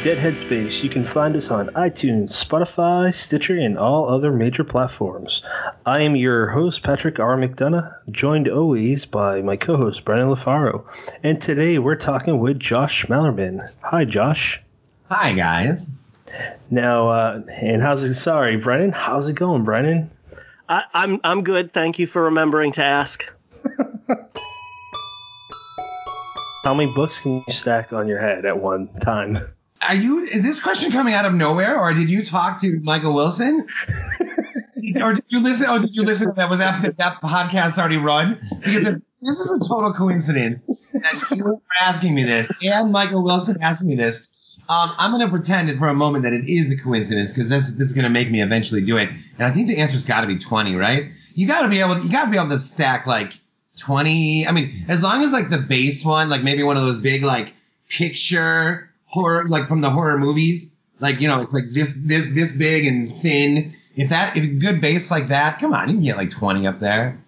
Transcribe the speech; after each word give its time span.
welcome 0.00 0.14
to 0.14 0.22
Dead 0.22 0.34
Headspace. 0.34 0.82
You 0.82 0.88
can 0.88 1.04
find 1.04 1.36
us 1.36 1.50
on 1.50 1.68
iTunes, 1.68 2.30
Spotify, 2.30 3.12
Stitcher, 3.12 3.58
and 3.58 3.76
all 3.78 4.08
other 4.08 4.32
major 4.32 4.64
platforms. 4.64 5.42
I 5.84 6.00
am 6.02 6.16
your 6.16 6.48
host, 6.48 6.82
Patrick 6.82 7.18
R. 7.18 7.36
McDonough, 7.36 8.10
joined 8.10 8.48
always 8.48 9.04
by 9.04 9.42
my 9.42 9.56
co 9.56 9.76
host, 9.76 10.04
Brennan 10.04 10.28
LaFaro. 10.28 10.84
And 11.22 11.40
today 11.40 11.78
we're 11.78 11.96
talking 11.96 12.38
with 12.38 12.58
Josh 12.58 13.04
Malerman. 13.06 13.70
Hi, 13.82 14.06
Josh. 14.06 14.62
Hi, 15.10 15.34
guys. 15.34 15.90
Now, 16.70 17.08
uh, 17.08 17.42
and 17.50 17.82
how's 17.82 18.02
it? 18.02 18.14
Sorry, 18.14 18.56
Brennan. 18.56 18.92
How's 18.92 19.28
it 19.28 19.34
going, 19.34 19.64
Brennan? 19.64 20.10
I, 20.68 20.84
I'm 20.94 21.20
I'm 21.24 21.42
good. 21.42 21.74
Thank 21.74 21.98
you 21.98 22.06
for 22.06 22.22
remembering 22.24 22.72
to 22.72 22.82
ask. 22.82 23.30
How 26.64 26.74
many 26.74 26.92
books 26.94 27.18
can 27.18 27.44
you 27.46 27.52
stack 27.52 27.92
on 27.92 28.08
your 28.08 28.20
head 28.20 28.46
at 28.46 28.58
one 28.58 28.88
time? 29.00 29.38
Are 29.86 29.94
you? 29.94 30.22
Is 30.24 30.42
this 30.42 30.60
question 30.60 30.92
coming 30.92 31.14
out 31.14 31.24
of 31.24 31.34
nowhere, 31.34 31.78
or 31.78 31.94
did 31.94 32.10
you 32.10 32.24
talk 32.24 32.60
to 32.60 32.80
Michael 32.80 33.14
Wilson, 33.14 33.66
or 35.00 35.14
did 35.14 35.24
you 35.28 35.42
listen? 35.42 35.66
Oh, 35.68 35.78
did 35.78 35.94
you 35.94 36.02
listen? 36.02 36.32
That 36.36 36.50
was 36.50 36.58
that 36.58 36.98
that 36.98 37.22
podcast 37.22 37.78
already 37.78 37.96
run? 37.96 38.38
Because 38.58 38.86
if, 38.86 39.02
this 39.22 39.40
is 39.40 39.50
a 39.50 39.58
total 39.66 39.94
coincidence 39.94 40.62
that 40.92 41.34
you 41.34 41.44
were 41.44 41.58
asking 41.80 42.14
me 42.14 42.24
this, 42.24 42.52
and 42.62 42.92
Michael 42.92 43.22
Wilson 43.22 43.58
asked 43.62 43.82
me 43.82 43.94
this. 43.94 44.28
Um, 44.68 44.92
I'm 44.98 45.10
going 45.10 45.26
to 45.26 45.30
pretend 45.30 45.76
for 45.78 45.88
a 45.88 45.94
moment 45.94 46.24
that 46.24 46.32
it 46.32 46.48
is 46.48 46.70
a 46.70 46.76
coincidence 46.76 47.32
because 47.32 47.48
this 47.48 47.70
this 47.70 47.88
is 47.88 47.92
going 47.94 48.04
to 48.04 48.10
make 48.10 48.30
me 48.30 48.42
eventually 48.42 48.82
do 48.82 48.98
it. 48.98 49.08
And 49.08 49.48
I 49.48 49.50
think 49.50 49.68
the 49.68 49.78
answer's 49.78 50.04
got 50.04 50.20
to 50.20 50.26
be 50.26 50.38
20, 50.38 50.76
right? 50.76 51.10
You 51.34 51.46
got 51.46 51.62
to 51.62 51.68
be 51.68 51.80
able 51.80 51.98
you 52.00 52.10
got 52.10 52.26
to 52.26 52.30
be 52.30 52.36
able 52.36 52.50
to 52.50 52.58
stack 52.58 53.06
like 53.06 53.32
20. 53.78 54.46
I 54.46 54.52
mean, 54.52 54.84
as 54.88 55.02
long 55.02 55.24
as 55.24 55.32
like 55.32 55.48
the 55.48 55.58
base 55.58 56.04
one, 56.04 56.28
like 56.28 56.42
maybe 56.42 56.62
one 56.62 56.76
of 56.76 56.84
those 56.84 56.98
big 56.98 57.24
like 57.24 57.54
picture 57.88 58.89
horror, 59.10 59.48
like 59.48 59.68
from 59.68 59.80
the 59.80 59.90
horror 59.90 60.18
movies, 60.18 60.74
like 61.00 61.20
you 61.20 61.28
know, 61.28 61.42
it's 61.42 61.52
like 61.52 61.64
this 61.72 61.96
this 61.96 62.26
this 62.32 62.52
big 62.52 62.86
and 62.86 63.16
thin. 63.16 63.74
If 63.96 64.10
that 64.10 64.36
if 64.36 64.44
a 64.44 64.46
good 64.46 64.80
base 64.80 65.10
like 65.10 65.28
that, 65.28 65.58
come 65.58 65.74
on, 65.74 65.88
you 65.88 65.94
can 65.96 66.04
get 66.04 66.16
like 66.16 66.30
20 66.30 66.66
up 66.66 66.80
there. 66.80 67.22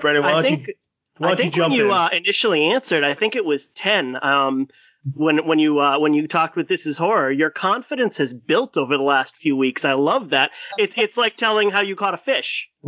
Brennan, 0.00 0.22
why 0.22 0.30
I 0.30 0.32
don't 0.32 0.42
think 0.42 0.66
you, 0.68 0.74
why 1.18 1.28
I 1.28 1.30
don't 1.30 1.38
you 1.38 1.42
think 1.44 1.54
jump 1.54 1.70
when 1.70 1.78
you 1.78 1.86
in? 1.86 1.92
uh, 1.92 2.08
initially 2.12 2.64
answered, 2.64 3.04
I 3.04 3.14
think 3.14 3.36
it 3.36 3.44
was 3.44 3.68
ten. 3.68 4.16
Um, 4.20 4.68
when 5.14 5.46
when 5.46 5.58
you 5.58 5.78
uh, 5.78 5.98
when 5.98 6.12
you 6.14 6.26
talked 6.28 6.56
with 6.56 6.68
This 6.68 6.86
Is 6.86 6.98
Horror, 6.98 7.30
your 7.30 7.50
confidence 7.50 8.18
has 8.18 8.34
built 8.34 8.76
over 8.76 8.96
the 8.96 9.02
last 9.02 9.36
few 9.36 9.56
weeks. 9.56 9.84
I 9.84 9.92
love 9.92 10.30
that. 10.30 10.50
It's 10.78 10.94
it's 10.98 11.16
like 11.16 11.36
telling 11.36 11.70
how 11.70 11.80
you 11.80 11.96
caught 11.96 12.14
a 12.14 12.18
fish. 12.18 12.70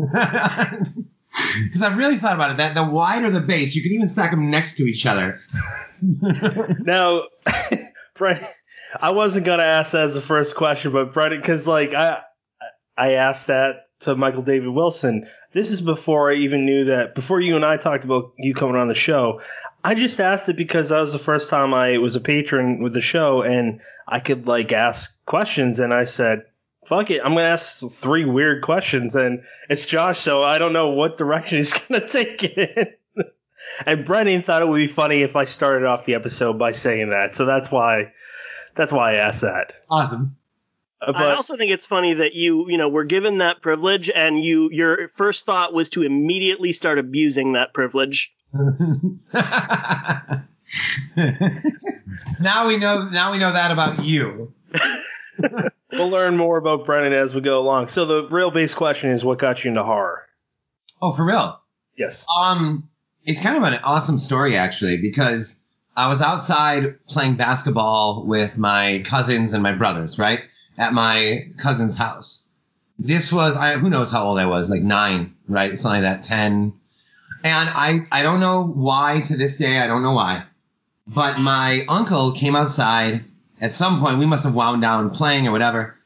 Because 1.64 1.82
I've 1.82 1.96
really 1.96 2.18
thought 2.18 2.34
about 2.34 2.52
it. 2.52 2.56
That 2.58 2.74
the 2.74 2.84
wider 2.84 3.30
the 3.30 3.40
base, 3.40 3.74
you 3.74 3.82
can 3.82 3.92
even 3.92 4.08
stack 4.08 4.30
them 4.30 4.50
next 4.50 4.76
to 4.76 4.84
each 4.84 5.06
other. 5.06 5.38
Now, 6.02 7.24
Brennan, 8.14 8.44
I 9.00 9.10
wasn't 9.10 9.46
gonna 9.46 9.62
ask 9.62 9.92
that 9.92 10.04
as 10.04 10.14
the 10.14 10.20
first 10.20 10.54
question, 10.54 10.92
but 10.92 11.14
Brennan, 11.14 11.40
because 11.40 11.66
like 11.66 11.94
I, 11.94 12.22
I 12.96 13.12
asked 13.12 13.46
that 13.46 13.86
to 14.00 14.14
Michael 14.14 14.42
David 14.42 14.68
Wilson. 14.68 15.28
This 15.52 15.70
is 15.70 15.80
before 15.80 16.30
I 16.32 16.36
even 16.36 16.64
knew 16.64 16.86
that. 16.86 17.14
Before 17.14 17.40
you 17.40 17.56
and 17.56 17.64
I 17.64 17.76
talked 17.76 18.04
about 18.04 18.32
you 18.38 18.54
coming 18.54 18.76
on 18.76 18.88
the 18.88 18.94
show, 18.94 19.42
I 19.84 19.94
just 19.94 20.20
asked 20.20 20.48
it 20.48 20.56
because 20.56 20.88
that 20.88 21.00
was 21.00 21.12
the 21.12 21.18
first 21.18 21.50
time 21.50 21.74
I 21.74 21.98
was 21.98 22.16
a 22.16 22.20
patron 22.20 22.82
with 22.82 22.92
the 22.94 23.00
show, 23.00 23.42
and 23.42 23.80
I 24.06 24.20
could 24.20 24.46
like 24.46 24.72
ask 24.72 25.24
questions, 25.24 25.78
and 25.78 25.92
I 25.92 26.04
said. 26.04 26.44
Fuck 26.84 27.12
it, 27.12 27.20
I'm 27.24 27.34
gonna 27.34 27.46
ask 27.46 27.78
three 27.90 28.24
weird 28.24 28.64
questions, 28.64 29.14
and 29.14 29.44
it's 29.70 29.86
Josh, 29.86 30.18
so 30.18 30.42
I 30.42 30.58
don't 30.58 30.72
know 30.72 30.88
what 30.88 31.16
direction 31.16 31.58
he's 31.58 31.72
gonna 31.88 32.06
take 32.06 32.42
it. 32.42 33.00
And 33.86 34.04
Brennan 34.04 34.42
thought 34.42 34.62
it 34.62 34.68
would 34.68 34.76
be 34.76 34.86
funny 34.86 35.22
if 35.22 35.36
I 35.36 35.44
started 35.44 35.86
off 35.86 36.04
the 36.04 36.14
episode 36.14 36.58
by 36.58 36.72
saying 36.72 37.10
that, 37.10 37.34
so 37.34 37.44
that's 37.44 37.70
why 37.70 38.12
that's 38.74 38.92
why 38.92 39.12
I 39.12 39.14
asked 39.16 39.42
that. 39.42 39.72
Awesome. 39.90 40.36
Uh, 41.00 41.12
I 41.12 41.12
But 41.12 41.36
also 41.36 41.56
think 41.56 41.72
it's 41.72 41.86
funny 41.86 42.14
that 42.14 42.34
you 42.34 42.68
you 42.68 42.78
know 42.78 42.88
were 42.88 43.04
given 43.04 43.38
that 43.38 43.62
privilege, 43.62 44.10
and 44.10 44.42
you 44.42 44.70
your 44.70 45.08
first 45.08 45.46
thought 45.46 45.72
was 45.72 45.90
to 45.90 46.02
immediately 46.02 46.72
start 46.72 46.98
abusing 46.98 47.54
that 47.54 47.74
privilege. 47.74 48.34
now 48.52 50.44
we 52.66 52.76
know. 52.76 53.08
Now 53.08 53.32
we 53.32 53.38
know 53.38 53.52
that 53.52 53.70
about 53.70 54.04
you. 54.04 54.52
we'll 55.92 56.08
learn 56.08 56.36
more 56.36 56.58
about 56.58 56.86
Brennan 56.86 57.12
as 57.12 57.34
we 57.34 57.40
go 57.40 57.58
along. 57.58 57.88
So 57.88 58.04
the 58.04 58.28
real 58.28 58.50
base 58.50 58.74
question 58.74 59.10
is, 59.10 59.24
what 59.24 59.38
got 59.38 59.64
you 59.64 59.70
into 59.70 59.82
horror? 59.82 60.26
Oh, 61.00 61.12
for 61.12 61.24
real. 61.24 61.60
Yes. 61.96 62.26
Um, 62.38 62.88
it's 63.24 63.40
kind 63.40 63.56
of 63.56 63.62
an 63.62 63.74
awesome 63.84 64.18
story 64.18 64.56
actually 64.56 64.96
because 64.96 65.60
I 65.96 66.08
was 66.08 66.22
outside 66.22 67.06
playing 67.06 67.36
basketball 67.36 68.24
with 68.26 68.56
my 68.58 69.02
cousins 69.04 69.52
and 69.52 69.62
my 69.62 69.72
brothers, 69.72 70.18
right? 70.18 70.40
At 70.78 70.92
my 70.92 71.48
cousin's 71.58 71.96
house. 71.96 72.44
This 72.98 73.32
was 73.32 73.56
I 73.56 73.76
who 73.76 73.90
knows 73.90 74.10
how 74.10 74.24
old 74.24 74.38
I 74.38 74.46
was, 74.46 74.70
like 74.70 74.82
nine, 74.82 75.34
right? 75.48 75.78
Something 75.78 76.02
like 76.02 76.20
that, 76.20 76.26
ten. 76.26 76.74
And 77.44 77.68
I 77.68 78.00
I 78.10 78.22
don't 78.22 78.40
know 78.40 78.64
why 78.64 79.22
to 79.26 79.36
this 79.36 79.56
day, 79.56 79.80
I 79.80 79.86
don't 79.86 80.02
know 80.02 80.12
why. 80.12 80.44
But 81.06 81.38
my 81.38 81.84
uncle 81.88 82.32
came 82.32 82.54
outside 82.54 83.24
at 83.60 83.70
some 83.70 84.00
point, 84.00 84.18
we 84.18 84.26
must 84.26 84.44
have 84.44 84.54
wound 84.54 84.82
down 84.82 85.10
playing 85.10 85.46
or 85.46 85.52
whatever. 85.52 85.96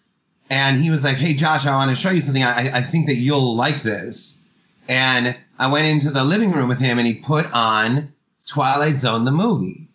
And 0.51 0.77
he 0.77 0.91
was 0.91 1.03
like, 1.03 1.17
Hey 1.17 1.35
Josh, 1.35 1.67
I 1.67 1.75
want 1.75 1.91
to 1.91 1.97
show 1.97 2.11
you 2.11 2.21
something. 2.21 2.43
I, 2.43 2.79
I 2.79 2.83
think 2.83 3.07
that 3.07 3.17
you'll 3.17 3.57
like 3.57 3.83
this. 3.83 4.45
And 4.89 5.37
I 5.59 5.69
went 5.69 5.87
into 5.87 6.11
the 6.11 6.25
living 6.25 6.53
room 6.53 6.69
with 6.69 6.79
him 6.79 6.99
and 6.99 7.07
he 7.07 7.15
put 7.15 7.51
on 7.53 8.13
Twilight 8.47 8.97
Zone, 8.97 9.25
the 9.25 9.31
movie. 9.31 9.89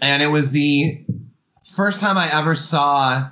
And 0.00 0.22
it 0.22 0.26
was 0.26 0.50
the 0.50 1.04
first 1.72 2.00
time 2.00 2.18
I 2.18 2.30
ever 2.32 2.54
saw, 2.54 3.30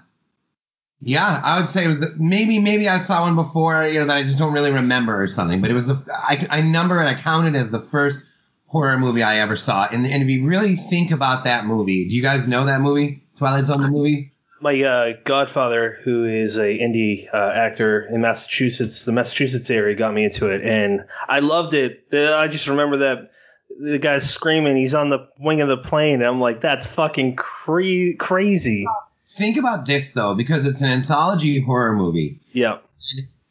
yeah, 1.01 1.41
I 1.43 1.59
would 1.59 1.69
say 1.69 1.85
it 1.85 1.89
was 1.89 2.01
the, 2.01 2.15
maybe, 2.17 2.59
maybe 2.59 2.89
I 2.89 2.99
saw 2.99 3.23
one 3.23 3.35
before, 3.35 3.87
you 3.87 4.01
know, 4.01 4.07
that 4.07 4.17
I 4.17 4.23
just 4.23 4.39
don't 4.39 4.53
really 4.53 4.73
remember 4.73 5.21
or 5.21 5.27
something, 5.27 5.61
but 5.61 5.71
it 5.71 5.75
was 5.75 5.87
the, 5.87 6.03
I, 6.13 6.47
I 6.51 6.61
number 6.63 6.99
and 6.99 7.09
I 7.09 7.21
counted 7.21 7.57
as 7.57 7.71
the 7.71 7.81
first 7.81 8.25
horror 8.67 8.99
movie 8.99 9.23
I 9.23 9.39
ever 9.41 9.57
saw. 9.57 9.87
And, 9.87 10.07
and 10.07 10.23
if 10.23 10.29
you 10.29 10.47
really 10.47 10.77
think 10.77 11.11
about 11.11 11.45
that 11.45 11.67
movie, 11.67 12.09
do 12.09 12.17
you 12.17 12.23
guys 12.23 12.49
know 12.49 12.65
that 12.65 12.81
movie? 12.81 13.25
Twilight 13.37 13.67
Zone, 13.67 13.83
the 13.83 13.89
movie? 13.89 14.32
My 14.63 14.81
uh, 14.81 15.13
godfather, 15.25 15.99
who 16.05 16.25
is 16.25 16.57
a 16.57 16.79
indie 16.79 17.29
uh, 17.35 17.53
actor 17.53 18.03
in 18.03 18.21
Massachusetts, 18.21 19.05
the 19.05 19.11
Massachusetts 19.11 19.69
area, 19.71 19.97
got 19.97 20.15
me 20.15 20.25
into 20.25 20.51
it, 20.51 20.63
and 20.63 21.05
I 21.29 21.41
loved 21.41 21.75
it. 21.75 22.05
Uh, 22.13 22.37
I 22.37 22.47
just 22.47 22.69
remember 22.69 22.99
that 22.99 23.33
the 23.81 23.99
guy's 23.99 24.31
screaming. 24.31 24.77
He's 24.77 24.95
on 24.95 25.11
the 25.11 25.29
wing 25.37 25.63
of 25.63 25.69
the 25.69 25.79
plane, 25.79 26.21
and 26.21 26.25
I'm 26.25 26.41
like, 26.41 26.61
that's 26.61 26.87
fucking 26.87 27.35
cre- 27.35 28.15
crazy. 28.19 28.87
Think 29.31 29.57
about 29.57 29.85
this 29.85 30.13
though, 30.13 30.35
because 30.35 30.65
it's 30.65 30.81
an 30.81 30.91
anthology 30.91 31.61
horror 31.61 31.97
movie. 31.97 32.39
Yeah. 32.53 32.79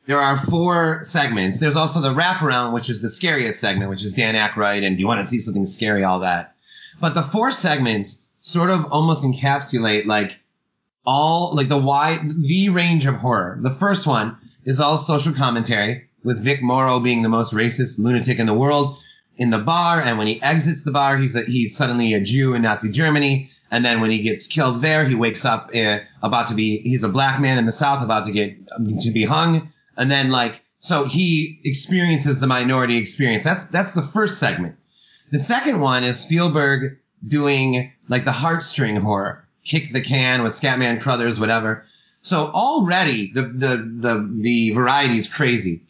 There 0.06 0.22
are 0.22 0.38
four 0.40 1.04
segments. 1.04 1.60
There's 1.60 1.76
also 1.76 2.00
the 2.00 2.14
wraparound, 2.14 2.74
which 2.74 2.90
is 2.90 3.02
the 3.02 3.10
scariest 3.10 3.60
segment, 3.60 3.90
which 3.90 4.04
is 4.04 4.14
Dan 4.14 4.36
Aykroyd, 4.36 4.86
and 4.86 4.96
do 4.96 5.02
you 5.02 5.08
want 5.08 5.22
to 5.22 5.28
see 5.28 5.40
something 5.40 5.66
scary, 5.66 6.04
all 6.04 6.22
that. 6.22 6.56
But 7.00 7.16
the 7.16 7.24
four 7.24 7.52
segments 7.52 8.24
sort 8.40 8.70
of 8.70 8.92
almost 8.92 9.24
encapsulate 9.24 10.06
like 10.06 10.40
all 11.06 11.56
like 11.56 11.70
the 11.70 11.78
wide 11.78 12.22
the 12.42 12.70
range 12.70 13.06
of 13.06 13.16
horror. 13.16 13.58
The 13.62 13.72
first 13.72 14.06
one 14.06 14.38
is 14.66 14.80
all 14.80 14.98
social 14.98 15.34
commentary, 15.34 16.10
with 16.24 16.44
Vic 16.44 16.62
Morrow 16.62 17.00
being 17.00 17.24
the 17.24 17.30
most 17.30 17.54
racist 17.54 17.98
lunatic 17.98 18.40
in 18.40 18.46
the 18.46 18.54
world 18.54 18.98
in 19.38 19.50
the 19.50 19.58
bar, 19.58 20.02
and 20.02 20.18
when 20.18 20.28
he 20.28 20.42
exits 20.42 20.84
the 20.84 20.92
bar, 20.92 21.18
he's 21.18 21.36
a, 21.36 21.42
he's 21.42 21.76
suddenly 21.76 22.14
a 22.14 22.22
Jew 22.22 22.54
in 22.54 22.62
Nazi 22.62 22.92
Germany. 22.92 23.50
And 23.72 23.84
then 23.84 24.02
when 24.02 24.12
he 24.12 24.22
gets 24.22 24.48
killed 24.48 24.82
there, 24.82 25.06
he 25.06 25.16
wakes 25.16 25.46
up 25.46 25.72
uh, 25.74 26.00
about 26.22 26.48
to 26.48 26.56
be 26.56 26.78
he's 26.80 27.04
a 27.04 27.10
black 27.10 27.40
man 27.40 27.58
in 27.58 27.66
the 27.66 27.72
South 27.72 28.04
about 28.04 28.26
to 28.26 28.32
get 28.34 28.58
to 28.68 29.12
be 29.12 29.24
hung. 29.24 29.72
And 29.96 30.12
then 30.12 30.30
like 30.30 30.62
so 30.80 31.06
he 31.06 31.62
experiences 31.64 32.40
the 32.40 32.48
minority 32.48 32.98
experience. 32.98 33.44
That's 33.44 33.68
that's 33.68 33.94
the 33.94 34.02
first 34.02 34.40
segment. 34.40 34.76
The 35.32 35.40
second 35.40 35.80
one 35.80 36.04
is 36.04 36.20
Spielberg 36.20 37.00
doing 37.26 37.94
like 38.10 38.26
the 38.26 38.32
heartstring 38.32 39.00
horror, 39.00 39.48
kick 39.64 39.92
the 39.92 40.02
can 40.02 40.44
with 40.44 40.54
Scatman 40.54 41.02
Crothers, 41.02 41.40
whatever. 41.40 41.86
So 42.22 42.48
already 42.48 43.32
the 43.32 43.44
the 43.44 43.78
the 43.78 44.30
the 44.42 44.70
variety 44.72 45.18
is 45.18 45.28
crazy, 45.28 45.82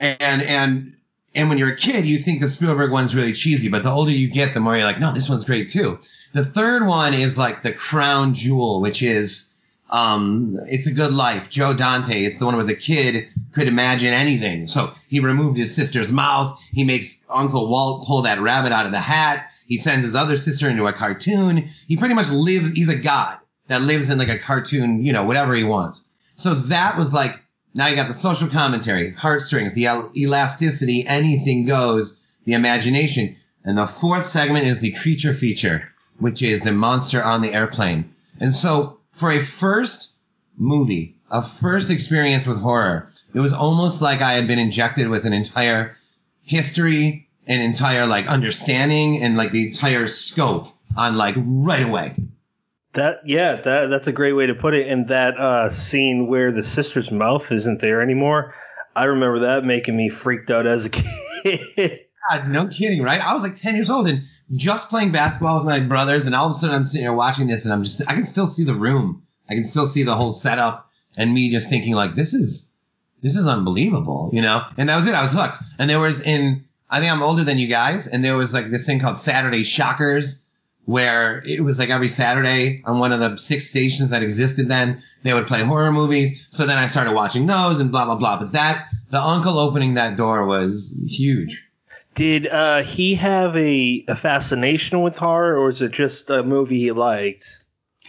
and 0.00 0.42
and 0.42 0.96
and 1.34 1.48
when 1.48 1.58
you're 1.58 1.72
a 1.72 1.76
kid, 1.76 2.06
you 2.06 2.18
think 2.18 2.40
the 2.40 2.48
Spielberg 2.48 2.90
one's 2.90 3.14
really 3.14 3.34
cheesy, 3.34 3.68
but 3.68 3.82
the 3.82 3.90
older 3.90 4.10
you 4.10 4.28
get, 4.28 4.54
the 4.54 4.60
more 4.60 4.74
you're 4.74 4.86
like, 4.86 4.98
no, 4.98 5.12
this 5.12 5.28
one's 5.28 5.44
great 5.44 5.68
too. 5.68 5.98
The 6.32 6.44
third 6.44 6.86
one 6.86 7.12
is 7.14 7.36
like 7.36 7.62
the 7.62 7.72
crown 7.72 8.34
jewel, 8.34 8.80
which 8.80 9.02
is 9.02 9.52
um, 9.90 10.58
It's 10.66 10.86
a 10.86 10.92
Good 10.92 11.12
Life, 11.12 11.50
Joe 11.50 11.74
Dante. 11.74 12.24
It's 12.24 12.38
the 12.38 12.46
one 12.46 12.56
where 12.56 12.64
the 12.64 12.74
kid 12.74 13.28
could 13.52 13.68
imagine 13.68 14.12
anything. 14.12 14.66
So 14.66 14.94
he 15.08 15.20
removed 15.20 15.58
his 15.58 15.74
sister's 15.74 16.10
mouth. 16.10 16.58
He 16.72 16.84
makes 16.84 17.24
Uncle 17.28 17.68
Walt 17.68 18.06
pull 18.06 18.22
that 18.22 18.40
rabbit 18.40 18.72
out 18.72 18.86
of 18.86 18.92
the 18.92 19.00
hat. 19.00 19.50
He 19.66 19.78
sends 19.78 20.04
his 20.04 20.14
other 20.14 20.36
sister 20.38 20.70
into 20.70 20.86
a 20.86 20.92
cartoon. 20.92 21.70
He 21.88 21.96
pretty 21.96 22.14
much 22.14 22.30
lives, 22.30 22.70
he's 22.72 22.88
a 22.88 22.96
god 22.96 23.38
that 23.68 23.82
lives 23.82 24.10
in 24.10 24.18
like 24.18 24.28
a 24.28 24.38
cartoon, 24.38 25.04
you 25.04 25.12
know, 25.12 25.24
whatever 25.24 25.54
he 25.54 25.64
wants. 25.64 26.04
So 26.36 26.54
that 26.54 26.96
was 26.96 27.12
like, 27.12 27.40
now 27.74 27.88
you 27.88 27.96
got 27.96 28.08
the 28.08 28.14
social 28.14 28.48
commentary, 28.48 29.12
heartstrings, 29.12 29.74
the 29.74 29.86
el- 29.86 30.12
elasticity, 30.16 31.06
anything 31.06 31.66
goes, 31.66 32.22
the 32.44 32.54
imagination. 32.54 33.36
And 33.64 33.76
the 33.76 33.86
fourth 33.86 34.26
segment 34.26 34.66
is 34.66 34.80
the 34.80 34.92
creature 34.92 35.34
feature, 35.34 35.88
which 36.18 36.42
is 36.42 36.60
the 36.60 36.72
monster 36.72 37.22
on 37.22 37.42
the 37.42 37.52
airplane. 37.52 38.14
And 38.38 38.54
so 38.54 39.00
for 39.12 39.32
a 39.32 39.42
first 39.42 40.14
movie, 40.56 41.16
a 41.30 41.42
first 41.42 41.90
experience 41.90 42.46
with 42.46 42.60
horror, 42.60 43.10
it 43.34 43.40
was 43.40 43.52
almost 43.52 44.00
like 44.00 44.22
I 44.22 44.34
had 44.34 44.46
been 44.46 44.58
injected 44.58 45.08
with 45.08 45.26
an 45.26 45.32
entire 45.32 45.96
history, 46.42 47.25
an 47.46 47.60
entire 47.60 48.06
like 48.06 48.26
understanding 48.26 49.22
and 49.22 49.36
like 49.36 49.52
the 49.52 49.66
entire 49.68 50.06
scope 50.06 50.68
on 50.96 51.16
like 51.16 51.34
right 51.38 51.84
away. 51.84 52.14
That 52.94 53.20
yeah, 53.26 53.56
that 53.56 53.86
that's 53.88 54.06
a 54.06 54.12
great 54.12 54.32
way 54.32 54.46
to 54.46 54.54
put 54.54 54.74
it. 54.74 54.88
And 54.88 55.08
that 55.08 55.36
uh, 55.38 55.70
scene 55.70 56.28
where 56.28 56.50
the 56.50 56.64
sister's 56.64 57.10
mouth 57.10 57.50
isn't 57.52 57.80
there 57.80 58.00
anymore, 58.00 58.54
I 58.94 59.04
remember 59.04 59.40
that 59.40 59.64
making 59.64 59.96
me 59.96 60.08
freaked 60.08 60.50
out 60.50 60.66
as 60.66 60.86
a 60.86 60.90
kid. 60.90 62.00
God, 62.30 62.48
no 62.48 62.68
kidding, 62.68 63.02
right? 63.02 63.20
I 63.20 63.34
was 63.34 63.42
like 63.42 63.54
10 63.54 63.76
years 63.76 63.90
old 63.90 64.08
and 64.08 64.24
just 64.54 64.88
playing 64.88 65.12
basketball 65.12 65.58
with 65.58 65.66
my 65.66 65.80
brothers, 65.80 66.24
and 66.24 66.34
all 66.34 66.46
of 66.46 66.52
a 66.52 66.54
sudden 66.54 66.74
I'm 66.74 66.84
sitting 66.84 67.04
here 67.04 67.12
watching 67.12 67.46
this, 67.46 67.64
and 67.64 67.74
I'm 67.74 67.84
just 67.84 68.02
I 68.08 68.14
can 68.14 68.24
still 68.24 68.46
see 68.46 68.64
the 68.64 68.74
room, 68.74 69.22
I 69.48 69.54
can 69.54 69.64
still 69.64 69.86
see 69.86 70.02
the 70.02 70.16
whole 70.16 70.32
setup, 70.32 70.90
and 71.16 71.32
me 71.32 71.50
just 71.50 71.68
thinking 71.68 71.94
like 71.94 72.14
this 72.14 72.32
is 72.32 72.72
this 73.22 73.36
is 73.36 73.46
unbelievable, 73.46 74.30
you 74.32 74.42
know? 74.42 74.64
And 74.76 74.88
that 74.88 74.96
was 74.96 75.06
it. 75.06 75.14
I 75.14 75.22
was 75.22 75.32
hooked. 75.32 75.58
And 75.78 75.88
there 75.90 76.00
was 76.00 76.20
in 76.20 76.65
I 76.88 77.00
think 77.00 77.12
I'm 77.12 77.22
older 77.22 77.44
than 77.44 77.58
you 77.58 77.66
guys, 77.66 78.06
and 78.06 78.24
there 78.24 78.36
was 78.36 78.54
like 78.54 78.70
this 78.70 78.86
thing 78.86 79.00
called 79.00 79.18
Saturday 79.18 79.64
Shockers 79.64 80.42
where 80.86 81.42
it 81.44 81.62
was 81.62 81.78
like 81.78 81.90
every 81.90 82.08
Saturday 82.08 82.80
on 82.84 83.00
one 83.00 83.12
of 83.12 83.18
the 83.18 83.36
six 83.36 83.68
stations 83.68 84.10
that 84.10 84.22
existed 84.22 84.68
then, 84.68 85.02
they 85.24 85.34
would 85.34 85.48
play 85.48 85.62
horror 85.62 85.92
movies. 85.92 86.46
So 86.50 86.64
then 86.64 86.78
I 86.78 86.86
started 86.86 87.12
watching 87.12 87.46
those 87.46 87.80
and 87.80 87.90
blah, 87.90 88.04
blah, 88.04 88.14
blah. 88.14 88.38
But 88.38 88.52
that, 88.52 88.86
the 89.10 89.20
uncle 89.20 89.58
opening 89.58 89.94
that 89.94 90.16
door 90.16 90.46
was 90.46 90.96
huge. 91.06 91.64
Did 92.14 92.46
uh, 92.46 92.82
he 92.82 93.16
have 93.16 93.56
a, 93.56 94.04
a 94.08 94.14
fascination 94.14 95.02
with 95.02 95.16
horror, 95.16 95.58
or 95.58 95.68
is 95.68 95.82
it 95.82 95.90
just 95.90 96.30
a 96.30 96.42
movie 96.42 96.78
he 96.78 96.92
liked? 96.92 97.58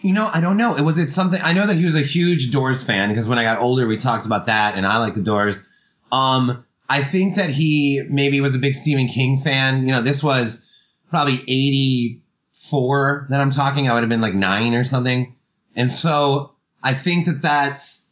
You 0.04 0.14
know, 0.14 0.30
I 0.32 0.40
don't 0.40 0.56
know. 0.56 0.78
It 0.78 0.84
was 0.84 1.00
it 1.00 1.10
something. 1.10 1.42
I 1.42 1.54
know 1.54 1.66
that 1.66 1.76
he 1.76 1.84
was 1.84 1.96
a 1.96 2.04
huge 2.04 2.52
Doors 2.52 2.84
fan 2.86 3.10
because 3.10 3.28
when 3.28 3.40
I 3.40 3.44
got 3.44 3.60
older, 3.60 3.88
we 3.88 3.98
talked 3.98 4.28
about 4.28 4.46
that, 4.46 4.76
and 4.76 4.86
I 4.86 5.00
like 5.00 5.16
the 5.16 5.22
Doors. 5.22 5.66
Um, 6.12 6.64
I 6.90 7.04
think 7.04 7.36
that 7.36 7.50
he 7.50 8.02
maybe 8.10 8.40
was 8.42 8.56
a 8.56 8.60
big 8.60 8.74
Stephen 8.74 9.08
King 9.08 9.38
fan. 9.40 9.86
You 9.86 9.94
know, 9.94 10.02
this 10.02 10.24
was 10.24 10.66
probably 11.10 11.36
84 11.48 13.28
that 13.30 13.40
I'm 13.42 13.52
talking. 13.52 13.90
I 13.90 13.94
would 13.94 14.04
have 14.04 14.10
been 14.10 14.22
like 14.22 14.34
nine 14.34 14.74
or 14.74 14.84
something. 14.84 15.36
And 15.76 15.92
so 15.92 16.54
I 16.82 16.94
think 16.94 17.26
that 17.26 17.42
that's, 17.42 18.06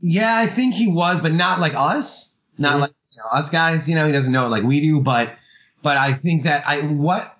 yeah, 0.00 0.34
I 0.36 0.46
think 0.46 0.74
he 0.74 0.86
was, 0.86 1.20
but 1.20 1.32
not 1.32 1.60
like 1.60 1.74
us, 1.74 2.34
not 2.58 2.76
Mhm. 2.76 2.80
like 2.80 2.92
you 3.10 3.18
know, 3.18 3.28
us 3.38 3.50
guys. 3.50 3.88
You 3.88 3.94
know, 3.94 4.06
he 4.06 4.12
doesn't 4.12 4.32
know 4.32 4.46
it 4.46 4.50
like 4.50 4.62
we 4.64 4.80
do, 4.80 5.00
but, 5.00 5.34
but 5.82 5.96
I 5.96 6.12
think 6.12 6.44
that 6.44 6.66
I, 6.66 6.80
what, 6.80 7.36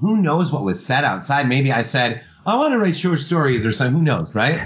who 0.00 0.22
knows 0.22 0.50
what 0.50 0.64
was 0.64 0.84
said 0.84 1.04
outside? 1.04 1.48
Maybe 1.48 1.72
I 1.72 1.82
said, 1.82 2.22
I 2.46 2.56
want 2.56 2.72
to 2.72 2.78
write 2.78 2.96
short 2.96 3.20
stories 3.20 3.66
or 3.66 3.72
something. 3.72 3.96
Who 3.96 4.02
knows, 4.02 4.34
right? 4.34 4.60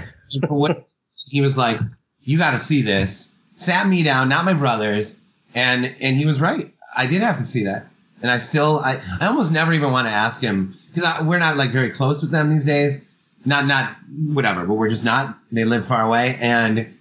What 0.47 0.87
he 1.27 1.41
was 1.41 1.57
like, 1.57 1.79
you 2.21 2.37
got 2.37 2.51
to 2.51 2.59
see 2.59 2.81
this. 2.81 3.35
Sat 3.55 3.87
me 3.87 4.03
down, 4.03 4.29
not 4.29 4.45
my 4.45 4.53
brothers, 4.53 5.21
and 5.55 5.95
and 5.99 6.15
he 6.15 6.25
was 6.25 6.39
right. 6.39 6.71
I 6.95 7.07
did 7.07 7.21
have 7.21 7.39
to 7.39 7.45
see 7.45 7.63
that, 7.63 7.87
and 8.21 8.29
I 8.29 8.37
still, 8.37 8.79
I, 8.79 9.01
I 9.19 9.27
almost 9.27 9.51
never 9.51 9.73
even 9.73 9.91
want 9.91 10.07
to 10.07 10.11
ask 10.11 10.41
him 10.41 10.77
because 10.93 11.23
we're 11.25 11.39
not 11.39 11.57
like 11.57 11.71
very 11.71 11.91
close 11.91 12.21
with 12.21 12.31
them 12.31 12.51
these 12.51 12.65
days. 12.65 13.03
Not 13.45 13.65
not 13.65 13.95
whatever, 14.09 14.65
but 14.65 14.73
we're 14.75 14.89
just 14.89 15.03
not. 15.03 15.37
They 15.51 15.65
live 15.65 15.87
far 15.87 16.01
away, 16.01 16.37
and 16.39 16.95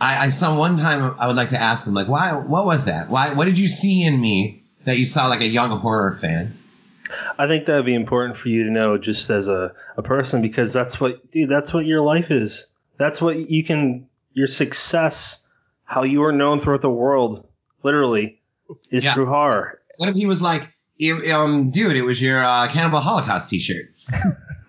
I, 0.00 0.26
I 0.26 0.28
saw 0.30 0.56
one 0.56 0.76
time 0.76 1.16
I 1.18 1.26
would 1.26 1.36
like 1.36 1.50
to 1.50 1.60
ask 1.60 1.86
him 1.86 1.94
like, 1.94 2.08
why? 2.08 2.32
What 2.32 2.66
was 2.66 2.84
that? 2.84 3.08
Why? 3.08 3.32
What 3.32 3.46
did 3.46 3.58
you 3.58 3.68
see 3.68 4.04
in 4.04 4.20
me 4.20 4.64
that 4.84 4.98
you 4.98 5.06
saw 5.06 5.28
like 5.28 5.40
a 5.40 5.48
young 5.48 5.78
horror 5.78 6.12
fan? 6.12 6.58
I 7.38 7.46
think 7.46 7.66
that 7.66 7.76
would 7.76 7.86
be 7.86 7.94
important 7.94 8.36
for 8.36 8.48
you 8.48 8.64
to 8.64 8.70
know 8.70 8.98
just 8.98 9.30
as 9.30 9.46
a, 9.46 9.74
a 9.96 10.02
person 10.02 10.42
because 10.42 10.72
that's 10.72 11.00
what 11.00 11.30
dude, 11.30 11.48
that's 11.48 11.72
what 11.72 11.86
your 11.86 12.00
life 12.00 12.30
is. 12.30 12.66
That's 12.96 13.20
what 13.20 13.50
you 13.50 13.62
can 13.62 14.08
your 14.32 14.46
success, 14.48 15.46
how 15.84 16.02
you 16.02 16.24
are 16.24 16.32
known 16.32 16.60
throughout 16.60 16.80
the 16.80 16.90
world, 16.90 17.46
literally, 17.84 18.40
is 18.90 19.04
Yeah. 19.04 19.14
through 19.14 19.26
horror. 19.26 19.80
What 19.98 20.08
if 20.08 20.16
he 20.16 20.26
was 20.26 20.40
like, 20.40 20.62
um, 21.32 21.70
dude, 21.70 21.96
it 21.96 22.02
was 22.02 22.20
your 22.20 22.44
uh, 22.44 22.68
Cannibal 22.68 23.00
Holocaust 23.00 23.50
T-shirt. 23.50 23.86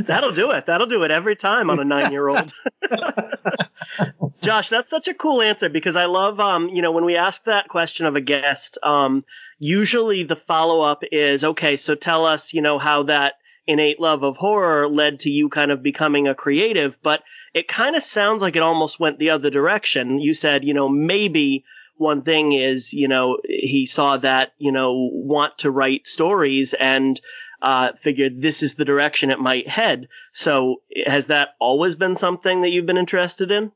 That'll 0.00 0.32
do 0.32 0.50
it. 0.52 0.66
That'll 0.66 0.86
do 0.86 1.02
it 1.04 1.10
every 1.10 1.36
time 1.36 1.70
on 1.70 1.80
a 1.80 1.84
nine 1.84 2.12
year 2.12 2.28
old. 2.28 2.52
Josh, 4.42 4.68
that's 4.68 4.90
such 4.90 5.08
a 5.08 5.14
cool 5.14 5.42
answer 5.42 5.68
because 5.68 5.96
I 5.96 6.04
love, 6.06 6.38
um, 6.40 6.68
you 6.68 6.82
know, 6.82 6.92
when 6.92 7.04
we 7.04 7.16
ask 7.16 7.44
that 7.44 7.68
question 7.68 8.06
of 8.06 8.14
a 8.16 8.20
guest, 8.20 8.78
um, 8.82 9.24
usually 9.58 10.22
the 10.24 10.36
follow 10.36 10.82
up 10.82 11.02
is, 11.10 11.42
okay, 11.42 11.76
so 11.76 11.94
tell 11.94 12.26
us, 12.26 12.54
you 12.54 12.62
know, 12.62 12.78
how 12.78 13.04
that 13.04 13.34
innate 13.66 13.98
love 14.00 14.22
of 14.22 14.36
horror 14.36 14.88
led 14.88 15.20
to 15.20 15.30
you 15.30 15.48
kind 15.48 15.70
of 15.72 15.82
becoming 15.82 16.28
a 16.28 16.34
creative, 16.34 16.96
but 17.02 17.22
it 17.56 17.68
kind 17.68 17.96
of 17.96 18.02
sounds 18.02 18.42
like 18.42 18.54
it 18.54 18.62
almost 18.62 19.00
went 19.00 19.18
the 19.18 19.30
other 19.30 19.48
direction. 19.48 20.20
You 20.20 20.34
said, 20.34 20.62
you 20.62 20.74
know, 20.74 20.90
maybe 20.90 21.64
one 21.96 22.20
thing 22.20 22.52
is, 22.52 22.92
you 22.92 23.08
know, 23.08 23.38
he 23.48 23.86
saw 23.86 24.18
that, 24.18 24.52
you 24.58 24.72
know, 24.72 25.08
want 25.10 25.56
to 25.58 25.70
write 25.70 26.06
stories 26.06 26.74
and 26.74 27.18
uh, 27.62 27.94
figured 27.94 28.42
this 28.42 28.62
is 28.62 28.74
the 28.74 28.84
direction 28.84 29.30
it 29.30 29.40
might 29.40 29.66
head. 29.66 30.08
So 30.32 30.82
has 31.06 31.28
that 31.28 31.54
always 31.58 31.96
been 31.96 32.14
something 32.14 32.60
that 32.60 32.68
you've 32.68 32.84
been 32.84 32.98
interested 32.98 33.50
in? 33.50 33.72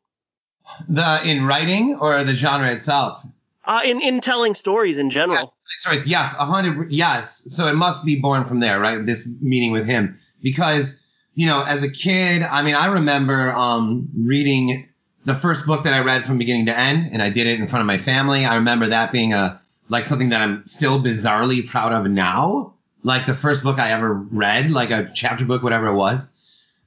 The 0.90 1.22
in 1.24 1.46
writing 1.46 1.96
or 1.98 2.22
the 2.22 2.34
genre 2.34 2.70
itself? 2.74 3.26
Uh, 3.64 3.80
in 3.82 4.02
in 4.02 4.20
telling 4.20 4.54
stories 4.54 4.98
in 4.98 5.08
general. 5.08 5.54
Sorry, 5.76 6.02
yes, 6.04 6.34
a 6.38 6.44
hundred, 6.44 6.92
yes. 6.92 7.44
So 7.54 7.66
it 7.68 7.76
must 7.76 8.04
be 8.04 8.20
born 8.20 8.44
from 8.44 8.60
there, 8.60 8.78
right? 8.78 9.06
This 9.06 9.26
meeting 9.40 9.72
with 9.72 9.86
him, 9.86 10.18
because 10.42 10.99
you 11.34 11.46
know, 11.46 11.62
as 11.62 11.82
a 11.82 11.90
kid, 11.90 12.42
I 12.42 12.62
mean, 12.62 12.74
I 12.74 12.86
remember 12.86 13.52
um, 13.52 14.08
reading 14.16 14.88
the 15.24 15.34
first 15.34 15.66
book 15.66 15.84
that 15.84 15.92
I 15.92 16.00
read 16.00 16.26
from 16.26 16.38
beginning 16.38 16.66
to 16.66 16.78
end, 16.78 17.10
and 17.12 17.22
I 17.22 17.30
did 17.30 17.46
it 17.46 17.60
in 17.60 17.68
front 17.68 17.82
of 17.82 17.86
my 17.86 17.98
family. 17.98 18.44
I 18.44 18.56
remember 18.56 18.88
that 18.88 19.12
being 19.12 19.32
a 19.32 19.60
like 19.88 20.04
something 20.04 20.30
that 20.30 20.40
I'm 20.40 20.66
still 20.66 21.02
bizarrely 21.02 21.66
proud 21.66 21.92
of 21.92 22.10
now, 22.10 22.74
like 23.02 23.26
the 23.26 23.34
first 23.34 23.62
book 23.62 23.78
I 23.78 23.90
ever 23.90 24.14
read, 24.14 24.70
like 24.70 24.90
a 24.90 25.10
chapter 25.12 25.44
book, 25.44 25.62
whatever 25.62 25.88
it 25.88 25.96
was. 25.96 26.28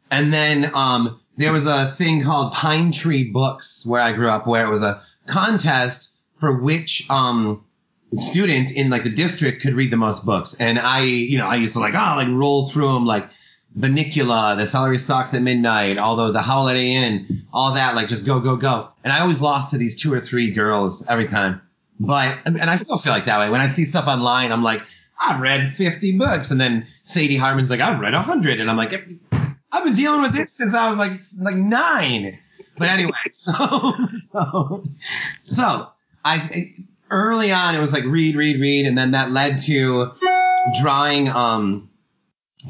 And 0.09 0.33
then 0.33 0.71
um, 0.73 1.19
there 1.37 1.51
was 1.51 1.65
a 1.65 1.91
thing 1.91 2.23
called 2.23 2.53
Pine 2.53 2.91
Tree 2.91 3.25
Books 3.25 3.85
where 3.85 4.01
I 4.01 4.13
grew 4.13 4.29
up, 4.29 4.47
where 4.47 4.65
it 4.65 4.69
was 4.69 4.83
a 4.83 5.01
contest 5.25 6.11
for 6.37 6.61
which 6.61 7.09
um, 7.09 7.65
student 8.15 8.71
in 8.71 8.89
like 8.89 9.03
the 9.03 9.09
district 9.09 9.61
could 9.61 9.73
read 9.73 9.91
the 9.91 9.97
most 9.97 10.25
books. 10.25 10.55
And 10.59 10.79
I, 10.79 11.01
you 11.01 11.37
know, 11.37 11.47
I 11.47 11.55
used 11.55 11.73
to 11.73 11.79
like, 11.79 11.95
oh, 11.95 12.15
like 12.15 12.29
roll 12.29 12.67
through 12.67 12.93
them 12.93 13.05
like 13.05 13.29
Bunnicula, 13.77 14.55
The 14.57 14.67
Celery 14.67 14.97
Stalks 14.97 15.33
at 15.33 15.41
Midnight, 15.41 15.97
although 15.97 16.31
The 16.31 16.41
Howliday 16.41 16.89
Inn, 16.89 17.47
all 17.51 17.73
that, 17.73 17.95
like 17.95 18.07
just 18.07 18.25
go, 18.25 18.39
go, 18.39 18.55
go. 18.55 18.89
And 19.03 19.11
I 19.11 19.21
always 19.21 19.41
lost 19.41 19.71
to 19.71 19.77
these 19.77 19.99
two 19.99 20.13
or 20.13 20.19
three 20.19 20.51
girls 20.51 21.05
every 21.07 21.27
time. 21.27 21.61
But, 21.99 22.39
and 22.45 22.57
I 22.61 22.75
still 22.75 22.97
feel 22.97 23.13
like 23.13 23.25
that 23.25 23.39
way. 23.39 23.49
When 23.49 23.61
I 23.61 23.67
see 23.67 23.85
stuff 23.85 24.07
online, 24.07 24.51
I'm 24.51 24.63
like, 24.63 24.81
I've 25.19 25.41
read 25.41 25.73
50 25.73 26.17
books. 26.17 26.51
And 26.51 26.59
then 26.59 26.87
Sadie 27.03 27.37
Hartmann's 27.37 27.69
like, 27.69 27.79
I've 27.79 27.99
read 27.99 28.13
100. 28.13 28.59
And 28.59 28.69
I'm 28.69 28.77
like, 28.77 28.93
I've 29.71 29.83
been 29.83 29.93
dealing 29.93 30.21
with 30.21 30.33
this 30.33 30.53
since 30.53 30.73
I 30.73 30.89
was 30.89 30.97
like, 30.97 31.13
like 31.39 31.55
nine. 31.55 32.39
But 32.77 32.89
anyway, 32.89 33.11
so, 33.31 33.53
so, 34.31 34.83
so 35.43 35.87
I, 36.23 36.73
early 37.09 37.51
on, 37.51 37.75
it 37.75 37.79
was 37.79 37.93
like 37.93 38.03
read, 38.05 38.35
read, 38.35 38.59
read. 38.59 38.85
And 38.85 38.97
then 38.97 39.11
that 39.11 39.31
led 39.31 39.59
to 39.63 40.11
drawing, 40.79 41.29
um, 41.29 41.89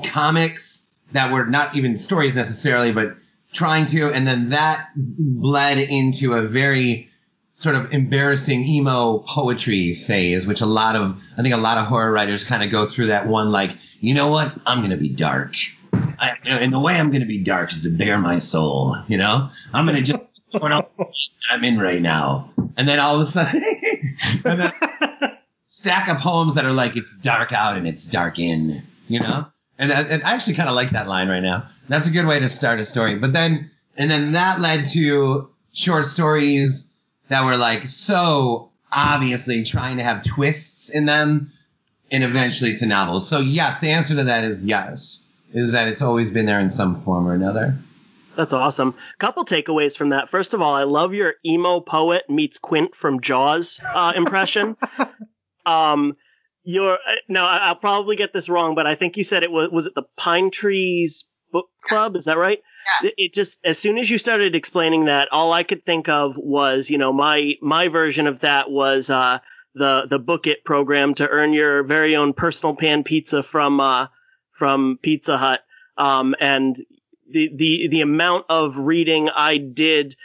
comics 0.03 0.82
that 1.13 1.31
were 1.31 1.45
not 1.45 1.75
even 1.75 1.97
stories 1.97 2.35
necessarily, 2.35 2.91
but 2.91 3.15
trying 3.51 3.85
to. 3.87 4.11
And 4.11 4.27
then 4.27 4.49
that 4.49 4.89
bled 4.95 5.77
into 5.77 6.33
a 6.33 6.41
very 6.41 7.09
sort 7.55 7.75
of 7.75 7.93
embarrassing 7.93 8.67
emo 8.67 9.19
poetry 9.19 9.95
phase, 9.95 10.45
which 10.45 10.61
a 10.61 10.65
lot 10.65 10.95
of, 10.95 11.17
I 11.37 11.41
think 11.41 11.53
a 11.53 11.57
lot 11.57 11.77
of 11.77 11.85
horror 11.85 12.11
writers 12.11 12.43
kind 12.43 12.63
of 12.63 12.71
go 12.71 12.85
through 12.85 13.07
that 13.07 13.27
one, 13.27 13.51
like, 13.51 13.77
you 13.99 14.13
know 14.13 14.27
what? 14.27 14.53
I'm 14.65 14.79
going 14.79 14.91
to 14.91 14.97
be 14.97 15.09
dark. 15.09 15.55
I, 15.93 16.33
and 16.45 16.73
the 16.73 16.79
way 16.79 16.95
I'm 16.95 17.09
going 17.09 17.21
to 17.21 17.27
be 17.27 17.39
dark 17.39 17.71
is 17.71 17.83
to 17.83 17.89
bare 17.89 18.17
my 18.17 18.39
soul, 18.39 18.97
you 19.07 19.17
know? 19.17 19.49
I'm 19.73 19.85
going 19.85 20.03
to 20.03 20.11
just 20.11 20.43
I'm 21.49 21.63
in 21.63 21.79
right 21.79 22.01
now. 22.01 22.51
And 22.75 22.87
then 22.87 22.99
all 22.99 23.15
of 23.15 23.21
a 23.21 23.25
sudden, 23.25 23.63
and 24.45 24.59
then 24.59 24.73
stack 25.65 26.07
of 26.07 26.17
poems 26.17 26.55
that 26.55 26.65
are 26.65 26.73
like, 26.73 26.95
it's 26.95 27.15
dark 27.15 27.51
out 27.51 27.77
and 27.77 27.87
it's 27.87 28.05
dark 28.05 28.39
in, 28.39 28.83
you 29.07 29.19
know? 29.19 29.47
And, 29.77 29.91
and 29.91 30.23
I 30.23 30.33
actually 30.33 30.55
kind 30.55 30.69
of 30.69 30.75
like 30.75 30.91
that 30.91 31.07
line 31.07 31.29
right 31.29 31.41
now. 31.41 31.69
That's 31.89 32.07
a 32.07 32.11
good 32.11 32.25
way 32.25 32.39
to 32.39 32.49
start 32.49 32.79
a 32.79 32.85
story. 32.85 33.17
But 33.17 33.33
then, 33.33 33.71
and 33.97 34.09
then 34.09 34.33
that 34.33 34.59
led 34.59 34.85
to 34.87 35.49
short 35.73 36.05
stories 36.05 36.91
that 37.29 37.45
were 37.45 37.57
like 37.57 37.87
so 37.87 38.71
obviously 38.91 39.63
trying 39.63 39.97
to 39.97 40.03
have 40.03 40.23
twists 40.23 40.89
in 40.89 41.05
them 41.05 41.51
and 42.11 42.23
eventually 42.23 42.75
to 42.77 42.85
novels. 42.85 43.27
So 43.27 43.39
yes, 43.39 43.79
the 43.79 43.89
answer 43.91 44.15
to 44.15 44.25
that 44.25 44.43
is 44.43 44.63
yes. 44.63 45.27
Is 45.51 45.73
that 45.73 45.87
it's 45.87 46.01
always 46.01 46.29
been 46.29 46.45
there 46.45 46.59
in 46.59 46.69
some 46.69 47.03
form 47.03 47.27
or 47.27 47.33
another. 47.33 47.77
That's 48.35 48.53
awesome. 48.53 48.95
Couple 49.19 49.45
takeaways 49.45 49.95
from 49.95 50.09
that. 50.09 50.29
First 50.29 50.53
of 50.55 50.61
all, 50.61 50.73
I 50.73 50.83
love 50.83 51.13
your 51.13 51.35
emo 51.45 51.79
poet 51.79 52.23
meets 52.29 52.57
Quint 52.57 52.95
from 52.95 53.21
Jaws 53.21 53.79
uh, 53.83 54.13
impression. 54.15 54.75
um, 55.65 56.17
your 56.63 56.93
uh, 56.93 57.15
no, 57.27 57.43
I- 57.43 57.67
I'll 57.67 57.75
probably 57.75 58.15
get 58.15 58.33
this 58.33 58.49
wrong, 58.49 58.75
but 58.75 58.85
I 58.87 58.95
think 58.95 59.17
you 59.17 59.23
said 59.23 59.43
it 59.43 59.51
was 59.51 59.69
was 59.71 59.85
it 59.85 59.95
the 59.95 60.03
Pine 60.17 60.51
Trees 60.51 61.27
book 61.51 61.69
club. 61.83 62.15
Is 62.15 62.25
that 62.25 62.37
right? 62.37 62.59
Yeah. 63.03 63.11
It 63.17 63.33
just 63.33 63.59
as 63.63 63.77
soon 63.77 63.97
as 63.97 64.09
you 64.09 64.17
started 64.17 64.55
explaining 64.55 65.05
that, 65.05 65.29
all 65.31 65.51
I 65.53 65.63
could 65.63 65.85
think 65.85 66.09
of 66.09 66.33
was, 66.35 66.89
you 66.89 66.97
know, 66.97 67.13
my 67.13 67.53
my 67.61 67.87
version 67.87 68.27
of 68.27 68.41
that 68.41 68.69
was 68.69 69.09
uh, 69.09 69.39
the 69.75 70.07
the 70.09 70.19
Book 70.19 70.47
It 70.47 70.63
program 70.65 71.13
to 71.15 71.27
earn 71.27 71.53
your 71.53 71.83
very 71.83 72.15
own 72.15 72.33
personal 72.33 72.75
pan 72.75 73.03
pizza 73.03 73.43
from 73.43 73.79
uh, 73.79 74.07
from 74.57 74.97
Pizza 75.01 75.37
Hut. 75.37 75.61
Um, 75.97 76.35
and 76.39 76.75
the 77.29 77.49
the 77.55 77.87
the 77.89 78.01
amount 78.01 78.45
of 78.49 78.77
reading 78.77 79.29
I 79.29 79.57
did. 79.57 80.15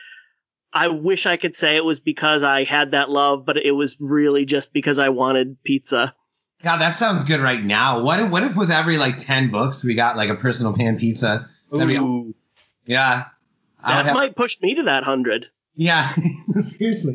I 0.71 0.89
wish 0.89 1.25
I 1.25 1.39
could 1.39 1.57
say 1.57 1.77
it 1.77 1.85
was 1.85 1.99
because 1.99 2.43
I 2.43 2.65
had 2.65 2.91
that 2.91 3.09
love, 3.09 3.47
but 3.47 3.57
it 3.57 3.71
was 3.71 3.97
really 3.99 4.45
just 4.45 4.73
because 4.73 4.99
I 4.99 5.09
wanted 5.09 5.63
pizza. 5.65 6.15
God, 6.63 6.79
that 6.79 6.91
sounds 6.91 7.25
good 7.25 7.41
right 7.41 7.63
now. 7.63 8.01
What 8.03 8.21
if, 8.21 8.31
what 8.31 8.43
if 8.43 8.57
with 8.57 8.71
every 8.71 8.99
like 8.99 9.19
10 9.19 9.51
books 9.51 9.85
we 9.85 9.95
got 9.95 10.17
like 10.17 10.31
a 10.31 10.35
personal 10.35 10.75
pan 10.75 10.99
pizza? 10.99 11.49
That'd 11.71 11.89
be- 11.89 11.97
Ooh, 11.97 12.35
yeah. 12.85 13.27
That 13.87 14.07
have, 14.07 14.15
might 14.15 14.35
push 14.35 14.61
me 14.61 14.75
to 14.75 14.83
that 14.85 15.05
hundred. 15.05 15.47
yeah, 15.77 16.13
seriously. 16.61 17.15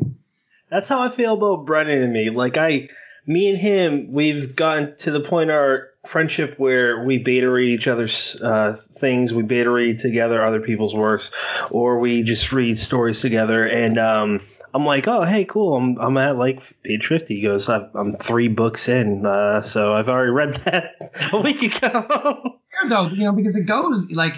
That's 0.70 0.88
how 0.88 1.02
I 1.02 1.10
feel 1.10 1.34
about 1.34 1.66
Brennan 1.66 2.02
and 2.02 2.12
me. 2.12 2.30
Like 2.30 2.56
I, 2.56 2.88
me 3.26 3.50
and 3.50 3.58
him, 3.58 4.12
we've 4.12 4.56
gotten 4.56 4.96
to 4.98 5.10
the 5.10 5.20
point 5.20 5.50
our 5.50 5.90
friendship 6.06 6.54
where 6.58 7.04
we 7.04 7.18
beta 7.18 7.50
read 7.50 7.78
each 7.78 7.86
other's 7.86 8.40
uh, 8.40 8.80
things. 8.92 9.32
We 9.32 9.42
beta 9.42 9.70
read 9.70 9.98
together 9.98 10.42
other 10.42 10.60
people's 10.60 10.94
works, 10.94 11.30
or 11.70 11.98
we 11.98 12.22
just 12.22 12.50
read 12.52 12.78
stories 12.78 13.20
together. 13.20 13.66
And 13.66 13.98
um, 13.98 14.40
I'm 14.74 14.84
like, 14.84 15.06
oh 15.06 15.22
hey, 15.22 15.44
cool. 15.44 15.76
I'm 15.76 15.98
I'm 15.98 16.16
at 16.16 16.36
like 16.36 16.60
page 16.82 17.06
50. 17.06 17.36
He 17.36 17.42
goes, 17.42 17.68
I'm, 17.68 18.16
three 18.16 18.48
books 18.48 18.88
in, 18.88 19.24
uh, 19.24 19.62
so 19.62 19.94
I've 19.94 20.08
already 20.08 20.32
read 20.32 20.54
that 20.64 20.96
a 21.32 21.40
week 21.40 21.62
ago. 21.62 22.58
Weird 22.82 22.90
though, 22.92 23.06
you 23.06 23.24
know, 23.24 23.32
because 23.32 23.54
it 23.54 23.66
goes 23.66 24.10
like, 24.10 24.34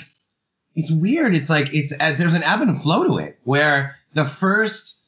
it's 0.75 0.93
weird. 0.93 1.35
It's 1.35 1.49
like, 1.49 1.73
it's, 1.73 1.93
uh, 1.99 2.15
there's 2.19 2.35
an 2.35 2.43
ebb 2.43 2.61
and 2.61 2.81
flow 2.81 3.05
to 3.05 3.17
it 3.17 3.39
where 3.45 3.97
the 4.13 4.27
first 4.27 5.01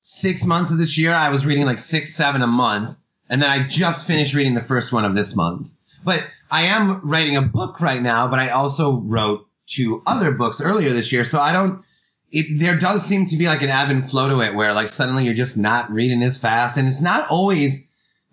six 0.00 0.44
months 0.44 0.72
of 0.72 0.78
this 0.78 0.98
year, 0.98 1.14
I 1.14 1.28
was 1.28 1.46
reading 1.46 1.64
like 1.64 1.78
six, 1.78 2.14
seven 2.14 2.42
a 2.42 2.46
month. 2.48 2.96
And 3.28 3.40
then 3.40 3.48
I 3.48 3.66
just 3.66 4.06
finished 4.06 4.34
reading 4.34 4.54
the 4.54 4.60
first 4.60 4.92
one 4.92 5.04
of 5.04 5.14
this 5.14 5.34
month. 5.36 5.70
But 6.04 6.24
I 6.50 6.64
am 6.64 7.08
writing 7.08 7.36
a 7.36 7.42
book 7.42 7.80
right 7.80 8.02
now, 8.02 8.28
but 8.28 8.40
I 8.40 8.50
also 8.50 8.96
wrote 8.96 9.46
two 9.66 10.02
other 10.06 10.32
books 10.32 10.60
earlier 10.60 10.92
this 10.92 11.12
year. 11.12 11.24
So 11.24 11.40
I 11.40 11.52
don't, 11.52 11.84
it, 12.32 12.58
there 12.58 12.78
does 12.78 13.04
seem 13.04 13.26
to 13.26 13.36
be 13.36 13.46
like 13.46 13.60
an 13.60 13.68
ebb 13.68 13.90
and 13.90 14.10
flow 14.10 14.30
to 14.30 14.40
it 14.40 14.54
where 14.54 14.72
like 14.72 14.88
suddenly 14.88 15.24
you're 15.24 15.34
just 15.34 15.58
not 15.58 15.92
reading 15.92 16.22
as 16.22 16.38
fast. 16.38 16.78
And 16.78 16.88
it's 16.88 17.02
not 17.02 17.28
always 17.28 17.84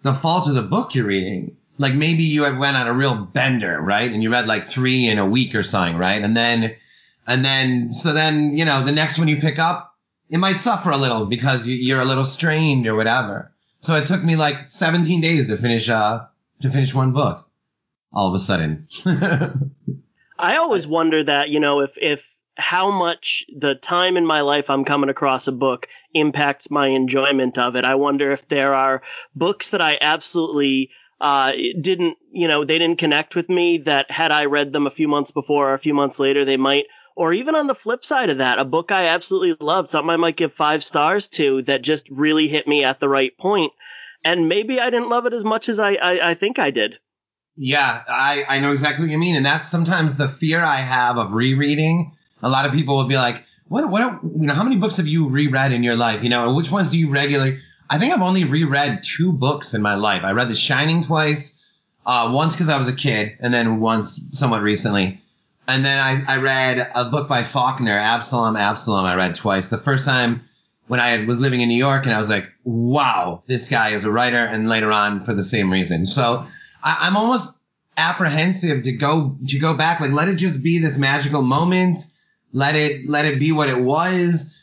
the 0.03 0.13
fault 0.13 0.47
of 0.47 0.55
the 0.55 0.63
book 0.63 0.95
you're 0.95 1.05
reading. 1.05 1.57
Like 1.77 1.93
maybe 1.93 2.23
you 2.23 2.43
went 2.43 2.77
on 2.77 2.87
a 2.87 2.93
real 2.93 3.15
bender, 3.15 3.79
right? 3.79 4.09
And 4.09 4.23
you 4.23 4.31
read 4.31 4.47
like 4.47 4.67
three 4.67 5.07
in 5.07 5.19
a 5.19 5.25
week 5.25 5.53
or 5.53 5.63
something, 5.63 5.97
right? 5.97 6.21
And 6.21 6.35
then, 6.35 6.77
and 7.27 7.43
then, 7.43 7.91
so 7.91 8.13
then, 8.13 8.57
you 8.57 8.63
know, 8.63 8.85
the 8.85 8.93
next 8.93 9.19
one 9.19 9.27
you 9.27 9.41
pick 9.41 9.59
up, 9.59 9.93
it 10.29 10.37
might 10.37 10.55
suffer 10.55 10.91
a 10.91 10.97
little 10.97 11.25
because 11.25 11.67
you, 11.67 11.75
you're 11.75 12.01
a 12.01 12.05
little 12.05 12.25
strained 12.25 12.87
or 12.87 12.95
whatever. 12.95 13.51
So 13.79 13.95
it 13.95 14.07
took 14.07 14.23
me 14.23 14.37
like 14.37 14.69
17 14.69 15.19
days 15.19 15.47
to 15.47 15.57
finish, 15.57 15.89
uh, 15.89 16.25
to 16.61 16.69
finish 16.71 16.93
one 16.93 17.11
book. 17.11 17.45
All 18.13 18.29
of 18.29 18.33
a 18.33 18.39
sudden. 18.39 18.87
I 20.39 20.55
always 20.55 20.87
wonder 20.87 21.23
that, 21.25 21.49
you 21.49 21.59
know, 21.59 21.81
if 21.81 21.91
if 21.97 22.28
how 22.59 22.91
much 22.91 23.45
the 23.57 23.75
time 23.75 24.17
in 24.17 24.25
my 24.25 24.41
life 24.41 24.69
I'm 24.69 24.85
coming 24.85 25.09
across 25.09 25.47
a 25.47 25.51
book 25.51 25.87
impacts 26.13 26.69
my 26.69 26.87
enjoyment 26.87 27.57
of 27.57 27.75
it. 27.75 27.85
I 27.85 27.95
wonder 27.95 28.31
if 28.31 28.47
there 28.47 28.73
are 28.73 29.01
books 29.35 29.69
that 29.69 29.81
I 29.81 29.97
absolutely 29.99 30.91
uh, 31.21 31.53
didn't, 31.79 32.17
you 32.31 32.47
know, 32.47 32.65
they 32.65 32.77
didn't 32.77 32.99
connect 32.99 33.35
with 33.35 33.49
me 33.49 33.79
that 33.85 34.11
had 34.11 34.31
I 34.31 34.45
read 34.45 34.73
them 34.73 34.87
a 34.87 34.91
few 34.91 35.07
months 35.07 35.31
before 35.31 35.69
or 35.69 35.73
a 35.73 35.79
few 35.79 35.93
months 35.93 36.19
later, 36.19 36.45
they 36.45 36.57
might. 36.57 36.85
Or 37.15 37.33
even 37.33 37.55
on 37.55 37.67
the 37.67 37.75
flip 37.75 38.05
side 38.05 38.29
of 38.29 38.37
that, 38.37 38.59
a 38.59 38.65
book 38.65 38.91
I 38.91 39.07
absolutely 39.07 39.65
loved, 39.65 39.89
something 39.89 40.09
I 40.09 40.17
might 40.17 40.37
give 40.37 40.53
five 40.53 40.83
stars 40.83 41.27
to 41.29 41.61
that 41.63 41.81
just 41.81 42.09
really 42.09 42.47
hit 42.47 42.67
me 42.67 42.85
at 42.85 42.99
the 42.99 43.09
right 43.09 43.37
point. 43.37 43.73
And 44.23 44.47
maybe 44.47 44.79
I 44.79 44.89
didn't 44.89 45.09
love 45.09 45.25
it 45.25 45.33
as 45.33 45.43
much 45.43 45.69
as 45.69 45.79
I, 45.79 45.95
I, 45.95 46.31
I 46.31 46.33
think 46.35 46.59
I 46.59 46.71
did. 46.71 46.97
Yeah, 47.57 48.03
I, 48.07 48.45
I 48.47 48.59
know 48.59 48.71
exactly 48.71 49.05
what 49.05 49.11
you 49.11 49.17
mean. 49.17 49.35
And 49.35 49.45
that's 49.45 49.69
sometimes 49.69 50.15
the 50.15 50.29
fear 50.29 50.63
I 50.63 50.79
have 50.79 51.17
of 51.17 51.33
rereading. 51.33 52.13
A 52.41 52.49
lot 52.49 52.65
of 52.65 52.71
people 52.71 52.97
will 52.97 53.05
be 53.05 53.17
like, 53.17 53.43
what, 53.67 53.89
what, 53.89 54.01
you 54.23 54.47
know, 54.47 54.53
how 54.53 54.63
many 54.63 54.77
books 54.77 54.97
have 54.97 55.07
you 55.07 55.29
reread 55.29 55.71
in 55.71 55.83
your 55.83 55.95
life? 55.95 56.23
You 56.23 56.29
know, 56.29 56.53
which 56.53 56.71
ones 56.71 56.91
do 56.91 56.97
you 56.97 57.09
regularly? 57.09 57.59
I 57.89 57.99
think 57.99 58.13
I've 58.13 58.21
only 58.21 58.43
reread 58.43 59.03
two 59.03 59.31
books 59.31 59.73
in 59.73 59.81
my 59.81 59.95
life. 59.95 60.23
I 60.23 60.31
read 60.31 60.49
The 60.49 60.55
Shining 60.55 61.05
twice, 61.05 61.59
uh, 62.05 62.29
once 62.31 62.53
because 62.53 62.69
I 62.69 62.77
was 62.77 62.87
a 62.87 62.93
kid, 62.93 63.37
and 63.39 63.53
then 63.53 63.79
once 63.79 64.19
somewhat 64.31 64.61
recently. 64.61 65.21
And 65.67 65.85
then 65.85 65.99
I, 65.99 66.33
I 66.33 66.37
read 66.37 66.91
a 66.95 67.05
book 67.05 67.29
by 67.29 67.43
Faulkner, 67.43 67.97
Absalom, 67.97 68.55
Absalom. 68.55 69.05
I 69.05 69.15
read 69.15 69.35
twice. 69.35 69.67
The 69.67 69.77
first 69.77 70.05
time 70.05 70.41
when 70.87 70.99
I 70.99 71.23
was 71.25 71.39
living 71.39 71.61
in 71.61 71.69
New 71.69 71.77
York, 71.77 72.05
and 72.05 72.13
I 72.13 72.17
was 72.17 72.29
like, 72.29 72.51
wow, 72.63 73.43
this 73.45 73.69
guy 73.69 73.89
is 73.89 74.03
a 74.03 74.09
writer, 74.09 74.43
and 74.43 74.67
later 74.67 74.91
on 74.91 75.21
for 75.21 75.35
the 75.35 75.43
same 75.43 75.71
reason. 75.71 76.07
So 76.07 76.47
I, 76.83 76.97
I'm 77.01 77.17
almost 77.17 77.55
apprehensive 77.97 78.83
to 78.83 78.91
go 78.93 79.37
to 79.47 79.59
go 79.59 79.75
back. 79.75 79.99
Like, 79.99 80.11
let 80.11 80.27
it 80.27 80.35
just 80.35 80.63
be 80.63 80.79
this 80.79 80.97
magical 80.97 81.43
moment. 81.43 81.99
Let 82.53 82.75
it 82.75 83.07
let 83.09 83.25
it 83.25 83.39
be 83.39 83.51
what 83.51 83.69
it 83.69 83.79
was. 83.79 84.55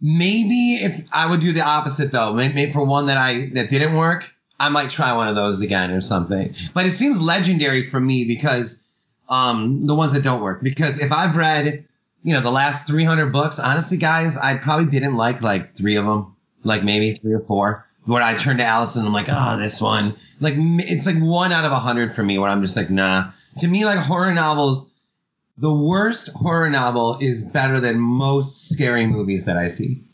Maybe 0.00 0.76
if 0.76 1.06
I 1.12 1.26
would 1.26 1.40
do 1.40 1.52
the 1.52 1.62
opposite 1.62 2.12
though, 2.12 2.32
maybe 2.32 2.70
for 2.72 2.84
one 2.84 3.06
that 3.06 3.16
I 3.18 3.50
that 3.54 3.70
didn't 3.70 3.94
work, 3.94 4.30
I 4.58 4.68
might 4.68 4.90
try 4.90 5.12
one 5.12 5.28
of 5.28 5.36
those 5.36 5.60
again 5.60 5.90
or 5.90 6.00
something. 6.00 6.54
But 6.74 6.86
it 6.86 6.92
seems 6.92 7.20
legendary 7.20 7.88
for 7.90 8.00
me 8.00 8.24
because 8.24 8.82
um 9.28 9.86
the 9.86 9.94
ones 9.94 10.12
that 10.12 10.22
don't 10.22 10.40
work. 10.40 10.62
Because 10.62 10.98
if 10.98 11.12
I've 11.12 11.36
read, 11.36 11.84
you 12.22 12.34
know, 12.34 12.40
the 12.40 12.50
last 12.50 12.86
300 12.86 13.32
books, 13.32 13.58
honestly, 13.58 13.96
guys, 13.98 14.36
I 14.36 14.54
probably 14.54 14.86
didn't 14.86 15.16
like 15.16 15.42
like 15.42 15.76
three 15.76 15.96
of 15.96 16.04
them, 16.06 16.36
like 16.64 16.82
maybe 16.84 17.12
three 17.12 17.32
or 17.32 17.40
four. 17.40 17.84
Where 18.04 18.22
I 18.22 18.36
turn 18.36 18.58
to 18.58 18.64
Allison, 18.64 19.04
I'm 19.04 19.12
like, 19.12 19.26
oh, 19.28 19.58
this 19.58 19.80
one, 19.80 20.16
like 20.38 20.54
it's 20.56 21.06
like 21.06 21.18
one 21.18 21.50
out 21.52 21.64
of 21.64 21.72
a 21.72 21.80
hundred 21.80 22.14
for 22.14 22.22
me. 22.22 22.38
Where 22.38 22.48
I'm 22.48 22.62
just 22.62 22.76
like, 22.76 22.88
nah. 22.88 23.32
To 23.58 23.68
me, 23.68 23.84
like 23.84 23.98
horror 23.98 24.32
novels, 24.32 24.92
the 25.58 25.72
worst 25.72 26.30
horror 26.34 26.70
novel 26.70 27.18
is 27.20 27.42
better 27.42 27.80
than 27.80 27.98
most 27.98 28.68
scary 28.68 29.06
movies 29.06 29.46
that 29.46 29.56
I 29.56 29.68
see. 29.68 30.04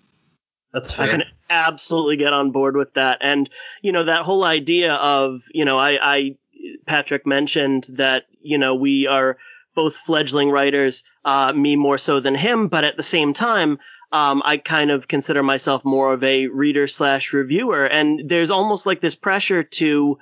That's 0.72 0.94
fair. 0.94 1.06
I 1.06 1.10
can 1.10 1.22
absolutely 1.50 2.16
get 2.16 2.32
on 2.32 2.50
board 2.50 2.76
with 2.76 2.94
that. 2.94 3.18
And, 3.20 3.48
you 3.82 3.92
know, 3.92 4.04
that 4.04 4.22
whole 4.22 4.44
idea 4.44 4.94
of, 4.94 5.42
you 5.52 5.64
know, 5.64 5.78
I, 5.78 5.98
I 6.00 6.36
Patrick 6.86 7.26
mentioned 7.26 7.86
that, 7.90 8.24
you 8.40 8.58
know, 8.58 8.74
we 8.74 9.06
are 9.06 9.36
both 9.74 9.96
fledgling 9.96 10.50
writers, 10.50 11.04
uh, 11.24 11.52
me 11.52 11.76
more 11.76 11.98
so 11.98 12.20
than 12.20 12.34
him, 12.34 12.68
but 12.68 12.84
at 12.84 12.96
the 12.96 13.02
same 13.02 13.32
time, 13.32 13.78
um, 14.12 14.42
I 14.44 14.58
kind 14.58 14.90
of 14.90 15.08
consider 15.08 15.42
myself 15.42 15.84
more 15.84 16.12
of 16.12 16.22
a 16.22 16.46
reader 16.46 16.86
slash 16.86 17.32
reviewer. 17.32 17.86
And 17.86 18.28
there's 18.28 18.50
almost 18.50 18.84
like 18.84 19.00
this 19.00 19.14
pressure 19.14 19.62
to 19.62 20.18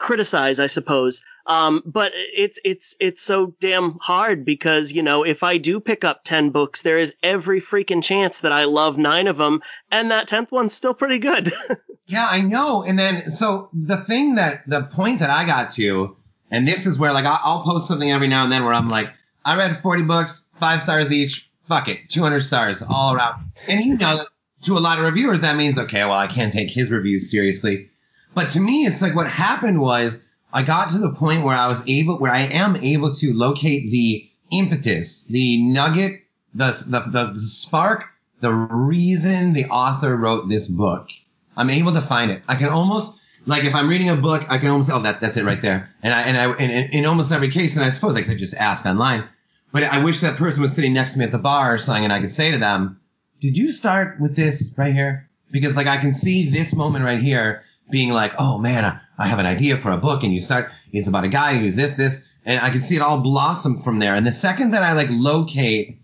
criticize, 0.00 0.58
I 0.58 0.66
suppose. 0.66 1.22
Um, 1.46 1.82
but 1.86 2.12
it's 2.14 2.58
it's 2.64 2.96
it's 2.98 3.22
so 3.22 3.54
damn 3.60 3.98
hard 4.00 4.44
because 4.44 4.90
you 4.92 5.02
know 5.02 5.22
if 5.24 5.42
I 5.44 5.58
do 5.58 5.78
pick 5.78 6.04
up 6.04 6.24
ten 6.24 6.50
books, 6.50 6.82
there 6.82 6.98
is 6.98 7.14
every 7.22 7.60
freaking 7.60 8.02
chance 8.02 8.40
that 8.40 8.52
I 8.52 8.64
love 8.64 8.98
nine 8.98 9.28
of 9.28 9.36
them, 9.36 9.60
and 9.90 10.10
that 10.10 10.26
tenth 10.28 10.50
one's 10.50 10.74
still 10.74 10.94
pretty 10.94 11.18
good. 11.18 11.52
Yeah, 12.10 12.26
I 12.28 12.40
know. 12.40 12.82
And 12.82 12.98
then, 12.98 13.30
so 13.30 13.68
the 13.72 13.96
thing 13.96 14.34
that, 14.34 14.62
the 14.66 14.82
point 14.82 15.20
that 15.20 15.30
I 15.30 15.44
got 15.44 15.70
to, 15.74 16.16
and 16.50 16.66
this 16.66 16.86
is 16.86 16.98
where 16.98 17.12
like 17.12 17.24
I'll, 17.24 17.40
I'll 17.42 17.62
post 17.62 17.86
something 17.86 18.10
every 18.10 18.26
now 18.26 18.42
and 18.42 18.50
then 18.50 18.64
where 18.64 18.74
I'm 18.74 18.90
like, 18.90 19.10
I 19.44 19.56
read 19.56 19.80
40 19.80 20.02
books, 20.02 20.44
five 20.56 20.82
stars 20.82 21.12
each, 21.12 21.48
fuck 21.68 21.86
it, 21.86 22.08
200 22.08 22.40
stars 22.40 22.82
all 22.82 23.14
around. 23.14 23.52
And 23.68 23.84
you 23.84 23.96
know, 23.96 24.26
to 24.64 24.76
a 24.76 24.80
lot 24.80 24.98
of 24.98 25.04
reviewers, 25.04 25.42
that 25.42 25.54
means, 25.54 25.78
okay, 25.78 26.02
well, 26.04 26.18
I 26.18 26.26
can't 26.26 26.52
take 26.52 26.70
his 26.70 26.90
reviews 26.90 27.30
seriously. 27.30 27.90
But 28.34 28.50
to 28.50 28.60
me, 28.60 28.86
it's 28.86 29.02
like 29.02 29.14
what 29.14 29.28
happened 29.28 29.80
was 29.80 30.22
I 30.52 30.62
got 30.62 30.90
to 30.90 30.98
the 30.98 31.12
point 31.12 31.44
where 31.44 31.56
I 31.56 31.66
was 31.66 31.86
able, 31.88 32.18
where 32.18 32.32
I 32.32 32.40
am 32.40 32.76
able 32.76 33.12
to 33.14 33.34
locate 33.34 33.90
the 33.90 34.28
impetus, 34.50 35.24
the 35.24 35.62
nugget, 35.62 36.22
the, 36.54 36.66
the, 36.86 37.00
the, 37.00 37.32
the 37.32 37.40
spark, 37.40 38.04
the 38.40 38.50
reason 38.50 39.52
the 39.52 39.66
author 39.66 40.16
wrote 40.16 40.48
this 40.48 40.68
book. 40.68 41.08
I'm 41.56 41.70
able 41.70 41.92
to 41.92 42.00
find 42.00 42.30
it. 42.30 42.42
I 42.48 42.56
can 42.56 42.68
almost, 42.68 43.16
like 43.46 43.64
if 43.64 43.74
I'm 43.74 43.88
reading 43.88 44.08
a 44.08 44.16
book, 44.16 44.46
I 44.48 44.58
can 44.58 44.70
almost, 44.70 44.90
oh, 44.90 45.00
that, 45.00 45.20
that's 45.20 45.36
it 45.36 45.44
right 45.44 45.60
there. 45.60 45.90
And 46.02 46.14
I, 46.14 46.22
and 46.22 46.36
I, 46.36 46.56
in, 46.56 46.70
in 46.70 47.06
almost 47.06 47.32
every 47.32 47.50
case, 47.50 47.76
and 47.76 47.84
I 47.84 47.90
suppose 47.90 48.16
I 48.16 48.22
could 48.22 48.38
just 48.38 48.54
ask 48.54 48.86
online, 48.86 49.28
but 49.72 49.84
I 49.84 50.02
wish 50.02 50.20
that 50.20 50.36
person 50.36 50.62
was 50.62 50.72
sitting 50.72 50.92
next 50.92 51.12
to 51.12 51.18
me 51.18 51.24
at 51.24 51.32
the 51.32 51.38
bar 51.38 51.74
or 51.74 51.78
something 51.78 52.04
and 52.04 52.12
I 52.12 52.20
could 52.20 52.30
say 52.30 52.52
to 52.52 52.58
them, 52.58 53.00
did 53.40 53.56
you 53.56 53.72
start 53.72 54.20
with 54.20 54.36
this 54.36 54.74
right 54.76 54.92
here? 54.92 55.28
Because 55.50 55.76
like 55.76 55.86
I 55.86 55.98
can 55.98 56.12
see 56.12 56.50
this 56.50 56.74
moment 56.74 57.04
right 57.04 57.20
here 57.20 57.62
being 57.90 58.10
like, 58.10 58.34
oh 58.38 58.58
man, 58.58 59.00
I, 59.18 59.26
have 59.26 59.38
an 59.38 59.46
idea 59.46 59.76
for 59.76 59.90
a 59.90 59.96
book 59.96 60.22
and 60.22 60.32
you 60.32 60.40
start, 60.40 60.70
it's 60.92 61.08
about 61.08 61.24
a 61.24 61.28
guy 61.28 61.58
who's 61.58 61.76
this, 61.76 61.94
this, 61.94 62.26
and 62.44 62.60
I 62.60 62.70
can 62.70 62.80
see 62.80 62.96
it 62.96 63.02
all 63.02 63.20
blossom 63.20 63.82
from 63.82 63.98
there. 63.98 64.14
And 64.14 64.26
the 64.26 64.32
second 64.32 64.72
that 64.72 64.82
I 64.82 64.92
like 64.92 65.08
locate 65.10 66.00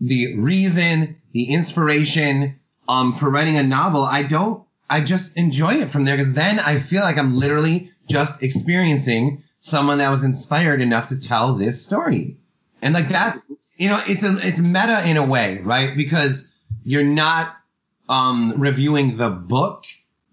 the 0.00 0.36
reason, 0.36 1.16
the 1.32 1.50
inspiration, 1.50 2.58
um, 2.88 3.12
for 3.12 3.30
writing 3.30 3.56
a 3.56 3.62
novel, 3.62 4.02
I 4.02 4.22
don't, 4.22 4.64
I 4.88 5.00
just 5.00 5.36
enjoy 5.36 5.74
it 5.74 5.90
from 5.90 6.04
there 6.04 6.16
because 6.16 6.32
then 6.32 6.58
I 6.58 6.78
feel 6.78 7.02
like 7.02 7.18
I'm 7.18 7.34
literally 7.34 7.90
just 8.08 8.42
experiencing 8.42 9.42
someone 9.58 9.98
that 9.98 10.10
was 10.10 10.24
inspired 10.24 10.80
enough 10.80 11.08
to 11.08 11.20
tell 11.20 11.54
this 11.54 11.84
story. 11.84 12.36
And 12.82 12.92
like 12.92 13.08
that's 13.08 13.44
you 13.76 13.88
know, 13.88 14.02
it's 14.06 14.22
a 14.22 14.36
it's 14.46 14.58
meta 14.58 15.06
in 15.08 15.16
a 15.16 15.24
way, 15.24 15.58
right? 15.58 15.96
Because 15.96 16.48
you're 16.84 17.04
not 17.04 17.56
um 18.08 18.54
reviewing 18.58 19.16
the 19.16 19.30
book, 19.30 19.84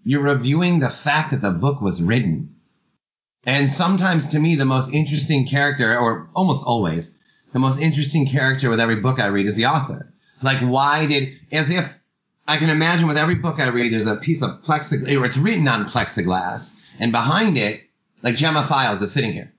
you're 0.04 0.22
reviewing 0.22 0.80
the 0.80 0.90
fact 0.90 1.30
that 1.30 1.42
the 1.42 1.50
book 1.50 1.80
was 1.80 2.02
written. 2.02 2.56
And 3.44 3.68
sometimes 3.68 4.30
to 4.30 4.38
me 4.38 4.54
the 4.54 4.64
most 4.64 4.92
interesting 4.92 5.46
character, 5.46 5.96
or 5.96 6.28
almost 6.34 6.64
always, 6.64 7.16
the 7.52 7.58
most 7.58 7.80
interesting 7.80 8.26
character 8.26 8.70
with 8.70 8.80
every 8.80 8.96
book 8.96 9.20
I 9.20 9.26
read 9.26 9.46
is 9.46 9.56
the 9.56 9.66
author. 9.66 10.12
Like 10.42 10.60
why 10.60 11.06
did 11.06 11.38
as 11.50 11.70
if 11.70 11.96
I 12.46 12.56
can 12.56 12.70
imagine 12.70 13.06
with 13.06 13.16
every 13.16 13.36
book 13.36 13.60
I 13.60 13.68
read, 13.68 13.92
there's 13.92 14.06
a 14.06 14.16
piece 14.16 14.42
of 14.42 14.62
plexiglass, 14.62 15.16
or 15.16 15.24
it's 15.24 15.36
written 15.36 15.68
on 15.68 15.88
plexiglass, 15.88 16.78
and 16.98 17.12
behind 17.12 17.56
it, 17.56 17.82
like 18.22 18.36
Gemma 18.36 18.62
Files 18.62 19.00
is 19.02 19.12
sitting 19.12 19.32
here, 19.32 19.52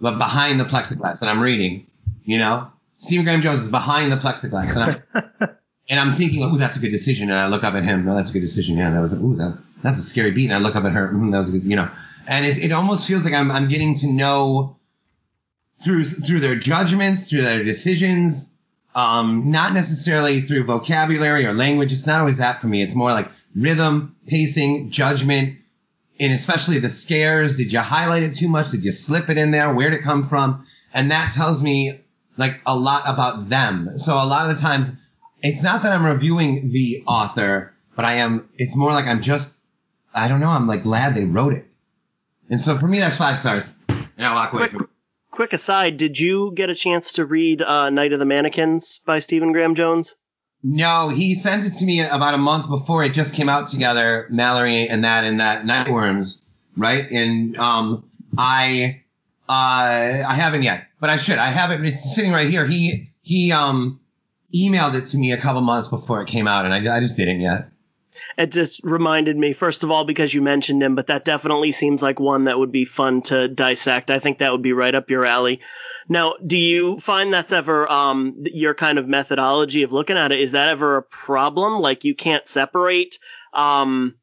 but 0.00 0.18
behind 0.18 0.60
the 0.60 0.64
plexiglass 0.64 1.18
that 1.20 1.28
I'm 1.28 1.40
reading, 1.40 1.86
you 2.24 2.38
know, 2.38 2.70
Stephen 2.98 3.24
Graham 3.24 3.40
Jones 3.40 3.62
is 3.62 3.70
behind 3.70 4.12
the 4.12 4.16
plexiglass, 4.16 4.76
and 4.76 5.02
I'm, 5.40 5.56
and 5.90 6.00
I'm 6.00 6.12
thinking, 6.12 6.42
oh, 6.42 6.56
that's 6.56 6.76
a 6.76 6.80
good 6.80 6.92
decision, 6.92 7.30
and 7.30 7.38
I 7.38 7.48
look 7.48 7.64
up 7.64 7.74
at 7.74 7.84
him, 7.84 8.06
no, 8.06 8.16
that's 8.16 8.30
a 8.30 8.32
good 8.32 8.40
decision, 8.40 8.78
yeah, 8.78 8.90
that 8.90 9.00
was, 9.00 9.12
ooh, 9.12 9.36
that, 9.36 9.58
that's 9.82 9.98
a 9.98 10.02
scary 10.02 10.30
beat, 10.30 10.46
and 10.46 10.54
I 10.54 10.58
look 10.58 10.76
up 10.76 10.84
at 10.84 10.92
her, 10.92 11.12
mm, 11.12 11.32
that 11.32 11.38
was 11.38 11.48
a 11.50 11.52
good, 11.52 11.64
you 11.64 11.76
know, 11.76 11.90
and 12.26 12.46
it, 12.46 12.58
it 12.58 12.72
almost 12.72 13.06
feels 13.06 13.24
like 13.24 13.34
I'm, 13.34 13.50
I'm 13.50 13.68
getting 13.68 13.94
to 13.96 14.06
know 14.06 14.76
through 15.82 16.04
through 16.04 16.40
their 16.40 16.56
judgments, 16.56 17.28
through 17.28 17.42
their 17.42 17.64
decisions, 17.64 18.54
um, 18.94 19.50
not 19.50 19.72
necessarily 19.72 20.42
through 20.42 20.64
vocabulary 20.64 21.46
or 21.46 21.54
language. 21.54 21.92
It's 21.92 22.06
not 22.06 22.20
always 22.20 22.38
that 22.38 22.60
for 22.60 22.66
me. 22.66 22.82
It's 22.82 22.94
more 22.94 23.12
like 23.12 23.30
rhythm, 23.54 24.16
pacing, 24.26 24.90
judgment, 24.90 25.58
and 26.18 26.32
especially 26.32 26.78
the 26.78 26.90
scares. 26.90 27.56
Did 27.56 27.72
you 27.72 27.80
highlight 27.80 28.22
it 28.22 28.34
too 28.34 28.48
much? 28.48 28.70
Did 28.70 28.84
you 28.84 28.92
slip 28.92 29.30
it 29.30 29.38
in 29.38 29.52
there? 29.52 29.72
Where'd 29.72 29.94
it 29.94 30.02
come 30.02 30.22
from? 30.22 30.66
And 30.92 31.10
that 31.10 31.32
tells 31.32 31.62
me 31.62 32.00
like 32.36 32.60
a 32.66 32.76
lot 32.76 33.04
about 33.06 33.48
them. 33.48 33.96
So 33.96 34.14
a 34.14 34.26
lot 34.26 34.50
of 34.50 34.56
the 34.56 34.62
times 34.62 34.92
it's 35.42 35.62
not 35.62 35.82
that 35.82 35.92
I'm 35.92 36.04
reviewing 36.04 36.70
the 36.70 37.02
author, 37.06 37.74
but 37.96 38.04
I 38.04 38.14
am, 38.14 38.48
it's 38.56 38.76
more 38.76 38.92
like 38.92 39.06
I'm 39.06 39.22
just, 39.22 39.56
I 40.14 40.28
don't 40.28 40.40
know, 40.40 40.48
I'm 40.50 40.66
like 40.66 40.82
glad 40.82 41.14
they 41.14 41.24
wrote 41.24 41.52
it. 41.52 41.66
And 42.48 42.60
so 42.60 42.76
for 42.76 42.86
me, 42.88 42.98
that's 42.98 43.16
five 43.16 43.38
stars. 43.38 43.72
And 43.88 44.26
I 44.26 44.34
walk 44.34 44.52
away 44.52 44.60
Quick, 44.62 44.70
from 44.72 44.80
it. 44.82 44.88
quick 45.30 45.52
aside, 45.52 45.96
did 45.96 46.18
you 46.18 46.52
get 46.54 46.68
a 46.68 46.74
chance 46.74 47.12
to 47.12 47.24
read 47.24 47.62
uh, 47.62 47.90
Night 47.90 48.12
of 48.12 48.18
the 48.18 48.24
Mannequins 48.24 48.98
by 49.06 49.20
Stephen 49.20 49.52
Graham 49.52 49.74
Jones? 49.74 50.16
No, 50.62 51.08
he 51.08 51.36
sent 51.36 51.64
it 51.64 51.70
to 51.78 51.86
me 51.86 52.00
about 52.00 52.34
a 52.34 52.38
month 52.38 52.68
before 52.68 53.02
it 53.02 53.14
just 53.14 53.32
came 53.34 53.48
out 53.48 53.68
together, 53.68 54.28
Malorie 54.30 54.88
and 54.90 55.04
that 55.04 55.24
and 55.24 55.40
that 55.40 55.64
Nightworms, 55.64 56.42
right? 56.76 57.10
And 57.10 57.56
um, 57.56 58.10
I 58.36 59.00
uh, 59.48 59.52
I 59.52 60.34
haven't 60.34 60.62
yet, 60.62 60.84
but 61.00 61.08
I 61.08 61.16
should. 61.16 61.38
I 61.38 61.46
have 61.46 61.70
it. 61.70 61.82
It's 61.86 62.14
sitting 62.14 62.30
right 62.32 62.50
here. 62.50 62.66
He 62.66 63.08
he 63.22 63.52
um 63.52 63.99
emailed 64.54 64.94
it 64.94 65.08
to 65.08 65.18
me 65.18 65.32
a 65.32 65.40
couple 65.40 65.60
months 65.60 65.88
before 65.88 66.22
it 66.22 66.28
came 66.28 66.46
out, 66.46 66.64
and 66.64 66.74
I, 66.74 66.96
I 66.96 67.00
just 67.00 67.16
didn't 67.16 67.40
yet. 67.40 67.70
It 68.36 68.52
just 68.52 68.82
reminded 68.84 69.36
me, 69.36 69.52
first 69.52 69.84
of 69.84 69.90
all, 69.90 70.04
because 70.04 70.32
you 70.32 70.42
mentioned 70.42 70.82
him, 70.82 70.94
but 70.94 71.08
that 71.08 71.24
definitely 71.24 71.72
seems 71.72 72.02
like 72.02 72.20
one 72.20 72.44
that 72.44 72.58
would 72.58 72.72
be 72.72 72.84
fun 72.84 73.22
to 73.22 73.48
dissect. 73.48 74.10
I 74.10 74.18
think 74.18 74.38
that 74.38 74.52
would 74.52 74.62
be 74.62 74.72
right 74.72 74.94
up 74.94 75.10
your 75.10 75.24
alley. 75.24 75.60
Now, 76.08 76.34
do 76.44 76.58
you 76.58 76.98
find 76.98 77.32
that's 77.32 77.52
ever 77.52 77.90
um, 77.90 78.44
your 78.44 78.74
kind 78.74 78.98
of 78.98 79.06
methodology 79.06 79.84
of 79.84 79.92
looking 79.92 80.16
at 80.16 80.32
it? 80.32 80.40
Is 80.40 80.52
that 80.52 80.68
ever 80.68 80.96
a 80.96 81.02
problem? 81.02 81.80
Like 81.80 82.04
you 82.04 82.14
can't 82.14 82.46
separate, 82.46 83.18
um, 83.54 84.16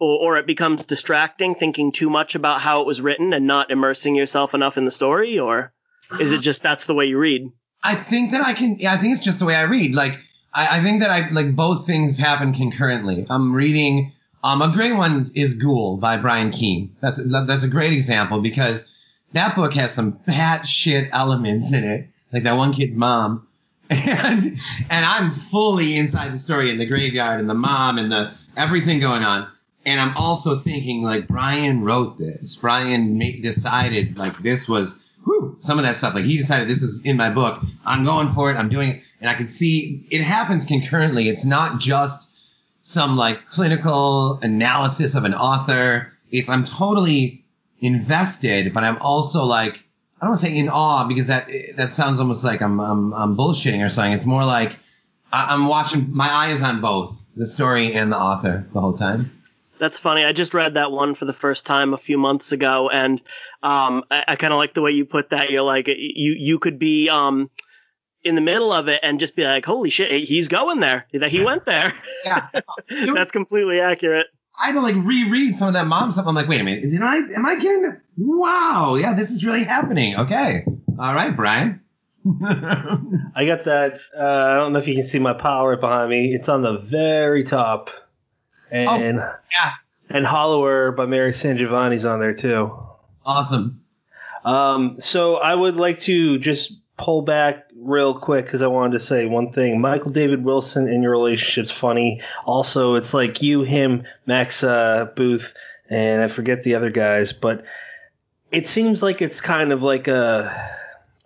or, 0.00 0.34
or 0.34 0.38
it 0.38 0.46
becomes 0.46 0.86
distracting 0.86 1.54
thinking 1.54 1.92
too 1.92 2.10
much 2.10 2.34
about 2.34 2.60
how 2.60 2.80
it 2.80 2.86
was 2.86 3.00
written 3.00 3.32
and 3.32 3.46
not 3.46 3.70
immersing 3.70 4.14
yourself 4.14 4.54
enough 4.54 4.76
in 4.76 4.84
the 4.84 4.90
story, 4.90 5.38
or 5.38 5.72
is 6.18 6.32
it 6.32 6.40
just 6.40 6.62
that's 6.62 6.86
the 6.86 6.94
way 6.94 7.06
you 7.06 7.18
read? 7.18 7.52
I 7.82 7.94
think 7.94 8.32
that 8.32 8.44
I 8.44 8.54
can. 8.54 8.78
I 8.86 8.96
think 8.96 9.14
it's 9.14 9.24
just 9.24 9.38
the 9.38 9.44
way 9.44 9.54
I 9.54 9.62
read. 9.62 9.94
Like 9.94 10.18
I, 10.52 10.78
I 10.78 10.82
think 10.82 11.02
that 11.02 11.10
I 11.10 11.28
like 11.30 11.54
both 11.54 11.86
things 11.86 12.16
happen 12.16 12.54
concurrently. 12.54 13.26
I'm 13.28 13.54
reading. 13.54 14.12
Um, 14.42 14.62
a 14.62 14.68
great 14.68 14.92
one 14.92 15.30
is 15.34 15.54
Ghoul 15.54 15.96
by 15.96 16.16
Brian 16.16 16.50
Keene. 16.50 16.96
That's 17.00 17.20
that's 17.24 17.64
a 17.64 17.68
great 17.68 17.92
example 17.92 18.40
because 18.40 18.96
that 19.32 19.56
book 19.56 19.74
has 19.74 19.92
some 19.92 20.12
batshit 20.26 21.10
elements 21.12 21.72
in 21.72 21.84
it, 21.84 22.08
like 22.32 22.44
that 22.44 22.56
one 22.56 22.72
kid's 22.72 22.96
mom, 22.96 23.46
and 23.90 24.58
and 24.90 25.04
I'm 25.04 25.32
fully 25.32 25.96
inside 25.96 26.32
the 26.32 26.38
story 26.38 26.70
in 26.70 26.78
the 26.78 26.86
graveyard 26.86 27.40
and 27.40 27.48
the 27.48 27.54
mom 27.54 27.98
and 27.98 28.10
the 28.10 28.32
everything 28.56 29.00
going 29.00 29.24
on. 29.24 29.48
And 29.86 30.00
I'm 30.00 30.16
also 30.16 30.58
thinking 30.58 31.02
like 31.02 31.26
Brian 31.26 31.82
wrote 31.82 32.18
this. 32.18 32.56
Brian 32.56 33.16
made, 33.16 33.42
decided 33.42 34.18
like 34.18 34.42
this 34.42 34.68
was 34.68 35.02
whew, 35.28 35.56
some 35.60 35.78
of 35.78 35.84
that 35.84 35.96
stuff. 35.96 36.14
Like 36.14 36.24
he 36.24 36.38
decided 36.38 36.68
this 36.68 36.82
is 36.82 37.02
in 37.02 37.16
my 37.16 37.30
book. 37.30 37.62
I'm 37.84 38.04
going 38.04 38.30
for 38.30 38.50
it. 38.50 38.56
I'm 38.56 38.70
doing 38.70 38.90
it, 38.90 39.02
and 39.20 39.28
I 39.28 39.34
can 39.34 39.46
see 39.46 40.06
it 40.10 40.22
happens 40.22 40.64
concurrently. 40.64 41.28
It's 41.28 41.44
not 41.44 41.78
just 41.78 42.30
some 42.82 43.16
like 43.16 43.46
clinical 43.46 44.38
analysis 44.42 45.14
of 45.14 45.24
an 45.24 45.34
author. 45.34 46.12
It's 46.30 46.48
I'm 46.48 46.64
totally 46.64 47.44
invested, 47.80 48.72
but 48.72 48.84
I'm 48.84 48.98
also 48.98 49.44
like 49.44 49.74
I 50.20 50.24
don't 50.24 50.30
want 50.30 50.40
to 50.40 50.46
say 50.46 50.56
in 50.56 50.68
awe 50.70 51.06
because 51.06 51.26
that 51.26 51.50
that 51.76 51.90
sounds 51.90 52.18
almost 52.18 52.42
like 52.42 52.62
I'm 52.62 52.80
I'm, 52.80 53.12
I'm 53.12 53.36
bullshitting 53.36 53.84
or 53.84 53.90
something. 53.90 54.12
It's 54.12 54.26
more 54.26 54.44
like 54.44 54.78
I'm 55.30 55.68
watching. 55.68 56.14
My 56.14 56.30
eye 56.30 56.48
is 56.48 56.62
on 56.62 56.80
both 56.80 57.14
the 57.36 57.46
story 57.46 57.94
and 57.94 58.10
the 58.10 58.18
author 58.18 58.66
the 58.72 58.80
whole 58.80 58.96
time. 58.96 59.32
That's 59.78 60.00
funny. 60.00 60.24
I 60.24 60.32
just 60.32 60.54
read 60.54 60.74
that 60.74 60.90
one 60.90 61.14
for 61.14 61.24
the 61.24 61.32
first 61.32 61.64
time 61.64 61.94
a 61.94 61.98
few 61.98 62.18
months 62.18 62.50
ago, 62.50 62.88
and 62.88 63.20
um, 63.62 64.04
I, 64.10 64.24
I 64.28 64.36
kind 64.36 64.52
of 64.52 64.58
like 64.58 64.74
the 64.74 64.82
way 64.82 64.92
you 64.92 65.04
put 65.04 65.30
that. 65.30 65.50
You're 65.50 65.62
like 65.62 65.88
you 65.88 66.34
you 66.38 66.58
could 66.58 66.78
be 66.78 67.08
um, 67.08 67.50
in 68.22 68.34
the 68.34 68.40
middle 68.40 68.72
of 68.72 68.88
it 68.88 69.00
and 69.02 69.18
just 69.18 69.36
be 69.36 69.44
like, 69.44 69.64
"Holy 69.64 69.90
shit, 69.90 70.24
he's 70.24 70.48
going 70.48 70.80
there! 70.80 71.06
That 71.12 71.30
he 71.30 71.42
went 71.42 71.64
there." 71.64 71.92
Yeah. 72.24 72.48
That's 73.14 73.32
completely 73.32 73.80
accurate. 73.80 74.26
I 74.60 74.66
had 74.66 74.72
to 74.72 74.80
like 74.80 74.96
reread 74.96 75.56
some 75.56 75.68
of 75.68 75.74
that 75.74 75.86
mom 75.86 76.10
stuff. 76.10 76.26
I'm 76.26 76.34
like, 76.34 76.48
wait 76.48 76.60
a 76.60 76.64
minute, 76.64 76.90
did 76.90 77.02
I 77.02 77.16
am 77.16 77.46
I 77.46 77.56
getting 77.56 77.84
it? 77.84 78.00
Wow, 78.16 78.96
yeah, 78.96 79.14
this 79.14 79.30
is 79.30 79.44
really 79.44 79.64
happening. 79.64 80.16
Okay, 80.16 80.64
all 80.98 81.14
right, 81.14 81.34
Brian. 81.34 81.80
I 82.26 83.46
got 83.46 83.64
that. 83.64 84.00
Uh, 84.16 84.22
I 84.22 84.56
don't 84.56 84.72
know 84.72 84.80
if 84.80 84.88
you 84.88 84.94
can 84.94 85.04
see 85.04 85.20
my 85.20 85.32
power 85.32 85.76
behind 85.76 86.10
me. 86.10 86.34
It's 86.34 86.48
on 86.48 86.62
the 86.62 86.78
very 86.78 87.44
top, 87.44 87.90
and 88.70 89.16
yeah, 89.16 89.72
and 90.10 90.26
Hollower 90.26 90.92
by 90.92 91.06
Mary 91.06 91.32
SanGiovanni's 91.32 92.04
on 92.04 92.18
there 92.18 92.34
too. 92.34 92.87
Awesome. 93.28 93.82
Um, 94.44 94.96
so 94.98 95.36
I 95.36 95.54
would 95.54 95.76
like 95.76 96.00
to 96.00 96.38
just 96.38 96.72
pull 96.96 97.22
back 97.22 97.68
real 97.76 98.18
quick 98.18 98.46
because 98.46 98.62
I 98.62 98.66
wanted 98.68 98.92
to 98.92 99.00
say 99.00 99.26
one 99.26 99.52
thing. 99.52 99.80
Michael 99.80 100.10
David 100.10 100.42
Wilson 100.42 100.88
in 100.88 101.02
your 101.02 101.12
relationship's 101.12 101.70
funny. 101.70 102.22
Also, 102.44 102.94
it's 102.94 103.12
like 103.12 103.42
you, 103.42 103.62
him, 103.62 104.04
Max 104.26 104.64
uh, 104.64 105.08
Booth, 105.14 105.54
and 105.90 106.22
I 106.22 106.28
forget 106.28 106.62
the 106.62 106.74
other 106.74 106.90
guys, 106.90 107.32
but 107.32 107.64
it 108.50 108.66
seems 108.66 109.02
like 109.02 109.20
it's 109.20 109.40
kind 109.42 109.72
of 109.72 109.82
like 109.82 110.08
a 110.08 110.72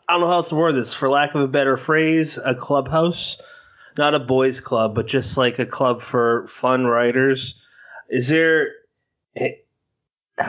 I 0.08 0.12
don't 0.14 0.22
know 0.22 0.26
how 0.26 0.34
else 0.34 0.48
to 0.48 0.56
word 0.56 0.74
this, 0.74 0.92
for 0.92 1.08
lack 1.08 1.34
of 1.34 1.40
a 1.40 1.48
better 1.48 1.76
phrase, 1.76 2.36
a 2.36 2.54
clubhouse. 2.54 3.40
Not 3.96 4.14
a 4.14 4.18
boys 4.18 4.58
club, 4.60 4.94
but 4.94 5.06
just 5.06 5.36
like 5.36 5.58
a 5.58 5.66
club 5.66 6.02
for 6.02 6.46
fun 6.48 6.86
writers. 6.86 7.54
Is 8.08 8.26
there 8.28 8.72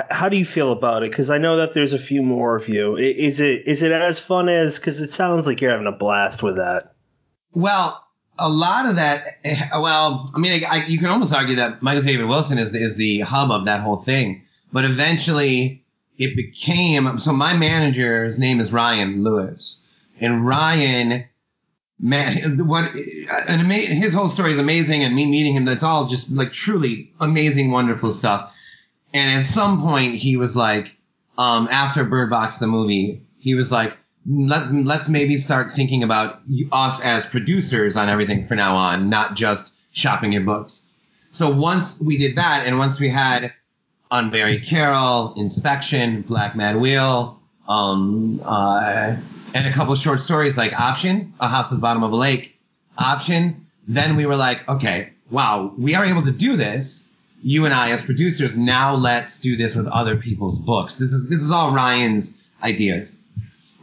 how 0.10 0.30
do 0.30 0.38
you 0.38 0.46
feel 0.46 0.72
about 0.72 1.04
it? 1.04 1.12
Because 1.12 1.30
I 1.30 1.38
know 1.38 1.58
that 1.58 1.74
there's 1.74 1.94
a 1.94 2.00
few 2.00 2.22
more 2.22 2.56
of 2.56 2.68
you. 2.70 2.98
Is 2.98 3.40
it 3.40 3.64
is 3.68 3.82
it 3.82 3.92
as 3.92 4.20
fun 4.20 4.50
as? 4.50 4.80
Because 4.80 5.00
it 5.00 5.12
sounds 5.12 5.48
like 5.48 5.62
you're 5.62 5.72
having 5.72 5.88
a 5.88 5.92
blast 5.92 6.42
with 6.44 6.58
that. 6.58 6.94
Well, 7.54 8.04
a 8.40 8.50
lot 8.50 8.88
of 8.88 8.96
that. 8.96 9.38
eh, 9.44 9.70
Well, 9.74 10.32
I 10.34 10.40
mean, 10.40 10.64
I, 10.66 10.86
you 10.86 10.98
can 10.98 11.08
almost 11.08 11.34
argue 11.34 11.58
that 11.58 11.82
Michael 11.82 12.04
David 12.04 12.28
Wilson 12.28 12.58
is 12.58 12.74
is 12.74 12.96
the 12.96 13.22
hub 13.22 13.52
of 13.52 13.66
that 13.66 13.82
whole 13.82 13.98
thing. 13.98 14.44
But 14.72 14.86
eventually, 14.86 15.84
it 16.18 16.36
became. 16.36 17.20
So 17.20 17.32
my 17.34 17.54
manager's 17.56 18.40
name 18.40 18.60
is 18.60 18.72
Ryan 18.74 19.24
Lewis, 19.24 19.82
and 20.20 20.46
Ryan. 20.46 21.26
Man, 22.00 22.68
what 22.68 22.94
an 22.96 23.60
ama- 23.62 23.74
his 23.76 24.14
whole 24.14 24.28
story 24.28 24.52
is 24.52 24.58
amazing, 24.58 25.04
and 25.04 25.16
me 25.16 25.26
meeting 25.26 25.54
him, 25.56 25.64
that's 25.64 25.84
all 25.84 26.08
just 26.08 26.32
like 26.32 26.52
truly 26.52 27.14
amazing, 27.20 27.72
wonderful 27.72 28.12
stuff. 28.12 28.52
And 29.14 29.40
at 29.40 29.46
some 29.46 29.82
point, 29.82 30.16
he 30.16 30.38
was 30.38 30.56
like, 30.56 30.92
um, 31.38 31.68
after 31.70 32.04
Bird 32.04 32.30
Box 32.30 32.58
the 32.58 32.68
movie, 32.68 33.24
he 33.40 33.56
was 33.56 33.72
like, 33.72 33.96
Let, 34.26 34.74
let's 34.74 35.08
maybe 35.10 35.38
start 35.38 35.72
thinking 35.72 36.04
about 36.04 36.42
us 36.72 37.02
as 37.02 37.26
producers 37.26 37.96
on 37.96 38.10
everything 38.10 38.46
from 38.46 38.58
now 38.58 38.76
on, 38.76 39.10
not 39.10 39.36
just 39.36 39.76
shopping 39.92 40.34
your 40.34 40.44
books. 40.44 40.90
So 41.32 41.50
once 41.52 42.00
we 42.02 42.18
did 42.18 42.38
that, 42.38 42.68
and 42.68 42.78
once 42.78 43.00
we 43.00 43.10
had 43.10 43.54
Unbury 44.12 44.66
Carol, 44.66 45.34
Inspection, 45.36 46.22
Black 46.22 46.56
Mad 46.56 46.78
Wheel, 46.78 47.40
um, 47.68 48.42
uh, 48.46 49.16
and 49.54 49.68
a 49.68 49.74
couple 49.74 49.96
short 49.96 50.20
stories 50.20 50.58
like 50.58 50.74
Option, 50.80 51.34
A 51.40 51.48
House 51.48 51.72
at 51.72 51.76
the 51.76 51.82
Bottom 51.82 52.04
of 52.04 52.12
a 52.12 52.16
Lake, 52.16 52.60
Option, 52.98 53.68
then 53.88 54.16
we 54.16 54.26
were 54.26 54.36
like, 54.36 54.68
okay, 54.70 55.14
wow, 55.30 55.74
we 55.78 55.96
are 55.96 56.06
able 56.06 56.24
to 56.24 56.32
do 56.32 56.58
this. 56.58 57.10
You 57.46 57.66
and 57.66 57.74
I 57.74 57.92
as 57.92 58.02
producers, 58.04 58.56
now 58.56 58.96
let's 58.96 59.40
do 59.40 59.58
this 59.58 59.76
with 59.76 59.88
other 59.88 60.16
people's 60.16 60.58
books. 60.60 60.98
This 60.98 61.12
is 61.12 61.30
this 61.30 61.42
is 61.42 61.52
all 61.52 61.74
Ryan's 61.74 62.38
ideas. 62.64 63.14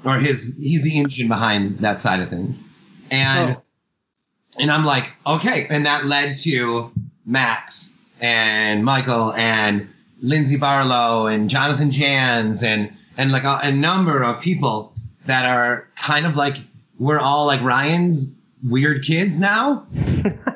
or 0.04 0.18
his 0.18 0.56
he's 0.58 0.82
the 0.82 0.98
engine 0.98 1.28
behind 1.28 1.80
that 1.80 1.98
side 1.98 2.20
of 2.20 2.30
things, 2.30 2.58
and 3.10 3.56
Oh. 3.56 3.62
and 4.58 4.70
I'm 4.72 4.84
like, 4.86 5.10
okay, 5.26 5.66
and 5.68 5.84
that 5.86 6.06
led 6.06 6.36
to 6.38 6.90
Max 7.26 7.98
and 8.18 8.82
Michael 8.84 9.32
and 9.34 9.88
Lindsay 10.22 10.56
Barlow 10.56 11.26
and 11.26 11.50
Jonathan 11.50 11.90
Janz 11.90 12.62
and 12.62 12.92
and 13.18 13.30
like 13.30 13.44
a, 13.44 13.60
a 13.64 13.70
number 13.72 14.22
of 14.22 14.40
people 14.40 14.94
that 15.26 15.44
are 15.44 15.86
kind 15.96 16.24
of 16.24 16.34
like 16.34 16.56
we're 16.98 17.18
all 17.20 17.46
like 17.46 17.60
Ryan's 17.62 18.34
weird 18.62 19.04
kids 19.04 19.38
now. 19.38 19.86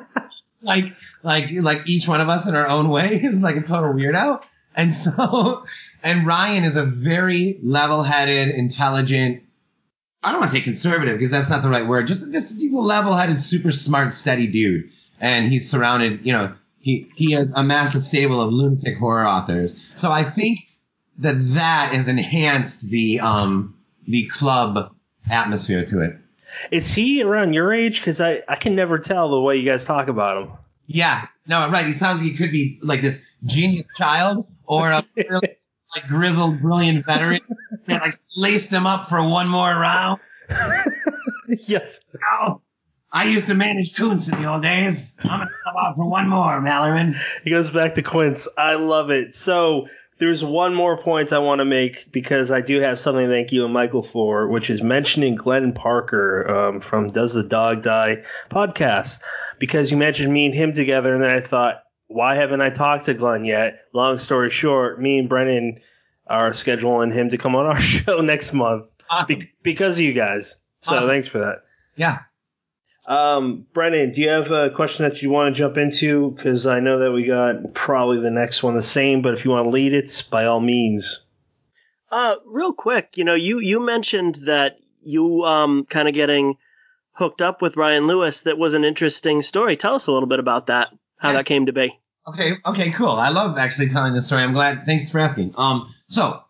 like 0.65 0.95
like 1.23 1.49
like 1.51 1.87
each 1.87 2.07
one 2.07 2.21
of 2.21 2.29
us 2.29 2.47
in 2.47 2.55
our 2.55 2.67
own 2.67 2.89
way 2.89 3.15
is 3.23 3.41
like 3.41 3.55
a 3.55 3.61
total 3.61 3.93
weirdo. 3.93 4.43
And 4.75 4.93
so 4.93 5.65
and 6.03 6.27
Ryan 6.27 6.63
is 6.65 6.75
a 6.75 6.85
very 6.85 7.59
level-headed, 7.63 8.49
intelligent 8.49 9.43
I 10.25 10.31
don't 10.31 10.39
want 10.39 10.51
to 10.53 10.57
say 10.57 10.63
conservative 10.63 11.19
because 11.19 11.29
that's 11.29 11.51
not 11.51 11.61
the 11.61 11.69
right 11.69 11.85
word. 11.85 12.07
Just 12.07 12.31
just 12.31 12.57
he's 12.57 12.73
a 12.73 12.79
level-headed, 12.79 13.37
super 13.37 13.71
smart, 13.71 14.11
steady 14.11 14.47
dude. 14.47 14.89
And 15.21 15.45
he's 15.45 15.69
surrounded, 15.69 16.25
you 16.25 16.33
know, 16.33 16.55
he 16.79 17.11
he 17.15 17.33
has 17.33 17.51
amassed 17.55 17.93
a 17.93 18.01
stable 18.01 18.41
of 18.41 18.51
lunatic 18.51 18.97
horror 18.97 19.27
authors. 19.27 19.79
So 19.93 20.11
I 20.11 20.23
think 20.23 20.67
that 21.19 21.35
that 21.53 21.93
has 21.93 22.07
enhanced 22.07 22.89
the 22.89 23.19
um 23.19 23.77
the 24.07 24.25
club 24.25 24.95
atmosphere 25.29 25.85
to 25.85 26.01
it. 26.01 26.17
Is 26.71 26.93
he 26.93 27.23
around 27.23 27.53
your 27.53 27.73
age? 27.73 27.99
Because 27.99 28.21
I, 28.21 28.43
I 28.47 28.55
can 28.55 28.75
never 28.75 28.99
tell 28.99 29.29
the 29.29 29.39
way 29.39 29.57
you 29.57 29.69
guys 29.69 29.85
talk 29.85 30.07
about 30.07 30.43
him. 30.43 30.51
Yeah, 30.87 31.27
no, 31.47 31.59
I'm 31.59 31.71
right. 31.71 31.85
He 31.85 31.93
sounds 31.93 32.21
like 32.21 32.31
he 32.31 32.37
could 32.37 32.51
be 32.51 32.79
like 32.83 33.01
this 33.01 33.25
genius 33.43 33.87
child 33.95 34.47
or 34.65 34.91
a 34.91 35.03
really, 35.15 35.55
like 35.95 36.07
grizzled, 36.07 36.61
brilliant 36.61 37.05
veteran 37.05 37.41
that 37.87 38.01
like 38.01 38.13
laced 38.35 38.71
him 38.71 38.85
up 38.85 39.07
for 39.07 39.27
one 39.27 39.47
more 39.47 39.69
round. 39.69 40.19
yeah. 41.67 41.79
Oh, 42.31 42.61
I 43.11 43.25
used 43.25 43.47
to 43.47 43.53
manage 43.53 43.95
Koontz 43.95 44.27
in 44.27 44.41
the 44.41 44.47
old 44.47 44.61
days. 44.61 45.11
I'm 45.19 45.39
gonna 45.39 45.51
come 45.63 45.75
out 45.77 45.95
for 45.95 46.07
one 46.07 46.27
more, 46.27 46.61
Malerman. 46.61 47.15
He 47.43 47.49
goes 47.49 47.71
back 47.71 47.95
to 47.95 48.03
Quince. 48.03 48.47
I 48.57 48.75
love 48.75 49.09
it. 49.09 49.35
So 49.35 49.87
there's 50.17 50.43
one 50.43 50.73
more 50.73 50.97
point 50.97 51.33
I 51.33 51.39
want 51.39 51.59
to 51.59 51.65
make 51.65 52.11
because 52.11 52.49
I 52.51 52.61
do 52.61 52.79
have 52.79 52.99
something 52.99 53.25
to 53.27 53.31
thank 53.31 53.51
you 53.51 53.65
and 53.65 53.73
Michael 53.73 54.03
for, 54.03 54.47
which 54.47 54.69
is 54.69 54.81
mentioning 54.81 55.35
Glenn 55.35 55.73
Parker 55.73 56.49
um, 56.49 56.81
from 56.81 57.11
Does 57.11 57.33
the 57.33 57.43
Dog 57.43 57.81
Die 57.83 58.23
podcast. 58.49 59.21
Because 59.59 59.91
you 59.91 59.97
mentioned 59.97 60.31
me 60.33 60.45
and 60.45 60.53
him 60.55 60.73
together, 60.73 61.13
and 61.13 61.23
then 61.23 61.31
I 61.31 61.39
thought, 61.41 61.83
why 62.07 62.35
haven't 62.35 62.61
I 62.61 62.69
talked 62.69 63.05
to 63.05 63.13
Glenn 63.13 63.45
yet? 63.45 63.79
Long 63.93 64.17
story 64.17 64.49
short, 64.51 65.01
me 65.01 65.17
and 65.19 65.27
Brennan 65.29 65.79
are 66.27 66.51
scheduling 66.51 67.13
him 67.13 67.29
to 67.29 67.37
come 67.37 67.55
on 67.55 67.65
our 67.65 67.79
show 67.81 68.21
next 68.21 68.53
month 68.53 68.89
Awesome. 69.09 69.39
be- 69.39 69.51
because 69.63 69.97
of 69.97 70.01
you 70.03 70.13
guys. 70.13 70.55
So 70.81 70.95
Awesome. 70.95 71.09
thanks 71.09 71.27
for 71.27 71.39
that. 71.39 71.63
Yeah. 71.95 72.19
Um, 73.07 73.67
Brennan, 73.73 74.13
do 74.13 74.21
you 74.21 74.29
have 74.29 74.51
a 74.51 74.69
question 74.71 75.07
that 75.07 75.21
you 75.21 75.29
want 75.29 75.53
to 75.53 75.59
jump 75.59 75.77
into? 75.77 76.31
Because 76.31 76.65
I 76.65 76.79
know 76.79 76.99
that 76.99 77.11
we 77.11 77.25
got 77.25 77.73
probably 77.73 78.19
the 78.19 78.31
next 78.31 78.63
one 78.63 78.75
the 78.75 78.81
same, 78.81 79.21
but 79.21 79.33
if 79.33 79.45
you 79.45 79.51
want 79.51 79.65
to 79.65 79.69
lead 79.69 79.93
it, 79.93 80.23
by 80.31 80.45
all 80.45 80.59
means. 80.59 81.23
Uh, 82.11 82.35
real 82.45 82.73
quick, 82.73 83.17
you 83.17 83.23
know, 83.23 83.35
you 83.35 83.59
you 83.59 83.79
mentioned 83.79 84.39
that 84.45 84.77
you 85.03 85.43
um 85.43 85.85
kind 85.89 86.07
of 86.07 86.13
getting 86.15 86.55
hooked 87.11 87.41
up 87.41 87.61
with 87.61 87.77
Ryan 87.77 88.07
Lewis. 88.07 88.41
That 88.41 88.57
was 88.57 88.73
an 88.73 88.83
interesting 88.83 89.41
story. 89.41 89.77
Tell 89.77 89.95
us 89.95 90.07
a 90.07 90.11
little 90.11 90.27
bit 90.29 90.39
about 90.39 90.67
that. 90.67 90.89
How 91.17 91.29
Yeah. 91.29 91.37
that 91.37 91.45
came 91.45 91.67
to 91.67 91.73
be. 91.73 91.97
Okay. 92.27 92.53
Okay. 92.65 92.91
Cool. 92.91 93.11
I 93.11 93.29
love 93.29 93.57
actually 93.57 93.89
telling 93.89 94.13
this 94.13 94.25
story. 94.27 94.41
I'm 94.43 94.53
glad. 94.53 94.85
Thanks 94.85 95.11
for 95.11 95.19
asking. 95.19 95.53
Um. 95.57 95.93
So. 96.07 96.41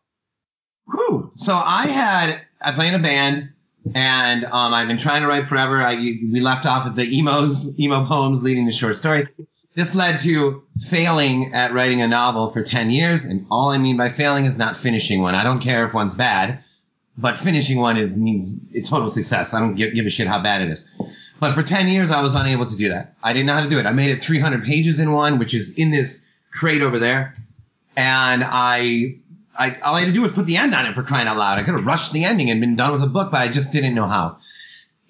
Whew. 0.88 1.32
So 1.36 1.56
I 1.56 1.88
had 1.88 2.42
I 2.62 2.72
play 2.74 2.88
in 2.88 2.94
a 2.96 3.00
band, 3.00 3.50
and 3.94 4.46
um 4.46 4.74
I've 4.74 4.88
been 4.88 4.98
trying 4.98 5.22
to 5.22 5.28
write 5.28 5.48
forever. 5.48 5.82
I 5.82 5.96
we 5.96 6.42
left 6.42 6.66
off 6.66 6.88
at 6.88 6.96
the 6.96 7.18
emos 7.18 7.78
emo 7.80 8.06
poems 8.06 8.42
leading 8.42 8.66
to 8.66 8.72
short 8.72 8.96
stories. 8.98 9.28
This 9.76 9.94
led 9.94 10.20
to 10.20 10.64
failing 10.80 11.54
at 11.54 11.74
writing 11.74 12.02
a 12.02 12.08
novel 12.08 12.50
for 12.50 12.64
10 12.64 12.92
years, 12.92 13.26
and 13.26 13.46
all 13.52 13.72
I 13.72 13.78
mean 13.78 13.98
by 13.98 14.08
failing 14.08 14.46
is 14.46 14.58
not 14.58 14.78
finishing 14.78 15.22
one. 15.22 15.36
I 15.36 15.44
don't 15.44 15.60
care 15.60 15.86
if 15.86 15.94
one's 15.94 16.16
bad, 16.16 16.64
but 17.18 17.38
finishing 17.38 17.80
one 17.80 17.98
it 17.98 18.16
means 18.16 18.56
it's 18.72 18.88
total 18.88 19.10
success. 19.10 19.54
I 19.54 19.60
don't 19.60 19.76
give, 19.76 19.94
give 19.94 20.06
a 20.06 20.10
shit 20.10 20.28
how 20.28 20.42
bad 20.42 20.62
it 20.62 20.70
is. 20.70 20.80
But 21.40 21.54
for 21.54 21.64
10 21.64 21.90
years, 21.90 22.12
I 22.12 22.22
was 22.22 22.36
unable 22.36 22.66
to 22.66 22.76
do 22.78 22.90
that. 22.90 23.16
I 23.22 23.34
didn't 23.34 23.48
know 23.48 23.54
how 23.54 23.62
to 23.62 23.70
do 23.70 23.78
it. 23.78 23.86
I 23.86 23.92
made 23.92 24.12
it 24.12 24.24
300 24.24 24.64
pages 24.64 25.00
in 25.00 25.12
one, 25.12 25.40
which 25.40 25.54
is 25.54 25.72
in 25.72 25.92
this 25.92 26.26
crate 26.52 26.82
over 26.82 26.98
there. 26.98 27.34
And 27.98 28.44
I, 28.46 29.18
I, 29.58 29.80
all 29.80 29.96
I 29.96 30.02
had 30.02 30.08
to 30.08 30.14
do 30.14 30.22
was 30.22 30.32
put 30.32 30.46
the 30.46 30.58
end 30.58 30.76
on 30.76 30.86
it 30.86 30.96
for 30.96 31.04
crying 31.04 31.28
out 31.28 31.38
loud. 31.38 31.60
I 31.60 31.64
could 31.64 31.76
have 31.76 31.86
rushed 31.86 32.14
the 32.14 32.26
ending 32.26 32.50
and 32.50 32.60
been 32.60 32.76
done 32.76 32.92
with 32.92 33.02
the 33.02 33.08
book, 33.08 33.32
but 33.32 33.42
I 33.42 33.48
just 33.48 33.72
didn't 33.72 33.96
know 33.96 34.08
how. 34.08 34.38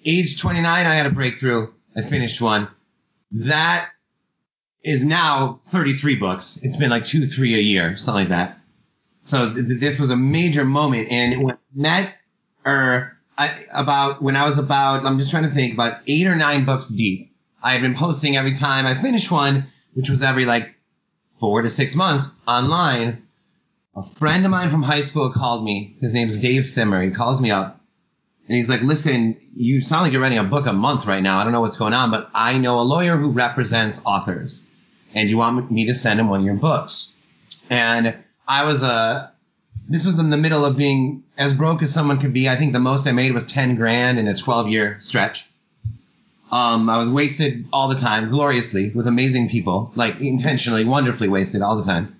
Age 0.04 0.40
29, 0.40 0.86
I 0.86 0.94
had 0.94 1.06
a 1.06 1.10
breakthrough. 1.10 1.72
I 1.96 2.02
finished 2.02 2.40
one. 2.40 2.68
That 3.32 3.88
is 4.84 5.04
now 5.04 5.60
33 5.66 6.14
books. 6.16 6.60
It's 6.62 6.76
been 6.76 6.90
like 6.90 7.04
two, 7.04 7.26
three 7.26 7.54
a 7.54 7.60
year, 7.60 7.96
something 7.96 8.22
like 8.22 8.28
that. 8.28 8.60
So 9.24 9.52
th- 9.52 9.66
th- 9.66 9.80
this 9.80 9.98
was 9.98 10.10
a 10.10 10.16
major 10.16 10.64
moment. 10.64 11.08
And 11.10 11.42
when 11.42 11.58
met 11.74 12.14
or 12.64 13.18
I, 13.36 13.64
about 13.72 14.22
when 14.22 14.36
I 14.36 14.44
was 14.44 14.58
about, 14.58 15.04
I'm 15.04 15.18
just 15.18 15.30
trying 15.30 15.42
to 15.42 15.50
think, 15.50 15.74
about 15.74 16.00
eight 16.06 16.26
or 16.26 16.36
nine 16.36 16.64
books 16.64 16.88
deep. 16.88 17.34
I 17.62 17.72
had 17.72 17.82
been 17.82 17.96
posting 17.96 18.36
every 18.36 18.54
time 18.54 18.86
I 18.86 18.94
finished 19.00 19.30
one, 19.30 19.66
which 19.94 20.08
was 20.08 20.22
every 20.22 20.44
like 20.44 20.76
four 21.28 21.62
to 21.62 21.70
six 21.70 21.94
months 21.94 22.26
online. 22.46 23.25
A 23.96 24.02
friend 24.02 24.44
of 24.44 24.50
mine 24.50 24.68
from 24.68 24.82
high 24.82 25.00
school 25.00 25.30
called 25.30 25.64
me. 25.64 25.96
His 26.02 26.12
name's 26.12 26.36
Dave 26.36 26.66
Simmer. 26.66 27.02
He 27.02 27.12
calls 27.12 27.40
me 27.40 27.50
up 27.50 27.80
and 28.46 28.54
he's 28.54 28.68
like, 28.68 28.82
listen, 28.82 29.38
you 29.56 29.80
sound 29.80 30.02
like 30.02 30.12
you're 30.12 30.20
writing 30.20 30.36
a 30.36 30.44
book 30.44 30.66
a 30.66 30.72
month 30.74 31.06
right 31.06 31.22
now. 31.22 31.38
I 31.38 31.44
don't 31.44 31.54
know 31.54 31.62
what's 31.62 31.78
going 31.78 31.94
on, 31.94 32.10
but 32.10 32.28
I 32.34 32.58
know 32.58 32.78
a 32.78 32.82
lawyer 32.82 33.16
who 33.16 33.30
represents 33.30 34.02
authors 34.04 34.66
and 35.14 35.30
you 35.30 35.38
want 35.38 35.70
me 35.72 35.86
to 35.86 35.94
send 35.94 36.20
him 36.20 36.28
one 36.28 36.40
of 36.40 36.46
your 36.46 36.56
books. 36.56 37.16
And 37.70 38.14
I 38.46 38.64
was 38.64 38.82
a, 38.82 39.32
this 39.88 40.04
was 40.04 40.18
in 40.18 40.28
the 40.28 40.36
middle 40.36 40.66
of 40.66 40.76
being 40.76 41.24
as 41.38 41.54
broke 41.54 41.82
as 41.82 41.90
someone 41.90 42.20
could 42.20 42.34
be. 42.34 42.50
I 42.50 42.56
think 42.56 42.74
the 42.74 42.78
most 42.78 43.06
I 43.06 43.12
made 43.12 43.32
was 43.32 43.46
10 43.46 43.76
grand 43.76 44.18
in 44.18 44.28
a 44.28 44.36
12 44.36 44.68
year 44.68 44.98
stretch. 45.00 45.46
Um, 46.52 46.90
I 46.90 46.98
was 46.98 47.08
wasted 47.08 47.66
all 47.72 47.88
the 47.88 47.96
time, 47.96 48.28
gloriously, 48.28 48.90
with 48.90 49.06
amazing 49.06 49.48
people, 49.48 49.90
like 49.94 50.20
intentionally, 50.20 50.84
wonderfully 50.84 51.28
wasted 51.28 51.62
all 51.62 51.76
the 51.76 51.84
time. 51.84 52.15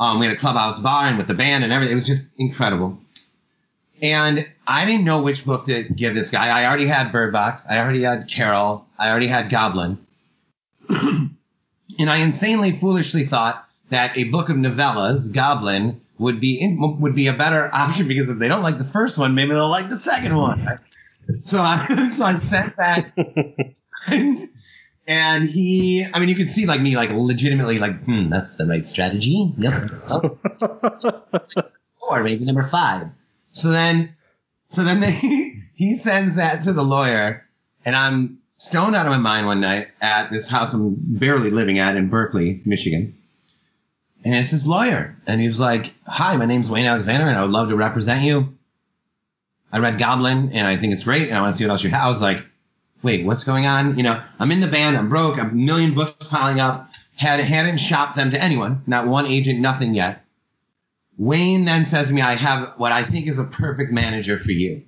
Um, 0.00 0.18
we 0.18 0.26
had 0.26 0.34
a 0.34 0.38
clubhouse 0.38 0.80
bar 0.80 1.04
and 1.04 1.18
with 1.18 1.28
the 1.28 1.34
band 1.34 1.62
and 1.62 1.72
everything. 1.72 1.92
It 1.92 1.96
was 1.96 2.06
just 2.06 2.26
incredible. 2.38 2.98
And 4.02 4.48
I 4.66 4.86
didn't 4.86 5.04
know 5.04 5.20
which 5.20 5.44
book 5.44 5.66
to 5.66 5.82
give 5.82 6.14
this 6.14 6.30
guy. 6.30 6.48
I 6.48 6.66
already 6.66 6.86
had 6.86 7.12
Bird 7.12 7.34
Box. 7.34 7.66
I 7.68 7.78
already 7.78 8.02
had 8.02 8.28
Carol. 8.28 8.86
I 8.98 9.10
already 9.10 9.26
had 9.26 9.50
Goblin. 9.50 9.98
and 10.88 11.36
I 11.98 12.16
insanely 12.16 12.72
foolishly 12.72 13.26
thought 13.26 13.62
that 13.90 14.16
a 14.16 14.24
book 14.24 14.48
of 14.48 14.56
novellas, 14.56 15.30
Goblin, 15.30 16.00
would 16.18 16.40
be 16.40 16.58
in, 16.58 17.00
would 17.00 17.14
be 17.14 17.26
a 17.26 17.34
better 17.34 17.68
option 17.74 18.08
because 18.08 18.30
if 18.30 18.38
they 18.38 18.48
don't 18.48 18.62
like 18.62 18.78
the 18.78 18.84
first 18.84 19.18
one, 19.18 19.34
maybe 19.34 19.52
they'll 19.52 19.68
like 19.68 19.90
the 19.90 19.96
second 19.96 20.34
one. 20.34 20.78
So 21.44 21.60
I 21.60 22.08
so 22.14 22.24
I 22.24 22.36
sent 22.36 22.76
that, 22.76 23.12
and, 24.06 24.38
and 25.10 25.50
he, 25.50 26.06
I 26.06 26.20
mean, 26.20 26.28
you 26.28 26.36
can 26.36 26.46
see 26.46 26.66
like 26.66 26.80
me 26.80 26.94
like 26.94 27.10
legitimately 27.10 27.80
like, 27.80 28.04
hmm, 28.04 28.28
that's 28.28 28.54
the 28.54 28.64
right 28.64 28.86
strategy. 28.86 29.52
Yep. 29.58 29.72
Oh, 30.08 30.38
four, 31.98 32.22
maybe 32.22 32.44
number 32.44 32.62
five. 32.62 33.08
So 33.50 33.70
then, 33.70 34.14
so 34.68 34.84
then 34.84 35.00
they, 35.00 35.64
he 35.74 35.96
sends 35.96 36.36
that 36.36 36.62
to 36.62 36.72
the 36.72 36.84
lawyer, 36.84 37.44
and 37.84 37.96
I'm 37.96 38.38
stoned 38.56 38.94
out 38.94 39.04
of 39.04 39.10
my 39.10 39.18
mind 39.18 39.46
one 39.46 39.60
night 39.60 39.88
at 40.00 40.30
this 40.30 40.48
house 40.48 40.72
I'm 40.74 40.94
barely 40.96 41.50
living 41.50 41.80
at 41.80 41.96
in 41.96 42.08
Berkeley, 42.08 42.62
Michigan. 42.64 43.18
And 44.24 44.32
it's 44.32 44.52
this 44.52 44.64
lawyer, 44.64 45.16
and 45.26 45.40
he 45.40 45.48
was 45.48 45.58
like, 45.58 45.92
"Hi, 46.06 46.36
my 46.36 46.46
name's 46.46 46.70
Wayne 46.70 46.86
Alexander, 46.86 47.26
and 47.26 47.36
I 47.36 47.42
would 47.42 47.50
love 47.50 47.70
to 47.70 47.74
represent 47.74 48.22
you. 48.22 48.56
I 49.72 49.78
read 49.78 49.98
Goblin, 49.98 50.52
and 50.52 50.68
I 50.68 50.76
think 50.76 50.92
it's 50.92 51.02
great, 51.02 51.30
and 51.30 51.36
I 51.36 51.40
want 51.40 51.52
to 51.52 51.58
see 51.58 51.64
what 51.64 51.72
else 51.72 51.82
you 51.82 51.90
have." 51.90 52.04
I 52.04 52.08
was 52.08 52.22
like, 52.22 52.44
"Wait, 53.02 53.24
what's 53.24 53.44
going 53.44 53.66
on? 53.66 53.96
You 53.96 54.02
know, 54.02 54.22
I'm 54.38 54.52
in 54.52 54.60
the 54.60 54.66
band, 54.66 54.96
I'm 54.96 55.08
broke, 55.08 55.38
a 55.38 55.44
million 55.44 55.94
books 55.94 56.26
piling 56.26 56.60
up. 56.60 56.90
Had 57.16 57.40
hadn't 57.40 57.78
shopped 57.78 58.16
them 58.16 58.30
to 58.30 58.42
anyone, 58.42 58.82
not 58.86 59.06
one 59.06 59.26
agent, 59.26 59.60
nothing 59.60 59.94
yet." 59.94 60.24
Wayne 61.20 61.66
then 61.66 61.84
says 61.84 62.08
to 62.08 62.14
me, 62.14 62.22
I 62.22 62.34
have 62.34 62.72
what 62.78 62.92
I 62.92 63.04
think 63.04 63.26
is 63.26 63.38
a 63.38 63.44
perfect 63.44 63.92
manager 63.92 64.38
for 64.38 64.52
you. 64.52 64.84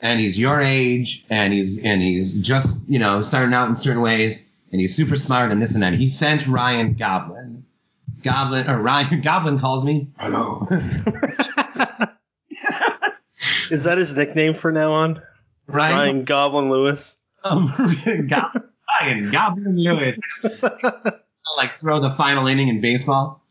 And 0.00 0.18
he's 0.18 0.36
your 0.36 0.60
age 0.60 1.24
and 1.30 1.52
he's 1.52 1.84
and 1.84 2.02
he's 2.02 2.40
just, 2.40 2.88
you 2.88 2.98
know, 2.98 3.22
starting 3.22 3.54
out 3.54 3.68
in 3.68 3.76
certain 3.76 4.02
ways 4.02 4.48
and 4.72 4.80
he's 4.80 4.96
super 4.96 5.14
smart 5.14 5.52
and 5.52 5.62
this 5.62 5.74
and 5.74 5.84
that. 5.84 5.94
He 5.94 6.08
sent 6.08 6.48
Ryan 6.48 6.94
Goblin. 6.94 7.66
Goblin 8.24 8.68
or 8.68 8.82
Ryan 8.82 9.20
Goblin 9.24 9.60
calls 9.60 9.84
me. 9.84 10.08
Hello. 10.18 10.66
Is 13.70 13.84
that 13.84 13.98
his 13.98 14.16
nickname 14.16 14.54
for 14.54 14.72
now 14.72 14.92
on? 14.92 15.22
Ryan, 15.68 15.96
Ryan 15.96 16.24
Goblin 16.24 16.68
Lewis. 16.70 17.16
Um, 17.44 17.72
Goblin, 18.28 18.64
Ryan 19.00 19.30
Goblin 19.30 19.76
Lewis. 19.76 20.18
I'll, 20.44 21.20
like 21.56 21.78
throw 21.78 22.00
the 22.00 22.12
final 22.12 22.46
inning 22.46 22.68
in 22.68 22.80
baseball. 22.80 23.42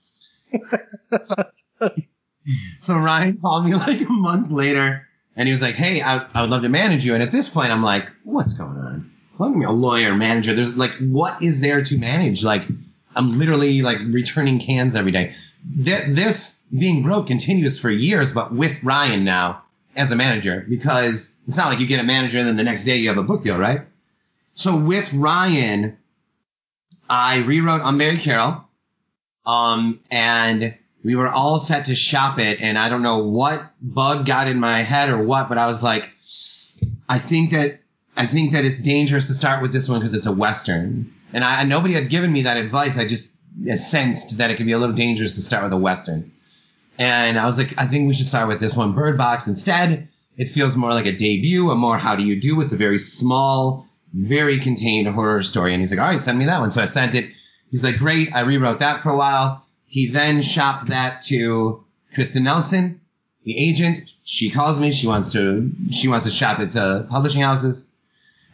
so, 1.24 1.36
so 2.80 2.98
Ryan 2.98 3.38
called 3.38 3.66
me 3.66 3.76
like 3.76 4.02
a 4.02 4.12
month 4.12 4.52
later 4.52 5.08
And 5.36 5.48
he 5.48 5.52
was 5.52 5.62
like, 5.62 5.76
hey, 5.76 6.02
I, 6.02 6.26
I 6.34 6.42
would 6.42 6.50
love 6.50 6.64
to 6.64 6.70
manage 6.70 7.06
you. 7.06 7.14
And 7.14 7.22
at 7.22 7.32
this 7.32 7.50
point, 7.50 7.72
I'm 7.72 7.84
like, 7.84 8.10
what's 8.24 8.54
going 8.54 8.78
on? 8.78 9.12
I'm 9.40 9.62
a 9.62 9.72
lawyer, 9.72 10.16
manager. 10.16 10.54
There's 10.54 10.76
like, 10.76 10.92
what 11.00 11.42
is 11.42 11.62
there 11.62 11.82
to 11.82 11.98
manage? 11.98 12.44
Like, 12.44 12.68
I'm 13.16 13.38
literally 13.38 13.82
like 13.82 14.00
returning 14.00 14.60
cans 14.60 14.96
every 14.96 15.12
day. 15.12 15.36
Th- 15.84 16.14
this 16.16 16.62
being 16.78 17.04
broke 17.04 17.28
continues 17.28 17.80
for 17.80 17.90
years, 17.90 18.34
but 18.34 18.54
with 18.54 18.84
Ryan 18.84 19.24
now 19.24 19.64
as 19.96 20.12
a 20.12 20.16
manager, 20.16 20.66
because 20.68 21.34
it's 21.48 21.58
not 21.58 21.68
like 21.68 21.80
you 21.80 21.88
get 21.88 22.00
a 22.00 22.04
manager 22.04 22.40
and 22.40 22.48
then 22.48 22.56
the 22.58 22.64
next 22.64 22.84
day 22.84 22.98
you 22.98 23.10
have 23.10 23.18
a 23.18 23.24
book 23.24 23.44
deal, 23.44 23.58
right? 23.58 23.82
So 24.56 24.76
with 24.76 25.14
Ryan, 25.14 25.98
I 27.10 27.38
rewrote 27.38 27.82
Unbury 27.82 28.20
Carol, 28.20 28.66
um, 29.46 30.00
and 30.12 30.76
we 31.04 31.16
were 31.16 31.30
all 31.30 31.60
set 31.60 31.86
to 31.86 31.96
shop 31.96 32.40
it, 32.40 32.62
and 32.62 32.78
I 32.78 32.90
don't 32.90 33.02
know 33.02 33.20
what 33.20 33.72
bug 33.82 34.26
got 34.26 34.48
in 34.48 34.60
my 34.60 34.84
head 34.84 35.10
or 35.10 35.24
what, 35.24 35.50
but 35.50 35.58
I 35.58 35.68
was 35.68 35.82
like, 35.82 36.12
I 37.08 37.20
think 37.20 37.52
that 37.52 37.80
I 38.16 38.28
think 38.28 38.52
that 38.52 38.66
it's 38.66 38.82
dangerous 38.82 39.28
to 39.28 39.34
start 39.34 39.62
with 39.62 39.72
this 39.72 39.88
one 39.88 40.02
because 40.02 40.14
it's 40.14 40.26
a 40.26 40.32
western, 40.32 41.14
and 41.34 41.44
I 41.44 41.64
nobody 41.64 41.94
had 41.94 42.10
given 42.10 42.32
me 42.32 42.44
that 42.44 42.58
advice. 42.58 42.98
I 42.98 43.08
just 43.08 43.32
sensed 43.76 44.38
that 44.38 44.52
it 44.52 44.58
could 44.58 44.66
be 44.66 44.74
a 44.74 44.78
little 44.78 44.96
dangerous 44.96 45.36
to 45.36 45.42
start 45.42 45.64
with 45.64 45.74
a 45.74 45.78
western, 45.78 46.32
and 47.00 47.40
I 47.40 47.46
was 47.46 47.58
like, 47.58 47.74
I 47.78 47.88
think 47.88 48.10
we 48.10 48.14
should 48.14 48.26
start 48.26 48.50
with 48.50 48.60
this 48.60 48.74
one, 48.74 48.94
Bird 48.94 49.18
Box, 49.18 49.48
instead. 49.48 50.10
It 50.36 50.50
feels 50.50 50.76
more 50.76 50.94
like 50.94 51.06
a 51.06 51.14
debut, 51.14 51.72
a 51.72 51.76
more 51.76 51.98
how 51.98 52.18
do 52.18 52.24
you 52.24 52.40
do. 52.40 52.60
It's 52.60 52.74
a 52.74 52.78
very 52.78 53.00
small, 53.00 53.88
very 54.14 54.60
contained 54.60 55.08
horror 55.08 55.42
story, 55.42 55.74
and 55.74 55.82
he's 55.82 55.92
like, 55.92 56.00
all 56.00 56.06
right, 56.06 56.22
send 56.22 56.38
me 56.38 56.46
that 56.46 56.60
one. 56.60 56.72
So 56.72 56.82
I 56.82 56.88
sent 56.88 57.16
it. 57.16 57.32
He's 57.72 57.86
like, 57.86 58.00
great. 58.00 58.34
I 58.36 58.42
rewrote 58.42 58.80
that 58.80 59.02
for 59.02 59.12
a 59.12 59.18
while. 59.18 59.66
He 59.86 60.08
then 60.08 60.42
shopped 60.42 60.88
that 60.88 61.22
to 61.24 61.86
Kristen 62.14 62.44
Nelson, 62.44 63.00
the 63.44 63.58
agent. 63.58 64.10
She 64.24 64.50
calls 64.50 64.78
me. 64.78 64.92
She 64.92 65.08
wants 65.08 65.32
to 65.34 65.72
she 65.92 66.10
wants 66.10 66.26
to 66.26 66.32
shop 66.32 66.60
it 66.60 66.72
to 66.72 66.82
uh, 66.82 67.04
publishing 67.04 67.42
houses. 67.42 67.88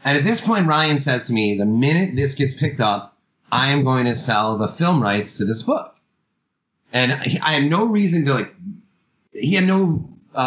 And 0.03 0.19
at 0.19 0.23
this 0.23 0.39
point, 0.39 0.67
Ryan 0.67 0.99
says 0.99 1.27
to 1.27 1.34
me, 1.34 1.58
the 1.58 1.65
minute 1.65 2.15
this 2.15 2.36
gets 2.36 2.53
picked 2.53 2.79
up, 2.79 3.17
I 3.51 3.69
am 3.69 3.84
going 3.84 4.05
to 4.05 4.13
sell 4.13 4.60
the 4.60 4.67
film 4.67 5.01
rights 5.01 5.38
to 5.38 5.45
this 5.45 5.63
book. 5.63 5.94
And 6.95 7.13
I 7.13 7.53
had 7.53 7.69
no 7.69 7.86
reason 7.86 8.25
to 8.25 8.34
like. 8.34 8.55
He 9.31 9.53
had 9.53 9.65
no 9.65 10.10
uh, 10.34 10.38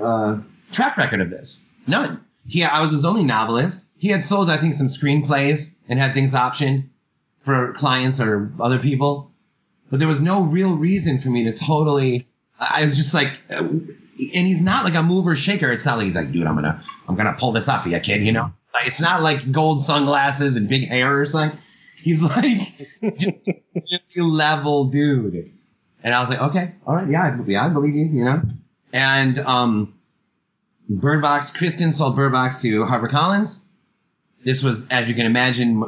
uh, 0.00 0.38
track 0.70 0.96
record 0.96 1.20
of 1.20 1.28
this. 1.30 1.62
None. 1.86 2.24
He, 2.46 2.64
I 2.64 2.80
was 2.80 2.92
his 2.92 3.04
only 3.04 3.24
novelist. 3.24 3.86
He 3.98 4.08
had 4.08 4.24
sold, 4.24 4.48
I 4.48 4.56
think, 4.56 4.74
some 4.74 4.86
screenplays 4.86 5.74
and 5.88 5.98
had 5.98 6.14
things 6.14 6.32
optioned 6.32 6.88
for 7.38 7.72
clients 7.74 8.20
or 8.20 8.52
other 8.60 8.78
people 8.78 9.32
but 9.92 9.98
there 9.98 10.08
was 10.08 10.22
no 10.22 10.42
real 10.42 10.74
reason 10.74 11.20
for 11.20 11.28
me 11.28 11.44
to 11.44 11.52
totally. 11.52 12.26
I 12.58 12.82
was 12.82 12.96
just 12.96 13.12
like, 13.12 13.30
and 13.50 13.94
he's 14.16 14.62
not 14.62 14.84
like 14.84 14.94
a 14.94 15.02
mover 15.02 15.36
shaker. 15.36 15.70
It's 15.70 15.84
not 15.84 15.98
like 15.98 16.06
he's 16.06 16.16
like, 16.16 16.32
dude, 16.32 16.46
I'm 16.46 16.54
gonna, 16.54 16.82
I'm 17.06 17.14
gonna 17.14 17.36
pull 17.38 17.52
this 17.52 17.68
off 17.68 17.84
of 17.84 17.92
you, 17.92 18.00
kid. 18.00 18.24
You 18.24 18.32
know, 18.32 18.54
like 18.72 18.86
it's 18.86 19.00
not 19.00 19.22
like 19.22 19.52
gold 19.52 19.84
sunglasses 19.84 20.56
and 20.56 20.66
big 20.66 20.88
hair 20.88 21.20
or 21.20 21.26
something. 21.26 21.58
He's 21.96 22.22
like, 22.22 22.88
just 23.86 24.02
level 24.16 24.86
dude. 24.86 25.52
And 26.04 26.14
I 26.14 26.20
was 26.20 26.30
like, 26.30 26.40
okay, 26.40 26.72
all 26.86 26.96
right, 26.96 27.08
yeah, 27.08 27.24
I, 27.24 27.42
yeah, 27.46 27.64
I 27.64 27.68
believe 27.68 27.94
you, 27.94 28.06
you 28.06 28.24
know. 28.24 28.42
And 28.92 29.38
um, 29.38 29.94
Bird 30.88 31.22
Box, 31.22 31.50
Kristen 31.50 31.92
sold 31.92 32.16
Bird 32.16 32.32
Box 32.32 32.60
to 32.62 32.84
HarperCollins. 32.84 33.60
This 34.44 34.62
was, 34.62 34.86
as 34.88 35.08
you 35.08 35.14
can 35.14 35.26
imagine, 35.26 35.82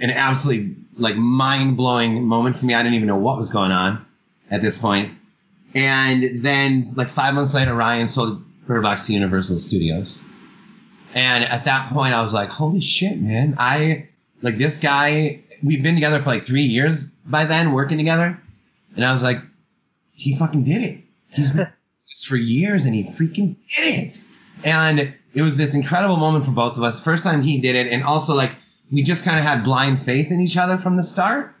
an 0.00 0.10
absolutely 0.10 0.76
like 0.96 1.16
mind 1.16 1.76
blowing 1.76 2.24
moment 2.24 2.56
for 2.56 2.66
me. 2.66 2.74
I 2.74 2.82
didn't 2.82 2.94
even 2.94 3.06
know 3.06 3.16
what 3.16 3.38
was 3.38 3.50
going 3.50 3.70
on 3.70 4.04
at 4.50 4.60
this 4.60 4.76
point. 4.76 5.12
And 5.74 6.42
then 6.44 6.94
like 6.96 7.08
five 7.08 7.34
months 7.34 7.54
later, 7.54 7.72
Ryan 7.72 8.08
sold 8.08 8.42
Bird 8.66 8.82
Box 8.82 9.06
to 9.06 9.14
Universal 9.14 9.60
Studios. 9.60 10.20
And 11.14 11.44
at 11.44 11.64
that 11.64 11.92
point, 11.92 12.14
I 12.14 12.22
was 12.22 12.32
like, 12.32 12.50
holy 12.50 12.80
shit, 12.80 13.18
man. 13.20 13.56
I 13.58 14.08
like 14.42 14.58
this 14.58 14.78
guy. 14.78 15.40
We've 15.62 15.82
been 15.82 15.94
together 15.94 16.20
for 16.20 16.30
like 16.30 16.46
three 16.46 16.62
years 16.62 17.06
by 17.06 17.44
then, 17.44 17.72
working 17.72 17.98
together. 17.98 18.40
And 18.96 19.04
I 19.04 19.12
was 19.12 19.22
like, 19.22 19.38
he 20.20 20.36
fucking 20.36 20.64
did 20.64 20.82
it. 20.82 20.98
He's 21.30 21.50
been 21.50 21.72
this 22.08 22.24
for 22.24 22.36
years 22.36 22.84
and 22.84 22.94
he 22.94 23.04
freaking 23.04 23.56
did 23.74 24.04
it. 24.04 24.24
And 24.62 25.14
it 25.32 25.42
was 25.42 25.56
this 25.56 25.74
incredible 25.74 26.18
moment 26.18 26.44
for 26.44 26.50
both 26.50 26.76
of 26.76 26.82
us. 26.82 27.02
First 27.02 27.24
time 27.24 27.42
he 27.42 27.60
did 27.60 27.74
it, 27.74 27.90
and 27.90 28.04
also 28.04 28.34
like 28.34 28.52
we 28.92 29.02
just 29.02 29.24
kind 29.24 29.38
of 29.38 29.44
had 29.44 29.64
blind 29.64 30.02
faith 30.02 30.30
in 30.30 30.40
each 30.40 30.58
other 30.58 30.76
from 30.76 30.98
the 30.98 31.04
start. 31.04 31.54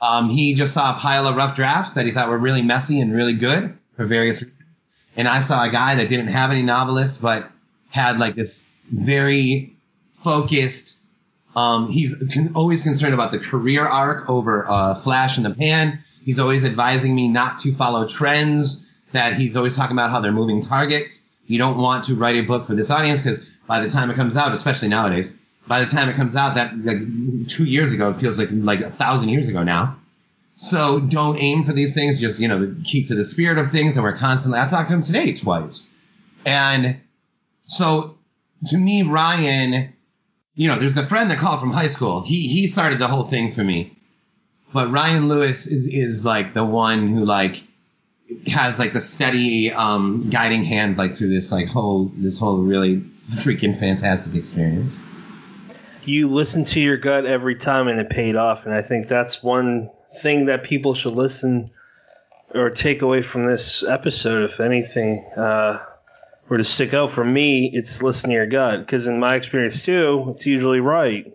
Um, 0.00 0.30
he 0.30 0.54
just 0.54 0.72
saw 0.72 0.96
a 0.96 1.00
pile 1.00 1.26
of 1.26 1.36
rough 1.36 1.54
drafts 1.54 1.92
that 1.92 2.06
he 2.06 2.12
thought 2.12 2.28
were 2.28 2.38
really 2.38 2.62
messy 2.62 3.00
and 3.00 3.14
really 3.14 3.34
good 3.34 3.76
for 3.96 4.06
various 4.06 4.42
reasons. 4.42 4.58
And 5.14 5.28
I 5.28 5.40
saw 5.40 5.62
a 5.62 5.68
guy 5.68 5.96
that 5.96 6.08
didn't 6.08 6.28
have 6.28 6.50
any 6.50 6.62
novelists, 6.62 7.18
but 7.18 7.50
had 7.90 8.18
like 8.18 8.34
this 8.34 8.68
very 8.90 9.74
focused. 10.14 10.98
Um, 11.54 11.90
he's 11.90 12.14
con- 12.32 12.52
always 12.54 12.82
concerned 12.82 13.12
about 13.12 13.30
the 13.30 13.38
career 13.38 13.84
arc 13.84 14.30
over 14.30 14.68
uh, 14.68 14.94
flash 14.94 15.36
in 15.36 15.44
the 15.44 15.50
pan. 15.50 16.02
He's 16.24 16.38
always 16.38 16.64
advising 16.64 17.14
me 17.14 17.28
not 17.28 17.58
to 17.60 17.72
follow 17.72 18.06
trends. 18.06 18.86
That 19.12 19.34
he's 19.34 19.56
always 19.56 19.76
talking 19.76 19.96
about 19.96 20.10
how 20.10 20.20
they're 20.20 20.32
moving 20.32 20.62
targets. 20.62 21.28
You 21.46 21.58
don't 21.58 21.76
want 21.76 22.04
to 22.04 22.14
write 22.14 22.36
a 22.36 22.42
book 22.42 22.66
for 22.66 22.74
this 22.74 22.90
audience 22.90 23.20
because 23.20 23.44
by 23.66 23.80
the 23.80 23.90
time 23.90 24.10
it 24.10 24.14
comes 24.14 24.36
out, 24.36 24.52
especially 24.52 24.88
nowadays, 24.88 25.30
by 25.66 25.80
the 25.80 25.90
time 25.90 26.08
it 26.08 26.16
comes 26.16 26.34
out, 26.34 26.54
that 26.54 26.76
like 26.84 27.48
two 27.48 27.64
years 27.64 27.92
ago, 27.92 28.10
it 28.10 28.16
feels 28.16 28.38
like 28.38 28.48
like 28.52 28.80
a 28.80 28.90
thousand 28.90 29.28
years 29.28 29.48
ago 29.48 29.62
now. 29.62 29.98
So 30.56 31.00
don't 31.00 31.38
aim 31.38 31.64
for 31.64 31.72
these 31.72 31.94
things. 31.94 32.20
Just 32.20 32.40
you 32.40 32.48
know, 32.48 32.74
keep 32.84 33.08
to 33.08 33.14
the 33.14 33.24
spirit 33.24 33.58
of 33.58 33.70
things. 33.70 33.96
And 33.96 34.04
we're 34.04 34.16
constantly. 34.16 34.60
I 34.60 34.68
talked 34.68 34.88
to 34.88 34.94
him 34.94 35.02
today 35.02 35.34
twice, 35.34 35.88
and 36.44 37.00
so 37.66 38.16
to 38.66 38.78
me, 38.78 39.02
Ryan, 39.02 39.92
you 40.54 40.68
know, 40.68 40.78
there's 40.78 40.94
the 40.94 41.04
friend 41.04 41.30
that 41.30 41.38
called 41.38 41.60
from 41.60 41.72
high 41.72 41.88
school. 41.88 42.22
He 42.22 42.48
he 42.48 42.66
started 42.66 42.98
the 42.98 43.08
whole 43.08 43.24
thing 43.24 43.52
for 43.52 43.64
me, 43.64 43.96
but 44.72 44.90
Ryan 44.90 45.28
Lewis 45.28 45.66
is 45.66 45.86
is 45.86 46.24
like 46.24 46.54
the 46.54 46.64
one 46.64 47.08
who 47.08 47.24
like 47.24 47.62
has 48.46 48.78
like 48.78 48.92
the 48.92 49.00
steady 49.00 49.72
um, 49.72 50.30
guiding 50.30 50.64
hand 50.64 50.96
like 50.96 51.16
through 51.16 51.30
this 51.30 51.52
like 51.52 51.68
whole 51.68 52.10
this 52.16 52.38
whole 52.38 52.58
really 52.58 53.00
freaking 53.00 53.78
fantastic 53.78 54.34
experience 54.34 54.98
you 56.04 56.28
listen 56.28 56.64
to 56.64 56.80
your 56.80 56.96
gut 56.96 57.26
every 57.26 57.54
time 57.56 57.88
and 57.88 58.00
it 58.00 58.10
paid 58.10 58.36
off. 58.36 58.66
And 58.66 58.74
I 58.74 58.82
think 58.82 59.08
that's 59.08 59.42
one 59.42 59.90
thing 60.20 60.46
that 60.46 60.64
people 60.64 60.94
should 60.94 61.14
listen 61.14 61.70
or 62.54 62.70
take 62.70 63.02
away 63.02 63.22
from 63.22 63.46
this 63.46 63.82
episode, 63.82 64.44
if 64.44 64.60
anything, 64.60 65.24
uh, 65.36 65.82
were 66.48 66.58
to 66.58 66.64
stick 66.64 66.92
out 66.92 67.10
for 67.10 67.24
me, 67.24 67.70
it's 67.72 68.02
listen 68.02 68.30
to 68.30 68.34
your 68.34 68.46
gut. 68.46 68.80
Because 68.80 69.06
in 69.06 69.18
my 69.18 69.36
experience 69.36 69.82
too, 69.84 70.34
it's 70.34 70.44
usually 70.44 70.80
right. 70.80 71.34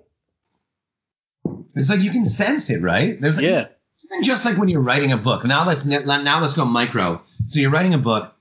It's 1.79 1.89
like 1.89 2.01
you 2.01 2.11
can 2.11 2.25
sense 2.25 2.69
it, 2.69 2.81
right? 2.81 3.19
There's 3.19 3.37
like, 3.37 3.45
yeah. 3.45 3.67
Even 4.05 4.23
just 4.23 4.45
like 4.45 4.57
when 4.57 4.69
you're 4.69 4.81
writing 4.81 5.11
a 5.11 5.17
book. 5.17 5.43
Now 5.43 5.65
let's 5.65 5.85
now 5.85 6.41
let's 6.41 6.53
go 6.53 6.65
micro. 6.65 7.21
So 7.47 7.59
you're 7.59 7.71
writing 7.71 7.93
a 7.93 7.97
book, 7.97 8.33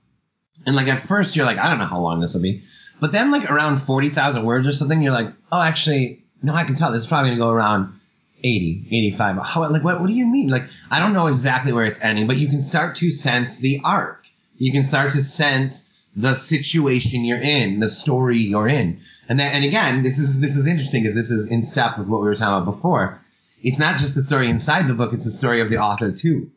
and 0.65 0.75
like 0.75 0.87
at 0.87 1.01
first 1.01 1.35
you're 1.35 1.45
like, 1.45 1.57
I 1.57 1.69
don't 1.69 1.79
know 1.79 1.85
how 1.85 1.99
long 1.99 2.19
this 2.19 2.33
will 2.33 2.41
be. 2.41 2.63
But 2.99 3.11
then 3.11 3.31
like 3.31 3.49
around 3.49 3.77
40,000 3.77 4.43
words 4.43 4.67
or 4.67 4.71
something, 4.71 5.01
you're 5.01 5.13
like, 5.13 5.33
oh, 5.51 5.61
actually, 5.61 6.25
no, 6.41 6.53
I 6.53 6.63
can 6.63 6.75
tell 6.75 6.91
this 6.91 7.01
is 7.01 7.07
probably 7.07 7.29
going 7.29 7.39
to 7.39 7.43
go 7.45 7.49
around 7.49 7.99
80, 8.43 8.87
85. 8.91 9.37
How, 9.37 9.69
like, 9.69 9.83
what, 9.83 9.99
what 9.99 10.07
do 10.07 10.13
you 10.13 10.25
mean? 10.25 10.49
Like, 10.49 10.67
I 10.89 10.99
don't 10.99 11.13
know 11.13 11.27
exactly 11.27 11.73
where 11.73 11.85
it's 11.85 12.01
ending, 12.01 12.27
but 12.27 12.37
you 12.37 12.47
can 12.47 12.61
start 12.61 12.95
to 12.97 13.11
sense 13.11 13.59
the 13.59 13.81
arc. 13.83 14.25
You 14.57 14.71
can 14.71 14.83
start 14.83 15.11
to 15.13 15.21
sense 15.21 15.91
the 16.15 16.33
situation 16.33 17.25
you're 17.25 17.41
in, 17.41 17.79
the 17.79 17.87
story 17.87 18.39
you're 18.39 18.67
in. 18.67 19.01
And 19.29 19.39
then, 19.39 19.53
and 19.53 19.63
again, 19.63 20.01
this 20.01 20.17
is, 20.17 20.39
this 20.39 20.55
is 20.57 20.65
interesting 20.65 21.03
because 21.03 21.15
this 21.15 21.29
is 21.29 21.47
in 21.47 21.61
step 21.61 21.99
with 21.99 22.07
what 22.07 22.21
we 22.21 22.27
were 22.27 22.35
talking 22.35 22.61
about 22.61 22.73
before. 22.73 23.21
It's 23.61 23.79
not 23.79 23.99
just 23.99 24.15
the 24.15 24.23
story 24.23 24.49
inside 24.49 24.87
the 24.87 24.93
book, 24.93 25.13
it's 25.13 25.25
the 25.25 25.31
story 25.31 25.61
of 25.61 25.69
the 25.69 25.77
author 25.77 26.11
too. 26.11 26.51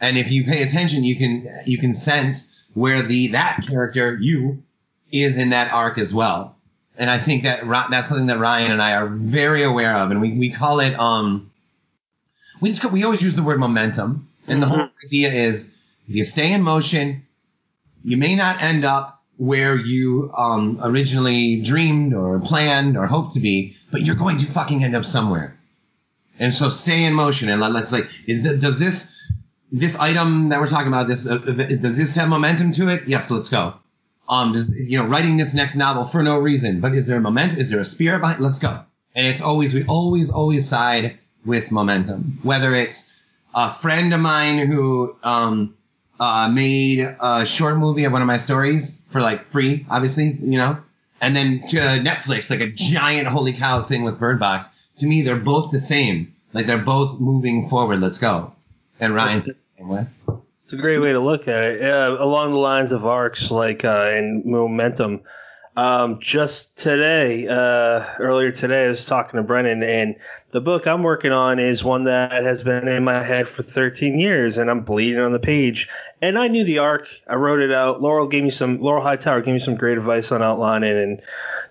And 0.00 0.18
if 0.18 0.30
you 0.30 0.44
pay 0.44 0.62
attention, 0.62 1.04
you 1.04 1.16
can, 1.16 1.62
you 1.66 1.78
can 1.78 1.94
sense 1.94 2.54
where 2.74 3.02
the, 3.02 3.28
that 3.28 3.64
character, 3.66 4.18
you, 4.20 4.62
is 5.12 5.38
in 5.38 5.50
that 5.50 5.72
arc 5.72 5.98
as 5.98 6.12
well. 6.12 6.56
And 6.96 7.10
I 7.10 7.18
think 7.18 7.44
that 7.44 7.62
that's 7.90 8.08
something 8.08 8.26
that 8.26 8.38
Ryan 8.38 8.72
and 8.72 8.82
I 8.82 8.92
are 8.94 9.08
very 9.08 9.62
aware 9.62 9.96
of, 9.96 10.10
and 10.10 10.20
we, 10.20 10.32
we 10.32 10.50
call 10.50 10.80
it 10.80 10.98
um 10.98 11.50
we 12.60 12.70
just 12.70 12.84
we 12.90 13.04
always 13.04 13.20
use 13.20 13.36
the 13.36 13.42
word 13.42 13.58
momentum, 13.58 14.28
and 14.46 14.54
mm-hmm. 14.54 14.60
the 14.60 14.66
whole 14.66 14.86
mm-hmm. 14.86 15.06
idea 15.06 15.32
is 15.32 15.74
if 16.08 16.14
you 16.14 16.24
stay 16.24 16.52
in 16.52 16.62
motion, 16.62 17.26
you 18.04 18.16
may 18.16 18.34
not 18.36 18.62
end 18.62 18.84
up 18.84 19.22
where 19.36 19.76
you 19.76 20.32
um, 20.36 20.78
originally 20.82 21.60
dreamed 21.62 22.14
or 22.14 22.38
planned 22.38 22.96
or 22.96 23.06
hoped 23.06 23.34
to 23.34 23.40
be, 23.40 23.76
but 23.90 24.02
you're 24.02 24.14
going 24.14 24.36
to 24.36 24.46
fucking 24.46 24.84
end 24.84 24.94
up 24.94 25.04
somewhere. 25.04 25.58
And 26.38 26.52
so 26.52 26.70
stay 26.70 27.04
in 27.04 27.14
motion 27.14 27.48
and 27.48 27.60
let, 27.60 27.74
us 27.74 27.92
like 27.92 28.08
is 28.26 28.42
that 28.42 28.60
does 28.60 28.78
this 28.78 29.16
this 29.70 29.96
item 29.96 30.50
that 30.50 30.60
we're 30.60 30.66
talking 30.66 30.88
about 30.88 31.08
this 31.08 31.28
uh, 31.28 31.38
does 31.38 31.96
this 31.96 32.14
have 32.16 32.28
momentum 32.28 32.72
to 32.72 32.88
it? 32.88 33.06
Yes, 33.06 33.30
let's 33.30 33.48
go 33.48 33.74
um, 34.28 34.54
just, 34.54 34.74
you 34.74 34.98
know, 34.98 35.04
writing 35.04 35.36
this 35.36 35.54
next 35.54 35.74
novel 35.74 36.04
for 36.04 36.22
no 36.22 36.38
reason. 36.38 36.80
But 36.80 36.94
is 36.94 37.06
there 37.06 37.18
a 37.18 37.20
momentum? 37.20 37.58
Is 37.58 37.70
there 37.70 37.80
a 37.80 37.84
spirit 37.84 38.20
behind? 38.20 38.40
Let's 38.40 38.58
go. 38.58 38.84
And 39.14 39.26
it's 39.26 39.40
always, 39.40 39.72
we 39.72 39.84
always, 39.84 40.30
always 40.30 40.68
side 40.68 41.18
with 41.44 41.70
momentum. 41.70 42.38
Whether 42.42 42.74
it's 42.74 43.14
a 43.54 43.72
friend 43.72 44.12
of 44.12 44.20
mine 44.20 44.58
who, 44.58 45.16
um, 45.22 45.76
uh, 46.18 46.48
made 46.48 47.00
a 47.00 47.44
short 47.44 47.76
movie 47.76 48.04
of 48.04 48.12
one 48.12 48.22
of 48.22 48.26
my 48.26 48.38
stories 48.38 49.00
for 49.08 49.20
like 49.20 49.46
free, 49.46 49.84
obviously, 49.90 50.26
you 50.30 50.58
know, 50.58 50.78
and 51.20 51.34
then 51.34 51.66
to 51.68 51.76
Netflix, 51.76 52.50
like 52.50 52.60
a 52.60 52.68
giant 52.68 53.26
holy 53.26 53.52
cow 53.52 53.82
thing 53.82 54.04
with 54.04 54.18
Bird 54.18 54.38
Box. 54.38 54.68
To 54.98 55.06
me, 55.06 55.22
they're 55.22 55.36
both 55.36 55.70
the 55.70 55.80
same. 55.80 56.34
Like 56.52 56.66
they're 56.66 56.78
both 56.78 57.20
moving 57.20 57.68
forward. 57.68 58.00
Let's 58.00 58.18
go. 58.18 58.52
And 59.00 59.14
Ryan, 59.14 59.38
That's- 59.38 59.56
same 59.78 59.88
way. 59.88 60.06
It's 60.64 60.72
a 60.72 60.76
great 60.76 60.98
way 60.98 61.12
to 61.12 61.20
look 61.20 61.46
at 61.46 61.62
it. 61.62 61.82
Uh, 61.82 62.16
along 62.18 62.52
the 62.52 62.58
lines 62.58 62.92
of 62.92 63.04
arcs, 63.04 63.50
like 63.50 63.84
uh, 63.84 64.10
and 64.14 64.46
momentum. 64.46 65.20
Um, 65.76 66.20
just 66.20 66.78
today, 66.78 67.48
uh, 67.48 68.04
earlier 68.18 68.52
today, 68.52 68.86
I 68.86 68.88
was 68.88 69.04
talking 69.04 69.38
to 69.38 69.42
Brennan, 69.42 69.82
and 69.82 70.14
the 70.52 70.60
book 70.60 70.86
I'm 70.86 71.02
working 71.02 71.32
on 71.32 71.58
is 71.58 71.82
one 71.82 72.04
that 72.04 72.30
has 72.44 72.62
been 72.62 72.86
in 72.86 73.02
my 73.02 73.22
head 73.22 73.48
for 73.48 73.64
13 73.64 74.18
years, 74.20 74.56
and 74.56 74.70
I'm 74.70 74.82
bleeding 74.82 75.20
on 75.20 75.32
the 75.32 75.40
page. 75.40 75.88
And 76.22 76.38
I 76.38 76.46
knew 76.48 76.64
the 76.64 76.78
arc. 76.78 77.08
I 77.28 77.34
wrote 77.34 77.60
it 77.60 77.72
out. 77.72 78.00
Laurel 78.00 78.28
gave 78.28 78.44
me 78.44 78.50
some. 78.50 78.80
Laurel 78.80 79.02
Hightower 79.02 79.42
gave 79.42 79.54
me 79.54 79.60
some 79.60 79.74
great 79.74 79.98
advice 79.98 80.30
on 80.30 80.42
outlining, 80.42 80.96
and 80.96 81.22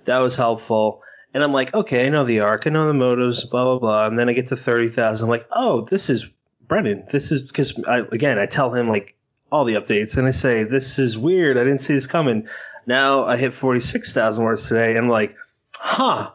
that 0.06 0.20
was 0.20 0.36
helpful. 0.36 1.02
And 1.34 1.44
I'm 1.44 1.54
like, 1.54 1.74
okay, 1.74 2.06
I 2.06 2.10
know 2.10 2.26
the 2.26 2.42
arc, 2.42 2.68
I 2.68 2.70
know 2.70 2.88
the 2.88 2.94
motives, 2.94 3.44
blah 3.46 3.64
blah 3.64 3.80
blah. 3.80 4.08
And 4.08 4.20
then 4.20 4.30
I 4.30 4.34
get 4.34 4.48
to 4.48 4.56
30,000. 4.56 5.26
I'm 5.26 5.30
like, 5.30 5.48
oh, 5.52 5.82
this 5.82 6.10
is 6.10 6.30
Brennan. 6.68 7.06
This 7.12 7.32
is 7.32 7.42
because 7.42 7.80
I 7.86 8.00
again 8.00 8.38
I 8.38 8.46
tell 8.46 8.72
him 8.72 8.90
like 8.90 9.16
all 9.52 9.66
the 9.66 9.76
updates, 9.76 10.18
and 10.18 10.28
I 10.28 10.32
say 10.32 10.64
this 10.64 11.00
is 11.00 11.18
weird. 11.18 11.58
I 11.58 11.64
didn't 11.64 11.82
see 11.82 11.94
this 11.94 12.08
coming. 12.08 12.48
Now 12.86 13.26
I 13.26 13.38
hit 13.38 13.54
46,000 13.54 14.44
words 14.44 14.68
today, 14.68 14.92
and 14.92 15.00
I'm 15.00 15.10
like, 15.10 15.36
huh. 15.74 16.32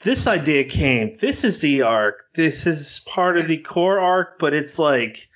This 0.00 0.28
idea 0.28 0.62
came. 0.64 1.16
This 1.18 1.42
is 1.42 1.60
the 1.60 1.82
arc. 1.82 2.32
This 2.32 2.68
is 2.68 3.00
part 3.04 3.36
of 3.36 3.48
the 3.48 3.58
core 3.58 3.98
arc, 3.98 4.38
but 4.38 4.54
it's 4.54 4.78
like 4.78 5.28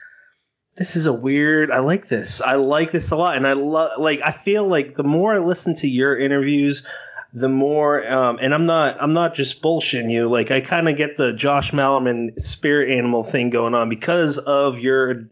this 0.76 0.94
is 0.94 1.06
a 1.06 1.12
weird. 1.12 1.70
I 1.70 1.80
like 1.80 2.08
this. 2.08 2.40
I 2.40 2.54
like 2.54 2.92
this 2.92 3.10
a 3.10 3.16
lot, 3.16 3.36
and 3.36 3.46
I 3.46 3.54
love. 3.54 3.98
Like 3.98 4.20
I 4.24 4.30
feel 4.30 4.66
like 4.66 4.94
the 4.94 5.02
more 5.02 5.34
I 5.34 5.38
listen 5.38 5.74
to 5.76 5.88
your 5.88 6.16
interviews, 6.16 6.84
the 7.32 7.48
more. 7.48 8.06
Um, 8.06 8.38
and 8.40 8.54
I'm 8.54 8.66
not. 8.66 8.96
I'm 9.00 9.12
not 9.12 9.34
just 9.34 9.62
bullshitting 9.62 10.10
you. 10.10 10.28
Like 10.28 10.50
I 10.50 10.60
kind 10.60 10.88
of 10.88 10.96
get 10.96 11.16
the 11.16 11.32
Josh 11.32 11.72
Malerman 11.72 12.40
spirit 12.40 12.96
animal 12.96 13.22
thing 13.22 13.50
going 13.50 13.74
on 13.74 13.88
because 13.88 14.38
of 14.38 14.78
your 14.78 15.28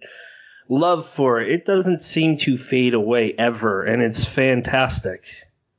love 0.69 1.09
for 1.09 1.41
it. 1.41 1.51
It 1.51 1.65
doesn't 1.65 2.03
seem 2.03 2.37
to 2.39 2.57
fade 2.57 2.95
away 2.95 3.33
ever, 3.33 3.85
and 3.85 4.03
it's 4.03 4.25
fantastic. 4.25 5.25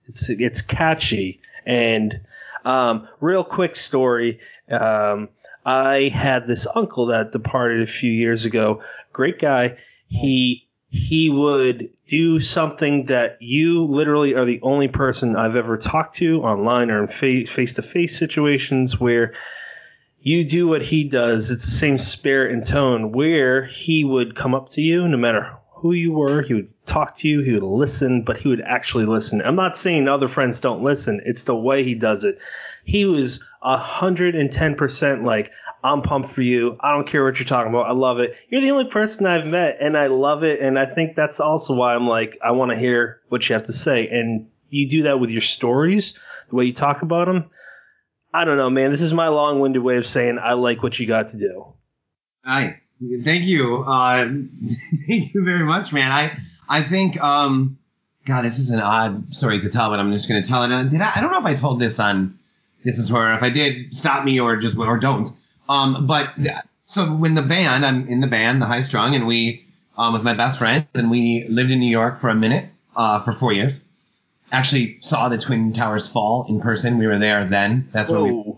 It's 0.08 0.30
it's 0.30 0.62
catchy 0.62 1.42
and. 1.66 2.22
Um, 2.64 3.08
real 3.20 3.44
quick 3.44 3.76
story. 3.76 4.40
Um, 4.70 5.30
I 5.66 6.10
had 6.14 6.48
this 6.48 6.68
uncle 6.74 7.08
that 7.08 7.32
departed 7.32 7.82
a 7.82 7.88
few 7.88 8.12
years 8.12 8.46
ago. 8.46 8.84
Great 9.14 9.40
guy. 9.40 9.78
He 10.08 10.68
he 10.90 11.30
would 11.30 11.90
do 12.12 12.42
something 12.42 13.06
that 13.06 13.38
you 13.40 13.86
literally 13.86 14.36
are 14.36 14.44
the 14.44 14.60
only 14.64 14.90
person 14.90 15.38
I've 15.38 15.56
ever 15.56 15.78
talked 15.78 16.16
to 16.16 16.42
online 16.44 16.92
or 16.92 17.04
in 17.04 17.08
face 17.08 17.76
to 17.76 17.82
face 17.82 18.20
situations 18.20 19.00
where 19.00 19.34
you 20.20 20.44
do 20.44 20.68
what 20.68 20.82
he 20.82 21.06
does. 21.06 21.52
It's 21.52 21.64
the 21.64 21.72
same 21.72 21.98
spirit 21.98 22.52
and 22.52 22.68
tone 22.68 23.14
where 23.14 23.64
he 23.64 24.04
would 24.04 24.36
come 24.36 24.54
up 24.54 24.68
to 24.72 24.82
you 24.82 25.08
no 25.08 25.16
matter 25.16 25.56
who 25.76 25.94
you 25.94 26.12
were. 26.12 26.42
He 26.42 26.54
would 26.54 26.86
talk 26.86 27.16
to 27.20 27.30
you. 27.30 27.44
He 27.44 27.54
would 27.54 27.64
listen, 27.64 28.24
but 28.24 28.38
he 28.38 28.50
would 28.50 28.62
actually 28.62 29.06
listen. 29.06 29.42
I'm 29.42 29.56
not 29.56 29.78
saying 29.78 30.10
other 30.10 30.28
friends 30.28 30.60
don't 30.60 30.84
listen. 30.84 31.22
It's 31.24 31.46
the 31.46 31.56
way 31.56 31.86
he 31.86 31.96
does 31.96 32.26
it. 32.26 32.40
He 32.84 33.06
was 33.06 33.42
110% 33.64 35.24
like, 35.24 35.52
I'm 35.84 36.02
pumped 36.02 36.32
for 36.32 36.42
you. 36.42 36.78
I 36.80 36.94
don't 36.94 37.08
care 37.08 37.24
what 37.24 37.40
you're 37.40 37.48
talking 37.48 37.72
about. 37.72 37.88
I 37.88 37.94
love 37.94 38.20
it. 38.20 38.36
You're 38.50 38.62
the 38.62 38.72
only 38.72 38.86
person 38.86 39.26
I've 39.26 39.48
met, 39.48 39.78
and 39.80 39.98
I 39.98 40.08
love 40.08 40.44
it. 40.44 40.60
And 40.60 40.78
I 40.78 40.86
think 40.86 41.16
that's 41.16 41.40
also 41.40 41.74
why 41.74 41.96
I'm 41.96 42.08
like, 42.08 42.38
I 42.44 42.52
want 42.52 42.72
to 42.72 42.78
hear 42.78 43.22
what 43.30 43.48
you 43.48 43.54
have 43.54 43.64
to 43.64 43.74
say. 43.74 44.08
And 44.08 44.48
you 44.70 44.88
do 44.88 45.04
that 45.04 45.20
with 45.20 45.32
your 45.32 45.42
stories, 45.42 46.14
the 46.50 46.56
way 46.56 46.66
you 46.66 46.74
talk 46.74 47.02
about 47.02 47.28
them. 47.28 47.50
I 48.34 48.46
don't 48.46 48.58
know, 48.58 48.70
man. 48.70 48.92
This 48.92 49.02
is 49.02 49.14
my 49.14 49.28
long-winded 49.28 49.82
way 49.82 49.98
of 49.98 50.06
saying 50.06 50.40
I 50.40 50.54
like 50.54 50.84
what 50.84 50.98
you 50.98 51.06
got 51.06 51.30
to 51.30 51.38
do. 51.38 51.74
Hi. 52.46 52.82
Thank 53.24 53.44
you. 53.44 53.84
Uh, 53.84 54.26
thank 55.08 55.34
you 55.34 55.44
very 55.44 55.66
much, 55.66 55.92
man. 55.92 56.12
I 56.12 56.38
I 56.70 56.84
think 56.84 57.20
um, 57.20 57.80
God, 58.26 58.44
this 58.44 58.60
is 58.60 58.70
an 58.70 58.80
odd 58.80 59.36
story 59.36 59.60
to 59.62 59.70
tell, 59.70 59.90
but 59.90 60.00
I'm 60.00 60.12
just 60.12 60.30
gonna 60.30 60.44
tell 60.44 60.64
it. 60.64 60.72
Uh, 60.72 60.84
Did 60.84 61.02
I? 61.02 61.14
I 61.16 61.22
don't 61.22 61.32
know 61.32 61.40
if 61.40 61.46
I 61.46 61.56
told 61.56 61.80
this 61.80 62.00
on 62.00 62.40
this 62.84 62.98
is 62.98 63.10
horror. 63.10 63.34
If 63.34 63.44
I 63.44 63.50
did, 63.50 63.96
stop 63.96 64.24
me 64.24 64.40
or 64.40 64.58
just 64.58 64.78
or 64.78 64.98
don't. 64.98 65.36
Um, 65.70 66.08
but 66.08 66.34
so 66.84 67.06
when 67.14 67.36
the 67.36 67.42
band, 67.42 67.86
I'm 67.86 68.08
in 68.08 68.20
the 68.20 68.28
band, 68.28 68.62
the 68.62 68.66
High 68.66 68.82
Strung, 68.82 69.16
and 69.16 69.28
we 69.28 69.66
um, 69.98 70.14
with 70.14 70.24
my 70.24 70.34
best 70.34 70.60
friends, 70.60 70.88
and 70.96 71.12
we 71.12 71.46
lived 71.48 71.72
in 71.72 71.80
New 71.80 71.90
York 71.90 72.18
for 72.18 72.30
a 72.30 72.36
minute 72.36 72.70
uh, 72.96 73.20
for 73.20 73.34
four 73.34 73.54
years. 73.54 73.74
Actually, 74.52 74.98
saw 75.02 75.30
the 75.30 75.38
Twin 75.38 75.74
Towers 75.74 76.08
fall 76.08 76.46
in 76.50 76.60
person. 76.60 76.98
We 76.98 77.08
were 77.08 77.20
there 77.20 77.46
then. 77.46 77.90
That's 77.92 78.10
when 78.10 78.24
we 78.24 78.54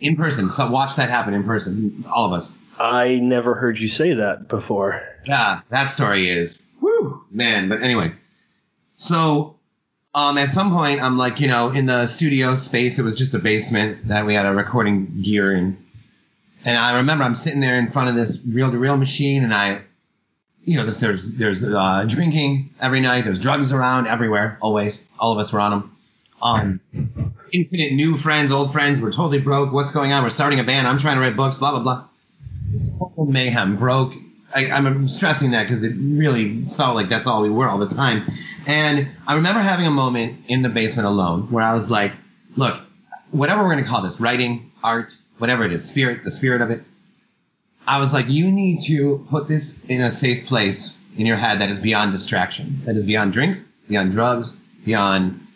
in 0.00 0.16
person. 0.16 0.50
So 0.50 0.68
watch 0.68 0.96
that 0.96 1.08
happen 1.08 1.34
in 1.34 1.44
person. 1.44 2.04
All 2.10 2.26
of 2.26 2.32
us. 2.32 2.58
I 2.78 3.16
never 3.16 3.54
heard 3.54 3.78
you 3.78 3.88
say 3.88 4.14
that 4.14 4.48
before. 4.48 5.02
Yeah, 5.26 5.60
that 5.68 5.84
story 5.84 6.28
is 6.28 6.60
whoo 6.80 7.24
man. 7.30 7.68
But 7.68 7.82
anyway, 7.82 8.12
so 8.96 9.56
um, 10.14 10.38
at 10.38 10.50
some 10.50 10.72
point 10.72 11.00
I'm 11.00 11.16
like, 11.16 11.40
you 11.40 11.48
know, 11.48 11.70
in 11.70 11.86
the 11.86 12.06
studio 12.06 12.56
space, 12.56 12.98
it 12.98 13.02
was 13.02 13.16
just 13.16 13.34
a 13.34 13.38
basement 13.38 14.08
that 14.08 14.26
we 14.26 14.34
had 14.34 14.46
a 14.46 14.52
recording 14.52 15.22
gear 15.22 15.54
in, 15.54 15.78
and 16.64 16.76
I 16.76 16.96
remember 16.96 17.24
I'm 17.24 17.34
sitting 17.34 17.60
there 17.60 17.78
in 17.78 17.88
front 17.88 18.10
of 18.10 18.16
this 18.16 18.42
reel-to-reel 18.44 18.96
machine, 18.96 19.44
and 19.44 19.54
I, 19.54 19.82
you 20.64 20.76
know, 20.76 20.84
there's 20.84 20.98
there's 20.98 21.30
there's 21.30 21.64
uh, 21.64 22.04
drinking 22.08 22.70
every 22.80 23.00
night, 23.00 23.24
there's 23.24 23.38
drugs 23.38 23.72
around 23.72 24.08
everywhere, 24.08 24.58
always. 24.60 25.08
All 25.18 25.32
of 25.32 25.38
us 25.38 25.52
were 25.52 25.60
on 25.60 25.70
them. 25.70 25.96
Um, 26.42 26.80
infinite 27.52 27.92
new 27.92 28.16
friends, 28.16 28.50
old 28.50 28.72
friends. 28.72 29.00
We're 29.00 29.12
totally 29.12 29.38
broke. 29.40 29.72
What's 29.72 29.92
going 29.92 30.12
on? 30.12 30.22
We're 30.24 30.30
starting 30.30 30.58
a 30.60 30.64
band. 30.64 30.88
I'm 30.88 30.98
trying 30.98 31.16
to 31.16 31.20
write 31.20 31.36
books. 31.36 31.56
Blah 31.56 31.70
blah 31.70 31.80
blah 31.80 32.04
Just 32.72 32.92
total 32.98 33.26
mayhem, 33.26 33.76
broke. 33.76 34.14
I, 34.54 34.70
I'm 34.70 35.06
stressing 35.06 35.52
that 35.52 35.64
because 35.64 35.82
it 35.82 35.94
really 35.96 36.64
felt 36.76 36.94
like 36.96 37.08
that's 37.08 37.26
all 37.26 37.42
we 37.42 37.50
were 37.50 37.68
all 37.68 37.78
the 37.78 37.94
time. 37.94 38.30
And 38.66 39.08
I 39.26 39.34
remember 39.34 39.60
having 39.60 39.86
a 39.86 39.90
moment 39.90 40.44
in 40.48 40.62
the 40.62 40.68
basement 40.68 41.06
alone 41.06 41.50
where 41.50 41.64
I 41.64 41.74
was 41.74 41.88
like, 41.88 42.12
look, 42.56 42.80
whatever 43.30 43.62
we're 43.62 43.72
going 43.72 43.84
to 43.84 43.90
call 43.90 44.02
this, 44.02 44.20
writing, 44.20 44.72
art, 44.82 45.16
whatever 45.38 45.64
it 45.64 45.72
is, 45.72 45.88
spirit, 45.88 46.24
the 46.24 46.30
spirit 46.30 46.62
of 46.62 46.70
it. 46.70 46.82
I 47.86 47.98
was 47.98 48.12
like, 48.12 48.28
you 48.28 48.52
need 48.52 48.80
to 48.86 49.26
put 49.30 49.48
this 49.48 49.82
in 49.84 50.00
a 50.00 50.12
safe 50.12 50.46
place 50.46 50.96
in 51.16 51.26
your 51.26 51.36
head 51.36 51.60
that 51.60 51.70
is 51.70 51.80
beyond 51.80 52.12
distraction, 52.12 52.82
that 52.84 52.96
is 52.96 53.04
beyond 53.04 53.32
drinks, 53.32 53.64
beyond 53.88 54.12
drugs, 54.12 54.52
beyond. 54.84 55.46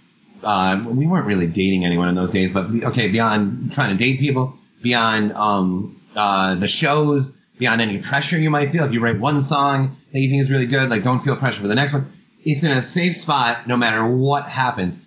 Uh, 0.43 0.83
we 0.87 1.07
weren't 1.07 1.27
really 1.27 1.47
dating 1.47 1.85
anyone 1.85 2.09
in 2.09 2.15
those 2.15 2.31
days, 2.31 2.51
but 2.51 2.67
okay, 2.85 3.09
beyond 3.09 3.73
trying 3.73 3.97
to 3.97 4.03
date 4.03 4.21
people, 4.21 4.59
beyond 4.83 5.33
um, 5.33 6.01
uh, 6.17 6.55
the 6.55 6.69
shows, 6.69 7.37
beyond 7.65 7.81
any 7.81 7.96
pressure 7.96 8.37
you 8.38 8.50
might 8.50 8.71
feel. 8.73 8.85
If 8.85 8.92
you 8.92 9.00
write 9.00 9.19
one 9.19 9.40
song 9.40 9.96
that 10.12 10.21
you 10.21 10.29
think 10.29 10.42
is 10.42 10.50
really 10.50 10.67
good, 10.67 10.90
like 10.90 11.02
don't 11.02 11.21
feel 11.21 11.35
pressure 11.35 11.62
for 11.62 11.69
the 11.69 11.75
next 11.75 11.94
one. 11.94 12.12
It's 12.44 12.62
in 12.62 12.71
a 12.71 12.83
safe 12.83 13.17
spot 13.17 13.67
no 13.67 13.75
matter 13.79 14.06
what 14.06 14.44
happens. 14.44 15.00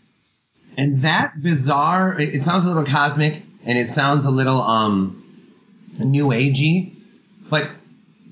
And 0.75 1.03
that 1.03 1.39
bizarre, 1.39 2.19
it, 2.19 2.41
sounds 2.41 2.65
a 2.65 2.67
little 2.67 2.83
cosmic 2.83 3.43
and 3.63 3.77
it 3.77 3.89
sounds 3.89 4.25
a 4.25 4.31
little 4.31 4.59
um 4.59 5.23
new 5.99 6.29
agey, 6.29 6.95
but 7.47 7.69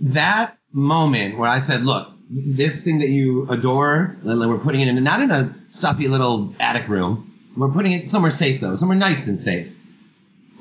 that 0.01 0.57
moment 0.71 1.38
where 1.38 1.47
I 1.47 1.59
said, 1.59 1.86
look, 1.86 2.09
this 2.28 2.84
thing 2.84 2.99
that 2.99 3.09
you 3.09 3.47
adore, 3.51 4.17
we're 4.23 4.57
putting 4.57 4.82
it 4.82 4.88
in 4.88 5.03
not 5.03 5.21
in 5.21 5.30
a 5.30 5.55
stuffy 5.67 6.07
little 6.07 6.55
attic 6.59 6.88
room. 6.88 7.32
We're 7.55 7.69
putting 7.69 7.91
it 7.91 8.07
somewhere 8.07 8.32
safe 8.32 8.59
though, 8.59 8.73
somewhere 8.73 8.97
nice 8.97 9.28
and 9.28 9.38
safe, 9.38 9.71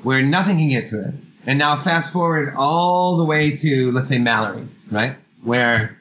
where 0.03 0.21
nothing 0.21 0.59
can 0.59 0.69
get 0.69 0.89
to 0.89 1.07
it. 1.07 1.15
And 1.45 1.59
now 1.59 1.75
fast 1.75 2.11
forward 2.11 2.55
all 2.55 3.17
the 3.17 3.25
way 3.25 3.55
to 3.55 3.91
let's 3.91 4.07
say 4.07 4.17
Malorie, 4.17 4.67
right? 4.91 5.17
Where 5.43 5.97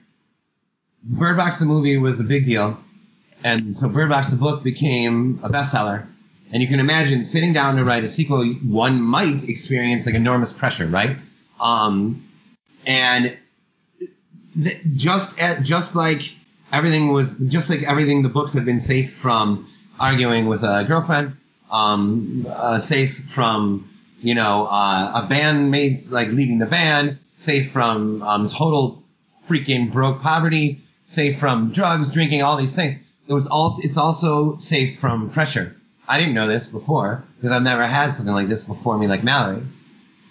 Bird 1.02 1.36
Box 1.36 1.58
the 1.58 1.66
movie 1.66 1.98
was 1.98 2.18
a 2.20 2.24
big 2.24 2.46
deal, 2.46 2.78
and 3.42 3.76
so 3.76 3.88
Bird 3.88 4.08
Box 4.08 4.30
the 4.30 4.36
book 4.36 4.62
became 4.62 5.40
a 5.42 5.50
bestseller. 5.50 6.06
And 6.52 6.62
you 6.62 6.68
can 6.68 6.78
imagine 6.78 7.24
sitting 7.24 7.52
down 7.52 7.76
to 7.76 7.84
write 7.84 8.04
a 8.04 8.08
sequel, 8.08 8.44
one 8.46 9.02
might 9.02 9.48
experience 9.48 10.06
like 10.06 10.14
enormous 10.14 10.52
pressure, 10.52 10.86
right? 10.86 11.16
Um, 11.60 12.28
and 12.86 13.36
th- 14.62 14.80
just 14.94 15.36
at, 15.38 15.62
just 15.62 15.96
like 15.96 16.32
everything 16.72 17.08
was, 17.08 17.36
just 17.38 17.70
like 17.70 17.82
everything, 17.82 18.22
the 18.22 18.28
books 18.28 18.52
have 18.52 18.64
been 18.64 18.78
safe 18.78 19.14
from 19.14 19.68
arguing 19.98 20.46
with 20.46 20.62
a 20.62 20.84
girlfriend, 20.86 21.36
um, 21.72 22.46
uh, 22.48 22.78
safe 22.78 23.28
from 23.28 23.90
you 24.24 24.34
know 24.34 24.66
uh, 24.66 25.22
a 25.22 25.28
bandmates 25.30 26.10
like 26.10 26.28
leaving 26.28 26.58
the 26.58 26.66
band, 26.66 27.18
safe 27.36 27.70
from 27.70 28.22
um, 28.22 28.48
total 28.48 29.02
freaking 29.46 29.92
broke 29.92 30.22
poverty, 30.22 30.80
safe 31.04 31.38
from 31.38 31.70
drugs, 31.70 32.10
drinking, 32.10 32.42
all 32.42 32.56
these 32.56 32.74
things. 32.74 32.94
It 33.28 33.32
was 33.34 33.46
also 33.46 33.82
it's 33.82 33.98
also 33.98 34.56
safe 34.56 34.98
from 34.98 35.28
pressure. 35.28 35.76
I 36.08 36.18
didn't 36.18 36.34
know 36.34 36.48
this 36.48 36.66
before 36.68 37.22
because 37.36 37.52
I've 37.52 37.62
never 37.62 37.86
had 37.86 38.12
something 38.12 38.34
like 38.34 38.48
this 38.48 38.64
before 38.64 38.96
me, 38.96 39.06
like 39.06 39.22
Malorie. 39.22 39.66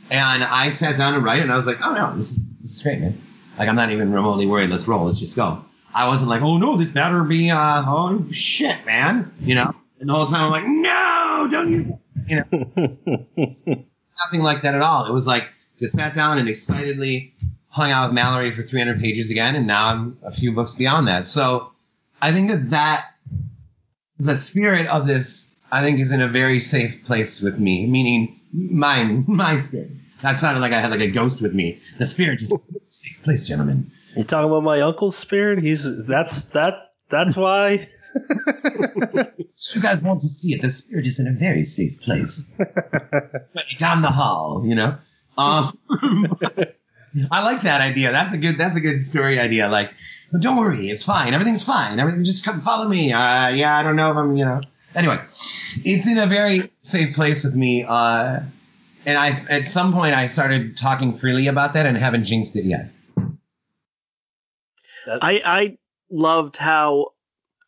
And 0.09 0.43
I 0.43 0.69
sat 0.69 0.97
down 0.97 1.13
to 1.13 1.19
write 1.19 1.39
it, 1.39 1.43
and 1.43 1.51
I 1.51 1.55
was 1.55 1.67
like, 1.67 1.79
oh 1.81 1.93
no, 1.93 2.15
this 2.15 2.31
is 2.31 2.43
this 2.61 2.75
is 2.75 2.81
great, 2.81 2.99
man. 2.99 3.21
Like 3.59 3.69
I'm 3.69 3.75
not 3.75 3.91
even 3.91 4.11
remotely 4.11 4.47
worried. 4.47 4.71
Let's 4.71 4.87
roll. 4.87 5.05
Let's 5.05 5.19
just 5.19 5.35
go. 5.35 5.63
I 5.93 6.07
wasn't 6.07 6.29
like, 6.29 6.41
oh 6.41 6.57
no, 6.57 6.77
this 6.77 6.89
better 6.89 7.23
be, 7.23 7.51
uh, 7.51 7.83
oh 7.85 8.25
shit, 8.31 8.83
man, 8.87 9.31
you 9.39 9.53
know. 9.53 9.75
And 9.99 10.09
the 10.09 10.13
whole 10.13 10.25
time 10.25 10.45
I'm 10.45 10.51
like, 10.51 10.65
no, 10.67 11.47
don't 11.51 11.69
use. 11.69 11.91
You 12.27 12.37
know, 12.37 12.45
nothing 14.25 14.41
like 14.41 14.61
that 14.63 14.75
at 14.75 14.81
all. 14.81 15.05
It 15.05 15.13
was 15.13 15.27
like 15.27 15.49
just 15.79 15.95
sat 15.95 16.15
down 16.15 16.37
and 16.37 16.47
excitedly 16.47 17.33
hung 17.69 17.91
out 17.91 18.09
with 18.09 18.17
Malorie 18.17 18.55
for 18.55 18.63
300 18.63 18.99
pages 18.99 19.31
again, 19.31 19.55
and 19.55 19.65
now 19.65 19.87
I'm 19.87 20.17
a 20.23 20.31
few 20.31 20.53
books 20.53 20.75
beyond 20.75 21.07
that. 21.07 21.25
So 21.25 21.71
I 22.21 22.31
think 22.31 22.49
that 22.51 22.69
that 22.69 23.05
the 24.19 24.35
spirit 24.35 24.87
of 24.87 25.07
this, 25.07 25.55
I 25.71 25.81
think, 25.81 25.99
is 25.99 26.11
in 26.11 26.21
a 26.21 26.27
very 26.27 26.59
safe 26.59 27.05
place 27.05 27.41
with 27.41 27.59
me, 27.59 27.87
meaning 27.87 28.39
mine, 28.53 29.25
my 29.27 29.57
spirit. 29.57 29.91
That 30.21 30.37
sounded 30.37 30.61
like 30.61 30.71
I 30.71 30.79
had 30.79 30.91
like 30.91 31.01
a 31.01 31.09
ghost 31.09 31.41
with 31.41 31.53
me. 31.53 31.81
The 31.97 32.07
spirit 32.07 32.41
is 32.41 32.53
safe 32.87 33.23
place, 33.23 33.47
gentlemen. 33.47 33.91
You 34.15 34.23
talking 34.23 34.49
about 34.49 34.63
my 34.63 34.81
uncle's 34.81 35.17
spirit? 35.17 35.61
He's 35.61 35.83
that's 35.83 36.45
that 36.51 36.91
that's 37.09 37.35
why. 37.35 37.89
You 38.15 39.81
guys 39.81 40.01
want 40.01 40.21
to 40.21 40.29
see 40.29 40.53
it. 40.53 40.61
The 40.61 40.69
spirit 40.69 41.07
is 41.07 41.19
in 41.19 41.27
a 41.27 41.31
very 41.31 41.63
safe 41.63 42.01
place. 42.01 42.45
Down 43.77 44.01
the 44.01 44.11
hall, 44.11 44.63
you 44.65 44.75
know. 44.75 44.97
Um, 45.37 45.77
I 47.31 47.43
like 47.43 47.63
that 47.63 47.81
idea. 47.81 48.11
That's 48.11 48.33
a 48.33 48.37
good. 48.37 48.57
That's 48.57 48.75
a 48.75 48.81
good 48.81 49.01
story 49.01 49.39
idea. 49.39 49.69
Like, 49.69 49.93
don't 50.37 50.57
worry, 50.57 50.89
it's 50.89 51.03
fine. 51.03 51.33
Everything's 51.33 51.63
fine. 51.63 51.99
Everything 51.99 52.23
just 52.23 52.43
come 52.43 52.61
follow 52.61 52.87
me. 52.87 53.13
Uh, 53.13 53.49
yeah, 53.49 53.77
I 53.77 53.83
don't 53.83 53.95
know 53.95 54.11
if 54.11 54.17
I'm, 54.17 54.35
you 54.35 54.45
know. 54.45 54.61
Anyway, 54.95 55.19
it's 55.83 56.07
in 56.07 56.17
a 56.17 56.27
very 56.27 56.71
safe 56.81 57.15
place 57.15 57.43
with 57.43 57.55
me. 57.55 57.83
Uh, 57.83 58.41
and 59.05 59.17
I, 59.17 59.29
at 59.49 59.67
some 59.67 59.93
point, 59.93 60.15
I 60.15 60.27
started 60.27 60.77
talking 60.77 61.13
freely 61.13 61.47
about 61.47 61.73
that 61.73 61.85
and 61.85 61.97
haven't 61.97 62.25
jinxed 62.25 62.55
it 62.55 62.65
yet. 62.65 62.91
I, 65.05 65.41
I 65.43 65.77
loved 66.09 66.57
how 66.57 67.12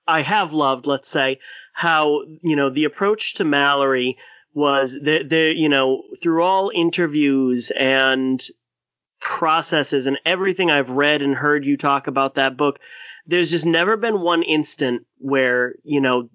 I 0.07 0.21
have 0.21 0.53
loved, 0.53 0.85
let's 0.85 1.09
say, 1.09 1.39
how 1.73 2.23
you 2.41 2.55
know 2.55 2.69
the 2.69 2.85
approach 2.85 3.35
to 3.35 3.43
Malorie 3.43 4.15
was 4.53 4.93
the 4.93 5.23
the 5.23 5.53
you 5.55 5.69
know 5.69 6.03
through 6.21 6.43
all 6.43 6.71
interviews 6.73 7.71
and 7.71 8.41
processes 9.19 10.07
and 10.07 10.19
everything 10.25 10.69
I've 10.69 10.89
read 10.89 11.21
and 11.21 11.35
heard 11.35 11.65
you 11.65 11.77
talk 11.77 12.07
about 12.07 12.35
that 12.35 12.57
book, 12.57 12.79
there's 13.25 13.51
just 13.51 13.65
never 13.65 13.97
been 13.97 14.21
one 14.21 14.43
instant 14.43 15.05
where 15.17 15.75
you 15.83 16.01
know 16.01 16.29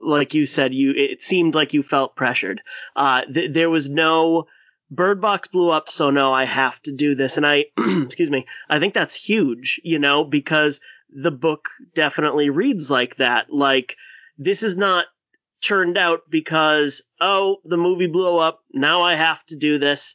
like 0.00 0.34
you 0.34 0.46
said 0.46 0.72
you 0.72 0.92
it 0.92 1.22
seemed 1.22 1.54
like 1.54 1.74
you 1.74 1.82
felt 1.82 2.16
pressured. 2.16 2.62
Uh, 2.96 3.22
th- 3.22 3.52
there 3.52 3.70
was 3.70 3.90
no 3.90 4.46
Bird 4.90 5.20
Box 5.20 5.48
blew 5.48 5.70
up, 5.70 5.90
so 5.90 6.10
no, 6.10 6.32
I 6.32 6.44
have 6.44 6.80
to 6.82 6.92
do 6.92 7.14
this. 7.14 7.36
And 7.36 7.46
I, 7.46 7.66
excuse 7.78 8.30
me, 8.30 8.46
I 8.68 8.80
think 8.80 8.92
that's 8.92 9.14
huge, 9.14 9.80
you 9.84 10.00
know, 10.00 10.24
because 10.24 10.80
the 11.12 11.30
book 11.30 11.68
definitely 11.94 12.50
reads 12.50 12.90
like 12.90 13.16
that. 13.16 13.52
Like, 13.52 13.96
this 14.38 14.62
is 14.62 14.76
not 14.76 15.06
churned 15.60 15.98
out 15.98 16.22
because, 16.28 17.02
oh, 17.20 17.58
the 17.64 17.76
movie 17.76 18.06
blew 18.06 18.38
up, 18.38 18.60
now 18.72 19.02
I 19.02 19.14
have 19.14 19.44
to 19.46 19.56
do 19.56 19.78
this. 19.78 20.14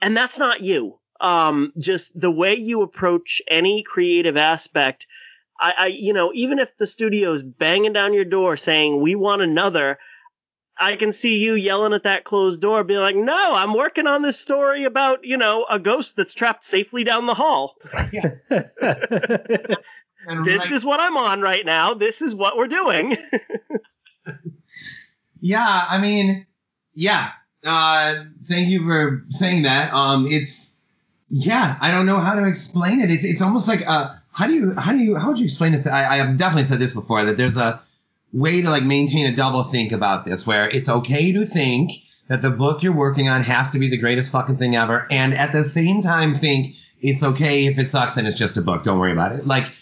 And 0.00 0.16
that's 0.16 0.38
not 0.38 0.62
you. 0.62 0.98
Um, 1.20 1.72
just 1.78 2.18
the 2.18 2.30
way 2.30 2.56
you 2.56 2.82
approach 2.82 3.40
any 3.48 3.82
creative 3.86 4.36
aspect. 4.36 5.06
I, 5.58 5.74
I, 5.78 5.86
you 5.86 6.12
know, 6.12 6.32
even 6.34 6.58
if 6.58 6.68
the 6.76 6.86
studio's 6.86 7.42
banging 7.42 7.94
down 7.94 8.12
your 8.12 8.26
door 8.26 8.56
saying, 8.56 9.00
we 9.00 9.14
want 9.14 9.40
another, 9.40 9.98
I 10.78 10.96
can 10.96 11.12
see 11.12 11.38
you 11.38 11.54
yelling 11.54 11.94
at 11.94 12.02
that 12.02 12.24
closed 12.24 12.60
door, 12.60 12.84
being 12.84 13.00
like, 13.00 13.16
"No, 13.16 13.54
I'm 13.54 13.72
working 13.72 14.06
on 14.06 14.20
this 14.20 14.38
story 14.38 14.84
about 14.84 15.24
you 15.24 15.38
know 15.38 15.64
a 15.68 15.78
ghost 15.78 16.16
that's 16.16 16.34
trapped 16.34 16.64
safely 16.64 17.02
down 17.02 17.24
the 17.24 17.32
hall. 17.32 17.76
this 20.44 20.62
right. 20.62 20.72
is 20.72 20.84
what 20.84 21.00
I'm 21.00 21.16
on 21.16 21.40
right 21.40 21.64
now. 21.64 21.94
This 21.94 22.22
is 22.22 22.34
what 22.34 22.56
we're 22.56 22.68
doing." 22.68 23.16
yeah, 25.40 25.86
I 25.88 25.98
mean, 25.98 26.46
yeah. 26.94 27.30
Uh, 27.64 28.24
thank 28.48 28.68
you 28.68 28.84
for 28.84 29.24
saying 29.30 29.62
that. 29.62 29.92
Um, 29.92 30.26
it's 30.30 30.76
yeah, 31.28 31.76
I 31.80 31.90
don't 31.90 32.06
know 32.06 32.20
how 32.20 32.34
to 32.34 32.46
explain 32.46 33.00
it. 33.00 33.10
It's, 33.10 33.24
it's 33.24 33.42
almost 33.42 33.66
like 33.66 33.86
uh, 33.86 34.14
how 34.30 34.46
do 34.46 34.54
you 34.54 34.74
how 34.74 34.92
do 34.92 34.98
you 34.98 35.16
how 35.16 35.28
would 35.28 35.38
you 35.38 35.44
explain 35.44 35.72
this? 35.72 35.86
I, 35.86 36.06
I 36.06 36.16
have 36.18 36.36
definitely 36.36 36.64
said 36.64 36.78
this 36.78 36.92
before 36.92 37.24
that 37.24 37.36
there's 37.36 37.56
a 37.56 37.80
way 38.32 38.62
to 38.62 38.70
like 38.70 38.84
maintain 38.84 39.26
a 39.26 39.34
double 39.34 39.64
think 39.64 39.92
about 39.92 40.24
this 40.24 40.46
where 40.46 40.68
it's 40.68 40.88
okay 40.88 41.32
to 41.32 41.46
think 41.46 41.92
that 42.28 42.42
the 42.42 42.50
book 42.50 42.82
you're 42.82 42.92
working 42.92 43.28
on 43.28 43.42
has 43.42 43.72
to 43.72 43.78
be 43.78 43.88
the 43.88 43.96
greatest 43.96 44.30
fucking 44.30 44.56
thing 44.56 44.76
ever 44.76 45.06
and 45.10 45.32
at 45.32 45.52
the 45.52 45.64
same 45.64 46.02
time 46.02 46.38
think 46.38 46.74
it's 47.00 47.22
okay 47.22 47.66
if 47.66 47.78
it 47.78 47.88
sucks 47.88 48.16
and 48.16 48.26
it's 48.26 48.38
just 48.38 48.56
a 48.56 48.62
book 48.62 48.84
don't 48.84 48.98
worry 48.98 49.12
about 49.12 49.32
it 49.32 49.46
like 49.46 49.72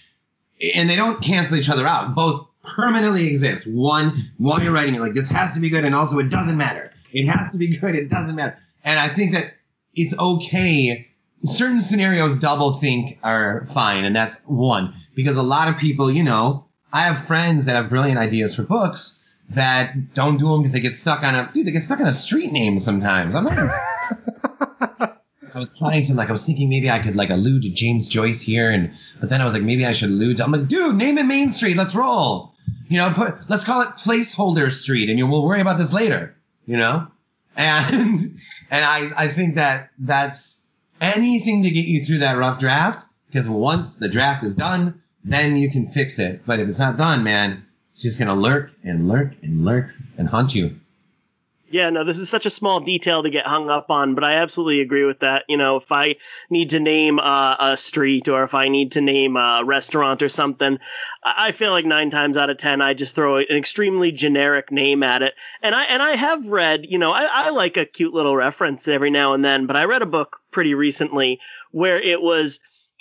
and 0.74 0.88
they 0.88 0.96
don't 0.96 1.22
cancel 1.22 1.56
each 1.56 1.68
other 1.68 1.86
out 1.86 2.14
both 2.14 2.46
permanently 2.62 3.26
exist 3.26 3.66
one 3.66 4.32
while 4.38 4.62
you're 4.62 4.72
writing 4.72 4.94
it 4.94 5.00
like 5.00 5.14
this 5.14 5.28
has 5.28 5.54
to 5.54 5.60
be 5.60 5.68
good 5.68 5.84
and 5.84 5.94
also 5.94 6.18
it 6.18 6.30
doesn't 6.30 6.56
matter 6.56 6.92
it 7.12 7.26
has 7.26 7.52
to 7.52 7.58
be 7.58 7.76
good 7.76 7.94
it 7.94 8.08
doesn't 8.08 8.36
matter 8.36 8.56
and 8.84 8.98
i 8.98 9.08
think 9.08 9.32
that 9.32 9.52
it's 9.94 10.16
okay 10.18 11.08
certain 11.44 11.80
scenarios 11.80 12.36
double 12.36 12.74
think 12.74 13.18
are 13.22 13.66
fine 13.66 14.04
and 14.04 14.16
that's 14.16 14.38
one 14.46 14.94
because 15.14 15.36
a 15.36 15.42
lot 15.42 15.68
of 15.68 15.76
people 15.76 16.10
you 16.10 16.22
know 16.22 16.64
I 16.94 17.06
have 17.06 17.26
friends 17.26 17.64
that 17.64 17.74
have 17.74 17.90
brilliant 17.90 18.20
ideas 18.20 18.54
for 18.54 18.62
books 18.62 19.20
that 19.50 20.14
don't 20.14 20.38
do 20.38 20.48
them 20.48 20.60
because 20.60 20.72
they 20.72 20.78
get 20.78 20.94
stuck 20.94 21.24
on 21.24 21.34
a 21.34 21.50
dude. 21.52 21.66
They 21.66 21.72
get 21.72 21.82
stuck 21.82 21.98
on 21.98 22.06
a 22.06 22.12
street 22.12 22.52
name 22.52 22.78
sometimes. 22.78 23.34
I'm 23.34 23.44
not. 23.44 25.20
I 25.54 25.60
was 25.60 25.68
trying 25.78 26.04
to 26.06 26.14
like 26.14 26.30
I 26.30 26.32
was 26.32 26.44
thinking 26.44 26.68
maybe 26.68 26.90
I 26.90 26.98
could 26.98 27.14
like 27.14 27.30
allude 27.30 27.62
to 27.62 27.70
James 27.70 28.08
Joyce 28.08 28.40
here, 28.40 28.70
and 28.70 28.92
but 29.20 29.28
then 29.28 29.40
I 29.40 29.44
was 29.44 29.54
like 29.54 29.62
maybe 29.62 29.86
I 29.86 29.92
should 29.92 30.10
allude. 30.10 30.38
to 30.38 30.44
I'm 30.44 30.50
like, 30.50 30.66
dude, 30.66 30.96
name 30.96 31.16
it 31.18 31.26
Main 31.26 31.50
Street. 31.50 31.76
Let's 31.76 31.94
roll. 31.94 32.54
You 32.88 32.98
know, 32.98 33.12
put 33.12 33.48
let's 33.48 33.64
call 33.64 33.82
it 33.82 33.90
Placeholder 33.90 34.72
Street, 34.72 35.10
and 35.10 35.18
you 35.18 35.26
we'll 35.26 35.44
worry 35.44 35.60
about 35.60 35.78
this 35.78 35.92
later. 35.92 36.34
You 36.66 36.76
know, 36.76 37.06
and 37.56 38.18
and 38.70 38.84
I 38.84 39.10
I 39.16 39.28
think 39.28 39.54
that 39.54 39.90
that's 39.98 40.62
anything 41.00 41.62
to 41.62 41.70
get 41.70 41.86
you 41.86 42.04
through 42.04 42.18
that 42.18 42.36
rough 42.36 42.58
draft 42.58 43.06
because 43.28 43.48
once 43.48 43.96
the 43.96 44.08
draft 44.08 44.42
is 44.42 44.54
done, 44.54 45.02
then 45.24 45.56
you 45.56 45.70
can 45.70 45.86
fix 45.86 46.18
it. 46.18 46.44
But 46.44 46.58
if 46.58 46.68
it's 46.68 46.80
not 46.80 46.96
done, 46.96 47.22
man, 47.22 47.64
it's 47.92 48.02
just 48.02 48.18
gonna 48.18 48.34
lurk 48.34 48.72
and 48.82 49.06
lurk 49.08 49.34
and 49.42 49.64
lurk 49.64 49.90
and 50.18 50.28
haunt 50.28 50.54
you. 50.54 50.80
Yeah, 51.74 51.90
no, 51.90 52.04
this 52.04 52.20
is 52.20 52.28
such 52.28 52.46
a 52.46 52.50
small 52.50 52.78
detail 52.78 53.24
to 53.24 53.30
get 53.30 53.48
hung 53.48 53.68
up 53.68 53.90
on, 53.90 54.14
but 54.14 54.22
I 54.22 54.34
absolutely 54.34 54.80
agree 54.80 55.04
with 55.04 55.18
that. 55.18 55.42
You 55.48 55.56
know, 55.56 55.78
if 55.78 55.90
I 55.90 56.14
need 56.48 56.70
to 56.70 56.78
name 56.78 57.18
uh, 57.18 57.56
a 57.58 57.76
street 57.76 58.28
or 58.28 58.44
if 58.44 58.54
I 58.54 58.68
need 58.68 58.92
to 58.92 59.00
name 59.00 59.36
a 59.36 59.62
restaurant 59.64 60.22
or 60.22 60.28
something, 60.28 60.78
I 61.24 61.50
feel 61.50 61.72
like 61.72 61.84
nine 61.84 62.10
times 62.10 62.36
out 62.36 62.48
of 62.48 62.58
ten 62.58 62.80
I 62.80 62.94
just 62.94 63.16
throw 63.16 63.38
an 63.38 63.46
extremely 63.50 64.12
generic 64.12 64.70
name 64.70 65.02
at 65.02 65.22
it. 65.22 65.34
And 65.62 65.74
I 65.74 65.82
and 65.86 66.00
I 66.00 66.14
have 66.14 66.46
read, 66.46 66.86
you 66.88 66.98
know, 66.98 67.10
I, 67.10 67.24
I 67.24 67.50
like 67.50 67.76
a 67.76 67.84
cute 67.84 68.14
little 68.14 68.36
reference 68.36 68.86
every 68.86 69.10
now 69.10 69.34
and 69.34 69.44
then, 69.44 69.66
but 69.66 69.74
I 69.74 69.86
read 69.86 70.02
a 70.02 70.06
book 70.06 70.36
pretty 70.52 70.74
recently 70.74 71.40
where 71.72 72.00
it 72.00 72.22
was 72.22 72.60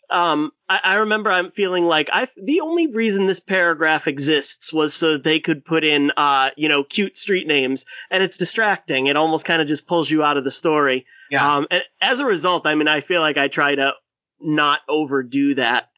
um, 0.10 0.52
I, 0.70 0.80
I, 0.84 0.96
remember 0.96 1.32
I'm 1.32 1.52
feeling 1.52 1.86
like 1.86 2.10
I 2.12 2.28
the 2.42 2.62
only 2.62 2.88
reason 2.88 3.26
this 3.26 3.40
paragraph 3.40 4.08
exists 4.08 4.72
was 4.72 4.94
so 4.94 5.18
they 5.18 5.40
could 5.40 5.66
put 5.66 5.84
in 5.84 6.12
uh, 6.16 6.52
you 6.56 6.70
know 6.70 6.84
cute 6.84 7.18
street 7.18 7.48
names, 7.48 7.86
and 8.12 8.22
it's 8.22 8.38
distracting. 8.38 9.08
It 9.08 9.16
almost 9.16 9.46
kind 9.46 9.62
of 9.62 9.68
just 9.68 9.88
pulls 9.88 10.10
you 10.10 10.24
out 10.24 10.38
of 10.38 10.44
the 10.44 10.52
story. 10.52 11.06
Yeah. 11.32 11.56
Um, 11.56 11.68
and 11.72 11.84
as 12.02 12.20
a 12.20 12.26
result, 12.26 12.68
I 12.68 12.76
mean, 12.76 12.88
I 12.88 13.02
feel 13.02 13.22
like 13.22 13.38
I 13.38 13.48
try 13.48 13.76
to 13.76 13.94
not 14.40 14.82
overdo 14.88 15.56
that. 15.56 15.90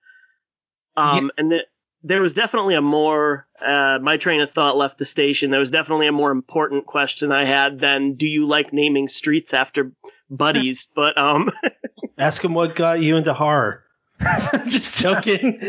Um, 0.95 1.25
yeah. 1.25 1.29
and 1.37 1.51
th- 1.51 1.65
there 2.03 2.21
was 2.21 2.33
definitely 2.33 2.75
a 2.75 2.81
more 2.81 3.47
uh, 3.59 3.97
my 4.01 4.17
train 4.17 4.41
of 4.41 4.51
thought 4.51 4.77
left 4.77 4.99
the 4.99 5.05
station. 5.05 5.49
There 5.49 5.59
was 5.59 5.71
definitely 5.71 6.07
a 6.07 6.11
more 6.11 6.31
important 6.31 6.85
question 6.85 7.31
I 7.31 7.45
had 7.45 7.79
than 7.79 8.13
do 8.13 8.27
you 8.27 8.45
like 8.45 8.71
naming 8.71 9.07
streets 9.07 9.53
after 9.53 9.91
buddies? 10.29 10.91
but 10.95 11.17
um, 11.17 11.51
ask 12.17 12.43
him 12.43 12.53
what 12.53 12.75
got 12.75 13.01
you 13.01 13.17
into 13.17 13.33
horror. 13.33 13.84
just 14.67 14.97
joking. 14.97 15.59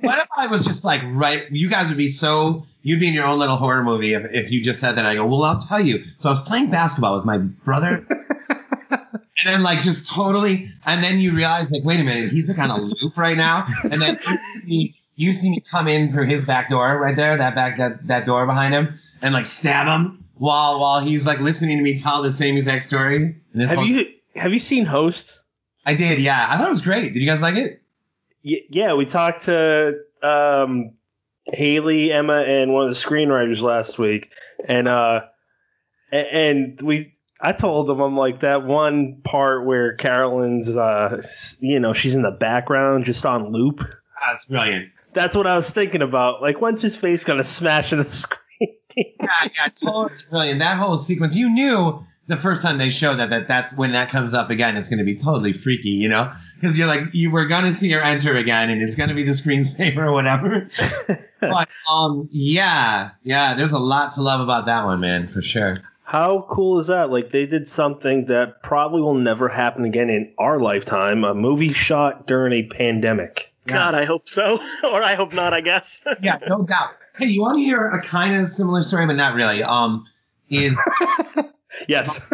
what 0.00 0.18
if 0.18 0.28
I 0.36 0.46
was 0.46 0.64
just 0.64 0.84
like, 0.84 1.02
right? 1.04 1.50
You 1.50 1.68
guys 1.68 1.88
would 1.88 1.96
be 1.96 2.10
so, 2.10 2.66
you'd 2.82 3.00
be 3.00 3.08
in 3.08 3.14
your 3.14 3.26
own 3.26 3.38
little 3.38 3.56
horror 3.56 3.82
movie 3.82 4.14
if, 4.14 4.24
if 4.32 4.50
you 4.50 4.62
just 4.62 4.80
said 4.80 4.92
that. 4.92 5.04
I 5.04 5.14
go, 5.14 5.26
well, 5.26 5.42
I'll 5.42 5.60
tell 5.60 5.80
you. 5.80 6.04
So 6.18 6.28
I 6.28 6.32
was 6.32 6.40
playing 6.40 6.70
basketball 6.70 7.16
with 7.16 7.24
my 7.24 7.38
brother. 7.38 8.06
and 8.90 9.10
then 9.44 9.62
like 9.62 9.82
just 9.82 10.08
totally, 10.08 10.72
and 10.86 11.02
then 11.02 11.18
you 11.18 11.32
realize 11.32 11.70
like, 11.70 11.84
wait 11.84 12.00
a 12.00 12.04
minute, 12.04 12.30
he's 12.30 12.48
like 12.48 12.58
on 12.58 12.70
a 12.70 12.80
loop 12.80 13.16
right 13.16 13.36
now. 13.36 13.66
And 13.84 14.00
then 14.00 14.18
you 14.26 14.36
see, 14.36 14.66
me, 14.66 14.94
you 15.16 15.32
see 15.32 15.50
me 15.50 15.60
come 15.60 15.88
in 15.88 16.12
through 16.12 16.26
his 16.26 16.44
back 16.44 16.70
door 16.70 16.98
right 16.98 17.16
there, 17.16 17.36
that 17.36 17.54
back, 17.54 17.78
that, 17.78 18.06
that 18.06 18.26
door 18.26 18.46
behind 18.46 18.74
him 18.74 18.98
and 19.20 19.34
like 19.34 19.46
stab 19.46 19.86
him 19.86 20.24
while, 20.34 20.78
while 20.78 21.00
he's 21.00 21.26
like 21.26 21.40
listening 21.40 21.78
to 21.78 21.82
me 21.82 21.98
tell 21.98 22.22
the 22.22 22.32
same 22.32 22.56
exact 22.56 22.84
story. 22.84 23.36
have 23.56 23.70
whole- 23.70 23.86
you, 23.86 24.06
have 24.36 24.52
you 24.52 24.60
seen 24.60 24.84
Host? 24.84 25.40
I 25.84 25.94
did, 25.94 26.18
yeah. 26.18 26.46
I 26.48 26.58
thought 26.58 26.66
it 26.66 26.70
was 26.70 26.82
great. 26.82 27.14
Did 27.14 27.20
you 27.20 27.26
guys 27.26 27.40
like 27.40 27.56
it? 27.56 27.77
Yeah, 28.48 28.94
we 28.94 29.06
talked 29.06 29.44
to 29.44 30.00
um, 30.22 30.92
Haley, 31.46 32.12
Emma, 32.12 32.42
and 32.42 32.72
one 32.72 32.84
of 32.84 32.90
the 32.90 33.00
screenwriters 33.00 33.60
last 33.60 33.98
week, 33.98 34.30
and 34.64 34.88
uh, 34.88 35.26
and 36.10 36.80
we. 36.80 37.14
I 37.40 37.52
told 37.52 37.86
them 37.86 38.00
I'm 38.00 38.16
like 38.16 38.40
that 38.40 38.64
one 38.64 39.20
part 39.22 39.64
where 39.64 39.94
Carolyn's, 39.94 40.68
uh, 40.68 41.22
you 41.60 41.78
know, 41.78 41.92
she's 41.92 42.16
in 42.16 42.22
the 42.22 42.32
background 42.32 43.04
just 43.04 43.24
on 43.24 43.52
loop. 43.52 43.78
That's 44.26 44.44
brilliant. 44.46 44.88
That's 45.12 45.36
what 45.36 45.46
I 45.46 45.54
was 45.54 45.70
thinking 45.70 46.02
about. 46.02 46.42
Like, 46.42 46.60
when's 46.60 46.82
his 46.82 46.96
face 46.96 47.22
gonna 47.22 47.44
smash 47.44 47.92
in 47.92 48.00
the 48.00 48.04
screen? 48.04 48.40
yeah, 48.96 49.04
yeah, 49.44 49.68
totally 49.80 50.20
brilliant. 50.28 50.58
That 50.58 50.78
whole 50.78 50.98
sequence, 50.98 51.36
you 51.36 51.48
knew 51.48 52.04
the 52.28 52.36
first 52.36 52.62
time 52.62 52.78
they 52.78 52.90
showed 52.90 53.16
that 53.16 53.30
that 53.30 53.48
that's 53.48 53.74
when 53.74 53.92
that 53.92 54.10
comes 54.10 54.34
up 54.34 54.50
again, 54.50 54.76
it's 54.76 54.88
going 54.88 54.98
to 54.98 55.04
be 55.04 55.16
totally 55.16 55.54
freaky, 55.54 55.88
you 55.88 56.08
know, 56.08 56.32
because 56.60 56.76
you're 56.76 56.88
like 56.88 57.14
you 57.14 57.30
were 57.30 57.46
going 57.46 57.64
to 57.64 57.72
see 57.72 57.90
her 57.90 58.00
enter 58.00 58.36
again, 58.36 58.70
and 58.70 58.82
it's 58.82 58.96
going 58.96 59.08
to 59.08 59.14
be 59.14 59.22
the 59.22 59.32
screensaver 59.32 59.98
or 59.98 60.12
whatever. 60.12 60.68
but 61.40 61.68
um, 61.90 62.28
yeah, 62.32 63.10
yeah, 63.22 63.54
there's 63.54 63.72
a 63.72 63.78
lot 63.78 64.14
to 64.14 64.22
love 64.22 64.40
about 64.40 64.66
that 64.66 64.84
one, 64.84 65.00
man, 65.00 65.28
for 65.28 65.42
sure. 65.42 65.78
How 66.02 66.46
cool 66.48 66.80
is 66.80 66.88
that? 66.88 67.10
Like 67.10 67.30
they 67.30 67.46
did 67.46 67.68
something 67.68 68.26
that 68.26 68.62
probably 68.62 69.02
will 69.02 69.14
never 69.14 69.48
happen 69.48 69.84
again 69.84 70.10
in 70.10 70.32
our 70.38 70.58
lifetime. 70.58 71.22
A 71.22 71.34
movie 71.34 71.72
shot 71.72 72.26
during 72.26 72.52
a 72.52 72.66
pandemic. 72.66 73.52
God, 73.66 73.94
I 73.94 74.04
hope 74.06 74.28
so, 74.28 74.58
or 74.82 75.02
I 75.02 75.14
hope 75.14 75.32
not. 75.32 75.52
I 75.52 75.60
guess. 75.60 76.04
yeah, 76.22 76.38
no 76.48 76.62
doubt. 76.62 76.90
Hey, 77.16 77.26
you 77.26 77.42
want 77.42 77.58
to 77.58 77.62
hear 77.62 77.86
a 77.88 78.02
kind 78.02 78.40
of 78.40 78.48
similar 78.48 78.82
story, 78.82 79.06
but 79.06 79.14
not 79.14 79.34
really? 79.34 79.62
Um, 79.62 80.06
is 80.48 80.78
yes. 81.88 82.26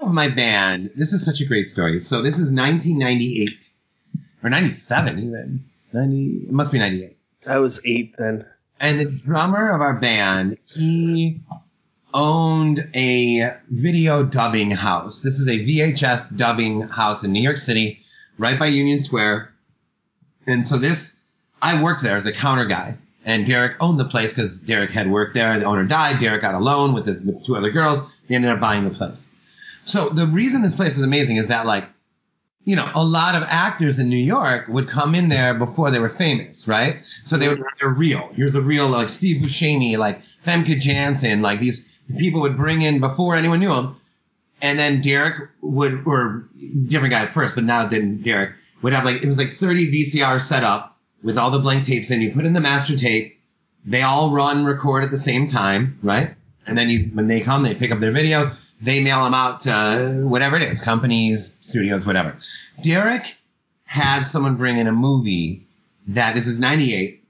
Of 0.00 0.12
my 0.12 0.28
band. 0.28 0.90
This 0.96 1.12
is 1.12 1.24
such 1.24 1.40
a 1.40 1.44
great 1.44 1.68
story. 1.68 2.00
So 2.00 2.22
this 2.22 2.36
is 2.36 2.50
1998 2.50 3.70
or 4.42 4.50
97 4.50 5.18
even. 5.18 5.64
90. 5.92 6.46
It 6.48 6.52
must 6.52 6.72
be 6.72 6.78
98. 6.78 7.16
I 7.46 7.58
was 7.58 7.80
eight 7.84 8.14
then. 8.16 8.46
And 8.78 9.00
the 9.00 9.04
drummer 9.04 9.74
of 9.74 9.80
our 9.80 9.94
band, 9.94 10.58
he 10.64 11.40
owned 12.14 12.90
a 12.94 13.54
video 13.68 14.22
dubbing 14.22 14.70
house. 14.70 15.20
This 15.20 15.38
is 15.38 15.48
a 15.48 15.58
VHS 15.58 16.36
dubbing 16.36 16.82
house 16.82 17.24
in 17.24 17.32
New 17.32 17.42
York 17.42 17.58
City, 17.58 18.00
right 18.38 18.58
by 18.58 18.66
Union 18.66 19.00
Square. 19.00 19.52
And 20.46 20.66
so 20.66 20.78
this, 20.78 21.18
I 21.60 21.82
worked 21.82 22.02
there 22.02 22.16
as 22.16 22.26
a 22.26 22.32
counter 22.32 22.64
guy. 22.64 22.96
And 23.24 23.46
Derek 23.46 23.76
owned 23.80 24.00
the 24.00 24.06
place 24.06 24.32
because 24.32 24.60
Derek 24.60 24.92
had 24.92 25.10
worked 25.10 25.34
there. 25.34 25.58
The 25.58 25.66
owner 25.66 25.84
died. 25.84 26.20
Derek 26.20 26.40
got 26.40 26.54
a 26.54 26.58
loan 26.58 26.94
with, 26.94 27.04
the, 27.04 27.20
with 27.22 27.44
two 27.44 27.54
other 27.54 27.70
girls. 27.70 28.02
They 28.28 28.34
ended 28.34 28.50
up 28.50 28.60
buying 28.60 28.84
the 28.84 28.90
place. 28.90 29.28
So 29.86 30.08
the 30.08 30.26
reason 30.26 30.62
this 30.62 30.74
place 30.74 30.96
is 30.96 31.02
amazing 31.02 31.36
is 31.36 31.48
that 31.48 31.66
like, 31.66 31.84
you 32.64 32.76
know, 32.76 32.90
a 32.94 33.04
lot 33.04 33.34
of 33.34 33.42
actors 33.44 33.98
in 33.98 34.08
New 34.08 34.16
York 34.16 34.68
would 34.68 34.88
come 34.88 35.14
in 35.14 35.28
there 35.28 35.54
before 35.54 35.90
they 35.90 35.98
were 35.98 36.10
famous, 36.10 36.68
right? 36.68 37.02
So 37.24 37.36
they 37.36 37.48
were 37.48 37.58
they're 37.80 37.88
real. 37.88 38.30
Here's 38.34 38.54
a 38.54 38.60
real 38.60 38.88
like 38.88 39.08
Steve 39.08 39.42
Buscemi, 39.42 39.96
like 39.96 40.22
Famke 40.46 40.78
Janssen, 40.80 41.42
like 41.42 41.60
these 41.60 41.88
people 42.18 42.42
would 42.42 42.56
bring 42.56 42.82
in 42.82 43.00
before 43.00 43.36
anyone 43.36 43.60
knew 43.60 43.74
them. 43.74 43.96
And 44.62 44.78
then 44.78 45.00
Derek 45.00 45.48
would, 45.62 46.02
or 46.06 46.48
different 46.86 47.12
guy 47.12 47.22
at 47.22 47.30
first, 47.30 47.54
but 47.54 47.64
now 47.64 47.86
then 47.88 48.20
Derek 48.20 48.54
would 48.82 48.92
have 48.92 49.04
like, 49.04 49.22
it 49.22 49.26
was 49.26 49.38
like 49.38 49.52
30 49.52 49.90
VCR 49.90 50.40
set 50.40 50.64
up 50.64 50.98
with 51.22 51.38
all 51.38 51.50
the 51.50 51.58
blank 51.58 51.86
tapes 51.86 52.10
and 52.10 52.22
You 52.22 52.32
put 52.32 52.44
in 52.44 52.52
the 52.52 52.60
master 52.60 52.96
tape. 52.96 53.38
They 53.84 54.02
all 54.02 54.30
run 54.30 54.66
record 54.66 55.04
at 55.04 55.10
the 55.10 55.18
same 55.18 55.46
time, 55.46 55.98
right? 56.02 56.34
And 56.66 56.76
then 56.76 56.90
you, 56.90 57.10
when 57.14 57.26
they 57.26 57.40
come, 57.40 57.62
they 57.62 57.74
pick 57.74 57.90
up 57.90 58.00
their 58.00 58.12
videos. 58.12 58.54
They 58.80 59.02
mail 59.02 59.24
them 59.24 59.34
out 59.34 59.60
to 59.62 60.22
whatever 60.24 60.56
it 60.56 60.62
is, 60.62 60.80
companies, 60.80 61.58
studios, 61.60 62.06
whatever. 62.06 62.36
Derek 62.82 63.36
had 63.84 64.22
someone 64.22 64.56
bring 64.56 64.78
in 64.78 64.86
a 64.86 64.92
movie 64.92 65.66
that 66.08 66.34
this 66.34 66.46
is 66.46 66.58
98 66.58 67.24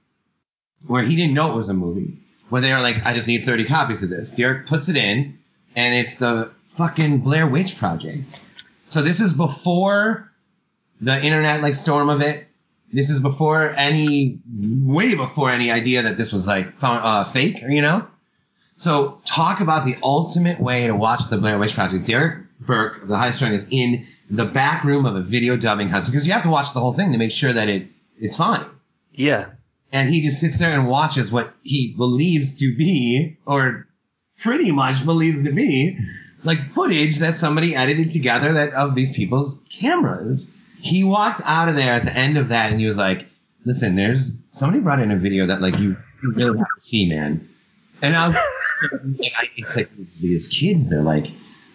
where 0.87 1.03
he 1.03 1.15
didn't 1.15 1.33
know 1.33 1.51
it 1.51 1.55
was 1.55 1.69
a 1.69 1.73
movie 1.73 2.17
where 2.49 2.61
they 2.61 2.73
were 2.73 2.79
like, 2.79 3.05
I 3.05 3.13
just 3.13 3.27
need 3.27 3.45
30 3.45 3.65
copies 3.65 4.03
of 4.03 4.09
this. 4.09 4.31
Derek 4.33 4.67
puts 4.67 4.89
it 4.89 4.97
in, 4.97 5.39
and 5.75 5.95
it's 5.95 6.17
the 6.17 6.51
fucking 6.67 7.19
Blair 7.19 7.47
Witch 7.47 7.77
Project. 7.77 8.23
So 8.89 9.01
this 9.01 9.21
is 9.21 9.33
before 9.33 10.31
the 10.99 11.23
internet 11.23 11.61
like 11.61 11.73
storm 11.73 12.09
of 12.09 12.21
it. 12.21 12.47
This 12.91 13.09
is 13.09 13.21
before 13.21 13.69
any, 13.69 14.39
way 14.45 15.15
before 15.15 15.49
any 15.49 15.71
idea 15.71 16.03
that 16.03 16.17
this 16.17 16.33
was 16.33 16.45
like 16.45 16.73
uh, 16.81 17.23
fake, 17.23 17.61
you 17.67 17.81
know. 17.81 18.05
So 18.81 19.21
talk 19.25 19.59
about 19.59 19.85
the 19.85 19.95
ultimate 20.03 20.59
way 20.59 20.87
to 20.87 20.95
watch 20.95 21.29
the 21.29 21.37
Blair 21.37 21.57
Witch 21.57 21.75
Project. 21.75 22.05
Derek 22.05 22.45
Berk, 22.59 23.07
the 23.07 23.17
high 23.17 23.31
strung, 23.31 23.53
is 23.53 23.67
in 23.69 24.07
the 24.29 24.45
back 24.45 24.83
room 24.83 25.05
of 25.05 25.15
a 25.15 25.21
video 25.21 25.55
dubbing 25.55 25.89
house 25.89 26.07
because 26.07 26.25
you 26.25 26.33
have 26.33 26.43
to 26.43 26.49
watch 26.49 26.73
the 26.73 26.79
whole 26.79 26.93
thing 26.93 27.11
to 27.11 27.17
make 27.17 27.31
sure 27.31 27.53
that 27.53 27.69
it 27.69 27.87
it's 28.17 28.37
fine. 28.37 28.65
Yeah 29.13 29.51
and 29.91 30.09
he 30.09 30.21
just 30.21 30.39
sits 30.39 30.57
there 30.57 30.73
and 30.73 30.87
watches 30.87 31.31
what 31.31 31.53
he 31.63 31.93
believes 31.95 32.55
to 32.55 32.75
be, 32.75 33.37
or 33.45 33.87
pretty 34.37 34.71
much 34.71 35.05
believes 35.05 35.43
to 35.43 35.51
be, 35.51 35.97
like 36.43 36.59
footage 36.59 37.17
that 37.17 37.35
somebody 37.35 37.75
edited 37.75 38.11
together 38.11 38.53
that 38.53 38.73
of 38.73 38.95
these 38.95 39.15
people's 39.15 39.61
cameras. 39.69 40.55
He 40.79 41.03
walked 41.03 41.41
out 41.43 41.69
of 41.69 41.75
there 41.75 41.93
at 41.93 42.03
the 42.03 42.15
end 42.15 42.37
of 42.37 42.49
that 42.49 42.71
and 42.71 42.79
he 42.79 42.87
was 42.87 42.97
like, 42.97 43.27
"Listen, 43.65 43.95
there's 43.95 44.35
somebody 44.51 44.81
brought 44.81 45.01
in 45.01 45.11
a 45.11 45.17
video 45.17 45.47
that 45.47 45.61
like 45.61 45.77
you, 45.77 45.95
you 46.23 46.33
really 46.33 46.57
have 46.57 46.67
to 46.67 46.81
see, 46.81 47.07
man." 47.07 47.47
And 48.01 48.15
I 48.15 48.27
was 48.29 48.37
like, 48.81 49.51
"It's 49.57 49.75
like 49.75 49.89
these 50.19 50.47
kids, 50.47 50.89
they're 50.89 51.01
like 51.01 51.27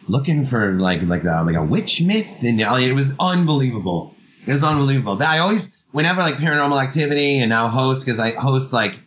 looking 0.08 0.44
for 0.44 0.72
like 0.72 1.02
like 1.02 1.24
a, 1.24 1.42
like 1.44 1.56
a 1.56 1.64
witch 1.64 2.00
myth, 2.02 2.42
and 2.42 2.60
it 2.60 2.92
was 2.94 3.12
unbelievable. 3.18 4.14
It 4.46 4.52
was 4.52 4.64
unbelievable. 4.64 5.22
I 5.22 5.38
always." 5.38 5.76
whenever 5.96 6.20
like 6.20 6.36
paranormal 6.36 6.82
activity 6.82 7.38
and 7.38 7.48
now 7.48 7.68
host 7.68 8.04
because 8.04 8.20
I 8.20 8.32
host 8.32 8.70
like 8.70 9.00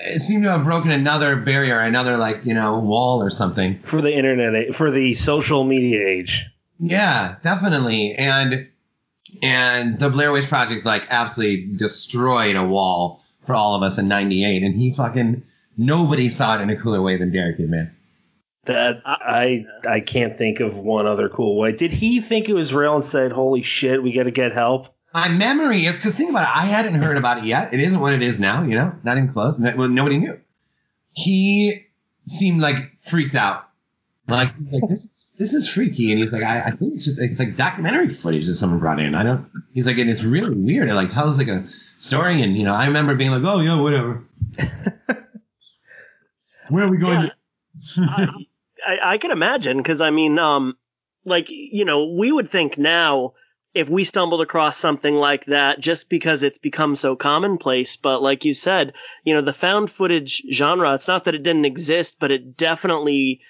it 0.00 0.20
seemed 0.20 0.42
to 0.42 0.50
have 0.50 0.64
broken 0.64 0.90
another 0.90 1.36
barrier, 1.36 1.78
another 1.78 2.16
like 2.16 2.44
you 2.44 2.54
know 2.54 2.80
wall 2.80 3.22
or 3.22 3.30
something 3.30 3.78
for 3.84 4.02
the 4.02 4.12
internet, 4.12 4.54
eh, 4.54 4.72
for 4.72 4.90
the 4.90 5.14
social 5.14 5.62
media 5.62 6.04
age. 6.04 6.46
Yeah, 6.80 7.36
definitely, 7.44 8.14
and 8.14 8.68
and 9.42 9.98
the 9.98 10.10
Blair 10.10 10.32
Witch 10.32 10.48
Project 10.48 10.84
like 10.84 11.06
absolutely 11.08 11.76
destroyed 11.76 12.56
a 12.56 12.64
wall 12.64 13.22
for 13.46 13.54
all 13.54 13.76
of 13.76 13.84
us 13.84 13.98
in 13.98 14.08
'98, 14.08 14.64
and 14.64 14.74
he 14.74 14.92
fucking 14.92 15.44
nobody 15.76 16.28
saw 16.28 16.58
it 16.58 16.62
in 16.62 16.70
a 16.70 16.80
cooler 16.80 17.02
way 17.02 17.16
than 17.16 17.32
Derek 17.32 17.58
did, 17.58 17.70
man. 17.70 17.94
That 18.66 19.02
I 19.04 19.66
I 19.86 20.00
can't 20.00 20.38
think 20.38 20.60
of 20.60 20.78
one 20.78 21.06
other 21.06 21.28
cool 21.28 21.58
way. 21.58 21.72
Did 21.72 21.92
he 21.92 22.20
think 22.20 22.48
it 22.48 22.54
was 22.54 22.72
real 22.72 22.94
and 22.94 23.04
said, 23.04 23.30
"Holy 23.30 23.62
shit, 23.62 24.02
we 24.02 24.12
got 24.12 24.22
to 24.22 24.30
get 24.30 24.52
help"? 24.52 24.94
my 25.14 25.28
memory 25.28 25.86
is 25.86 25.96
because 25.96 26.16
think 26.16 26.30
about 26.30 26.42
it, 26.42 26.56
I 26.56 26.66
hadn't 26.66 26.94
heard 26.94 27.16
about 27.16 27.38
it 27.38 27.44
yet. 27.44 27.72
It 27.72 27.78
isn't 27.78 28.00
what 28.00 28.12
it 28.12 28.22
is 28.22 28.40
now, 28.40 28.64
you 28.64 28.74
know, 28.74 28.92
not 29.04 29.16
even 29.16 29.32
close. 29.32 29.56
Well, 29.58 29.88
nobody 29.88 30.18
knew. 30.18 30.40
He 31.12 31.86
seemed 32.26 32.60
like 32.60 32.98
freaked 32.98 33.36
out. 33.36 33.68
Like, 34.26 34.48
like 34.72 34.88
this, 34.88 35.04
is, 35.04 35.30
this 35.38 35.54
is 35.54 35.68
freaky, 35.68 36.10
and 36.10 36.18
he's 36.18 36.32
like, 36.32 36.42
I, 36.42 36.62
I 36.62 36.70
think 36.70 36.94
it's 36.94 37.04
just 37.04 37.20
it's 37.20 37.38
like 37.38 37.56
documentary 37.56 38.08
footage 38.08 38.46
that 38.46 38.54
someone 38.54 38.80
brought 38.80 38.98
in. 38.98 39.14
I 39.14 39.22
don't. 39.22 39.48
He's 39.72 39.86
like, 39.86 39.98
and 39.98 40.10
it's 40.10 40.24
really 40.24 40.54
weird. 40.54 40.88
It 40.88 40.94
like 40.94 41.12
tells 41.12 41.38
like 41.38 41.48
a 41.48 41.68
story, 42.00 42.42
and 42.42 42.56
you 42.56 42.64
know, 42.64 42.74
I 42.74 42.86
remember 42.86 43.14
being 43.14 43.30
like, 43.30 43.44
oh 43.44 43.60
yeah, 43.60 43.78
whatever. 43.78 44.24
Where 46.68 46.84
are 46.84 46.90
we 46.90 46.98
going? 46.98 47.30
Yeah. 47.96 48.06
I, 48.06 48.26
I, 48.86 48.98
I 49.14 49.18
can 49.18 49.30
imagine 49.30 49.78
because 49.78 50.00
I 50.00 50.10
mean, 50.10 50.38
um, 50.38 50.76
like 51.24 51.46
you 51.48 51.84
know, 51.84 52.14
we 52.18 52.30
would 52.30 52.50
think 52.50 52.78
now 52.78 53.32
if 53.74 53.88
we 53.88 54.04
stumbled 54.04 54.40
across 54.40 54.78
something 54.78 55.14
like 55.14 55.46
that 55.46 55.80
just 55.80 56.08
because 56.08 56.42
it's 56.42 56.58
become 56.58 56.94
so 56.94 57.16
commonplace. 57.16 57.96
But 57.96 58.22
like 58.22 58.44
you 58.44 58.54
said, 58.54 58.94
you 59.24 59.34
know, 59.34 59.42
the 59.42 59.52
found 59.52 59.90
footage 59.90 60.42
genre, 60.50 60.94
it's 60.94 61.08
not 61.08 61.24
that 61.24 61.34
it 61.34 61.42
didn't 61.42 61.64
exist, 61.64 62.16
but 62.20 62.30
it 62.30 62.56
definitely 62.56 63.40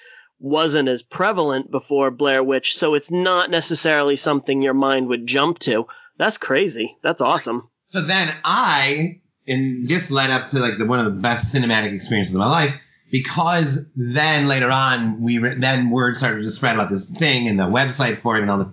wasn't 0.41 0.89
as 0.89 1.03
prevalent 1.03 1.71
before 1.71 2.11
Blair 2.11 2.43
Witch. 2.43 2.77
So 2.77 2.95
it's 2.95 3.11
not 3.11 3.51
necessarily 3.51 4.17
something 4.17 4.63
your 4.63 4.75
mind 4.75 5.09
would 5.09 5.27
jump 5.27 5.59
to. 5.61 5.87
That's 6.17 6.39
crazy. 6.39 6.97
That's 7.03 7.21
awesome. 7.21 7.69
So 7.87 8.01
then 8.01 8.35
I, 8.45 9.21
and 9.47 9.87
this 9.87 10.11
led 10.11 10.31
up 10.31 10.49
to 10.49 10.59
like 10.59 10.79
the, 10.79 10.87
one 10.87 11.01
of 11.01 11.15
the 11.15 11.21
best 11.21 11.55
cinematic 11.55 11.93
experiences 11.93 12.35
of 12.35 12.41
my 12.41 12.49
life 12.49 12.75
because 13.15 13.87
then 13.95 14.49
later 14.49 14.73
on 14.73 15.23
we 15.23 15.39
re- 15.39 15.55
then 15.57 15.89
word 15.91 16.17
started 16.17 16.43
to 16.43 16.51
spread 16.51 16.75
about 16.75 16.91
this 16.91 17.09
thing 17.09 17.47
and 17.47 17.57
the 17.57 17.63
website 17.65 18.21
for 18.23 18.37
it 18.37 18.43
and 18.43 18.51
all 18.51 18.59
this 18.59 18.73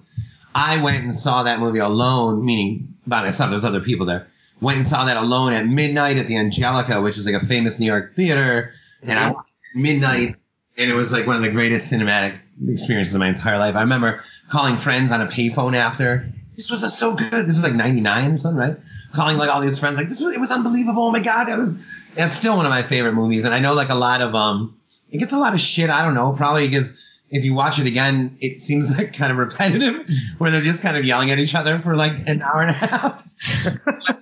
I 0.53 0.81
went 0.81 1.03
and 1.03 1.15
saw 1.15 1.43
that 1.43 1.59
movie 1.59 1.79
alone, 1.79 2.43
meaning 2.43 2.95
by 3.07 3.21
myself. 3.23 3.51
There's 3.51 3.65
other 3.65 3.79
people 3.79 4.05
there. 4.05 4.27
Went 4.59 4.77
and 4.77 4.87
saw 4.87 5.05
that 5.05 5.17
alone 5.17 5.53
at 5.53 5.65
midnight 5.65 6.17
at 6.17 6.27
the 6.27 6.37
Angelika, 6.37 7.01
which 7.01 7.17
is 7.17 7.25
like 7.25 7.41
a 7.41 7.45
famous 7.45 7.79
New 7.79 7.85
York 7.85 8.15
theater. 8.15 8.73
And 9.01 9.17
I 9.17 9.23
mm-hmm. 9.23 9.33
watched 9.35 9.49
it 9.49 9.77
at 9.77 9.81
midnight, 9.81 10.35
and 10.77 10.91
it 10.91 10.93
was 10.93 11.11
like 11.11 11.25
one 11.25 11.35
of 11.35 11.41
the 11.41 11.49
greatest 11.49 11.91
cinematic 11.91 12.37
experiences 12.67 13.15
of 13.15 13.19
my 13.19 13.29
entire 13.29 13.57
life. 13.57 13.75
I 13.75 13.81
remember 13.81 14.23
calling 14.49 14.77
friends 14.77 15.11
on 15.11 15.21
a 15.21 15.27
payphone 15.27 15.75
after. 15.75 16.31
This 16.55 16.69
was 16.69 16.95
so 16.95 17.15
good. 17.15 17.31
This 17.31 17.57
is 17.57 17.63
like 17.63 17.73
'99 17.73 18.33
or 18.33 18.37
something, 18.37 18.59
right? 18.59 18.77
Calling 19.13 19.37
like 19.37 19.49
all 19.49 19.61
these 19.61 19.79
friends, 19.79 19.97
like 19.97 20.09
this 20.09 20.19
was 20.19 20.35
it 20.35 20.39
was 20.39 20.51
unbelievable. 20.51 21.03
Oh 21.03 21.11
my 21.11 21.21
god, 21.21 21.49
it 21.49 21.57
was. 21.57 21.75
It's 22.15 22.33
still 22.33 22.57
one 22.57 22.65
of 22.65 22.69
my 22.69 22.83
favorite 22.83 23.13
movies, 23.13 23.45
and 23.45 23.53
I 23.53 23.59
know 23.59 23.73
like 23.73 23.89
a 23.89 23.95
lot 23.95 24.21
of 24.21 24.35
um, 24.35 24.77
it 25.09 25.17
gets 25.17 25.33
a 25.33 25.37
lot 25.37 25.53
of 25.53 25.61
shit. 25.61 25.89
I 25.89 26.03
don't 26.03 26.13
know, 26.13 26.33
probably 26.33 26.67
because 26.67 26.97
if 27.29 27.45
you 27.45 27.53
watch 27.53 27.79
it 27.79 27.87
again, 27.87 28.37
it 28.41 28.59
seems 28.59 28.95
like 28.95 29.13
kind 29.17 29.31
of 29.31 29.37
repetitive, 29.37 30.07
where 30.37 30.51
they're 30.51 30.61
just 30.61 30.81
kind 30.81 30.97
of 30.97 31.05
yelling 31.05 31.31
at 31.31 31.39
each 31.39 31.55
other 31.55 31.79
for 31.79 31.95
like 31.95 32.13
an 32.27 32.41
hour 32.41 32.61
and 32.61 32.71
a 32.71 32.73
half. 32.73 33.27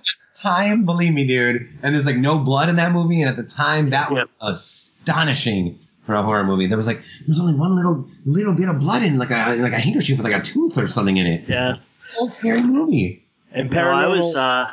time, 0.40 0.84
believe 0.84 1.12
me, 1.12 1.26
dude. 1.26 1.68
And 1.82 1.94
there's 1.94 2.06
like 2.06 2.16
no 2.16 2.38
blood 2.38 2.68
in 2.68 2.76
that 2.76 2.92
movie, 2.92 3.20
and 3.22 3.28
at 3.28 3.36
the 3.36 3.42
time, 3.42 3.90
that 3.90 4.10
was 4.10 4.30
astonishing 4.40 5.78
for 6.06 6.14
a 6.14 6.22
horror 6.22 6.44
movie. 6.44 6.66
There 6.66 6.76
was 6.76 6.86
like 6.86 6.98
there 6.98 7.28
was 7.28 7.40
only 7.40 7.54
one 7.54 7.76
little 7.76 8.08
little 8.24 8.54
bit 8.54 8.68
of 8.68 8.80
blood 8.80 9.02
in 9.02 9.18
like 9.18 9.30
a 9.30 9.56
like 9.56 9.72
a 9.72 9.78
handkerchief 9.78 10.18
with 10.18 10.24
like 10.24 10.40
a 10.40 10.44
tooth 10.44 10.78
or 10.78 10.86
something 10.86 11.16
in 11.16 11.26
it. 11.26 11.48
Yeah, 11.48 11.72
it's 11.72 11.88
a 12.20 12.26
scary 12.26 12.62
movie. 12.62 13.26
And 13.52 13.70
paranormal. 13.70 13.74
No, 13.74 13.90
I 13.90 14.06
was 14.06 14.36
uh, 14.36 14.70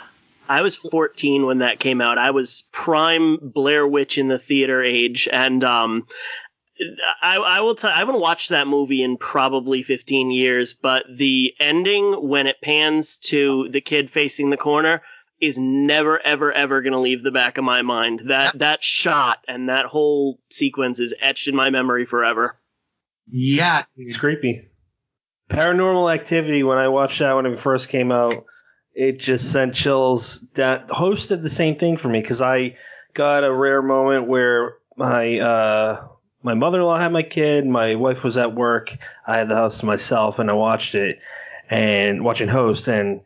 I 0.50 0.62
was 0.62 0.76
14 0.76 1.46
when 1.46 1.60
that 1.60 1.80
came 1.80 2.02
out. 2.02 2.18
I 2.18 2.32
was 2.32 2.64
prime 2.72 3.38
Blair 3.42 3.88
Witch 3.88 4.18
in 4.18 4.28
the 4.28 4.40
theater 4.40 4.84
age, 4.84 5.28
and 5.32 5.64
um, 5.64 6.08
I, 7.22 7.38
I 7.38 7.62
will 7.62 7.76
tell. 7.76 7.90
I 7.90 7.98
haven't 8.00 8.20
watched 8.20 8.50
that 8.50 8.68
movie 8.68 9.04
in 9.04 9.18
probably 9.18 9.84
15 9.84 10.32
years, 10.32 10.74
but 10.74 11.06
the 11.14 11.54
ending 11.60 12.14
when 12.28 12.48
it 12.48 12.62
pans 12.62 13.18
to 13.26 13.68
the 13.72 13.82
kid 13.82 14.10
facing 14.12 14.50
the 14.50 14.58
corner 14.58 15.02
is 15.40 15.58
never, 15.58 16.20
ever, 16.20 16.52
ever 16.52 16.82
going 16.82 16.94
to 16.94 17.00
leave 17.00 17.24
the 17.24 17.32
back 17.32 17.58
of 17.58 17.64
my 17.64 17.82
mind. 17.82 18.24
That 18.28 18.60
that 18.60 18.84
shot 18.84 19.40
and 19.48 19.70
that 19.70 19.86
whole 19.86 20.40
sequence 20.50 21.00
is 21.00 21.14
etched 21.22 21.48
in 21.48 21.56
my 21.56 21.70
memory 21.70 22.06
forever. 22.06 22.60
Yeah, 23.30 23.84
It's 23.98 24.18
creepy. 24.18 24.70
Paranormal 25.50 26.14
Activity. 26.14 26.64
When 26.64 26.78
I 26.78 26.88
watched 26.88 27.20
that 27.20 27.36
when 27.36 27.46
it 27.46 27.60
first 27.60 27.90
came 27.90 28.12
out, 28.12 28.46
it 28.98 29.20
just 29.20 29.52
sent 29.52 29.76
chills. 29.76 30.42
That 30.56 30.90
Host 30.90 31.30
did 31.30 31.44
the 31.44 31.50
same 31.50 31.76
thing 31.78 31.98
for 31.98 32.10
me 32.10 32.20
because 32.20 32.42
I 32.42 32.76
got 33.14 33.44
a 33.44 33.54
rare 33.54 33.82
moment 33.82 34.28
where 34.28 34.78
my 34.96 35.38
uh, 35.40 36.08
my 36.42 36.56
mother-in-law 36.56 36.98
had 36.98 37.12
my 37.14 37.24
kid, 37.24 37.66
my 37.68 37.96
wife 37.96 38.24
was 38.24 38.38
at 38.38 38.56
work, 38.56 38.96
I 39.26 39.38
had 39.38 39.50
the 39.50 39.56
house 39.56 39.80
to 39.80 39.86
myself, 39.86 40.40
and 40.40 40.50
I 40.50 40.54
watched 40.54 40.96
it 40.96 41.20
and 41.70 42.24
watching 42.24 42.48
Host 42.50 42.88
and. 42.88 43.22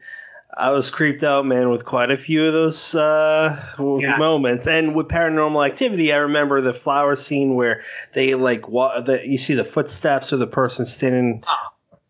I 0.53 0.71
was 0.71 0.89
creeped 0.89 1.23
out, 1.23 1.45
man, 1.45 1.69
with 1.69 1.85
quite 1.85 2.11
a 2.11 2.17
few 2.17 2.45
of 2.45 2.51
those 2.51 2.93
uh, 2.93 3.57
Yeah. 3.79 4.17
moments. 4.17 4.67
And 4.67 4.93
with 4.93 5.07
Paranormal 5.07 5.65
Activity, 5.65 6.11
I 6.11 6.17
remember 6.17 6.59
the 6.59 6.73
flower 6.73 7.15
scene 7.15 7.55
where 7.55 7.83
they 8.13 8.35
like 8.35 8.67
wa- 8.67 8.99
the, 8.99 9.25
you 9.25 9.37
see 9.37 9.53
the 9.53 9.63
footsteps 9.63 10.33
of 10.33 10.39
the 10.39 10.47
person 10.47 10.85
standing 10.85 11.45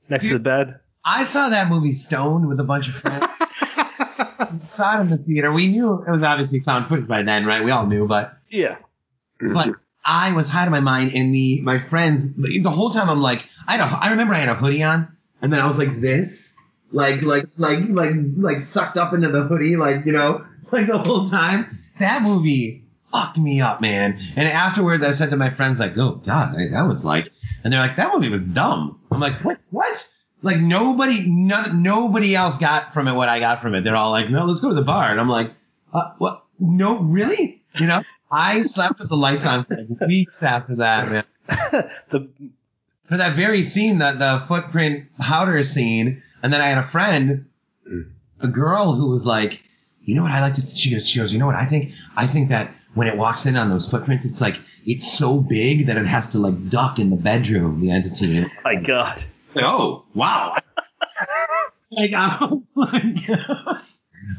next 0.09 0.28
to 0.30 0.34
the 0.34 0.39
bed. 0.39 0.80
I 1.05 1.24
saw 1.24 1.49
that 1.49 1.70
movie 1.70 1.91
stoned 1.93 2.47
with 2.47 2.59
a 2.59 2.64
bunch 2.64 2.88
of 2.88 2.95
friends. 2.95 3.26
saw 4.70 4.98
it 4.98 5.02
in 5.02 5.10
the 5.10 5.18
theater. 5.18 5.52
We 5.52 5.68
knew 5.68 6.04
it 6.06 6.12
was 6.12 6.24
obviously 6.24 6.60
found 6.62 6.88
footage 6.88 7.08
by 7.08 7.24
then, 7.24 7.46
right? 7.46 7.64
We 7.64 7.72
all 7.72 7.86
knew, 7.86 8.08
but 8.08 8.38
Yeah. 8.50 8.78
but 9.39 9.48
mm-hmm. 9.68 9.72
I 10.04 10.32
was 10.34 10.48
high 10.48 10.66
to 10.66 10.72
my 10.72 10.80
mind, 10.80 11.12
and 11.14 11.34
the 11.34 11.62
my 11.62 11.80
friends 11.80 12.26
the 12.36 12.72
whole 12.72 12.89
time 12.89 13.10
I'm 13.10 13.22
like, 13.22 13.46
I 13.68 13.78
had 13.78 13.82
a, 13.82 13.98
I 14.04 14.10
remember 14.12 14.34
I 14.34 14.39
had 14.39 14.50
a 14.50 14.56
hoodie 14.56 14.84
on, 14.84 15.16
and 15.42 15.54
then 15.54 15.60
I 15.60 15.68
was 15.68 15.78
like 15.78 16.02
this, 16.02 16.56
like 16.92 17.22
like 17.22 17.46
like 17.58 17.80
like 17.89 18.14
like 18.38 18.60
sucked 18.62 18.98
up 18.98 19.14
into 19.14 19.30
the 19.30 19.44
hoodie, 19.44 19.76
like 19.78 20.06
you 20.06 20.12
know, 20.12 20.46
like 20.72 20.88
the 20.88 20.98
whole 20.98 21.28
time. 21.28 21.80
That 22.00 22.24
movie 22.24 22.84
fucked 23.12 23.38
me 23.38 23.62
up, 23.62 23.82
man. 23.82 24.20
And 24.36 24.48
afterwards, 24.48 25.04
I 25.04 25.12
said 25.12 25.30
to 25.32 25.38
my 25.38 25.52
friends, 25.52 25.80
like, 25.80 25.98
oh 25.98 26.16
god, 26.16 26.56
that 26.56 26.88
was 26.88 27.06
like, 27.06 27.32
and 27.64 27.72
they're 27.72 27.82
like, 27.82 27.98
that 27.98 28.14
movie 28.14 28.30
was 28.30 28.42
dumb. 28.42 29.00
I'm 29.12 29.20
like, 29.20 29.36
what? 29.46 29.60
What? 29.70 30.11
Like 30.42 30.58
nobody, 30.58 31.26
none, 31.28 31.84
nobody 31.84 32.36
else 32.36 32.58
got 32.58 32.94
from 32.94 33.08
it 33.08 33.14
what 33.14 33.30
I 33.30 33.39
got 33.39 33.62
from 33.62 33.76
it. 33.76 33.84
They're 33.84 33.96
all 33.96 34.12
like, 34.12 34.30
no, 34.30 34.46
let's 34.46 34.60
go 34.60 34.70
to 34.70 34.76
the 34.76 34.82
bar, 34.82 35.12
and 35.12 35.20
I'm 35.20 35.30
like, 35.30 35.54
uh, 35.94 36.14
what? 36.18 36.46
No, 36.60 37.00
really? 37.00 37.62
You 37.80 37.88
know, 37.88 38.04
I 38.30 38.62
slept 38.64 39.00
with 39.00 39.10
the 39.10 39.18
lights 39.18 39.46
on 39.46 39.66
for 39.66 40.08
weeks 40.08 40.44
after 40.44 40.78
that, 40.78 41.12
man. 41.12 41.24
the 42.10 42.30
For 43.06 43.18
that 43.18 43.36
very 43.36 43.64
scene, 43.64 44.00
the 44.00 44.14
the 44.14 44.44
footprint 44.48 45.10
powder 45.20 45.64
scene, 45.64 46.24
and 46.42 46.52
then 46.52 46.62
I 46.62 46.68
had 46.68 46.78
a 46.80 46.88
friend, 46.88 47.46
a 48.39 48.48
girl 48.48 48.94
who 48.94 49.10
was 49.10 49.26
like, 49.26 49.62
you 50.04 50.16
know 50.16 50.24
what 50.24 50.32
I 50.32 50.42
like 50.42 50.56
to? 50.56 50.62
She 50.62 50.92
goes, 50.92 51.08
she 51.08 51.20
goes, 51.20 51.32
you 51.32 51.39
know 51.39 51.46
what 51.46 51.56
I 51.56 51.66
think? 51.66 51.94
I 52.16 52.28
think 52.28 52.50
that 52.50 52.74
when 52.94 53.08
it 53.08 53.16
walks 53.18 53.46
in 53.46 53.56
on 53.56 53.70
those 53.70 53.89
footprints, 53.89 54.26
it's 54.26 54.42
like 54.42 54.60
it's 54.86 55.12
so 55.12 55.39
big 55.39 55.88
that 55.88 55.98
it 55.98 56.08
has 56.08 56.30
to 56.30 56.39
like 56.39 56.70
duck 56.70 57.00
in 57.00 57.10
the 57.10 57.16
bedroom, 57.16 57.80
the 57.80 57.92
entity. 57.92 58.38
And 58.38 58.52
my 58.64 58.76
God. 58.76 59.24
Like, 59.56 59.66
oh, 59.66 60.06
wow. 60.14 60.56
like, 61.91 62.14
I'm 62.14 62.66
like, 62.76 63.28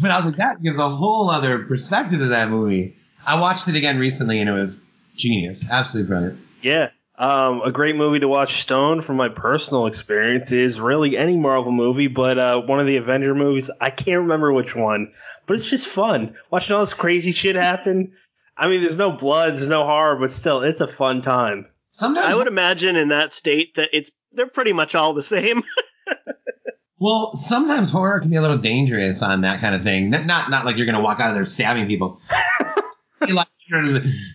but 0.01 0.11
I 0.11 0.17
was 0.17 0.27
like, 0.27 0.37
that 0.37 0.63
gives 0.63 0.79
a 0.79 0.89
whole 0.89 1.31
other 1.31 1.61
perspective 1.61 2.21
to 2.21 2.29
that 2.29 2.49
movie. 2.49 2.97
I 3.25 3.41
watched 3.41 3.69
it 3.69 3.77
again 3.77 3.99
recently 3.99 4.41
and 4.41 4.49
it 4.49 4.53
was 4.53 4.81
genius. 5.17 5.65
Absolutely 5.69 6.09
brilliant. 6.09 6.41
Yeah. 6.63 6.91
Um, 7.17 7.61
a 7.63 7.71
great 7.71 7.95
movie 7.95 8.21
to 8.21 8.29
watch 8.29 8.63
Stone 8.63 9.03
from 9.03 9.17
my 9.17 9.29
personal 9.29 9.87
experience 9.87 10.51
is 10.51 10.81
really 10.81 11.17
any 11.17 11.37
Marvel 11.37 11.71
movie, 11.71 12.09
but 12.09 12.39
uh, 12.39 12.63
one 12.63 12.81
of 12.81 12.87
the 12.87 12.97
Avenger 12.97 13.35
movies. 13.35 13.71
I 13.81 13.91
can't 13.91 14.23
remember 14.23 14.53
which 14.53 14.75
one, 14.75 15.13
but 15.47 15.57
it's 15.57 15.69
just 15.69 15.87
fun 15.87 16.35
watching 16.51 16.75
all 16.75 16.81
this 16.81 16.95
crazy 16.95 17.33
shit 17.33 17.55
happen. 17.55 18.13
I 18.57 18.69
mean, 18.69 18.81
there's 18.81 18.97
no 18.97 19.13
blood, 19.13 19.57
there's 19.57 19.69
no 19.69 19.85
horror, 19.85 20.17
but 20.17 20.33
still, 20.33 20.63
it's 20.63 20.81
a 20.81 20.89
fun 20.89 21.23
time. 21.23 21.67
Sometimes, 21.93 22.27
I 22.27 22.35
would 22.35 22.47
imagine 22.47 22.97
in 22.97 23.09
that 23.09 23.33
state 23.35 23.77
that 23.77 23.91
it's 23.93 24.11
they're 24.33 24.47
pretty 24.47 24.73
much 24.73 24.95
all 24.95 25.13
the 25.13 25.23
same. 25.23 25.63
well, 26.99 27.37
sometimes 27.37 27.91
horror 27.91 28.19
can 28.21 28.31
be 28.31 28.37
a 28.37 28.41
little 28.41 28.57
dangerous 28.57 29.23
on 29.23 29.43
that 29.43 29.61
kind 29.61 29.75
of 29.75 29.83
thing. 29.83 30.09
Not, 30.09 30.25
not, 30.25 30.51
not 30.51 30.65
like 30.65 30.79
you're 30.79 30.87
going 30.87 30.97
to 30.97 31.03
walk 31.03 31.21
out 31.21 31.29
of 31.29 31.35
there 31.35 31.45
stabbing 31.45 31.87
people. 31.87 32.19
like, 33.31 33.49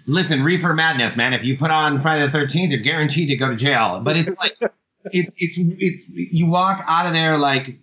listen, 0.05 0.43
reefer 0.43 0.73
madness, 0.75 1.15
man. 1.15 1.33
If 1.33 1.43
you 1.43 1.57
put 1.57 1.71
on 1.71 2.01
Friday 2.01 2.27
the 2.27 2.37
13th, 2.37 2.69
you're 2.69 2.81
guaranteed 2.81 3.29
to 3.29 3.35
go 3.37 3.49
to 3.49 3.55
jail. 3.55 4.01
But 4.03 4.17
it's 4.17 4.29
like, 4.37 4.55
it's, 5.05 5.33
it's, 5.37 5.55
it's, 5.57 6.09
you 6.09 6.45
walk 6.45 6.85
out 6.87 7.07
of 7.07 7.13
there 7.13 7.39
like 7.39 7.79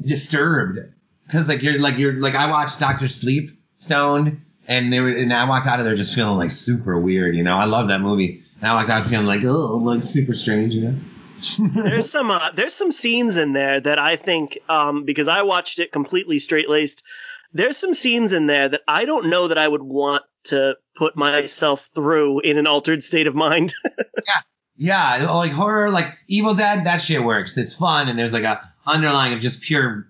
disturbed. 0.00 0.94
Cause 1.30 1.50
like 1.50 1.62
you're 1.62 1.78
like, 1.78 1.98
you're 1.98 2.14
like, 2.14 2.34
I 2.34 2.50
watched 2.50 2.80
Doctor 2.80 3.08
Sleep 3.08 3.60
stoned 3.76 4.40
and 4.66 4.90
they 4.90 5.00
were, 5.00 5.10
and 5.10 5.32
I 5.34 5.46
walked 5.46 5.66
out 5.66 5.80
of 5.80 5.84
there 5.84 5.96
just 5.96 6.14
feeling 6.14 6.38
like 6.38 6.50
super 6.50 6.98
weird, 6.98 7.36
you 7.36 7.42
know? 7.42 7.58
I 7.58 7.66
love 7.66 7.88
that 7.88 8.00
movie. 8.00 8.44
And 8.60 8.70
I 8.70 8.84
got 8.86 9.02
out 9.02 9.08
feeling 9.08 9.26
like, 9.26 9.44
oh, 9.44 9.76
like 9.76 10.02
super 10.02 10.34
strange, 10.34 10.72
you 10.74 10.82
know? 10.82 10.94
there's 11.74 12.10
some 12.10 12.30
uh, 12.30 12.50
there's 12.52 12.74
some 12.74 12.90
scenes 12.90 13.36
in 13.36 13.52
there 13.52 13.80
that 13.80 13.98
I 13.98 14.16
think 14.16 14.58
um, 14.68 15.04
because 15.04 15.28
I 15.28 15.42
watched 15.42 15.78
it 15.78 15.92
completely 15.92 16.40
straight 16.40 16.68
laced. 16.68 17.04
There's 17.52 17.76
some 17.76 17.94
scenes 17.94 18.32
in 18.32 18.46
there 18.46 18.68
that 18.68 18.80
I 18.88 19.04
don't 19.04 19.30
know 19.30 19.48
that 19.48 19.58
I 19.58 19.66
would 19.66 19.82
want 19.82 20.24
to 20.44 20.74
put 20.96 21.16
myself 21.16 21.88
through 21.94 22.40
in 22.40 22.58
an 22.58 22.66
altered 22.66 23.02
state 23.02 23.26
of 23.26 23.34
mind. 23.34 23.72
yeah, 24.26 25.20
Yeah, 25.20 25.30
like 25.30 25.52
horror, 25.52 25.90
like 25.90 26.18
Evil 26.26 26.54
Dead, 26.54 26.84
that 26.84 26.98
shit 26.98 27.22
works. 27.22 27.56
It's 27.56 27.74
fun, 27.74 28.08
and 28.08 28.18
there's 28.18 28.32
like 28.32 28.44
a 28.44 28.68
underlying 28.84 29.34
of 29.34 29.40
just 29.40 29.62
pure 29.62 30.08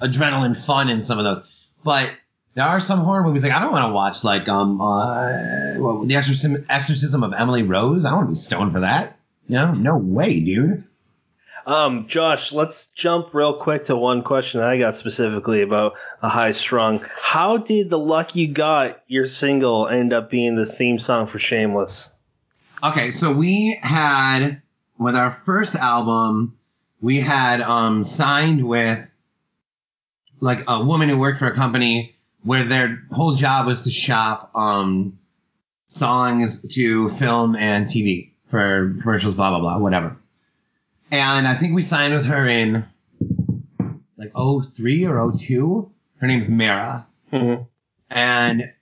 adrenaline 0.00 0.56
fun 0.56 0.90
in 0.90 1.00
some 1.00 1.18
of 1.18 1.24
those. 1.24 1.48
But 1.82 2.12
there 2.56 2.64
are 2.64 2.80
some 2.80 3.00
horror 3.00 3.22
movies 3.22 3.42
like 3.42 3.52
I 3.52 3.60
don't 3.60 3.70
want 3.70 3.90
to 3.90 3.92
watch 3.92 4.24
like 4.24 4.48
um 4.48 4.80
uh 4.80 5.74
what, 5.74 6.08
the 6.08 6.16
exorcism 6.16 6.64
exorcism 6.68 7.22
of 7.22 7.32
Emily 7.34 7.62
Rose. 7.62 8.04
I 8.04 8.08
don't 8.08 8.18
want 8.18 8.28
to 8.28 8.32
be 8.32 8.36
stoned 8.36 8.72
for 8.72 8.80
that. 8.80 9.18
You 9.46 9.56
know, 9.56 9.72
no 9.72 9.96
way, 9.96 10.40
dude. 10.40 10.84
Um, 11.66 12.06
Josh, 12.08 12.52
let's 12.52 12.90
jump 12.90 13.34
real 13.34 13.54
quick 13.54 13.86
to 13.86 13.96
one 13.96 14.22
question 14.22 14.60
that 14.60 14.68
I 14.68 14.78
got 14.78 14.96
specifically 14.96 15.62
about 15.62 15.94
a 16.22 16.28
high 16.28 16.52
strung. 16.52 17.04
How 17.20 17.56
did 17.58 17.90
the 17.90 17.98
luck 17.98 18.36
you 18.36 18.48
got 18.48 19.02
your 19.08 19.26
single 19.26 19.88
end 19.88 20.12
up 20.12 20.30
being 20.30 20.54
the 20.54 20.64
theme 20.64 20.98
song 20.98 21.26
for 21.26 21.38
Shameless? 21.38 22.10
Okay, 22.82 23.10
so 23.10 23.32
we 23.32 23.78
had 23.82 24.62
with 24.98 25.14
our 25.14 25.30
first 25.30 25.74
album, 25.74 26.56
we 27.02 27.20
had 27.20 27.60
um 27.60 28.02
signed 28.02 28.66
with 28.66 29.06
like 30.40 30.64
a 30.66 30.82
woman 30.82 31.10
who 31.10 31.18
worked 31.18 31.38
for 31.38 31.48
a 31.48 31.54
company 31.54 32.15
where 32.46 32.64
their 32.64 33.02
whole 33.10 33.34
job 33.34 33.66
was 33.66 33.82
to 33.82 33.90
shop 33.90 34.52
um 34.54 35.18
songs 35.88 36.74
to 36.74 37.10
film 37.10 37.56
and 37.56 37.86
TV 37.86 38.30
for 38.46 38.96
commercials, 39.02 39.34
blah 39.34 39.50
blah 39.50 39.60
blah, 39.60 39.78
whatever. 39.78 40.16
And 41.10 41.46
I 41.46 41.54
think 41.54 41.74
we 41.74 41.82
signed 41.82 42.14
with 42.14 42.26
her 42.26 42.46
in 42.46 42.84
like 44.16 44.32
03 44.34 45.06
or 45.06 45.32
02. 45.32 45.90
Her 46.18 46.26
name's 46.26 46.50
Mara. 46.50 47.06
Mm-hmm. 47.32 47.62
And 48.10 48.72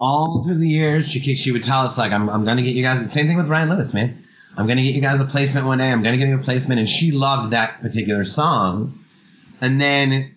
all 0.00 0.44
through 0.44 0.58
the 0.58 0.68
years, 0.68 1.08
she 1.08 1.34
she 1.34 1.52
would 1.52 1.62
tell 1.62 1.82
us 1.82 1.98
like, 1.98 2.12
I'm 2.12 2.30
I'm 2.30 2.44
gonna 2.44 2.62
get 2.62 2.74
you 2.74 2.82
guys. 2.82 3.02
The 3.02 3.08
same 3.08 3.26
thing 3.26 3.36
with 3.36 3.48
Ryan 3.48 3.70
Lewis, 3.70 3.92
man. 3.92 4.24
I'm 4.56 4.66
gonna 4.66 4.82
get 4.82 4.94
you 4.94 5.00
guys 5.00 5.20
a 5.20 5.24
placement 5.24 5.66
one 5.66 5.78
day. 5.78 5.90
I'm 5.90 6.02
gonna 6.02 6.16
get 6.16 6.28
you 6.28 6.38
a 6.38 6.42
placement, 6.42 6.80
and 6.80 6.88
she 6.88 7.12
loved 7.12 7.52
that 7.52 7.82
particular 7.82 8.24
song. 8.24 9.04
And 9.60 9.80
then 9.80 10.36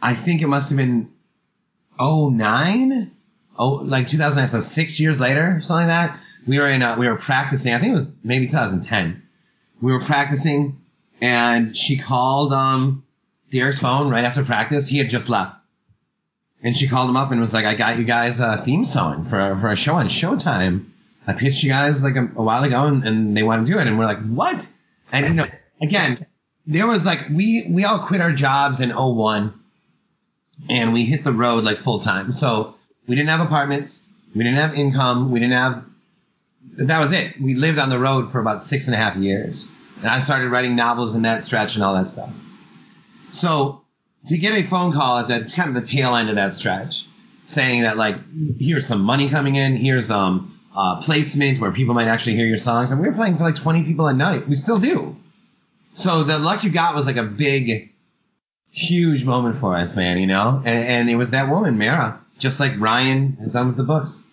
I 0.00 0.14
think 0.14 0.42
it 0.42 0.46
must 0.46 0.70
have 0.70 0.76
been 0.76 1.10
09, 1.98 3.10
oh 3.58 3.68
like 3.70 4.08
2009, 4.08 4.48
so 4.48 4.60
six 4.60 5.00
years 5.00 5.20
later, 5.20 5.60
something 5.60 5.88
like 5.88 6.10
that. 6.10 6.20
We 6.46 6.58
were 6.58 6.68
in 6.68 6.82
a, 6.82 6.96
we 6.96 7.08
were 7.08 7.16
practicing. 7.16 7.74
I 7.74 7.78
think 7.78 7.90
it 7.90 7.94
was 7.94 8.14
maybe 8.22 8.46
2010. 8.46 9.22
We 9.80 9.92
were 9.92 10.00
practicing, 10.00 10.80
and 11.20 11.76
she 11.76 11.98
called 11.98 12.52
um 12.52 13.04
Derek's 13.50 13.78
phone 13.78 14.10
right 14.10 14.24
after 14.24 14.44
practice. 14.44 14.88
He 14.88 14.98
had 14.98 15.08
just 15.08 15.28
left. 15.28 15.56
And 16.62 16.76
she 16.76 16.88
called 16.88 17.08
him 17.08 17.16
up 17.16 17.30
and 17.30 17.40
was 17.40 17.54
like, 17.54 17.64
I 17.64 17.74
got 17.74 17.98
you 17.98 18.04
guys 18.04 18.40
a 18.40 18.56
theme 18.56 18.84
song 18.84 19.24
for, 19.24 19.56
for 19.56 19.68
a 19.68 19.76
show 19.76 19.96
on 19.96 20.08
Showtime. 20.08 20.86
I 21.26 21.32
pitched 21.32 21.62
you 21.62 21.70
guys 21.70 22.02
like 22.02 22.16
a, 22.16 22.24
a 22.36 22.42
while 22.42 22.64
ago 22.64 22.84
and, 22.84 23.06
and 23.06 23.36
they 23.36 23.42
want 23.42 23.66
to 23.66 23.72
do 23.72 23.78
it. 23.78 23.86
And 23.86 23.98
we're 23.98 24.06
like, 24.06 24.24
what? 24.26 24.68
And 25.12 25.26
you 25.26 25.34
know, 25.34 25.46
again, 25.80 26.26
there 26.66 26.86
was 26.86 27.04
like, 27.04 27.28
we, 27.30 27.68
we 27.70 27.84
all 27.84 28.00
quit 28.00 28.20
our 28.20 28.32
jobs 28.32 28.80
in 28.80 28.90
01 28.90 29.54
and 30.68 30.92
we 30.92 31.04
hit 31.04 31.24
the 31.24 31.32
road 31.32 31.64
like 31.64 31.78
full 31.78 32.00
time. 32.00 32.32
So 32.32 32.74
we 33.06 33.14
didn't 33.14 33.28
have 33.30 33.40
apartments. 33.40 34.00
We 34.34 34.44
didn't 34.44 34.58
have 34.58 34.74
income. 34.74 35.30
We 35.30 35.40
didn't 35.40 35.54
have, 35.54 35.84
that 36.78 36.98
was 36.98 37.12
it. 37.12 37.40
We 37.40 37.54
lived 37.54 37.78
on 37.78 37.88
the 37.88 37.98
road 37.98 38.30
for 38.30 38.40
about 38.40 38.62
six 38.62 38.86
and 38.86 38.94
a 38.94 38.98
half 38.98 39.16
years. 39.16 39.66
And 39.98 40.08
I 40.08 40.20
started 40.20 40.50
writing 40.50 40.76
novels 40.76 41.14
in 41.14 41.22
that 41.22 41.42
stretch 41.42 41.74
and 41.74 41.84
all 41.84 41.94
that 41.94 42.08
stuff. 42.08 42.30
So 43.30 43.82
to 44.26 44.38
get 44.38 44.54
a 44.54 44.62
phone 44.62 44.92
call 44.92 45.18
at 45.18 45.28
that 45.28 45.52
kind 45.52 45.74
of 45.74 45.74
the 45.74 45.88
tail 45.88 46.14
end 46.14 46.28
of 46.28 46.36
that 46.36 46.54
stretch, 46.54 47.06
saying 47.44 47.82
that 47.82 47.96
like 47.96 48.16
here's 48.58 48.86
some 48.86 49.00
money 49.00 49.28
coming 49.28 49.56
in, 49.56 49.76
here's 49.76 50.10
um 50.10 50.52
uh, 50.76 51.00
placement 51.00 51.58
where 51.58 51.72
people 51.72 51.94
might 51.94 52.08
actually 52.08 52.36
hear 52.36 52.46
your 52.46 52.58
songs, 52.58 52.90
and 52.90 53.00
we 53.00 53.08
were 53.08 53.14
playing 53.14 53.36
for 53.38 53.44
like 53.44 53.56
20 53.56 53.84
people 53.84 54.06
a 54.06 54.12
night. 54.12 54.46
We 54.46 54.54
still 54.54 54.78
do. 54.78 55.16
So 55.94 56.22
the 56.22 56.38
luck 56.38 56.64
you 56.64 56.70
got 56.70 56.94
was 56.94 57.06
like 57.06 57.16
a 57.16 57.22
big, 57.22 57.90
huge 58.76 59.24
moment 59.24 59.56
for 59.56 59.74
us, 59.74 59.96
man. 59.96 60.18
You 60.18 60.26
know, 60.26 60.62
and, 60.64 60.88
and 60.88 61.10
it 61.10 61.16
was 61.16 61.30
that 61.30 61.48
woman, 61.48 61.78
Mara, 61.78 62.20
just 62.38 62.60
like 62.60 62.78
Ryan 62.78 63.38
has 63.40 63.54
done 63.54 63.68
with 63.68 63.76
the 63.76 63.84
books. 63.84 64.24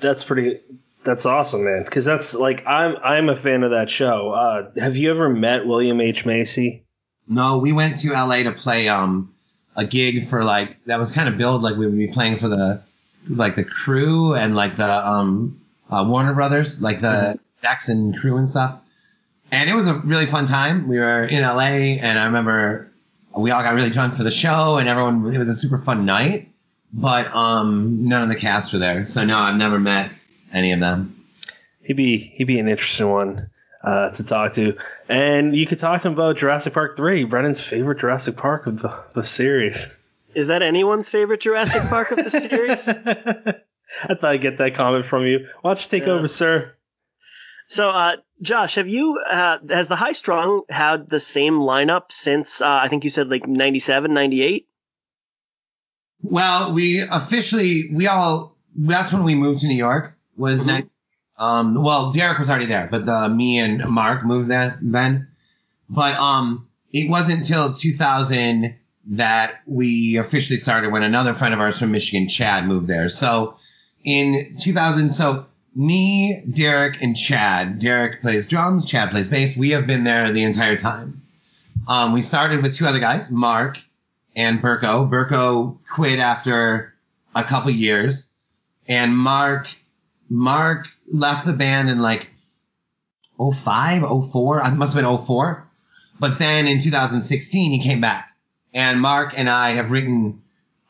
That's 0.00 0.24
pretty. 0.24 0.60
That's 1.04 1.26
awesome, 1.26 1.64
man. 1.64 1.84
Because 1.84 2.04
that's 2.04 2.34
like 2.34 2.66
I'm 2.66 2.96
I'm 3.02 3.28
a 3.28 3.36
fan 3.36 3.62
of 3.62 3.70
that 3.70 3.88
show. 3.90 4.30
Uh, 4.30 4.80
have 4.80 4.96
you 4.96 5.10
ever 5.10 5.28
met 5.28 5.66
William 5.66 6.00
H 6.00 6.26
Macy? 6.26 6.84
No, 7.26 7.58
we 7.58 7.72
went 7.72 7.98
to 7.98 8.12
LA 8.12 8.42
to 8.42 8.52
play 8.52 8.88
um 8.88 9.32
a 9.76 9.84
gig 9.84 10.24
for 10.24 10.44
like 10.44 10.84
that 10.86 10.98
was 10.98 11.10
kind 11.10 11.28
of 11.28 11.38
billed 11.38 11.62
like 11.62 11.76
we 11.76 11.86
would 11.86 11.96
be 11.96 12.08
playing 12.08 12.36
for 12.36 12.48
the 12.48 12.82
like 13.28 13.56
the 13.56 13.64
crew 13.64 14.34
and 14.34 14.54
like 14.54 14.76
the 14.76 15.08
um 15.08 15.60
uh, 15.90 16.04
Warner 16.06 16.34
Brothers, 16.34 16.80
like 16.80 17.00
the 17.00 17.06
mm-hmm. 17.06 17.38
Jackson 17.62 18.14
crew 18.14 18.36
and 18.36 18.48
stuff. 18.48 18.80
And 19.50 19.68
it 19.68 19.74
was 19.74 19.86
a 19.86 19.94
really 19.94 20.26
fun 20.26 20.46
time. 20.46 20.88
We 20.88 20.98
were 20.98 21.24
in 21.24 21.42
LA, 21.42 22.00
and 22.00 22.18
I 22.18 22.24
remember 22.24 22.90
we 23.36 23.50
all 23.50 23.62
got 23.62 23.74
really 23.74 23.90
drunk 23.90 24.14
for 24.14 24.24
the 24.24 24.30
show, 24.30 24.78
and 24.78 24.88
everyone. 24.88 25.32
It 25.32 25.38
was 25.38 25.48
a 25.48 25.54
super 25.54 25.78
fun 25.78 26.04
night, 26.04 26.52
but 26.92 27.34
um, 27.34 28.08
none 28.08 28.22
of 28.22 28.28
the 28.28 28.36
cast 28.36 28.72
were 28.72 28.78
there. 28.78 29.06
So 29.06 29.24
no, 29.24 29.38
I've 29.38 29.56
never 29.56 29.78
met 29.78 30.10
any 30.52 30.72
of 30.72 30.80
them. 30.80 31.24
He'd 31.82 31.96
be 31.96 32.18
he'd 32.18 32.44
be 32.44 32.58
an 32.58 32.68
interesting 32.68 33.08
one 33.08 33.50
uh, 33.82 34.10
to 34.10 34.24
talk 34.24 34.54
to, 34.54 34.76
and 35.08 35.54
you 35.54 35.66
could 35.66 35.78
talk 35.78 36.02
to 36.02 36.08
him 36.08 36.14
about 36.14 36.36
Jurassic 36.36 36.72
Park 36.72 36.96
three, 36.96 37.24
Brennan's 37.24 37.60
favorite 37.60 37.98
Jurassic 37.98 38.36
Park 38.36 38.66
of 38.66 38.80
the, 38.80 39.04
the 39.14 39.22
series. 39.22 39.94
Is 40.34 40.48
that 40.48 40.62
anyone's 40.62 41.08
favorite 41.08 41.40
Jurassic 41.40 41.82
Park 41.84 42.10
of 42.10 42.18
the 42.18 42.30
series? 42.30 42.88
I 42.88 44.14
thought 44.14 44.24
I'd 44.24 44.40
get 44.40 44.58
that 44.58 44.74
comment 44.74 45.04
from 45.04 45.26
you. 45.26 45.48
Why 45.60 45.74
don't 45.74 45.84
you 45.84 45.90
take 45.90 46.06
yeah. 46.06 46.14
over, 46.14 46.28
sir? 46.28 46.74
So, 47.66 47.90
uh, 47.90 48.16
Josh, 48.44 48.76
have 48.76 48.88
you 48.88 49.18
uh, 49.18 49.58
has 49.68 49.88
the 49.88 49.96
High 49.96 50.12
Strung 50.12 50.62
had 50.68 51.08
the 51.08 51.18
same 51.18 51.54
lineup 51.54 52.10
since 52.12 52.60
uh, 52.60 52.68
I 52.68 52.88
think 52.88 53.04
you 53.04 53.10
said 53.10 53.28
like 53.28 53.46
97, 53.46 54.12
98? 54.12 54.68
Well, 56.22 56.72
we 56.72 57.00
officially 57.00 57.90
we 57.92 58.06
all 58.06 58.56
that's 58.76 59.12
when 59.12 59.24
we 59.24 59.34
moved 59.34 59.60
to 59.60 59.66
New 59.66 59.76
York 59.76 60.16
was 60.36 60.62
mm-hmm. 60.62 61.42
um 61.42 61.82
well 61.82 62.12
Derek 62.12 62.38
was 62.38 62.50
already 62.50 62.66
there, 62.66 62.88
but 62.90 63.08
uh, 63.08 63.28
me 63.28 63.58
and 63.58 63.88
Mark 63.88 64.24
moved 64.24 64.50
that 64.50 64.76
then. 64.82 65.28
But 65.88 66.16
um 66.16 66.68
it 66.92 67.10
wasn't 67.10 67.38
until 67.38 67.74
2000 67.74 68.76
that 69.06 69.60
we 69.66 70.16
officially 70.16 70.58
started 70.58 70.92
when 70.92 71.02
another 71.02 71.34
friend 71.34 71.52
of 71.52 71.60
ours 71.60 71.78
from 71.78 71.92
Michigan, 71.92 72.28
Chad, 72.28 72.66
moved 72.66 72.86
there. 72.86 73.08
So 73.08 73.56
in 74.04 74.56
2000, 74.58 75.10
so 75.10 75.46
me, 75.74 76.42
Derek, 76.48 77.02
and 77.02 77.16
Chad. 77.16 77.78
Derek 77.78 78.20
plays 78.20 78.46
drums, 78.46 78.86
Chad 78.86 79.10
plays 79.10 79.28
bass. 79.28 79.56
We 79.56 79.70
have 79.70 79.86
been 79.86 80.04
there 80.04 80.32
the 80.32 80.44
entire 80.44 80.76
time. 80.76 81.22
Um, 81.86 82.12
we 82.12 82.22
started 82.22 82.62
with 82.62 82.74
two 82.74 82.86
other 82.86 83.00
guys, 83.00 83.30
Mark 83.30 83.78
and 84.36 84.62
Burko. 84.62 85.08
Burko 85.10 85.78
quit 85.88 86.18
after 86.18 86.94
a 87.34 87.44
couple 87.44 87.70
years, 87.70 88.28
and 88.88 89.16
Mark 89.16 89.68
Mark 90.28 90.88
left 91.12 91.46
the 91.46 91.52
band 91.52 91.90
in 91.90 92.00
like 92.00 92.28
05, 93.38 94.02
04. 94.32 94.62
I 94.62 94.70
must 94.70 94.94
have 94.94 95.02
been 95.02 95.18
04. 95.18 95.68
But 96.18 96.38
then 96.38 96.66
in 96.66 96.80
2016, 96.80 97.72
he 97.72 97.80
came 97.80 98.00
back. 98.00 98.30
And 98.72 99.00
Mark 99.00 99.34
and 99.36 99.50
I 99.50 99.70
have 99.70 99.90
written, 99.90 100.42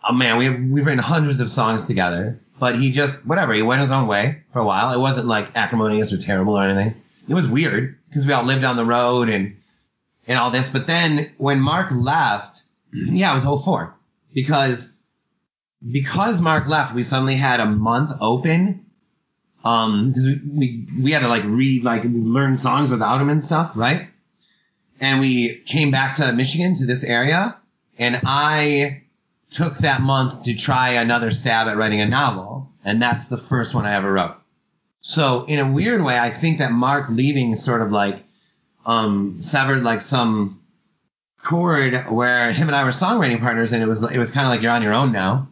oh 0.08 0.12
man, 0.12 0.36
we 0.36 0.44
have, 0.44 0.60
we've 0.60 0.86
written 0.86 0.98
hundreds 0.98 1.40
of 1.40 1.50
songs 1.50 1.86
together 1.86 2.40
but 2.58 2.78
he 2.78 2.90
just 2.90 3.24
whatever 3.26 3.52
he 3.52 3.62
went 3.62 3.80
his 3.80 3.90
own 3.90 4.06
way 4.06 4.42
for 4.52 4.60
a 4.60 4.64
while. 4.64 4.92
It 4.92 5.00
wasn't 5.00 5.26
like 5.26 5.56
acrimonious 5.56 6.12
or 6.12 6.18
terrible 6.18 6.58
or 6.58 6.64
anything. 6.64 7.00
It 7.28 7.34
was 7.34 7.48
weird 7.48 7.98
because 8.08 8.26
we 8.26 8.32
all 8.32 8.44
lived 8.44 8.64
on 8.64 8.76
the 8.76 8.84
road 8.84 9.28
and 9.28 9.56
and 10.26 10.38
all 10.38 10.50
this. 10.50 10.70
But 10.70 10.86
then 10.86 11.32
when 11.36 11.60
Mark 11.60 11.90
left, 11.90 12.62
yeah, 12.92 13.32
it 13.32 13.44
was 13.44 13.64
04 13.64 13.94
because 14.32 14.96
because 15.90 16.40
Mark 16.40 16.68
left, 16.68 16.94
we 16.94 17.02
suddenly 17.02 17.36
had 17.36 17.60
a 17.60 17.66
month 17.66 18.12
open. 18.20 18.80
Um, 19.64 20.08
because 20.08 20.26
we, 20.26 20.40
we 20.44 20.88
we 21.02 21.12
had 21.12 21.20
to 21.20 21.28
like 21.28 21.44
read 21.44 21.84
like 21.84 22.02
learn 22.04 22.54
songs 22.54 22.90
without 22.90 23.20
him 23.20 23.30
and 23.30 23.42
stuff, 23.42 23.72
right? 23.74 24.08
And 25.00 25.20
we 25.20 25.56
came 25.66 25.90
back 25.90 26.16
to 26.16 26.32
Michigan 26.32 26.76
to 26.76 26.86
this 26.86 27.02
area, 27.02 27.56
and 27.98 28.20
I 28.24 29.03
took 29.54 29.78
that 29.78 30.00
month 30.00 30.44
to 30.44 30.54
try 30.54 30.90
another 30.90 31.30
stab 31.30 31.68
at 31.68 31.76
writing 31.76 32.00
a 32.00 32.06
novel, 32.06 32.72
and 32.84 33.00
that's 33.00 33.26
the 33.26 33.36
first 33.36 33.72
one 33.72 33.86
I 33.86 33.94
ever 33.94 34.12
wrote. 34.12 34.34
So 35.00 35.44
in 35.44 35.60
a 35.60 35.70
weird 35.70 36.02
way, 36.02 36.18
I 36.18 36.30
think 36.30 36.58
that 36.58 36.72
Mark 36.72 37.08
leaving 37.08 37.54
sort 37.54 37.80
of 37.80 37.92
like 37.92 38.24
um, 38.84 39.40
severed 39.40 39.84
like 39.84 40.00
some 40.00 40.60
chord 41.42 42.10
where 42.10 42.50
him 42.52 42.68
and 42.68 42.76
I 42.76 42.84
were 42.84 42.90
songwriting 42.90 43.40
partners, 43.40 43.72
and 43.72 43.82
it 43.82 43.86
was 43.86 44.02
it 44.10 44.18
was 44.18 44.32
kind 44.32 44.46
of 44.46 44.50
like 44.50 44.62
you're 44.62 44.72
on 44.72 44.82
your 44.82 44.94
own 44.94 45.12
now. 45.12 45.48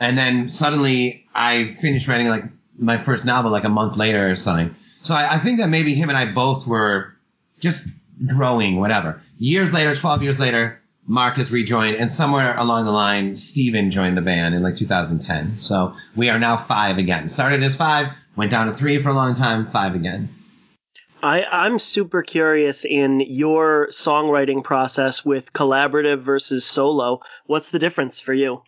And 0.00 0.18
then 0.18 0.48
suddenly 0.48 1.26
I 1.32 1.76
finished 1.80 2.08
writing 2.08 2.28
like 2.28 2.44
my 2.76 2.98
first 2.98 3.24
novel 3.24 3.52
like 3.52 3.64
a 3.64 3.68
month 3.68 3.96
later 3.96 4.28
or 4.28 4.34
something. 4.34 4.74
So 5.02 5.14
I, 5.14 5.34
I 5.34 5.38
think 5.38 5.60
that 5.60 5.68
maybe 5.68 5.94
him 5.94 6.08
and 6.08 6.18
I 6.18 6.32
both 6.32 6.66
were 6.66 7.14
just 7.60 7.86
growing, 8.26 8.80
whatever. 8.80 9.22
Years 9.38 9.72
later, 9.72 9.94
12 9.94 10.22
years 10.22 10.38
later, 10.38 10.80
Mark 11.06 11.36
has 11.36 11.52
rejoined, 11.52 11.96
and 11.96 12.10
somewhere 12.10 12.56
along 12.56 12.86
the 12.86 12.90
line, 12.90 13.34
Steven 13.34 13.90
joined 13.90 14.16
the 14.16 14.22
band 14.22 14.54
in 14.54 14.62
like 14.62 14.76
2010. 14.76 15.60
So 15.60 15.94
we 16.16 16.30
are 16.30 16.38
now 16.38 16.56
five 16.56 16.98
again. 16.98 17.28
Started 17.28 17.62
as 17.62 17.76
five, 17.76 18.08
went 18.36 18.50
down 18.50 18.68
to 18.68 18.74
three 18.74 18.98
for 19.02 19.10
a 19.10 19.14
long 19.14 19.34
time, 19.34 19.70
five 19.70 19.94
again. 19.94 20.30
I, 21.22 21.42
I'm 21.44 21.78
super 21.78 22.22
curious 22.22 22.84
in 22.84 23.20
your 23.20 23.88
songwriting 23.88 24.62
process 24.62 25.24
with 25.24 25.52
collaborative 25.52 26.22
versus 26.22 26.66
solo. 26.66 27.20
What's 27.46 27.70
the 27.70 27.78
difference 27.78 28.20
for 28.20 28.34
you? 28.34 28.62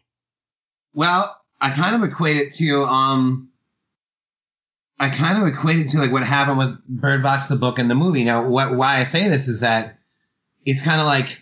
Well, 0.94 1.36
I 1.60 1.70
kind 1.70 1.96
of 1.96 2.10
equate 2.10 2.38
it 2.38 2.54
to 2.54 2.84
um, 2.84 3.50
I 4.98 5.10
kind 5.10 5.42
of 5.42 5.48
equate 5.48 5.80
it 5.80 5.88
to 5.90 5.98
like 5.98 6.12
what 6.12 6.22
happened 6.22 6.58
with 6.58 6.78
Bird 6.88 7.22
Box 7.22 7.48
the 7.48 7.56
book 7.56 7.78
and 7.78 7.90
the 7.90 7.94
movie. 7.94 8.24
Now, 8.24 8.48
what 8.48 8.74
why 8.74 8.96
I 8.98 9.04
say 9.04 9.28
this 9.28 9.48
is 9.48 9.60
that 9.60 9.98
it's 10.64 10.82
kind 10.82 11.00
of 11.00 11.06
like 11.06 11.38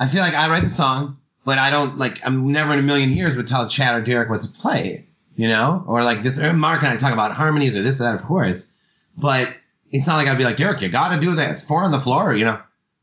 I 0.00 0.08
feel 0.08 0.22
like 0.22 0.34
I 0.34 0.48
write 0.48 0.62
the 0.62 0.70
song, 0.70 1.18
but 1.44 1.58
I 1.58 1.70
don't 1.70 1.98
like. 1.98 2.20
I'm 2.24 2.50
never 2.50 2.72
in 2.72 2.78
a 2.78 2.82
million 2.82 3.10
years 3.10 3.36
would 3.36 3.48
tell 3.48 3.68
Chad 3.68 3.94
or 3.94 4.00
Derek 4.00 4.30
what 4.30 4.40
to 4.40 4.48
play, 4.48 5.04
you 5.36 5.46
know, 5.46 5.84
or 5.86 6.02
like 6.02 6.22
this. 6.22 6.38
Or 6.38 6.54
Mark 6.54 6.82
and 6.82 6.90
I 6.90 6.96
talk 6.96 7.12
about 7.12 7.32
harmonies 7.32 7.74
or 7.74 7.82
this 7.82 8.00
or 8.00 8.04
that, 8.04 8.14
of 8.14 8.22
course, 8.22 8.72
but 9.18 9.54
it's 9.92 10.06
not 10.06 10.16
like 10.16 10.26
I'd 10.26 10.38
be 10.38 10.44
like 10.44 10.56
Derek, 10.56 10.80
you 10.80 10.88
got 10.88 11.10
to 11.10 11.20
do 11.20 11.36
this. 11.36 11.62
Four 11.62 11.84
on 11.84 11.90
the 11.90 12.00
floor, 12.00 12.34
you 12.34 12.46
know. 12.46 12.58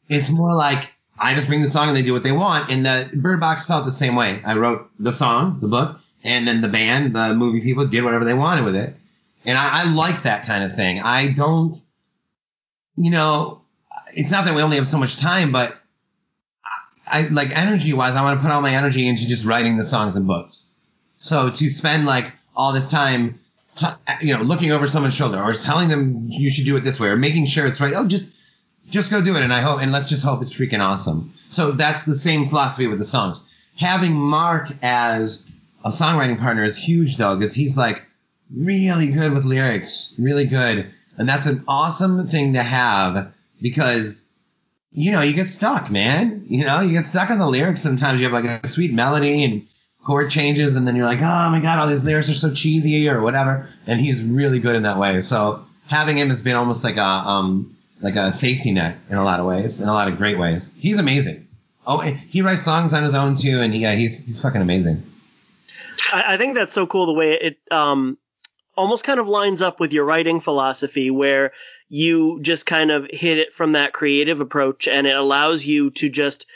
It's 0.09 0.29
more 0.29 0.55
like 0.55 0.91
I 1.19 1.35
just 1.35 1.47
bring 1.47 1.61
the 1.61 1.67
song 1.67 1.89
and 1.89 1.95
they 1.95 2.01
do 2.01 2.13
what 2.13 2.23
they 2.23 2.31
want. 2.31 2.71
And 2.71 2.83
the 2.83 3.09
Bird 3.13 3.39
Box 3.39 3.65
felt 3.65 3.85
the 3.85 3.91
same 3.91 4.15
way. 4.15 4.41
I 4.43 4.55
wrote 4.55 4.89
the 4.97 5.11
song, 5.11 5.59
the 5.61 5.67
book, 5.67 5.99
and 6.23 6.47
then 6.47 6.61
the 6.61 6.67
band, 6.67 7.15
the 7.15 7.35
movie 7.35 7.61
people 7.61 7.85
did 7.85 8.03
whatever 8.03 8.25
they 8.25 8.33
wanted 8.33 8.65
with 8.65 8.75
it. 8.75 8.95
And 9.45 9.55
I, 9.55 9.81
I 9.81 9.83
like 9.91 10.23
that 10.23 10.47
kind 10.47 10.63
of 10.63 10.75
thing. 10.75 10.99
I 10.99 11.27
don't, 11.27 11.77
you 12.95 13.11
know, 13.11 13.61
it's 14.13 14.31
not 14.31 14.45
that 14.45 14.55
we 14.55 14.63
only 14.63 14.77
have 14.77 14.87
so 14.87 14.97
much 14.97 15.17
time, 15.17 15.51
but 15.51 15.77
I 17.09 17.27
like 17.27 17.55
energy 17.55 17.93
wise, 17.93 18.15
I 18.15 18.21
want 18.21 18.39
to 18.39 18.43
put 18.43 18.51
all 18.51 18.61
my 18.61 18.75
energy 18.75 19.07
into 19.07 19.27
just 19.27 19.45
writing 19.45 19.77
the 19.77 19.83
songs 19.83 20.15
and 20.15 20.27
books. 20.27 20.65
So 21.17 21.49
to 21.49 21.69
spend 21.69 22.05
like 22.05 22.33
all 22.55 22.73
this 22.73 22.89
time, 22.89 23.39
t- 23.75 23.87
you 24.21 24.35
know, 24.35 24.43
looking 24.43 24.71
over 24.71 24.87
someone's 24.87 25.15
shoulder 25.15 25.41
or 25.41 25.53
telling 25.53 25.89
them 25.89 26.27
you 26.29 26.49
should 26.49 26.65
do 26.65 26.75
it 26.77 26.83
this 26.83 26.99
way 26.99 27.07
or 27.07 27.15
making 27.15 27.45
sure 27.45 27.65
it's 27.67 27.79
right. 27.79 27.93
Oh, 27.93 28.05
just 28.05 28.25
just 28.89 29.11
go 29.11 29.21
do 29.21 29.35
it, 29.35 29.43
and 29.43 29.53
I 29.53 29.61
hope, 29.61 29.81
and 29.81 29.91
let's 29.91 30.09
just 30.09 30.23
hope 30.23 30.41
it's 30.41 30.53
freaking 30.53 30.79
awesome. 30.79 31.33
So 31.49 31.71
that's 31.71 32.05
the 32.05 32.15
same 32.15 32.45
philosophy 32.45 32.87
with 32.87 32.99
the 32.99 33.05
songs. 33.05 33.43
Having 33.75 34.13
Mark 34.13 34.71
as 34.81 35.45
a 35.83 35.89
songwriting 35.89 36.39
partner 36.39 36.63
is 36.63 36.77
huge 36.77 37.17
though, 37.17 37.35
because 37.35 37.53
he's 37.53 37.75
like 37.75 38.01
really 38.53 39.09
good 39.09 39.33
with 39.33 39.45
lyrics, 39.45 40.15
really 40.17 40.45
good, 40.45 40.91
and 41.17 41.27
that's 41.27 41.45
an 41.45 41.63
awesome 41.67 42.27
thing 42.27 42.53
to 42.53 42.63
have 42.63 43.33
because 43.61 44.23
you 44.91 45.11
know, 45.11 45.21
you 45.21 45.33
get 45.33 45.47
stuck, 45.47 45.91
man. 45.91 46.45
You 46.47 46.65
know, 46.65 46.81
you 46.81 46.91
get 46.91 47.05
stuck 47.05 47.29
on 47.29 47.39
the 47.39 47.47
lyrics. 47.47 47.81
Sometimes 47.81 48.19
you 48.19 48.29
have 48.29 48.33
like 48.33 48.63
a 48.63 48.67
sweet 48.67 48.93
melody 48.93 49.43
and 49.43 49.67
chord 50.03 50.29
changes, 50.31 50.75
and 50.75 50.87
then 50.87 50.95
you're 50.95 51.05
like, 51.05 51.19
oh 51.19 51.49
my 51.49 51.59
god, 51.59 51.79
all 51.79 51.87
these 51.87 52.03
lyrics 52.03 52.29
are 52.29 52.35
so 52.35 52.53
cheesy 52.53 53.09
or 53.09 53.21
whatever. 53.21 53.69
And 53.85 53.99
he's 53.99 54.23
really 54.23 54.59
good 54.59 54.75
in 54.75 54.83
that 54.83 54.97
way. 54.97 55.21
So 55.21 55.65
having 55.87 56.17
him 56.17 56.29
has 56.29 56.41
been 56.41 56.55
almost 56.55 56.83
like 56.83 56.97
a 56.97 57.03
um 57.03 57.75
like 58.01 58.15
a 58.15 58.31
safety 58.31 58.71
net 58.71 58.97
in 59.09 59.17
a 59.17 59.23
lot 59.23 59.39
of 59.39 59.45
ways, 59.45 59.81
in 59.81 59.89
a 59.89 59.93
lot 59.93 60.07
of 60.07 60.17
great 60.17 60.37
ways. 60.37 60.69
He's 60.77 60.97
amazing. 60.97 61.47
Oh, 61.85 61.99
he 61.99 62.41
writes 62.41 62.63
songs 62.63 62.93
on 62.93 63.03
his 63.03 63.15
own 63.15 63.35
too, 63.35 63.61
and 63.61 63.73
yeah, 63.73 63.95
he's 63.95 64.17
he's 64.17 64.41
fucking 64.41 64.61
amazing. 64.61 65.03
I, 66.11 66.33
I 66.33 66.37
think 66.37 66.55
that's 66.55 66.73
so 66.73 66.87
cool 66.87 67.07
the 67.07 67.13
way 67.13 67.33
it 67.33 67.57
um 67.71 68.17
almost 68.75 69.03
kind 69.03 69.19
of 69.19 69.27
lines 69.27 69.61
up 69.61 69.79
with 69.79 69.91
your 69.91 70.05
writing 70.05 70.39
philosophy, 70.39 71.09
where 71.09 71.51
you 71.89 72.39
just 72.41 72.65
kind 72.65 72.91
of 72.91 73.07
hit 73.09 73.37
it 73.37 73.53
from 73.55 73.73
that 73.73 73.93
creative 73.93 74.41
approach 74.41 74.87
and 74.87 75.07
it 75.07 75.15
allows 75.15 75.65
you 75.65 75.89
to 75.91 76.09
just 76.09 76.47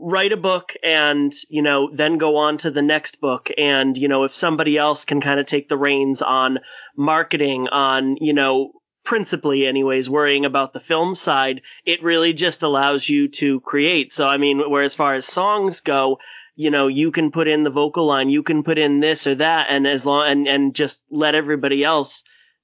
write 0.00 0.32
a 0.32 0.36
book 0.36 0.74
and 0.82 1.32
you 1.48 1.62
know 1.62 1.90
then 1.92 2.18
go 2.18 2.36
on 2.36 2.58
to 2.58 2.70
the 2.70 2.82
next 2.82 3.20
book. 3.20 3.50
And 3.56 3.96
you 3.96 4.08
know 4.08 4.24
if 4.24 4.34
somebody 4.34 4.76
else 4.76 5.04
can 5.04 5.20
kind 5.20 5.40
of 5.40 5.46
take 5.46 5.68
the 5.68 5.76
reins 5.76 6.22
on 6.22 6.60
marketing 6.96 7.68
on 7.68 8.16
you 8.20 8.32
know 8.32 8.72
principally 9.04 9.66
anyways 9.66 10.08
worrying 10.08 10.44
about 10.44 10.72
the 10.72 10.80
film 10.80 11.14
side 11.16 11.62
it 11.84 12.04
really 12.04 12.32
just 12.32 12.62
allows 12.62 13.08
you 13.08 13.28
to 13.28 13.60
create. 13.60 14.12
So 14.12 14.28
i 14.28 14.36
mean 14.36 14.70
where 14.70 14.82
as 14.82 14.94
far 14.94 15.14
as 15.14 15.26
songs 15.26 15.80
go 15.80 16.18
you 16.54 16.70
know 16.70 16.86
you 16.86 17.10
can 17.10 17.32
put 17.32 17.48
in 17.48 17.64
the 17.64 17.70
vocal 17.70 18.06
line 18.06 18.30
you 18.30 18.42
can 18.42 18.62
put 18.62 18.78
in 18.78 19.00
this 19.00 19.26
or 19.26 19.34
that 19.36 19.66
and 19.70 19.86
as 19.86 20.06
long 20.06 20.26
and 20.28 20.46
and 20.46 20.74
just 20.74 21.04
let 21.10 21.34
everybody 21.34 21.82
else 21.82 22.22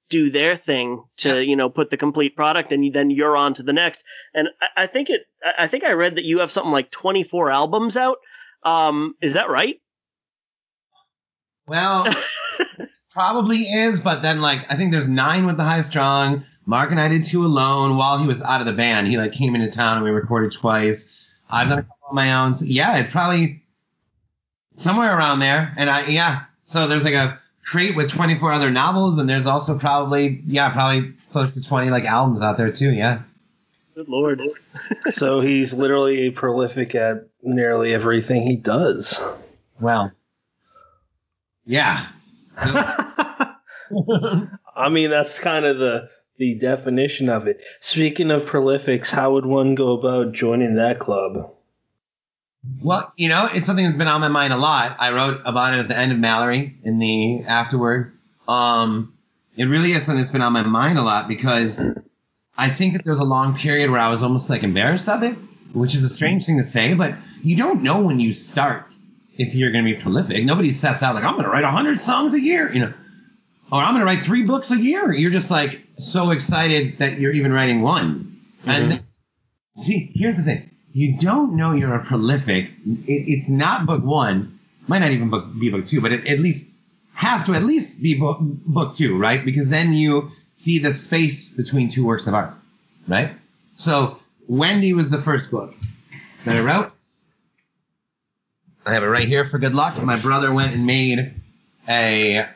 do 0.08 0.30
their 0.30 0.56
thing 0.56 1.04
to 1.18 1.42
you 1.42 1.56
know 1.56 1.68
put 1.68 1.90
the 1.90 1.96
complete 1.96 2.34
product 2.34 2.72
and 2.72 2.94
then 2.94 3.10
you're 3.10 3.36
on 3.36 3.54
to 3.54 3.62
the 3.62 3.72
next 3.72 4.04
and 4.34 4.48
I, 4.60 4.84
I 4.84 4.86
think 4.86 5.10
it 5.10 5.22
i 5.58 5.66
think 5.66 5.84
i 5.84 5.92
read 5.92 6.16
that 6.16 6.24
you 6.24 6.38
have 6.38 6.50
something 6.50 6.72
like 6.72 6.90
24 6.90 7.50
albums 7.50 7.96
out 7.96 8.18
um 8.62 9.14
is 9.20 9.34
that 9.34 9.50
right 9.50 9.80
Well, 11.68 12.06
probably 13.10 13.70
is, 13.70 14.00
but 14.00 14.22
then 14.22 14.40
like 14.40 14.64
I 14.70 14.76
think 14.76 14.90
there's 14.90 15.06
nine 15.06 15.46
with 15.46 15.58
the 15.58 15.64
high 15.64 15.82
strung. 15.82 16.44
Mark 16.64 16.90
and 16.90 17.00
I 17.00 17.08
did 17.08 17.24
two 17.24 17.44
alone 17.44 17.96
while 17.96 18.18
he 18.18 18.26
was 18.26 18.42
out 18.42 18.60
of 18.60 18.66
the 18.66 18.72
band. 18.72 19.06
He 19.06 19.18
like 19.18 19.32
came 19.32 19.54
into 19.54 19.70
town 19.70 19.96
and 19.96 20.04
we 20.04 20.10
recorded 20.10 20.52
twice. 20.52 21.14
I've 21.48 21.68
done 21.68 21.78
a 21.78 21.82
couple 21.82 22.08
on 22.08 22.14
my 22.14 22.32
own. 22.34 22.54
So, 22.54 22.64
yeah, 22.66 22.98
it's 22.98 23.10
probably 23.10 23.64
somewhere 24.76 25.16
around 25.16 25.40
there. 25.40 25.74
And 25.76 25.90
I 25.90 26.06
yeah. 26.06 26.44
So 26.64 26.88
there's 26.88 27.04
like 27.04 27.14
a 27.14 27.38
crate 27.68 27.94
with 27.94 28.10
24 28.10 28.52
other 28.52 28.70
novels, 28.70 29.18
and 29.18 29.28
there's 29.28 29.46
also 29.46 29.78
probably 29.78 30.42
yeah 30.46 30.70
probably 30.70 31.14
close 31.32 31.54
to 31.54 31.62
20 31.62 31.90
like 31.90 32.04
albums 32.04 32.42
out 32.42 32.56
there 32.56 32.72
too. 32.72 32.90
Yeah. 32.90 33.22
good 33.94 34.08
lord 34.08 34.40
so 35.10 35.40
he's 35.40 35.74
literally 35.74 36.28
a 36.28 36.30
prolific 36.30 36.94
at 36.94 37.28
nearly 37.42 37.92
everything 37.94 38.42
he 38.42 38.56
does. 38.56 39.22
Well. 39.80 40.12
Yeah. 41.64 42.06
I 42.56 43.56
mean, 44.90 45.10
that's 45.10 45.38
kind 45.38 45.66
of 45.66 45.78
the 45.78 46.08
the 46.38 46.54
definition 46.54 47.28
of 47.28 47.48
it. 47.48 47.60
Speaking 47.80 48.30
of 48.30 48.46
prolifics, 48.46 49.10
how 49.10 49.32
would 49.32 49.44
one 49.44 49.74
go 49.74 49.98
about 49.98 50.32
joining 50.32 50.76
that 50.76 50.98
club? 51.00 51.52
Well, 52.82 53.12
you 53.16 53.28
know, 53.28 53.48
it's 53.52 53.66
something 53.66 53.84
that's 53.84 53.96
been 53.96 54.08
on 54.08 54.20
my 54.20 54.28
mind 54.28 54.52
a 54.52 54.56
lot. 54.56 54.96
I 54.98 55.12
wrote 55.12 55.40
about 55.44 55.74
it 55.74 55.80
at 55.80 55.88
the 55.88 55.96
end 55.96 56.12
of 56.12 56.18
Malorie 56.18 56.74
in 56.84 56.98
the 56.98 57.44
afterward. 57.44 58.18
Um, 58.46 59.14
it 59.56 59.64
really 59.66 59.92
is 59.92 60.04
something 60.04 60.20
that's 60.20 60.32
been 60.32 60.42
on 60.42 60.52
my 60.52 60.62
mind 60.62 60.98
a 60.98 61.02
lot 61.02 61.28
because 61.28 61.84
I 62.56 62.68
think 62.70 62.94
that 62.94 63.04
there's 63.04 63.18
a 63.20 63.24
long 63.24 63.56
period 63.56 63.90
where 63.90 64.00
I 64.00 64.08
was 64.08 64.22
almost 64.22 64.50
like 64.50 64.62
embarrassed 64.62 65.08
of 65.08 65.22
it, 65.22 65.36
which 65.72 65.94
is 65.94 66.02
a 66.04 66.08
strange 66.08 66.46
thing 66.46 66.58
to 66.58 66.64
say, 66.64 66.94
but 66.94 67.14
you 67.42 67.56
don't 67.56 67.82
know 67.82 68.00
when 68.00 68.20
you 68.20 68.32
start 68.32 68.86
if 69.36 69.54
you're 69.54 69.70
going 69.70 69.84
to 69.84 69.94
be 69.94 70.00
prolific. 70.02 70.44
Nobody 70.44 70.72
sets 70.72 71.02
out 71.02 71.14
like, 71.14 71.24
I'm 71.24 71.32
going 71.34 71.44
to 71.44 71.50
write 71.50 71.64
100 71.64 72.00
songs 72.00 72.34
a 72.34 72.40
year, 72.40 72.72
you 72.72 72.80
know, 72.80 72.92
or 73.70 73.80
I'm 73.80 73.94
going 73.94 74.00
to 74.00 74.06
write 74.06 74.24
three 74.24 74.42
books 74.42 74.70
a 74.70 74.76
year. 74.76 75.12
You're 75.12 75.30
just 75.30 75.50
like 75.50 75.80
so 75.98 76.30
excited 76.30 76.98
that 76.98 77.18
you're 77.20 77.32
even 77.32 77.52
writing 77.52 77.82
one. 77.82 78.40
And 78.66 78.90
then- 78.90 79.06
see, 79.76 80.10
here's 80.14 80.36
the 80.36 80.42
thing. 80.42 80.70
You 80.98 81.16
don't 81.16 81.54
know 81.54 81.74
you're 81.74 81.94
a 81.94 82.04
prolific. 82.04 82.72
It, 82.84 83.22
it's 83.28 83.48
not 83.48 83.86
book 83.86 84.02
one. 84.02 84.58
Might 84.88 84.98
not 84.98 85.12
even 85.12 85.30
book, 85.30 85.46
be 85.56 85.70
book 85.70 85.86
two, 85.86 86.00
but 86.00 86.10
it 86.10 86.26
at 86.26 86.40
least 86.40 86.72
has 87.14 87.46
to 87.46 87.54
at 87.54 87.62
least 87.62 88.02
be 88.02 88.14
book, 88.14 88.38
book 88.40 88.96
two, 88.96 89.16
right? 89.16 89.44
Because 89.44 89.68
then 89.68 89.92
you 89.92 90.32
see 90.54 90.80
the 90.80 90.92
space 90.92 91.54
between 91.54 91.88
two 91.88 92.04
works 92.04 92.26
of 92.26 92.34
art, 92.34 92.52
right? 93.06 93.30
So 93.76 94.18
Wendy 94.48 94.92
was 94.92 95.08
the 95.08 95.18
first 95.18 95.52
book 95.52 95.72
that 96.44 96.56
I 96.56 96.62
wrote. 96.64 96.90
I 98.84 98.94
have 98.94 99.04
it 99.04 99.06
right 99.06 99.28
here 99.28 99.44
for 99.44 99.60
good 99.60 99.76
luck. 99.76 100.02
My 100.02 100.18
brother 100.18 100.52
went 100.52 100.74
and 100.74 100.84
made 100.84 101.32
a 101.88 102.48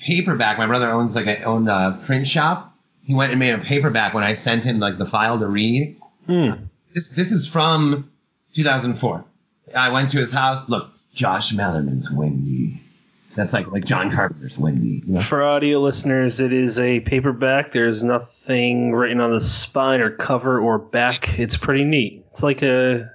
paperback. 0.00 0.56
My 0.56 0.66
brother 0.66 0.90
owns 0.90 1.14
like 1.14 1.26
a 1.26 1.42
owned 1.42 1.68
a 1.68 2.00
print 2.06 2.26
shop. 2.26 2.74
He 3.04 3.12
went 3.12 3.30
and 3.30 3.38
made 3.38 3.52
a 3.52 3.58
paperback 3.58 4.14
when 4.14 4.24
I 4.24 4.32
sent 4.32 4.64
him 4.64 4.78
like 4.78 4.96
the 4.96 5.04
file 5.04 5.38
to 5.38 5.46
read. 5.46 6.00
Hmm. 6.24 6.52
This 6.92 7.10
this 7.10 7.32
is 7.32 7.46
from 7.46 8.10
2004. 8.54 9.24
I 9.74 9.90
went 9.90 10.10
to 10.10 10.18
his 10.18 10.32
house. 10.32 10.68
Look, 10.68 10.90
Josh 11.14 11.52
Malerman's 11.52 12.10
Wendy. 12.10 12.82
That's 13.36 13.52
like 13.52 13.70
like 13.70 13.84
John 13.84 14.10
Carpenter's 14.10 14.58
Wendy. 14.58 15.02
You 15.06 15.14
know? 15.14 15.20
For 15.20 15.42
audio 15.42 15.78
listeners, 15.78 16.40
it 16.40 16.52
is 16.52 16.80
a 16.80 17.00
paperback. 17.00 17.72
There's 17.72 18.02
nothing 18.02 18.92
written 18.92 19.20
on 19.20 19.30
the 19.30 19.40
spine 19.40 20.00
or 20.00 20.10
cover 20.10 20.60
or 20.60 20.78
back. 20.78 21.38
It's 21.38 21.56
pretty 21.56 21.84
neat. 21.84 22.26
It's 22.30 22.42
like 22.42 22.62
a 22.62 23.10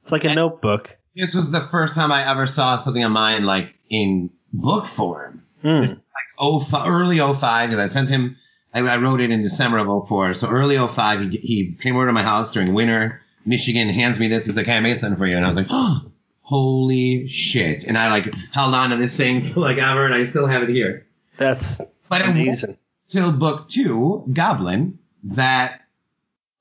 it's 0.00 0.12
like 0.12 0.24
a 0.24 0.34
notebook. 0.34 0.96
This 1.14 1.34
was 1.34 1.50
the 1.50 1.60
first 1.60 1.94
time 1.94 2.10
I 2.10 2.28
ever 2.30 2.46
saw 2.46 2.78
something 2.78 3.04
of 3.04 3.12
mine 3.12 3.44
like 3.44 3.74
in 3.90 4.30
book 4.52 4.86
form. 4.86 5.42
Hmm. 5.60 5.82
It's 5.82 5.92
like 5.92 6.00
oh 6.38 6.60
fi- 6.60 6.86
early 6.86 7.18
05 7.18 7.68
because 7.68 7.78
I 7.78 7.92
sent 7.92 8.08
him. 8.08 8.36
I, 8.74 8.80
I 8.80 8.96
wrote 8.96 9.20
it 9.20 9.30
in 9.30 9.42
December 9.42 9.78
of 9.78 10.08
04. 10.08 10.34
So 10.34 10.48
early 10.48 10.76
05, 10.78 11.30
he, 11.30 11.36
he 11.38 11.72
came 11.80 11.96
over 11.96 12.06
to 12.06 12.12
my 12.12 12.22
house 12.22 12.52
during 12.52 12.72
winter. 12.72 13.20
Michigan 13.44 13.88
hands 13.88 14.18
me 14.18 14.28
this. 14.28 14.46
He's 14.46 14.56
like, 14.56 14.66
"Hey, 14.66 14.76
I 14.76 14.80
made 14.80 14.98
something 14.98 15.18
for 15.18 15.26
you," 15.26 15.36
and 15.36 15.44
I 15.44 15.48
was 15.48 15.56
like, 15.56 15.66
"Oh, 15.68 16.02
holy 16.42 17.26
shit!" 17.26 17.84
And 17.84 17.98
I 17.98 18.10
like 18.10 18.32
held 18.52 18.74
on 18.74 18.90
to 18.90 18.96
this 18.96 19.16
thing 19.16 19.42
for 19.42 19.60
like 19.60 19.78
ever, 19.78 20.06
and 20.06 20.14
I 20.14 20.24
still 20.24 20.46
have 20.46 20.62
it 20.62 20.68
here. 20.68 21.06
That's 21.38 21.80
But 22.08 22.20
it 22.20 22.28
amazing. 22.28 22.78
till 23.08 23.32
book 23.32 23.68
two, 23.68 24.24
Goblin, 24.32 24.98
that 25.24 25.80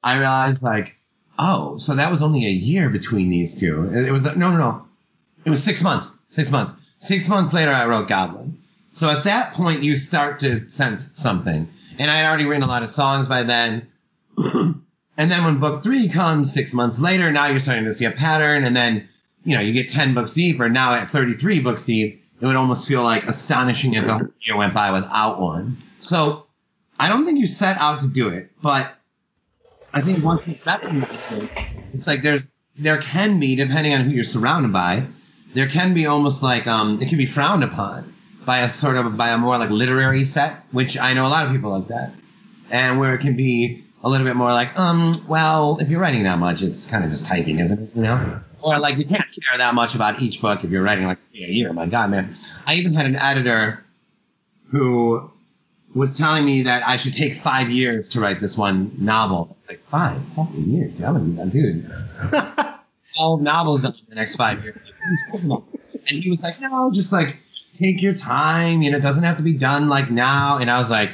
I 0.03 0.17
realized 0.17 0.63
like, 0.63 0.95
oh, 1.37 1.77
so 1.77 1.93
that 1.95 2.09
was 2.09 2.23
only 2.23 2.47
a 2.47 2.49
year 2.49 2.89
between 2.89 3.29
these 3.29 3.59
two. 3.59 3.91
It 3.93 4.05
it 4.07 4.11
was 4.11 4.23
no, 4.23 4.33
no, 4.33 4.57
no. 4.57 4.85
It 5.45 5.51
was 5.51 5.63
six 5.63 5.83
months. 5.83 6.11
Six 6.29 6.49
months. 6.51 6.73
Six 6.97 7.27
months 7.27 7.53
later, 7.53 7.71
I 7.71 7.85
wrote 7.85 8.07
Goblin. 8.07 8.57
So 8.93 9.07
at 9.09 9.25
that 9.25 9.53
point, 9.53 9.83
you 9.83 9.95
start 9.95 10.39
to 10.41 10.69
sense 10.69 11.11
something. 11.19 11.67
And 12.01 12.09
I 12.09 12.15
had 12.15 12.25
already 12.27 12.45
written 12.45 12.63
a 12.63 12.67
lot 12.67 12.81
of 12.81 12.89
songs 12.89 13.27
by 13.27 13.43
then. 13.43 13.87
and 14.37 14.81
then 15.15 15.43
when 15.43 15.59
book 15.59 15.83
three 15.83 16.09
comes 16.09 16.51
six 16.51 16.73
months 16.73 16.99
later, 16.99 17.31
now 17.31 17.45
you're 17.45 17.59
starting 17.59 17.85
to 17.85 17.93
see 17.93 18.05
a 18.05 18.11
pattern. 18.11 18.63
And 18.63 18.75
then, 18.75 19.07
you 19.43 19.55
know, 19.55 19.61
you 19.61 19.71
get 19.71 19.91
10 19.91 20.15
books 20.15 20.33
deep, 20.33 20.59
or 20.59 20.67
now 20.67 20.95
at 20.95 21.11
33 21.11 21.59
books 21.59 21.85
deep, 21.85 22.23
it 22.41 22.45
would 22.47 22.55
almost 22.55 22.87
feel 22.87 23.03
like 23.03 23.27
astonishing 23.27 23.93
if 23.93 24.05
a 24.05 24.31
year 24.41 24.57
went 24.57 24.73
by 24.73 24.89
without 24.89 25.39
one. 25.39 25.77
So 25.99 26.47
I 26.99 27.07
don't 27.07 27.23
think 27.23 27.37
you 27.37 27.45
set 27.45 27.77
out 27.77 27.99
to 27.99 28.07
do 28.07 28.29
it, 28.29 28.49
but 28.63 28.95
I 29.93 30.01
think 30.01 30.23
once 30.23 30.47
you 30.47 30.55
set 30.63 30.81
to 30.81 30.89
do 30.89 31.05
it, 31.29 31.51
it's 31.93 32.07
like 32.07 32.23
there's 32.23 32.47
there 32.79 32.99
can 32.99 33.39
be, 33.39 33.55
depending 33.55 33.93
on 33.93 34.05
who 34.05 34.09
you're 34.09 34.23
surrounded 34.23 34.73
by, 34.73 35.05
there 35.53 35.67
can 35.67 35.93
be 35.93 36.07
almost 36.07 36.41
like 36.41 36.65
um 36.65 36.99
it 36.99 37.09
can 37.09 37.19
be 37.19 37.27
frowned 37.27 37.63
upon 37.63 38.11
by 38.45 38.59
a 38.59 38.69
sort 38.69 38.97
of 38.97 39.17
by 39.17 39.29
a 39.29 39.37
more 39.37 39.57
like 39.57 39.69
literary 39.69 40.23
set, 40.23 40.65
which 40.71 40.97
I 40.97 41.13
know 41.13 41.25
a 41.25 41.29
lot 41.29 41.45
of 41.45 41.51
people 41.51 41.71
like 41.71 41.87
that, 41.89 42.13
and 42.69 42.99
where 42.99 43.13
it 43.13 43.19
can 43.19 43.35
be 43.35 43.83
a 44.03 44.09
little 44.09 44.25
bit 44.25 44.35
more 44.35 44.51
like 44.51 44.77
um 44.77 45.13
well 45.27 45.77
if 45.79 45.89
you're 45.89 45.99
writing 45.99 46.23
that 46.23 46.39
much, 46.39 46.61
it's 46.61 46.85
kind 46.85 47.03
of 47.03 47.11
just 47.11 47.25
typing, 47.25 47.59
isn't 47.59 47.79
it? 47.79 47.89
You 47.95 48.03
know. 48.03 48.41
Or 48.61 48.79
like 48.79 48.97
you 48.97 49.05
can't 49.05 49.23
care 49.23 49.57
that 49.57 49.73
much 49.73 49.95
about 49.95 50.21
each 50.21 50.41
book 50.41 50.63
if 50.63 50.69
you're 50.69 50.83
writing 50.83 51.05
like 51.05 51.17
a 51.33 51.37
year. 51.37 51.73
My 51.73 51.87
God, 51.87 52.11
man! 52.11 52.35
I 52.65 52.75
even 52.75 52.93
had 52.93 53.05
an 53.05 53.15
editor 53.15 53.83
who 54.69 55.31
was 55.93 56.17
telling 56.17 56.45
me 56.45 56.63
that 56.63 56.87
I 56.87 56.97
should 56.97 57.13
take 57.13 57.35
five 57.35 57.69
years 57.69 58.09
to 58.09 58.21
write 58.21 58.39
this 58.39 58.57
one 58.57 58.95
novel. 58.97 59.57
It's 59.59 59.69
like 59.69 59.83
five 59.89 60.21
fucking 60.35 60.69
years. 60.69 60.99
Yeah, 60.99 61.09
I'm 61.09 61.37
a 61.37 61.45
dude. 61.47 61.91
All 63.19 63.37
novels 63.37 63.81
done 63.81 63.93
in 63.93 64.05
the 64.09 64.15
next 64.15 64.37
five 64.37 64.63
years. 64.63 64.79
And 65.33 66.23
he 66.23 66.29
was 66.29 66.41
like, 66.41 66.61
no, 66.61 66.91
just 66.93 67.11
like 67.11 67.35
take 67.81 68.01
your 68.01 68.13
time. 68.13 68.81
You 68.81 68.91
know, 68.91 68.97
it 68.97 69.01
doesn't 69.01 69.23
have 69.23 69.37
to 69.37 69.43
be 69.43 69.53
done 69.53 69.89
like 69.89 70.11
now. 70.11 70.57
And 70.57 70.69
I 70.69 70.77
was 70.77 70.89
like, 70.89 71.11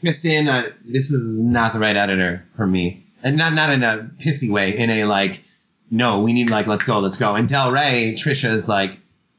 Kristen, 0.00 0.48
uh, 0.48 0.70
this 0.84 1.10
is 1.10 1.38
not 1.40 1.72
the 1.72 1.78
right 1.78 1.96
editor 1.96 2.44
for 2.56 2.66
me, 2.66 3.04
and 3.22 3.36
not 3.36 3.52
not 3.54 3.70
in 3.70 3.82
a 3.82 4.10
pissy 4.20 4.50
way. 4.50 4.76
In 4.76 4.90
a 4.90 5.04
like, 5.04 5.42
no, 5.90 6.20
we 6.20 6.32
need 6.32 6.50
like 6.50 6.66
let's 6.66 6.84
go, 6.84 7.00
let's 7.00 7.16
go. 7.18 7.34
And 7.34 7.48
Del 7.48 7.72
Rey, 7.72 8.14
Trisha 8.16 8.50
is 8.50 8.68
like, 8.68 8.98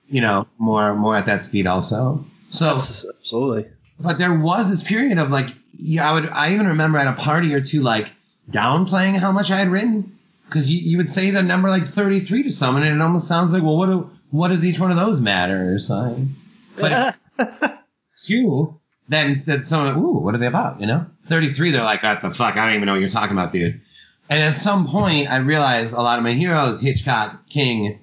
you 0.09 0.21
know, 0.21 0.47
more 0.57 0.95
more 0.95 1.15
at 1.15 1.25
that 1.27 1.43
speed 1.43 1.67
also. 1.67 2.25
So 2.49 2.65
That's- 2.65 3.05
absolutely. 3.19 3.67
but 3.99 4.17
there 4.17 4.33
was 4.33 4.69
this 4.69 4.81
period 4.83 5.17
of 5.19 5.29
like, 5.29 5.47
yeah, 5.77 6.09
I 6.09 6.13
would, 6.13 6.27
I 6.29 6.53
even 6.53 6.67
remember 6.67 6.97
at 6.97 7.07
a 7.07 7.13
party 7.13 7.53
or 7.53 7.61
two, 7.61 7.81
like 7.83 8.09
downplaying 8.49 9.19
how 9.19 9.31
much 9.31 9.51
I 9.51 9.57
had 9.59 9.69
written. 9.69 10.17
Cause 10.49 10.67
you, 10.67 10.79
you 10.79 10.97
would 10.97 11.07
say 11.07 11.29
the 11.29 11.43
number 11.43 11.69
like 11.69 11.85
33 11.85 12.41
to 12.43 12.49
someone 12.49 12.81
and 12.81 12.95
it 12.99 13.01
almost 13.03 13.27
sounds 13.27 13.53
like, 13.53 13.61
well, 13.61 13.77
what 13.77 13.85
do, 13.85 14.09
what 14.31 14.47
does 14.47 14.65
each 14.65 14.79
one 14.79 14.89
of 14.89 14.97
those 14.97 15.21
matter 15.21 15.71
or 15.71 15.77
something? 15.77 16.35
But 16.79 17.19
two, 18.23 18.79
then 19.07 19.35
said 19.35 19.65
someone, 19.65 19.97
ooh, 19.97 20.19
what 20.19 20.35
are 20.35 20.37
they 20.37 20.47
about? 20.47 20.81
You 20.81 20.87
know? 20.87 21.05
33, 21.27 21.71
they're 21.71 21.83
like, 21.83 22.03
what 22.03 22.21
the 22.21 22.29
fuck? 22.29 22.55
I 22.55 22.65
don't 22.65 22.75
even 22.75 22.85
know 22.85 22.93
what 22.93 23.01
you're 23.01 23.09
talking 23.09 23.35
about, 23.37 23.51
dude. 23.51 23.81
And 24.29 24.39
at 24.39 24.53
some 24.53 24.87
point, 24.87 25.29
I 25.29 25.37
realized 25.37 25.93
a 25.93 26.01
lot 26.01 26.19
of 26.19 26.23
my 26.23 26.33
heroes, 26.33 26.79
Hitchcock, 26.79 27.49
King, 27.49 27.99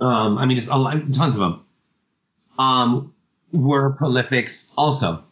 um, 0.00 0.38
I 0.38 0.46
mean, 0.46 0.56
just 0.56 0.68
a 0.68 0.76
lot, 0.76 0.94
tons 1.12 1.34
of 1.34 1.40
them, 1.40 1.64
um, 2.58 3.14
were 3.52 3.92
prolifics 3.92 4.72
also. 4.76 5.24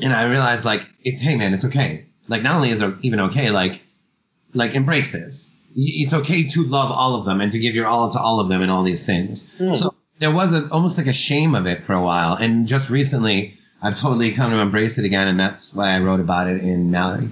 And 0.00 0.12
I 0.12 0.24
realized 0.24 0.64
like 0.64 0.82
it's 1.02 1.20
hey 1.20 1.36
man, 1.36 1.54
it's 1.54 1.64
okay. 1.64 2.06
Like 2.26 2.42
not 2.42 2.56
only 2.56 2.70
is 2.70 2.82
it 2.82 2.94
even 3.02 3.20
okay, 3.20 3.50
like 3.50 3.80
like 4.52 4.74
embrace 4.74 5.10
this. 5.12 5.54
it's 5.74 6.12
okay 6.12 6.48
to 6.48 6.64
love 6.64 6.90
all 6.90 7.14
of 7.14 7.24
them 7.24 7.40
and 7.40 7.52
to 7.52 7.58
give 7.58 7.74
your 7.74 7.86
all 7.86 8.10
to 8.10 8.18
all 8.18 8.40
of 8.40 8.48
them 8.48 8.60
and 8.60 8.70
all 8.70 8.82
these 8.82 9.06
things. 9.06 9.48
Mm. 9.58 9.76
So 9.76 9.94
there 10.18 10.32
was 10.32 10.52
a, 10.52 10.68
almost 10.70 10.98
like 10.98 11.06
a 11.06 11.12
shame 11.12 11.54
of 11.54 11.66
it 11.66 11.84
for 11.84 11.92
a 11.92 12.02
while, 12.02 12.34
and 12.34 12.66
just 12.66 12.90
recently 12.90 13.58
I've 13.80 13.98
totally 13.98 14.32
come 14.32 14.50
to 14.50 14.58
embrace 14.58 14.98
it 14.98 15.04
again, 15.04 15.28
and 15.28 15.38
that's 15.38 15.72
why 15.72 15.94
I 15.94 16.00
wrote 16.00 16.20
about 16.20 16.48
it 16.48 16.62
in 16.62 16.90
Malorie. 16.90 17.30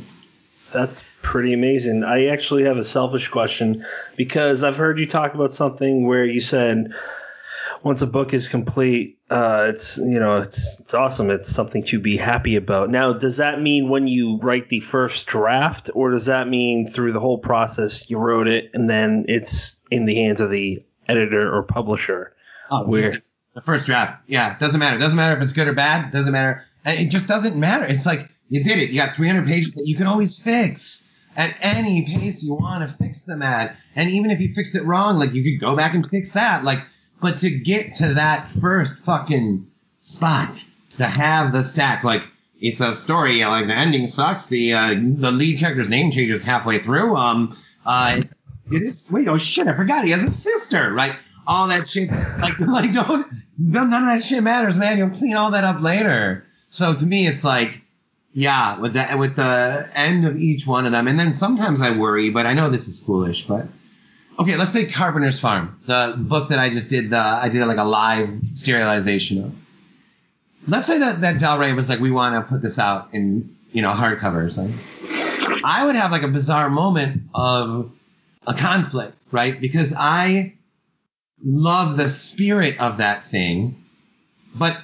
That's 0.73 1.05
pretty 1.23 1.53
amazing. 1.53 2.05
I 2.05 2.27
actually 2.27 2.65
have 2.65 2.77
a 2.77 2.85
selfish 2.85 3.29
question 3.29 3.85
because 4.17 4.63
I've 4.63 4.77
heard 4.77 4.99
you 4.99 5.07
talk 5.07 5.35
about 5.35 5.53
something 5.53 6.07
where 6.07 6.25
you 6.25 6.41
said 6.41 6.93
once 7.83 8.03
a 8.03 8.07
book 8.07 8.35
is 8.35 8.49
complete, 8.49 9.19
uh, 9.31 9.67
it's 9.69 9.97
you 9.99 10.19
know 10.19 10.37
it's 10.37 10.79
it's 10.81 10.95
awesome. 10.95 11.31
It's 11.31 11.49
something 11.49 11.83
to 11.85 12.01
be 12.01 12.17
happy 12.17 12.57
about. 12.57 12.91
Now, 12.91 13.13
does 13.13 13.39
that 13.39 13.61
mean 13.61 13.89
when 13.89 14.07
you 14.09 14.39
write 14.39 14.69
the 14.69 14.81
first 14.81 15.27
draft, 15.27 15.91
or 15.95 16.11
does 16.11 16.27
that 16.27 16.49
mean 16.49 16.87
through 16.87 17.13
the 17.13 17.21
whole 17.21 17.39
process 17.39 18.11
you 18.11 18.19
wrote 18.19 18.49
it 18.49 18.71
and 18.75 18.89
then 18.89 19.25
it's 19.29 19.77
in 19.91 20.05
the 20.05 20.17
hands 20.17 20.41
of 20.41 20.51
the 20.51 20.83
editor 21.09 21.53
or 21.53 21.63
publisher? 21.63 22.36
Oh, 22.71 22.87
where 22.87 23.23
the 23.55 23.61
first 23.61 23.87
draft, 23.87 24.23
yeah, 24.27 24.59
doesn't 24.59 24.79
matter. 24.79 24.99
Doesn't 24.99 25.17
matter 25.17 25.37
if 25.37 25.43
it's 25.43 25.53
good 25.53 25.69
or 25.69 25.75
bad. 25.75 26.13
Doesn't 26.13 26.33
matter. 26.33 26.65
It 26.85 27.07
just 27.07 27.27
doesn't 27.27 27.57
matter. 27.57 27.85
It's 27.85 28.07
like 28.07 28.29
you 28.49 28.63
did 28.63 28.79
it. 28.79 28.91
You 28.91 28.97
got 28.97 29.15
300 29.15 29.47
pages 29.47 29.75
that 29.75 29.87
you 29.87 29.97
can 29.97 30.07
always 30.07 30.39
fix 30.39 31.09
at 31.37 31.59
any 31.61 32.07
pace 32.07 32.43
you 32.43 32.55
want 32.55 32.89
to 32.89 32.97
fix 32.97 33.23
them 33.23 33.43
at. 33.43 33.77
And 33.95 34.11
even 34.11 34.31
if 34.31 34.41
you 34.41 34.55
fixed 34.55 34.75
it 34.75 34.85
wrong, 34.85 35.19
like 35.19 35.33
you 35.33 35.43
could 35.43 35.61
go 35.61 35.77
back 35.77 35.95
and 35.95 36.09
fix 36.09 36.33
that. 36.33 36.65
Like 36.65 36.81
but 37.21 37.39
to 37.39 37.51
get 37.51 37.95
to 37.95 38.15
that 38.15 38.49
first 38.49 38.99
fucking 38.99 39.71
spot, 40.01 40.63
to 40.99 41.07
have 41.07 41.53
the 41.53 41.63
stack, 41.63 42.05
like 42.05 42.23
it's 42.61 42.81
a 42.81 42.95
story, 42.95 43.45
like 43.45 43.67
the 43.67 43.75
ending 43.75 44.07
sucks. 44.07 44.49
The 44.49 44.75
uh, 44.75 44.95
the 44.95 45.33
lead 45.33 45.59
character's 45.59 45.89
name 45.89 46.11
changes 46.11 46.45
halfway 46.45 46.83
through. 46.83 47.17
Um, 47.17 47.59
uh, 47.85 48.21
it 48.71 48.83
is 48.83 49.09
wait, 49.11 49.29
oh 49.29 49.39
shit, 49.39 49.67
I 49.67 49.75
forgot 49.75 50.05
he 50.05 50.11
has 50.11 50.23
a 50.23 50.31
sister, 50.31 50.93
right? 50.93 51.17
All 51.47 51.69
that 51.69 51.89
shit, 51.89 52.11
like 52.11 52.59
like 52.61 52.93
don't 52.93 53.27
none 53.59 53.93
of 53.93 54.09
that 54.09 54.23
shit 54.23 54.43
matters, 54.43 54.77
man. 54.77 54.99
You'll 54.99 55.11
clean 55.11 55.37
all 55.37 55.53
that 55.53 55.65
up 55.65 55.81
later. 55.81 56.47
So 56.71 56.95
to 56.95 57.07
me, 57.07 57.27
it's 57.27 57.45
like. 57.45 57.83
Yeah, 58.39 58.81
with 58.81 58.93
the 58.93 59.17
with 59.17 59.35
the 59.37 59.89
end 59.95 60.27
of 60.27 60.37
each 60.37 60.67
one 60.67 60.85
of 60.85 60.93
them, 60.93 61.09
and 61.09 61.19
then 61.19 61.33
sometimes 61.33 61.81
I 61.81 61.93
worry, 61.97 62.29
but 62.29 62.45
I 62.45 62.53
know 62.53 62.69
this 62.69 62.87
is 62.87 63.03
foolish, 63.03 63.47
but 63.47 63.67
okay, 64.39 64.57
let's 64.57 64.73
say 64.73 64.87
Carpenter's 64.87 65.41
Farm, 65.41 65.81
the 65.87 66.15
book 66.17 66.51
that 66.51 66.59
I 66.59 66.71
just 66.71 66.91
did. 66.91 67.11
The 67.11 67.19
I 67.19 67.49
did 67.49 67.67
like 67.67 67.79
a 67.79 67.85
live 67.85 68.29
serialization 68.55 69.45
of. 69.45 69.55
Let's 70.69 70.87
say 70.87 70.99
that 70.99 71.21
that 71.21 71.39
Del 71.39 71.59
Rey 71.59 71.73
was 71.73 71.89
like, 71.89 72.01
we 72.01 72.11
want 72.11 72.35
to 72.35 72.43
put 72.49 72.63
this 72.63 72.79
out 72.79 73.09
in 73.13 73.57
you 73.73 73.83
know 73.83 73.93
hardcovers. 73.93 74.59
Like, 74.59 75.63
I 75.65 75.85
would 75.85 75.97
have 75.97 76.11
like 76.11 76.23
a 76.23 76.29
bizarre 76.29 76.71
moment 76.71 77.23
of 77.35 77.93
a 78.47 78.55
conflict, 78.55 79.17
right? 79.31 79.61
Because 79.61 79.95
I 79.97 80.55
love 81.43 81.97
the 81.97 82.09
spirit 82.09 82.81
of 82.81 82.99
that 82.99 83.25
thing, 83.25 83.85
but 84.55 84.79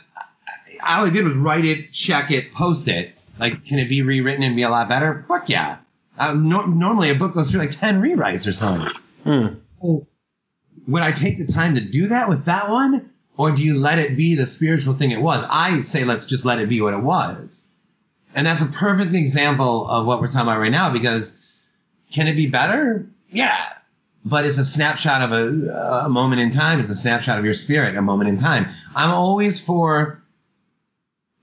all 0.82 1.06
I 1.06 1.10
did 1.10 1.24
was 1.24 1.34
write 1.34 1.64
it, 1.64 1.92
check 1.92 2.30
it, 2.30 2.52
post 2.52 2.88
it. 2.88 3.14
Like, 3.38 3.64
can 3.64 3.78
it 3.78 3.88
be 3.88 4.02
rewritten 4.02 4.42
and 4.42 4.56
be 4.56 4.62
a 4.62 4.70
lot 4.70 4.88
better? 4.88 5.24
Fuck 5.26 5.48
yeah. 5.48 5.78
Uh, 6.18 6.32
no, 6.34 6.66
normally 6.66 7.10
a 7.10 7.14
book 7.14 7.34
goes 7.34 7.50
through 7.50 7.60
like 7.60 7.70
10 7.78 8.02
rewrites 8.02 8.46
or 8.46 8.52
something. 8.52 8.92
Hmm. 9.24 9.46
Would 10.88 11.02
I 11.02 11.12
take 11.12 11.38
the 11.38 11.46
time 11.46 11.76
to 11.76 11.80
do 11.80 12.08
that 12.08 12.28
with 12.28 12.46
that 12.46 12.68
one? 12.68 13.10
Or 13.36 13.50
do 13.50 13.62
you 13.62 13.78
let 13.78 13.98
it 13.98 14.16
be 14.16 14.34
the 14.34 14.46
spiritual 14.46 14.94
thing 14.94 15.10
it 15.10 15.20
was? 15.20 15.44
I 15.48 15.82
say 15.82 16.04
let's 16.04 16.26
just 16.26 16.44
let 16.44 16.58
it 16.58 16.68
be 16.68 16.80
what 16.80 16.92
it 16.92 17.00
was. 17.02 17.66
And 18.34 18.46
that's 18.46 18.60
a 18.60 18.66
perfect 18.66 19.14
example 19.14 19.88
of 19.88 20.06
what 20.06 20.20
we're 20.20 20.28
talking 20.28 20.42
about 20.42 20.58
right 20.58 20.70
now 20.70 20.92
because 20.92 21.42
can 22.12 22.28
it 22.28 22.34
be 22.34 22.46
better? 22.46 23.06
Yeah. 23.30 23.72
But 24.24 24.46
it's 24.46 24.58
a 24.58 24.64
snapshot 24.64 25.22
of 25.22 25.32
a, 25.32 26.04
a 26.04 26.08
moment 26.08 26.40
in 26.40 26.52
time. 26.52 26.80
It's 26.80 26.90
a 26.90 26.94
snapshot 26.94 27.38
of 27.38 27.44
your 27.44 27.54
spirit, 27.54 27.96
a 27.96 28.02
moment 28.02 28.30
in 28.30 28.38
time. 28.38 28.68
I'm 28.94 29.10
always 29.10 29.58
for 29.58 30.22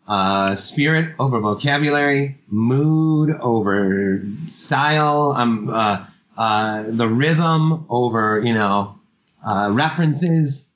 uh, 0.08 0.56
spirit 0.56 1.16
over 1.20 1.40
vocabulary, 1.40 2.40
mood 2.48 3.32
over 3.32 4.24
style. 4.48 5.34
I'm 5.38 5.70
uh, 5.70 6.06
uh, 6.38 6.84
the 6.88 7.08
rhythm 7.08 7.86
over, 7.90 8.42
you 8.44 8.54
know, 8.54 9.00
uh, 9.46 9.70
references. 9.72 10.72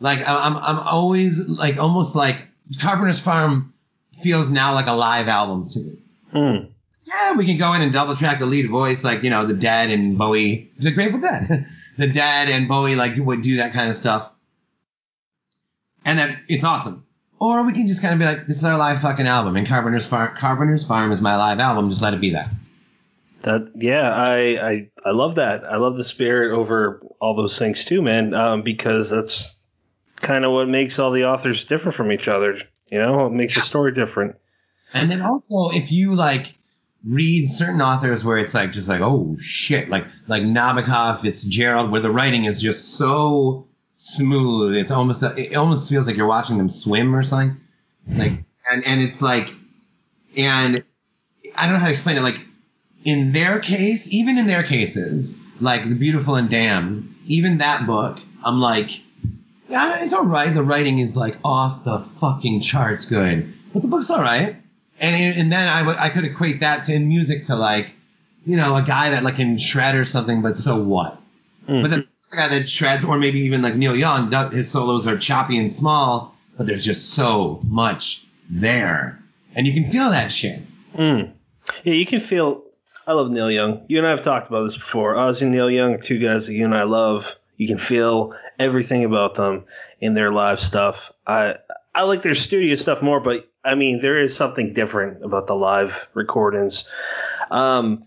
Like 0.00 0.26
I'm, 0.26 0.56
I'm 0.56 0.78
always 0.80 1.46
like 1.46 1.78
almost 1.78 2.16
like 2.16 2.38
Carpenter's 2.80 3.20
Farm 3.20 3.74
feels 4.22 4.50
now 4.50 4.74
like 4.74 4.86
a 4.86 4.92
live 4.92 5.28
album 5.28 5.68
to 5.68 5.78
me. 5.78 5.98
Mm. 6.34 6.68
Yeah, 7.04 7.34
we 7.34 7.44
can 7.44 7.58
go 7.58 7.72
in 7.74 7.82
and 7.82 7.92
double 7.92 8.16
track 8.16 8.38
the 8.38 8.46
lead 8.46 8.70
voice, 8.70 9.04
like 9.04 9.22
you 9.22 9.30
know, 9.30 9.46
the 9.46 9.54
Dead 9.54 9.90
and 9.90 10.16
Bowie, 10.16 10.72
the 10.78 10.90
Grateful 10.90 11.20
Dead, 11.20 11.66
the 11.98 12.06
Dead 12.06 12.48
and 12.48 12.66
Bowie, 12.66 12.96
like 12.96 13.16
would 13.16 13.42
do 13.42 13.58
that 13.58 13.72
kind 13.72 13.90
of 13.90 13.96
stuff, 13.96 14.30
and 16.04 16.18
then 16.18 16.40
it's 16.48 16.64
awesome. 16.64 17.06
Or 17.38 17.64
we 17.64 17.72
can 17.72 17.86
just 17.86 18.00
kind 18.00 18.14
of 18.14 18.20
be 18.20 18.24
like, 18.24 18.46
this 18.46 18.56
is 18.56 18.64
our 18.64 18.78
live 18.78 19.00
fucking 19.00 19.26
album, 19.26 19.56
and 19.56 19.66
Carpenter's 19.66 20.06
Farm, 20.06 20.34
Carpenter's 20.36 20.84
Farm 20.84 21.12
is 21.12 21.20
my 21.20 21.36
live 21.36 21.60
album. 21.60 21.90
Just 21.90 22.00
let 22.00 22.14
it 22.14 22.20
be 22.20 22.30
that. 22.30 22.50
That 23.40 23.72
yeah, 23.74 24.10
I, 24.10 24.36
I 24.70 24.90
I 25.04 25.10
love 25.10 25.34
that. 25.34 25.64
I 25.64 25.76
love 25.76 25.98
the 25.98 26.04
spirit 26.04 26.56
over 26.56 27.02
all 27.20 27.36
those 27.36 27.58
things 27.58 27.84
too, 27.84 28.00
man. 28.00 28.32
Um, 28.32 28.62
because 28.62 29.10
that's 29.10 29.54
kind 30.16 30.46
of 30.46 30.52
what 30.52 30.68
makes 30.68 30.98
all 30.98 31.10
the 31.10 31.26
authors 31.26 31.66
different 31.66 31.94
from 31.94 32.10
each 32.10 32.28
other. 32.28 32.58
You 32.90 32.98
know, 32.98 33.26
it 33.26 33.32
makes 33.32 33.56
a 33.56 33.60
story 33.60 33.92
different. 33.92 34.36
And 34.94 35.10
then 35.10 35.20
also, 35.20 35.76
if 35.76 35.92
you 35.92 36.14
like 36.14 36.54
read 37.06 37.46
certain 37.46 37.82
authors 37.82 38.24
where 38.24 38.38
it's 38.38 38.54
like 38.54 38.72
just 38.72 38.88
like 38.88 39.00
oh 39.00 39.36
shit, 39.38 39.88
like 39.88 40.06
like 40.26 40.42
Nabokov, 40.42 41.20
Fitzgerald, 41.20 41.90
where 41.90 42.00
the 42.00 42.10
writing 42.10 42.44
is 42.44 42.60
just 42.60 42.94
so 42.94 43.66
smooth. 43.94 44.76
It's 44.76 44.90
almost 44.90 45.22
it 45.22 45.54
almost 45.54 45.88
feels 45.88 46.06
like 46.06 46.16
you're 46.16 46.26
watching 46.26 46.58
them 46.58 46.68
swim 46.68 47.14
or 47.14 47.22
something. 47.22 47.60
Like 48.08 48.44
and 48.70 48.86
and 48.86 49.02
it's 49.02 49.20
like 49.22 49.50
and 50.36 50.84
I 51.54 51.66
don't 51.66 51.74
know 51.74 51.80
how 51.80 51.86
to 51.86 51.90
explain 51.90 52.16
it. 52.16 52.22
Like 52.22 52.40
in 53.04 53.32
their 53.32 53.60
case, 53.60 54.12
even 54.12 54.38
in 54.38 54.46
their 54.46 54.62
cases, 54.62 55.38
like 55.60 55.88
The 55.88 55.94
Beautiful 55.94 56.36
and 56.36 56.50
Damned, 56.50 57.14
even 57.26 57.58
that 57.58 57.86
book, 57.86 58.18
I'm 58.42 58.60
like, 58.60 59.00
yeah, 59.68 60.02
it's 60.02 60.12
all 60.12 60.24
right. 60.24 60.52
The 60.52 60.62
writing 60.62 60.98
is 60.98 61.16
like 61.16 61.38
off 61.44 61.84
the 61.84 61.98
fucking 61.98 62.62
charts 62.62 63.04
good, 63.04 63.52
but 63.72 63.82
the 63.82 63.88
book's 63.88 64.10
all 64.10 64.22
right. 64.22 64.56
And 65.00 65.38
and 65.38 65.52
then 65.52 65.68
I, 65.68 65.78
w- 65.80 65.98
I 65.98 66.08
could 66.08 66.24
equate 66.24 66.60
that 66.60 66.84
to 66.84 66.94
in 66.94 67.08
music 67.08 67.46
to 67.46 67.56
like, 67.56 67.92
you 68.46 68.56
know, 68.56 68.76
a 68.76 68.82
guy 68.82 69.10
that 69.10 69.22
like 69.22 69.36
can 69.36 69.58
shred 69.58 69.96
or 69.96 70.04
something, 70.04 70.42
but 70.42 70.56
so 70.56 70.80
what? 70.80 71.20
Mm-hmm. 71.68 71.82
But 71.82 71.90
then 71.90 72.08
the 72.30 72.36
guy 72.36 72.48
that 72.48 72.70
shreds, 72.70 73.04
or 73.04 73.18
maybe 73.18 73.40
even 73.40 73.62
like 73.62 73.74
Neil 73.74 73.96
Young, 73.96 74.30
his 74.52 74.70
solos 74.70 75.06
are 75.06 75.18
choppy 75.18 75.58
and 75.58 75.70
small, 75.70 76.36
but 76.56 76.66
there's 76.66 76.84
just 76.84 77.10
so 77.10 77.60
much 77.64 78.24
there, 78.48 79.20
and 79.54 79.66
you 79.66 79.72
can 79.72 79.90
feel 79.90 80.10
that 80.10 80.30
shit. 80.30 80.62
Mm. 80.94 81.32
Yeah, 81.82 81.94
you 81.94 82.06
can 82.06 82.20
feel 82.20 82.64
I 83.06 83.12
love 83.12 83.30
Neil 83.30 83.50
Young. 83.50 83.84
You 83.88 83.98
and 83.98 84.06
I 84.06 84.10
have 84.10 84.22
talked 84.22 84.48
about 84.48 84.62
this 84.64 84.76
before. 84.76 85.14
Ozzy 85.14 85.42
and 85.42 85.52
Neil 85.52 85.70
Young 85.70 85.94
are 85.94 85.98
two 85.98 86.18
guys 86.18 86.46
that 86.46 86.54
you 86.54 86.64
and 86.64 86.74
I 86.74 86.84
love. 86.84 87.34
You 87.56 87.68
can 87.68 87.78
feel 87.78 88.34
everything 88.58 89.04
about 89.04 89.34
them 89.34 89.64
in 90.00 90.14
their 90.14 90.32
live 90.32 90.60
stuff. 90.60 91.12
I 91.26 91.56
I 91.94 92.02
like 92.04 92.22
their 92.22 92.34
studio 92.34 92.76
stuff 92.76 93.02
more, 93.02 93.20
but 93.20 93.48
I 93.64 93.74
mean 93.74 94.00
there 94.00 94.18
is 94.18 94.36
something 94.36 94.72
different 94.72 95.24
about 95.24 95.46
the 95.46 95.54
live 95.54 96.08
recordings. 96.14 96.88
Um, 97.50 98.04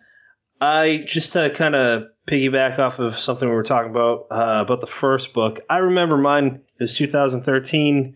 I 0.59 1.05
just 1.07 1.33
to 1.33 1.49
kind 1.51 1.75
of 1.75 2.07
piggyback 2.27 2.79
off 2.79 2.99
of 2.99 3.17
something 3.17 3.47
we 3.47 3.55
were 3.55 3.63
talking 3.63 3.91
about 3.91 4.27
uh, 4.31 4.61
about 4.61 4.81
the 4.81 4.87
first 4.87 5.33
book. 5.33 5.59
I 5.69 5.77
remember 5.77 6.17
mine. 6.17 6.61
Was 6.79 6.95
2013 6.95 8.15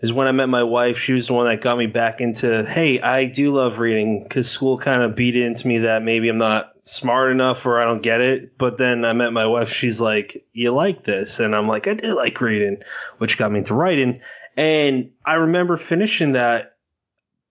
is 0.00 0.12
when 0.12 0.28
I 0.28 0.32
met 0.32 0.48
my 0.48 0.62
wife. 0.62 0.98
She 0.98 1.12
was 1.12 1.26
the 1.26 1.34
one 1.34 1.46
that 1.46 1.62
got 1.62 1.76
me 1.76 1.86
back 1.86 2.20
into, 2.20 2.64
hey, 2.64 3.00
I 3.00 3.24
do 3.24 3.52
love 3.52 3.80
reading 3.80 4.22
because 4.22 4.48
school 4.48 4.78
kind 4.78 5.02
of 5.02 5.16
beat 5.16 5.36
into 5.36 5.66
me 5.66 5.78
that 5.78 6.02
maybe 6.02 6.28
I'm 6.28 6.38
not 6.38 6.72
smart 6.82 7.32
enough 7.32 7.66
or 7.66 7.80
I 7.80 7.84
don't 7.84 8.02
get 8.02 8.20
it. 8.20 8.56
But 8.56 8.78
then 8.78 9.04
I 9.04 9.12
met 9.12 9.32
my 9.32 9.46
wife. 9.46 9.72
She's 9.72 10.00
like, 10.00 10.44
you 10.52 10.72
like 10.72 11.04
this? 11.04 11.40
And 11.40 11.54
I'm 11.54 11.66
like, 11.66 11.88
I 11.88 11.94
do 11.94 12.14
like 12.14 12.40
reading, 12.40 12.78
which 13.18 13.38
got 13.38 13.50
me 13.50 13.58
into 13.58 13.74
writing. 13.74 14.20
And 14.58 15.12
I 15.24 15.34
remember 15.34 15.76
finishing 15.76 16.32
that, 16.32 16.74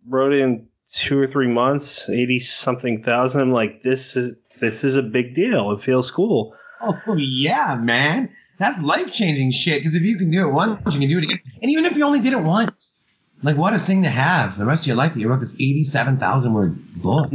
wrote 0.06 0.34
in 0.34 0.68
two 0.92 1.18
or 1.18 1.26
three 1.26 1.48
months, 1.48 2.10
80 2.10 2.40
something 2.40 3.02
thousand. 3.02 3.42
I'm 3.42 3.52
like, 3.54 3.82
this 3.82 4.18
is, 4.18 4.36
this 4.60 4.84
is 4.84 4.98
a 4.98 5.04
big 5.04 5.34
deal. 5.34 5.72
It 5.72 5.82
feels 5.82 6.12
cool. 6.12 6.54
Oh, 6.82 7.16
yeah, 7.16 7.76
man. 7.76 8.30
That's 8.60 8.82
life 8.82 9.14
changing 9.14 9.52
shit. 9.52 9.80
Because 9.80 9.96
if 9.96 10.02
you 10.02 10.18
can 10.18 10.32
do 10.32 10.50
it 10.50 10.52
once, 10.52 10.82
you 10.94 11.00
can 11.00 11.08
do 11.08 11.18
it 11.20 11.24
again. 11.24 11.40
And 11.62 11.72
even 11.72 11.86
if 11.86 11.96
you 11.96 12.04
only 12.04 12.20
did 12.20 12.34
it 12.34 12.42
once, 12.42 13.00
like 13.42 13.56
what 13.56 13.74
a 13.74 13.80
thing 13.80 14.04
to 14.04 14.10
have 14.10 14.58
the 14.58 14.66
rest 14.66 14.84
of 14.84 14.88
your 14.88 14.98
life 14.98 15.14
that 15.14 15.20
you 15.22 15.30
wrote 15.30 15.40
this 15.40 15.56
eighty-seven 15.56 16.18
thousand 16.18 16.54
word 16.54 17.02
book. 17.02 17.32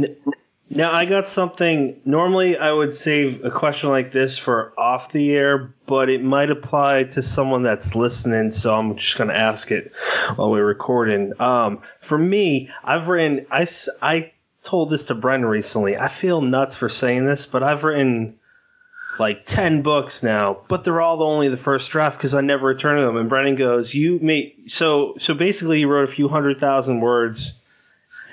Now 0.75 0.91
I 0.91 1.05
got 1.05 1.27
something. 1.27 2.01
Normally 2.03 2.57
I 2.57 2.71
would 2.71 2.95
save 2.95 3.45
a 3.45 3.51
question 3.51 3.89
like 3.89 4.11
this 4.11 4.37
for 4.37 4.73
off 4.77 5.11
the 5.11 5.33
air, 5.33 5.73
but 5.85 6.09
it 6.09 6.23
might 6.23 6.49
apply 6.49 7.03
to 7.03 7.21
someone 7.21 7.63
that's 7.63 7.95
listening, 7.95 8.49
so 8.49 8.73
I'm 8.73 8.95
just 8.97 9.17
gonna 9.17 9.33
ask 9.33 9.71
it 9.71 9.93
while 10.35 10.49
we're 10.49 10.65
recording. 10.65 11.33
Um, 11.39 11.81
for 11.99 12.17
me, 12.17 12.69
I've 12.83 13.07
written. 13.07 13.45
I 13.51 13.67
I 14.01 14.31
told 14.63 14.89
this 14.89 15.05
to 15.05 15.15
Brendan 15.15 15.49
recently. 15.49 15.97
I 15.97 16.07
feel 16.07 16.41
nuts 16.41 16.75
for 16.75 16.89
saying 16.89 17.27
this, 17.27 17.45
but 17.45 17.61
I've 17.61 17.83
written 17.83 18.39
like 19.19 19.45
10 19.45 19.83
books 19.83 20.23
now, 20.23 20.61
but 20.67 20.83
they're 20.83 21.01
all 21.01 21.21
only 21.21 21.49
the 21.49 21.57
first 21.57 21.91
draft 21.91 22.17
because 22.17 22.33
I 22.33 22.41
never 22.41 22.65
returned 22.67 23.07
them. 23.07 23.17
And 23.17 23.29
Brennan 23.29 23.55
goes, 23.55 23.93
You 23.93 24.17
made 24.19 24.71
so 24.71 25.15
so 25.19 25.33
basically 25.35 25.81
you 25.81 25.87
wrote 25.87 26.09
a 26.09 26.11
few 26.11 26.27
hundred 26.27 26.59
thousand 26.59 27.01
words 27.01 27.53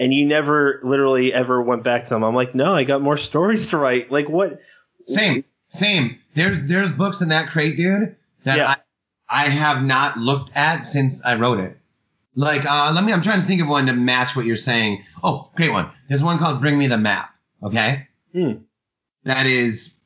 and 0.01 0.13
you 0.13 0.27
never 0.27 0.81
literally 0.83 1.33
ever 1.33 1.63
went 1.63 1.85
back 1.85 2.03
to 2.05 2.11
them. 2.11 2.25
I'm 2.25 2.35
like, 2.35 2.53
No, 2.55 2.75
I 2.75 2.83
got 2.83 3.03
more 3.03 3.17
stories 3.17 3.69
to 3.69 3.79
write. 3.79 4.11
Like 4.11 4.29
what 4.29 4.61
Same, 5.07 5.45
same. 5.69 6.19
There's 6.35 6.65
there's 6.65 6.91
books 6.91 7.21
in 7.21 7.29
that 7.29 7.51
crate, 7.51 7.77
dude, 7.77 8.17
that 8.45 8.57
Yeah. 8.57 8.71
I 8.71 8.77
I 9.45 9.49
have 9.49 9.83
not 9.85 10.17
looked 10.19 10.57
at 10.57 10.81
since 10.81 11.23
I 11.25 11.37
wrote 11.37 11.61
it. 11.61 11.77
Like, 12.35 12.65
uh, 12.65 12.91
let 12.95 13.05
me. 13.05 13.13
I'm 13.13 13.23
trying 13.23 13.43
to 13.43 13.47
think 13.47 13.61
of 13.61 13.69
one 13.69 13.87
to 13.87 13.93
match 13.93 14.35
what 14.35 14.47
you're 14.47 14.57
saying. 14.57 15.05
Oh, 15.23 15.51
great 15.55 15.71
one. 15.71 15.91
There's 16.09 16.23
one 16.23 16.39
called 16.39 16.61
"Bring 16.61 16.79
Me 16.79 16.87
the 16.87 16.97
Map." 16.97 17.31
Okay. 17.63 18.09
Hmm. 18.33 18.53
That 19.25 19.47
is 19.47 19.99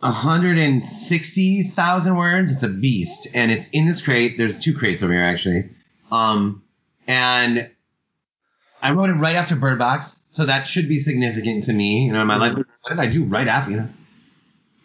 160,000 0.00 2.16
words. 2.16 2.52
It's 2.52 2.62
a 2.62 2.68
beast, 2.68 3.28
and 3.34 3.50
it's 3.50 3.68
in 3.70 3.86
this 3.86 4.02
crate. 4.02 4.38
There's 4.38 4.58
two 4.58 4.74
crates 4.74 5.02
over 5.02 5.12
here 5.12 5.24
actually. 5.24 5.70
Um, 6.10 6.62
and 7.06 7.70
I 8.82 8.90
wrote 8.92 9.10
it 9.10 9.14
right 9.14 9.36
after 9.36 9.56
Bird 9.56 9.78
Box, 9.78 10.20
so 10.30 10.46
that 10.46 10.66
should 10.66 10.88
be 10.88 11.00
significant 11.00 11.64
to 11.64 11.72
me. 11.72 12.06
You 12.06 12.12
know, 12.12 12.20
in 12.20 12.26
my 12.26 12.36
life. 12.36 12.52
Mm-hmm. 12.52 12.62
What 12.82 12.90
did 12.90 12.98
I 12.98 13.06
do 13.06 13.24
right 13.24 13.48
after? 13.48 13.70
You 13.70 13.76
know. 13.78 13.88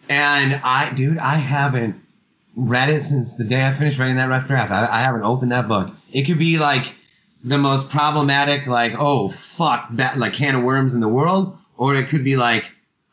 And 0.09 0.55
I, 0.63 0.91
dude, 0.93 1.17
I 1.17 1.35
haven't 1.35 2.01
read 2.55 2.89
it 2.89 3.03
since 3.03 3.35
the 3.35 3.43
day 3.43 3.65
I 3.65 3.73
finished 3.73 3.99
writing 3.99 4.17
that 4.17 4.29
rough 4.29 4.47
draft. 4.47 4.71
I, 4.71 4.87
I 4.87 4.99
haven't 5.01 5.23
opened 5.23 5.51
that 5.51 5.67
book. 5.67 5.91
It 6.11 6.23
could 6.23 6.39
be 6.39 6.57
like 6.57 6.93
the 7.43 7.57
most 7.57 7.89
problematic, 7.89 8.67
like, 8.67 8.93
oh 8.97 9.29
fuck, 9.29 9.87
that 9.93 10.17
like 10.17 10.33
can 10.33 10.55
of 10.55 10.63
worms 10.63 10.93
in 10.93 10.99
the 10.99 11.07
world, 11.07 11.57
or 11.77 11.95
it 11.95 12.09
could 12.09 12.23
be 12.23 12.35
like 12.35 12.65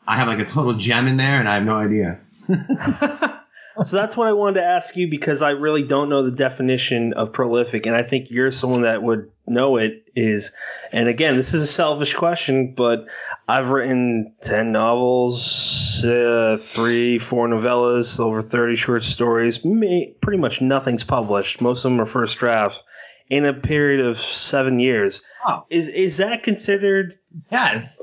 I 0.07 0.17
have 0.17 0.27
like 0.27 0.39
a 0.39 0.45
total 0.45 0.73
gem 0.73 1.07
in 1.07 1.17
there 1.17 1.39
and 1.39 1.47
I 1.47 1.55
have 1.55 1.63
no 1.63 1.75
idea. 1.75 2.19
so 3.83 3.95
that's 3.95 4.15
what 4.17 4.27
I 4.27 4.33
wanted 4.33 4.61
to 4.61 4.65
ask 4.65 4.95
you 4.95 5.09
because 5.09 5.41
I 5.41 5.51
really 5.51 5.83
don't 5.83 6.09
know 6.09 6.23
the 6.23 6.31
definition 6.31 7.13
of 7.13 7.33
prolific, 7.33 7.85
and 7.85 7.95
I 7.95 8.03
think 8.03 8.31
you're 8.31 8.51
someone 8.51 8.83
that 8.83 9.01
would 9.01 9.31
know 9.47 9.77
it. 9.77 10.03
Is 10.13 10.51
and 10.91 11.07
again, 11.07 11.37
this 11.37 11.53
is 11.53 11.63
a 11.63 11.67
selfish 11.67 12.13
question, 12.13 12.73
but 12.75 13.07
I've 13.47 13.69
written 13.69 14.33
ten 14.41 14.71
novels, 14.73 16.03
uh, 16.03 16.57
three, 16.59 17.17
four 17.17 17.47
novellas, 17.47 18.19
over 18.19 18.41
thirty 18.41 18.75
short 18.75 19.03
stories. 19.03 19.63
May, 19.63 20.13
pretty 20.21 20.39
much 20.39 20.61
nothing's 20.61 21.05
published. 21.05 21.61
Most 21.61 21.85
of 21.85 21.91
them 21.91 22.01
are 22.01 22.05
first 22.05 22.37
drafts 22.37 22.81
in 23.29 23.45
a 23.45 23.53
period 23.53 24.05
of 24.05 24.17
seven 24.19 24.79
years. 24.79 25.21
Is 25.69 25.87
is 25.87 26.17
that 26.17 26.43
considered? 26.43 27.17
Yes. 27.49 28.01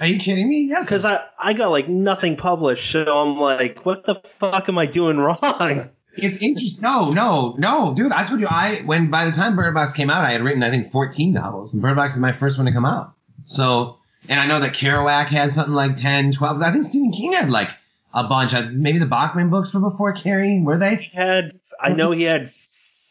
Are 0.00 0.06
you 0.06 0.18
kidding 0.18 0.48
me? 0.48 0.66
Yes. 0.68 0.84
Because 0.84 1.04
I 1.04 1.24
I 1.38 1.52
got 1.52 1.68
like 1.70 1.88
nothing 1.88 2.36
published, 2.36 2.90
so 2.90 3.04
I'm 3.04 3.38
like, 3.38 3.84
what 3.84 4.04
the 4.06 4.14
fuck 4.16 4.68
am 4.68 4.78
I 4.78 4.86
doing 4.86 5.18
wrong? 5.18 5.90
It's 6.16 6.36
interesting. 6.38 6.82
No, 6.82 7.10
no, 7.10 7.54
no, 7.58 7.92
dude. 7.94 8.12
I 8.12 8.24
told 8.24 8.40
you, 8.40 8.46
I 8.48 8.82
when 8.84 9.10
by 9.10 9.24
the 9.24 9.32
time 9.32 9.56
Bird 9.56 9.74
Box 9.74 9.92
came 9.92 10.10
out, 10.10 10.24
I 10.24 10.30
had 10.30 10.42
written 10.42 10.62
I 10.62 10.70
think 10.70 10.90
14 10.92 11.32
novels, 11.32 11.72
and 11.72 11.82
Bird 11.82 11.96
Box 11.96 12.14
is 12.14 12.20
my 12.20 12.32
first 12.32 12.56
one 12.56 12.66
to 12.66 12.72
come 12.72 12.84
out. 12.86 13.14
So, 13.46 13.98
and 14.28 14.38
I 14.38 14.46
know 14.46 14.60
that 14.60 14.74
Kerouac 14.74 15.26
had 15.26 15.52
something 15.52 15.74
like 15.74 15.96
10, 15.96 16.32
12. 16.32 16.62
I 16.62 16.70
think 16.70 16.84
Stephen 16.84 17.10
King 17.10 17.32
had 17.32 17.50
like 17.50 17.70
a 18.12 18.24
bunch. 18.24 18.52
Maybe 18.72 18.98
the 18.98 19.06
Bachman 19.06 19.50
books 19.50 19.74
were 19.74 19.80
before 19.80 20.12
Carrie, 20.12 20.60
were 20.62 20.78
they? 20.78 20.96
He 20.96 21.16
had 21.16 21.58
I 21.80 21.92
know 21.92 22.12
he 22.12 22.22
had 22.22 22.52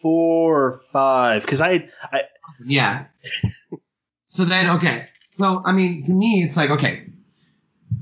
four 0.01 0.67
or 0.67 0.77
five 0.91 1.41
because 1.41 1.59
I 1.59 1.89
I 2.11 2.21
Yeah. 2.63 3.05
so 4.29 4.45
then, 4.45 4.77
okay. 4.77 5.07
So 5.37 5.61
I 5.65 5.71
mean, 5.71 6.03
to 6.03 6.11
me, 6.13 6.43
it's 6.43 6.55
like 6.57 6.69
okay. 6.69 7.03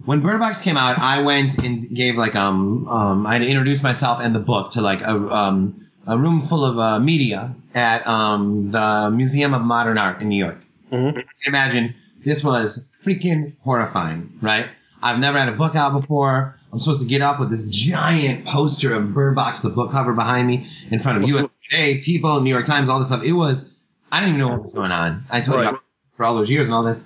When 0.06 0.22
Bird 0.22 0.40
Box 0.40 0.62
came 0.62 0.78
out, 0.78 0.98
I 0.98 1.22
went 1.22 1.58
and 1.60 1.94
gave 1.94 2.16
like 2.16 2.36
um 2.36 2.88
um 2.88 3.28
I 3.28 3.38
had 3.40 3.66
to 3.66 3.84
myself 3.84 4.20
and 4.22 4.36
the 4.36 4.40
book 4.40 4.72
to 4.72 4.82
like 4.82 5.02
a 5.02 5.16
um 5.16 5.88
a 6.08 6.18
room 6.18 6.42
full 6.42 6.66
of 6.66 6.80
uh, 6.80 7.00
media 7.00 7.54
at 7.76 8.06
um 8.08 8.72
the 8.72 9.10
Museum 9.14 9.54
of 9.54 9.62
Modern 9.62 9.98
Art 9.98 10.22
in 10.22 10.30
New 10.30 10.38
York. 10.44 10.58
Mhm. 10.92 11.08
You 11.08 11.24
can 11.24 11.24
imagine 11.46 11.96
this 12.24 12.44
was 12.44 12.86
freaking 13.06 13.54
horrifying, 13.64 14.38
right? 14.42 14.68
I've 15.04 15.20
never 15.20 15.38
had 15.38 15.50
a 15.50 15.54
book 15.54 15.76
out 15.76 16.00
before. 16.00 16.58
I'm 16.72 16.80
supposed 16.80 17.02
to 17.02 17.08
get 17.08 17.22
up 17.22 17.40
with 17.40 17.50
this 17.50 17.64
giant 17.66 18.46
poster 18.46 18.94
of 18.94 19.14
Bird 19.14 19.36
Box, 19.36 19.62
the 19.62 19.70
book 19.70 19.92
cover 19.92 20.14
behind 20.14 20.48
me, 20.48 20.68
in 20.90 21.00
front 21.00 21.22
of 21.22 21.28
USA, 21.30 21.98
people, 22.02 22.40
New 22.42 22.50
York 22.50 22.66
Times, 22.66 22.88
all 22.88 23.00
this 23.00 23.10
stuff. 23.10 23.24
It 23.24 23.34
was, 23.34 23.72
I 24.12 24.20
didn't 24.22 24.36
even 24.36 24.40
know 24.40 24.48
what 24.54 24.62
was 24.62 24.72
going 24.74 24.92
on. 24.92 25.26
I 25.30 25.42
told 25.42 25.60
Right. 25.60 25.72
you 25.74 25.80
for 26.12 26.26
all 26.26 26.36
those 26.36 26.50
years 26.50 26.66
and 26.66 26.74
all 26.74 26.84
this. 26.84 27.06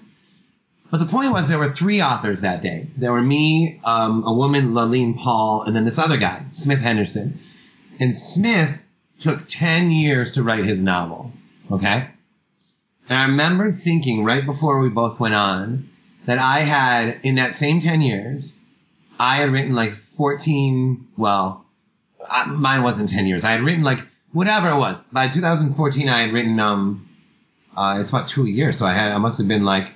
But 0.96 1.04
the 1.04 1.12
point 1.12 1.34
was, 1.34 1.50
there 1.50 1.60
were 1.60 1.74
three 1.74 2.02
authors 2.02 2.40
that 2.40 2.62
day. 2.62 2.88
There 2.96 3.12
were 3.12 3.22
me, 3.22 3.82
um, 3.84 4.24
a 4.26 4.32
woman, 4.32 4.74
Laline 4.74 5.18
Paul, 5.18 5.64
and 5.64 5.76
then 5.76 5.84
this 5.84 6.00
other 6.00 6.16
guy, 6.16 6.46
Smith 6.52 6.80
Henderson. 6.80 7.38
And 8.00 8.16
Smith 8.16 8.82
took 9.20 9.46
10 9.46 9.92
years 9.92 10.32
to 10.36 10.44
write 10.44 10.64
his 10.64 10.82
novel. 10.82 11.34
Okay? 11.70 12.08
And 13.10 13.20
I 13.20 13.24
remember 13.26 13.74
thinking 13.74 14.24
right 14.24 14.46
before 14.46 14.80
we 14.80 14.88
both 14.88 15.20
went 15.20 15.36
on 15.36 15.90
that 16.28 16.40
I 16.40 16.60
had, 16.60 17.20
in 17.24 17.36
that 17.36 17.56
same 17.56 17.82
10 17.82 18.02
years, 18.02 18.54
I 19.20 19.36
had 19.36 19.52
written 19.52 19.76
like 19.76 19.96
14, 19.96 21.10
well, 21.18 21.66
I, 22.26 22.46
mine 22.46 22.84
wasn't 22.84 23.10
10 23.10 23.28
years. 23.28 23.44
I 23.44 23.52
had 23.52 23.64
written 23.64 23.84
like 23.84 24.00
whatever 24.32 24.70
it 24.70 24.78
was. 24.78 25.04
By 25.12 25.28
2014, 25.28 26.08
I 26.08 26.22
had 26.22 26.32
written, 26.32 26.58
um, 26.62 27.10
uh, 27.76 27.98
it's 28.00 28.12
about 28.12 28.30
two 28.30 28.46
years. 28.46 28.78
So 28.78 28.86
I 28.86 28.94
had, 28.94 29.12
I 29.12 29.18
must 29.18 29.40
have 29.40 29.50
been 29.50 29.66
like, 29.66 29.90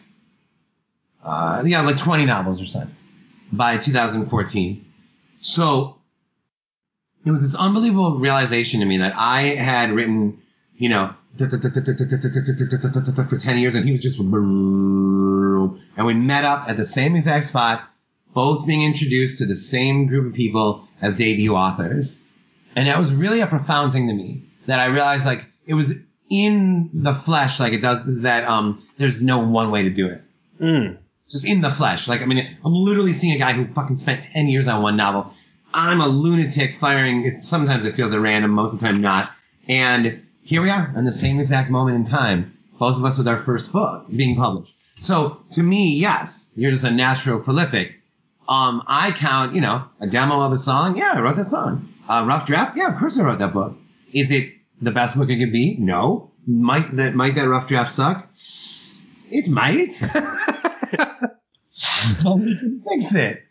uh, 1.23 1.63
yeah, 1.65 1.81
like 1.81 1.97
20 1.97 2.25
novels 2.25 2.61
or 2.61 2.65
something 2.65 2.95
by 3.51 3.77
2014. 3.77 4.85
So 5.41 5.97
it 7.25 7.31
was 7.31 7.41
this 7.41 7.55
unbelievable 7.55 8.19
realization 8.19 8.81
to 8.81 8.85
me 8.85 8.99
that 8.99 9.13
I 9.15 9.55
had 9.55 9.91
written, 9.91 10.41
you 10.77 10.89
know, 10.89 11.13
for 11.37 13.37
10 13.37 13.57
years 13.57 13.75
and 13.75 13.85
he 13.85 13.91
was 13.91 14.01
just, 14.01 14.19
and 14.19 16.05
we 16.05 16.13
met 16.13 16.43
up 16.43 16.69
at 16.69 16.77
the 16.77 16.85
same 16.85 17.15
exact 17.15 17.45
spot, 17.45 17.83
both 18.33 18.65
being 18.65 18.83
introduced 18.83 19.39
to 19.39 19.45
the 19.45 19.55
same 19.55 20.07
group 20.07 20.27
of 20.27 20.33
people 20.33 20.87
as 21.01 21.15
debut 21.15 21.55
authors. 21.55 22.19
And 22.75 22.87
that 22.87 22.97
was 22.97 23.13
really 23.13 23.41
a 23.41 23.47
profound 23.47 23.93
thing 23.93 24.07
to 24.07 24.13
me 24.13 24.43
that 24.67 24.79
I 24.79 24.85
realized 24.85 25.25
like 25.25 25.45
it 25.65 25.73
was 25.73 25.93
in 26.29 26.89
the 26.93 27.13
flesh, 27.13 27.59
like 27.59 27.73
it 27.73 27.81
does 27.81 27.99
that, 28.21 28.45
um, 28.45 28.83
there's 28.97 29.21
no 29.21 29.39
one 29.39 29.71
way 29.71 29.83
to 29.83 29.89
do 29.89 30.07
it. 30.07 30.21
mm, 30.59 30.97
just 31.30 31.45
in 31.45 31.61
the 31.61 31.69
flesh. 31.69 32.07
Like, 32.07 32.22
I 32.22 32.26
mean, 32.26 32.57
I'm 32.65 32.73
literally 32.73 33.14
seeing 33.14 33.35
a 33.35 33.39
guy 33.39 33.53
who 33.53 33.68
fucking 33.73 33.97
spent 33.97 34.23
10 34.23 34.47
years 34.47 34.68
on 34.68 34.81
one 34.81 34.97
novel. 34.97 35.34
I'm 35.73 36.01
a 36.01 36.07
lunatic 36.07 36.73
firing. 36.76 37.41
Sometimes 37.41 37.85
it 37.85 37.95
feels 37.95 38.14
at 38.14 38.19
random, 38.19 38.51
most 38.51 38.73
of 38.73 38.80
the 38.80 38.85
time 38.85 39.01
not. 39.01 39.31
And 39.68 40.23
here 40.43 40.61
we 40.61 40.72
are 40.72 40.91
in 40.97 41.06
the 41.06 41.11
same 41.11 41.39
exact 41.39 41.69
moment 41.69 41.95
in 41.95 42.11
time, 42.11 42.57
both 42.80 42.97
of 42.97 43.06
us 43.06 43.18
with 43.18 43.27
our 43.27 43.43
first 43.43 43.72
book 43.72 44.06
being 44.14 44.35
published. 44.35 44.73
So 44.95 45.41
to 45.51 45.64
me, 45.64 45.95
yes, 45.95 46.49
you're 46.56 46.72
just 46.72 46.84
a 46.84 46.91
natural 46.91 47.39
prolific. 47.39 47.95
Um, 48.47 48.84
I 48.88 49.11
count, 49.11 49.53
you 49.53 49.61
know, 49.61 49.85
a 49.99 50.07
demo 50.07 50.41
of 50.41 50.51
a 50.51 50.57
song. 50.57 50.97
Yeah, 50.97 51.11
I 51.14 51.19
wrote 51.19 51.38
that 51.38 51.45
song. 51.45 51.93
A 52.10 52.26
rough 52.26 52.47
draft. 52.47 52.76
Yeah, 52.76 52.91
of 52.91 52.99
course 52.99 53.19
I 53.19 53.23
wrote 53.23 53.39
that 53.39 53.53
book. 53.53 53.77
Is 54.11 54.31
it 54.31 54.53
the 54.81 54.91
best 54.91 55.15
book 55.15 55.30
it 55.30 55.38
could 55.38 55.51
be? 55.51 55.77
No. 55.77 56.31
Might 56.47 56.95
that 56.95 57.14
might 57.14 57.35
that 57.35 57.47
rough 57.47 57.68
draft 57.68 57.91
suck? 57.91 58.27
It 59.30 59.47
might. 59.49 60.01
fix 62.90 63.16
it. 63.16 63.44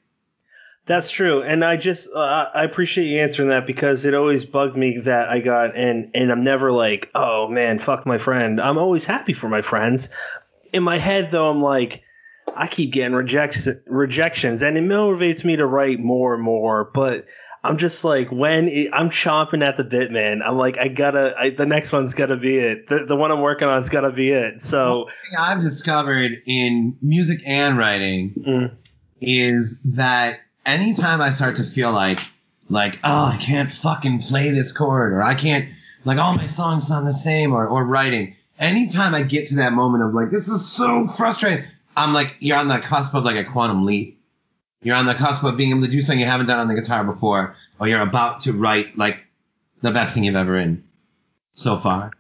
That's 0.86 1.10
true, 1.10 1.42
and 1.42 1.62
I 1.62 1.76
just 1.76 2.08
uh, 2.14 2.46
I 2.54 2.64
appreciate 2.64 3.08
you 3.08 3.20
answering 3.20 3.50
that 3.50 3.66
because 3.66 4.06
it 4.06 4.14
always 4.14 4.46
bugged 4.46 4.74
me 4.74 5.00
that 5.04 5.28
I 5.28 5.40
got 5.40 5.76
and 5.76 6.10
and 6.14 6.32
I'm 6.32 6.44
never 6.44 6.72
like 6.72 7.10
oh 7.14 7.46
man 7.48 7.78
fuck 7.78 8.06
my 8.06 8.16
friend. 8.16 8.58
I'm 8.58 8.78
always 8.78 9.04
happy 9.04 9.34
for 9.34 9.50
my 9.50 9.60
friends. 9.60 10.08
In 10.72 10.82
my 10.82 10.96
head 10.96 11.30
though, 11.30 11.50
I'm 11.50 11.60
like 11.60 12.04
I 12.56 12.66
keep 12.68 12.92
getting 12.92 13.14
rejects 13.14 13.68
rejections, 13.86 14.62
and 14.62 14.78
it 14.78 14.84
motivates 14.84 15.44
me 15.44 15.56
to 15.56 15.66
write 15.66 16.00
more 16.00 16.34
and 16.34 16.42
more. 16.42 16.90
But 16.94 17.26
I'm 17.68 17.78
just 17.78 18.04
like 18.04 18.32
when 18.32 18.68
it, 18.68 18.90
I'm 18.92 19.10
chomping 19.10 19.64
at 19.64 19.76
the 19.76 19.84
bit, 19.84 20.10
man. 20.10 20.42
I'm 20.42 20.56
like 20.56 20.78
I 20.78 20.88
gotta 20.88 21.34
I, 21.38 21.50
the 21.50 21.66
next 21.66 21.92
one's 21.92 22.14
gotta 22.14 22.36
be 22.36 22.56
it. 22.56 22.88
The 22.88 23.04
the 23.04 23.16
one 23.16 23.30
I'm 23.30 23.40
working 23.40 23.68
on's 23.68 23.90
gotta 23.90 24.10
be 24.10 24.30
it. 24.30 24.60
So 24.60 25.04
thing 25.04 25.38
I've 25.38 25.62
discovered 25.62 26.32
in 26.46 26.96
music 27.02 27.40
and 27.44 27.76
writing 27.76 28.34
mm, 28.36 28.76
is 29.20 29.82
that 29.96 30.40
anytime 30.68 31.20
I 31.20 31.30
start 31.30 31.56
to 31.56 31.64
feel 31.64 31.92
like, 31.92 32.20
like, 32.68 32.98
oh, 33.02 33.24
I 33.24 33.38
can't 33.40 33.72
fucking 33.72 34.20
play 34.20 34.50
this 34.50 34.72
chord, 34.72 35.12
or 35.12 35.22
I 35.22 35.34
can't, 35.34 35.70
like, 36.04 36.18
all 36.18 36.34
my 36.34 36.46
songs 36.46 36.86
sound 36.86 37.06
the 37.06 37.12
same, 37.12 37.52
or, 37.52 37.66
or 37.66 37.84
writing, 37.84 38.36
anytime 38.58 39.14
I 39.14 39.22
get 39.22 39.48
to 39.48 39.56
that 39.56 39.72
moment 39.72 40.04
of 40.04 40.14
like, 40.14 40.30
this 40.30 40.48
is 40.48 40.70
so 40.70 41.08
frustrating, 41.08 41.64
I'm 41.96 42.12
like, 42.12 42.36
you're 42.40 42.58
on 42.58 42.68
the 42.68 42.78
cusp 42.78 43.14
of 43.14 43.24
like 43.24 43.36
a 43.36 43.44
quantum 43.44 43.84
leap. 43.84 44.17
You're 44.82 44.96
on 44.96 45.06
the 45.06 45.14
cusp 45.14 45.42
of 45.44 45.56
being 45.56 45.70
able 45.70 45.82
to 45.82 45.88
do 45.88 46.00
something 46.00 46.20
you 46.20 46.26
haven't 46.26 46.46
done 46.46 46.60
on 46.60 46.68
the 46.68 46.74
guitar 46.74 47.04
before, 47.04 47.56
or 47.78 47.88
you're 47.88 48.00
about 48.00 48.42
to 48.42 48.52
write 48.52 48.96
like 48.96 49.24
the 49.82 49.90
best 49.90 50.14
thing 50.14 50.24
you've 50.24 50.36
ever 50.36 50.52
written 50.52 50.84
so 51.54 51.76
far. 51.76 52.12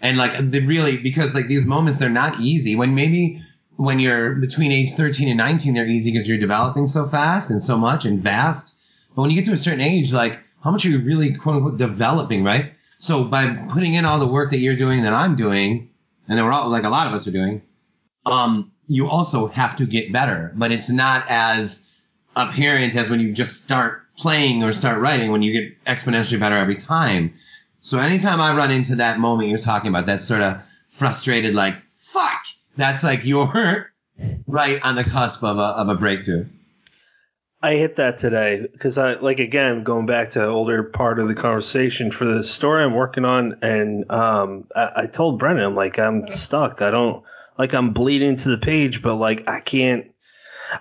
And 0.00 0.16
like 0.16 0.38
really, 0.38 0.96
because 0.98 1.34
like 1.34 1.46
these 1.46 1.64
moments, 1.64 1.98
they're 1.98 2.08
not 2.08 2.40
easy. 2.40 2.76
When 2.76 2.94
maybe 2.94 3.42
when 3.76 3.98
you're 3.98 4.34
between 4.34 4.72
age 4.72 4.92
13 4.92 5.28
and 5.28 5.38
19, 5.38 5.74
they're 5.74 5.86
easy 5.86 6.12
because 6.12 6.26
you're 6.26 6.38
developing 6.38 6.86
so 6.86 7.06
fast 7.06 7.50
and 7.50 7.62
so 7.62 7.76
much 7.76 8.04
and 8.04 8.22
vast. 8.22 8.78
But 9.14 9.22
when 9.22 9.30
you 9.30 9.36
get 9.36 9.46
to 9.46 9.54
a 9.54 9.58
certain 9.58 9.80
age, 9.80 10.12
like 10.12 10.40
how 10.62 10.70
much 10.70 10.84
are 10.86 10.88
you 10.88 11.00
really 11.00 11.34
quote 11.34 11.56
unquote 11.56 11.78
developing, 11.78 12.44
right? 12.44 12.72
So 12.98 13.24
by 13.24 13.48
putting 13.68 13.94
in 13.94 14.04
all 14.04 14.18
the 14.18 14.26
work 14.26 14.50
that 14.50 14.58
you're 14.58 14.76
doing 14.76 15.02
that 15.02 15.12
I'm 15.12 15.36
doing, 15.36 15.90
and 16.28 16.38
that 16.38 16.44
we're 16.44 16.52
all 16.52 16.70
like 16.70 16.84
a 16.84 16.88
lot 16.88 17.06
of 17.06 17.12
us 17.12 17.26
are 17.26 17.32
doing, 17.32 17.62
um, 18.24 18.72
you 18.86 19.08
also 19.08 19.48
have 19.48 19.76
to 19.76 19.86
get 19.86 20.12
better. 20.12 20.52
But 20.54 20.72
it's 20.72 20.90
not 20.90 21.26
as 21.28 21.85
apparent 22.36 22.94
as 22.94 23.10
when 23.10 23.18
you 23.18 23.32
just 23.32 23.62
start 23.62 24.02
playing 24.16 24.62
or 24.62 24.72
start 24.72 25.00
writing 25.00 25.32
when 25.32 25.42
you 25.42 25.52
get 25.52 25.84
exponentially 25.84 26.38
better 26.38 26.56
every 26.56 26.76
time. 26.76 27.34
So 27.80 27.98
anytime 27.98 28.40
I 28.40 28.56
run 28.56 28.70
into 28.70 28.96
that 28.96 29.18
moment 29.18 29.48
you're 29.48 29.58
talking 29.58 29.88
about, 29.88 30.06
that 30.06 30.20
sort 30.20 30.42
of 30.42 30.58
frustrated, 30.90 31.54
like, 31.54 31.84
fuck, 31.86 32.44
that's 32.76 33.02
like 33.02 33.24
you're 33.24 33.90
right 34.46 34.80
on 34.82 34.94
the 34.94 35.04
cusp 35.04 35.42
of 35.42 35.58
a, 35.58 35.62
of 35.62 35.88
a 35.88 35.94
breakthrough. 35.94 36.46
I 37.62 37.74
hit 37.74 37.96
that 37.96 38.18
today 38.18 38.66
because 38.70 38.98
I 38.98 39.14
like 39.14 39.40
again 39.40 39.82
going 39.82 40.06
back 40.06 40.30
to 40.30 40.46
older 40.46 40.84
part 40.84 41.18
of 41.18 41.26
the 41.26 41.34
conversation 41.34 42.10
for 42.10 42.24
the 42.24 42.44
story 42.44 42.84
I'm 42.84 42.94
working 42.94 43.24
on, 43.24 43.58
and 43.62 44.10
um, 44.10 44.66
I, 44.74 44.92
I 44.94 45.06
told 45.06 45.38
Brennan 45.38 45.64
I'm 45.64 45.74
like 45.74 45.98
I'm 45.98 46.28
stuck. 46.28 46.82
I 46.82 46.90
don't 46.90 47.24
like 47.58 47.72
I'm 47.72 47.92
bleeding 47.92 48.36
to 48.36 48.50
the 48.50 48.58
page, 48.58 49.02
but 49.02 49.16
like 49.16 49.48
I 49.48 49.60
can't. 49.60 50.12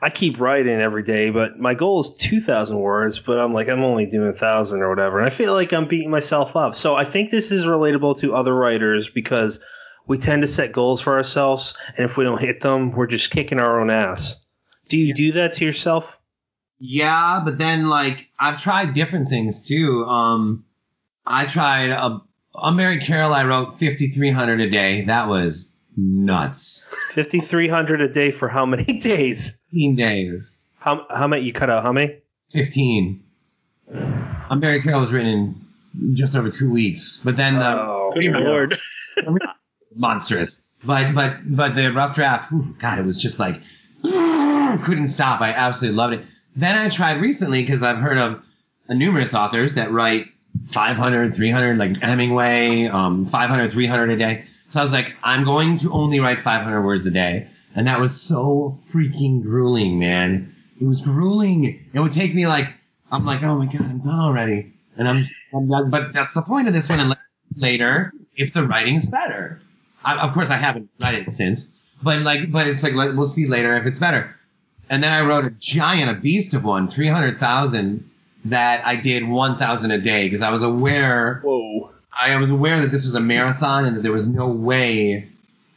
I 0.01 0.09
keep 0.09 0.39
writing 0.39 0.79
every 0.79 1.03
day, 1.03 1.29
but 1.29 1.59
my 1.59 1.73
goal 1.73 2.01
is 2.01 2.15
2,000 2.15 2.77
words, 2.77 3.19
but 3.19 3.39
I'm 3.39 3.53
like, 3.53 3.67
I'm 3.67 3.83
only 3.83 4.05
doing 4.05 4.27
1,000 4.27 4.81
or 4.81 4.89
whatever. 4.89 5.19
And 5.19 5.27
I 5.27 5.29
feel 5.29 5.53
like 5.53 5.73
I'm 5.73 5.87
beating 5.87 6.11
myself 6.11 6.55
up. 6.55 6.75
So 6.75 6.95
I 6.95 7.05
think 7.05 7.29
this 7.29 7.51
is 7.51 7.65
relatable 7.65 8.19
to 8.19 8.35
other 8.35 8.53
writers 8.53 9.09
because 9.09 9.59
we 10.07 10.17
tend 10.17 10.41
to 10.41 10.47
set 10.47 10.71
goals 10.71 11.01
for 11.01 11.15
ourselves. 11.15 11.75
And 11.97 12.05
if 12.05 12.17
we 12.17 12.23
don't 12.23 12.41
hit 12.41 12.61
them, 12.61 12.91
we're 12.91 13.07
just 13.07 13.31
kicking 13.31 13.59
our 13.59 13.79
own 13.79 13.89
ass. 13.89 14.39
Do 14.87 14.97
you 14.97 15.13
do 15.13 15.33
that 15.33 15.53
to 15.53 15.65
yourself? 15.65 16.19
Yeah, 16.79 17.41
but 17.43 17.57
then 17.57 17.87
like 17.87 18.27
I've 18.39 18.61
tried 18.61 18.93
different 18.93 19.29
things 19.29 19.67
too. 19.67 20.05
Um, 20.05 20.65
I 21.25 21.45
tried 21.45 21.89
a 21.91 22.21
Unbury 22.53 23.03
Carol. 23.03 23.33
I 23.33 23.45
wrote 23.45 23.71
5,300 23.71 24.61
a 24.61 24.69
day. 24.69 25.01
That 25.03 25.27
was 25.27 25.73
nuts. 25.97 26.89
5,300 27.13 28.01
a 28.01 28.07
day 28.07 28.31
for 28.31 28.47
how 28.47 28.65
many 28.65 28.83
days? 28.99 29.51
15 29.71 29.95
days. 29.95 30.57
How 30.77 31.05
how 31.09 31.27
many 31.27 31.43
you 31.43 31.53
cut 31.53 31.69
out? 31.69 31.83
How 31.83 31.91
many? 31.91 32.17
15. 32.51 33.23
Unbury 33.91 34.83
Carol 34.83 35.01
was 35.01 35.11
written 35.11 35.65
in 35.97 36.15
just 36.15 36.35
over 36.35 36.49
two 36.49 36.69
weeks, 36.71 37.21
but 37.23 37.37
then 37.37 37.55
the 37.57 37.65
Oh, 37.67 38.11
Good 38.13 38.31
lord. 38.33 38.77
monstrous. 39.95 40.61
But 40.83 41.13
but 41.15 41.37
but 41.55 41.75
the 41.75 41.91
rough 41.91 42.15
draft, 42.15 42.51
whew, 42.51 42.75
God, 42.77 42.99
it 42.99 43.05
was 43.05 43.19
just 43.19 43.39
like 43.39 43.61
couldn't 44.03 45.07
stop. 45.07 45.41
I 45.41 45.51
absolutely 45.51 45.97
loved 45.97 46.13
it. 46.15 46.25
Then 46.55 46.77
I 46.77 46.89
tried 46.89 47.21
recently 47.21 47.63
because 47.63 47.81
I've 47.83 47.97
heard 47.97 48.17
of 48.17 48.43
numerous 48.89 49.33
authors 49.33 49.73
that 49.75 49.91
write 49.91 50.27
500, 50.69 51.35
300, 51.35 51.77
like 51.77 51.97
Hemingway, 52.01 52.85
um, 52.85 53.25
500, 53.25 53.71
300 53.71 54.09
a 54.11 54.17
day. 54.17 54.45
So 54.75 54.81
I 54.81 54.83
was 54.83 54.91
like, 54.91 55.15
I'm 55.23 55.45
going 55.45 55.77
to 55.77 55.93
only 55.93 56.19
write 56.19 56.41
500 56.41 56.83
words 56.83 57.07
a 57.07 57.09
day, 57.09 57.47
and 57.75 57.87
that 57.87 58.01
was 58.01 58.19
so 58.19 58.77
freaking 58.91 59.41
grueling, 59.41 59.99
man. 59.99 60.53
It 60.81 60.85
was 60.85 60.99
grueling. 60.99 61.87
It 61.93 61.99
would 62.01 62.11
take 62.11 62.35
me 62.35 62.45
like, 62.45 62.73
I'm 63.09 63.25
like, 63.25 63.41
oh 63.41 63.55
my 63.57 63.67
god, 63.67 63.83
I'm 63.83 63.99
done 63.99 64.19
already, 64.19 64.73
and 64.97 65.07
I'm, 65.07 65.23
I'm 65.53 65.69
done. 65.69 65.89
But 65.91 66.11
that's 66.11 66.33
the 66.33 66.41
point 66.41 66.67
of 66.67 66.73
this 66.73 66.89
one. 66.89 66.99
And 66.99 67.15
later, 67.55 68.11
if 68.35 68.51
the 68.51 68.67
writing's 68.67 69.05
better, 69.05 69.61
I, 70.03 70.19
of 70.19 70.33
course 70.33 70.49
I 70.49 70.57
haven't 70.57 70.89
read 70.99 71.15
it 71.15 71.33
since, 71.33 71.71
but 72.03 72.19
like, 72.23 72.51
but 72.51 72.67
it's 72.67 72.83
like 72.83 72.95
we'll 72.95 73.27
see 73.27 73.47
later 73.47 73.77
if 73.77 73.85
it's 73.85 73.99
better. 73.99 74.35
And 74.89 75.01
then 75.01 75.13
I 75.13 75.21
wrote 75.21 75.45
a 75.45 75.51
giant, 75.51 76.11
a 76.11 76.15
beast 76.15 76.53
of 76.53 76.65
one, 76.65 76.89
300,000 76.89 78.11
that 78.43 78.85
I 78.85 78.97
did 78.97 79.25
1,000 79.25 79.91
a 79.91 79.97
day 79.99 80.25
because 80.27 80.41
I 80.41 80.49
was 80.49 80.63
aware, 80.63 81.39
Whoa. 81.45 81.94
I 82.19 82.35
was 82.37 82.49
aware 82.49 82.81
that 82.81 82.91
this 82.91 83.03
was 83.03 83.15
a 83.15 83.19
marathon 83.19 83.85
and 83.85 83.97
that 83.97 84.01
there 84.01 84.11
was 84.11 84.27
no 84.27 84.47
way 84.47 85.29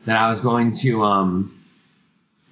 that 0.07 0.17
I 0.17 0.31
was 0.31 0.41
going 0.41 0.73
to, 0.75 1.03
um, 1.03 1.59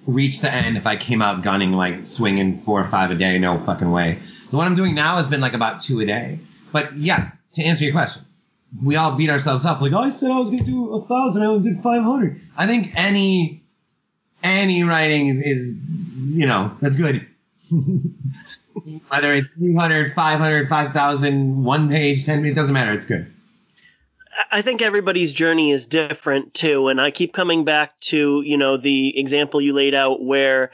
reach 0.07 0.39
the 0.39 0.51
end 0.51 0.77
if 0.77 0.87
I 0.87 0.95
came 0.95 1.21
out 1.21 1.43
gunning, 1.43 1.73
like 1.73 2.07
swinging 2.07 2.57
four 2.57 2.79
or 2.79 2.85
five 2.85 3.11
a 3.11 3.15
day. 3.15 3.37
No 3.37 3.59
fucking 3.63 3.91
way. 3.91 4.19
The 4.49 4.57
one 4.57 4.65
I'm 4.65 4.75
doing 4.75 4.95
now 4.95 5.17
has 5.17 5.27
been 5.27 5.41
like 5.41 5.53
about 5.53 5.81
two 5.81 5.99
a 5.99 6.05
day. 6.05 6.39
But 6.71 6.97
yes, 6.97 7.29
to 7.53 7.63
answer 7.63 7.83
your 7.83 7.93
question, 7.93 8.23
we 8.81 8.95
all 8.95 9.13
beat 9.13 9.29
ourselves 9.29 9.65
up 9.65 9.81
like, 9.81 9.91
oh, 9.91 9.99
I 9.99 10.09
said 10.09 10.31
I 10.31 10.39
was 10.39 10.49
going 10.49 10.59
to 10.59 10.65
do 10.65 10.95
a 10.95 11.05
thousand, 11.05 11.43
I 11.43 11.45
only 11.47 11.69
did 11.71 11.81
500. 11.81 12.41
I 12.55 12.67
think 12.67 12.93
any, 12.95 13.63
any 14.43 14.83
writing 14.83 15.27
is, 15.27 15.41
is 15.41 15.75
you 16.15 16.45
know, 16.45 16.75
that's 16.81 16.95
good. 16.95 17.27
Whether 19.09 19.33
it's 19.33 19.47
300, 19.57 20.13
500, 20.15 20.69
5,000, 20.69 21.63
one 21.63 21.89
page, 21.89 22.25
10, 22.25 22.45
it 22.45 22.53
doesn't 22.53 22.73
matter. 22.73 22.93
It's 22.93 23.05
good. 23.05 23.33
I 24.51 24.61
think 24.61 24.81
everybody's 24.81 25.33
journey 25.33 25.71
is 25.71 25.87
different 25.87 26.53
too, 26.53 26.87
and 26.89 27.01
I 27.01 27.11
keep 27.11 27.33
coming 27.33 27.65
back 27.65 27.99
to 28.01 28.41
you 28.45 28.57
know 28.57 28.77
the 28.77 29.19
example 29.19 29.61
you 29.61 29.73
laid 29.73 29.93
out 29.93 30.23
where. 30.23 30.71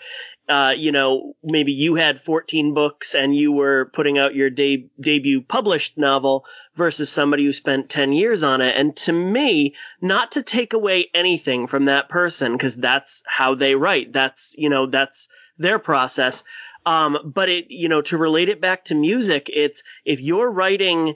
Uh, 0.49 0.73
you 0.75 0.91
know, 0.91 1.37
maybe 1.41 1.71
you 1.71 1.95
had 1.95 2.19
14 2.19 2.73
books 2.73 3.15
and 3.15 3.33
you 3.33 3.53
were 3.53 3.89
putting 3.93 4.17
out 4.17 4.35
your 4.35 4.49
de- 4.49 4.89
debut 4.99 5.41
published 5.41 5.97
novel 5.97 6.43
versus 6.75 7.09
somebody 7.09 7.45
who 7.45 7.53
spent 7.53 7.89
10 7.89 8.11
years 8.11 8.43
on 8.43 8.59
it. 8.59 8.75
And 8.75 8.93
to 8.97 9.13
me, 9.13 9.75
not 10.01 10.33
to 10.33 10.43
take 10.43 10.73
away 10.73 11.09
anything 11.13 11.67
from 11.67 11.85
that 11.85 12.09
person, 12.09 12.51
because 12.51 12.75
that's 12.75 13.23
how 13.25 13.55
they 13.55 13.75
write. 13.75 14.11
That's, 14.11 14.53
you 14.57 14.67
know, 14.67 14.85
that's 14.87 15.29
their 15.57 15.79
process. 15.79 16.43
Um, 16.85 17.17
but 17.23 17.47
it, 17.47 17.67
you 17.69 17.87
know, 17.87 18.01
to 18.01 18.17
relate 18.17 18.49
it 18.49 18.59
back 18.59 18.83
to 18.85 18.95
music, 18.95 19.49
it's 19.51 19.83
if 20.03 20.19
you're 20.19 20.51
writing 20.51 21.15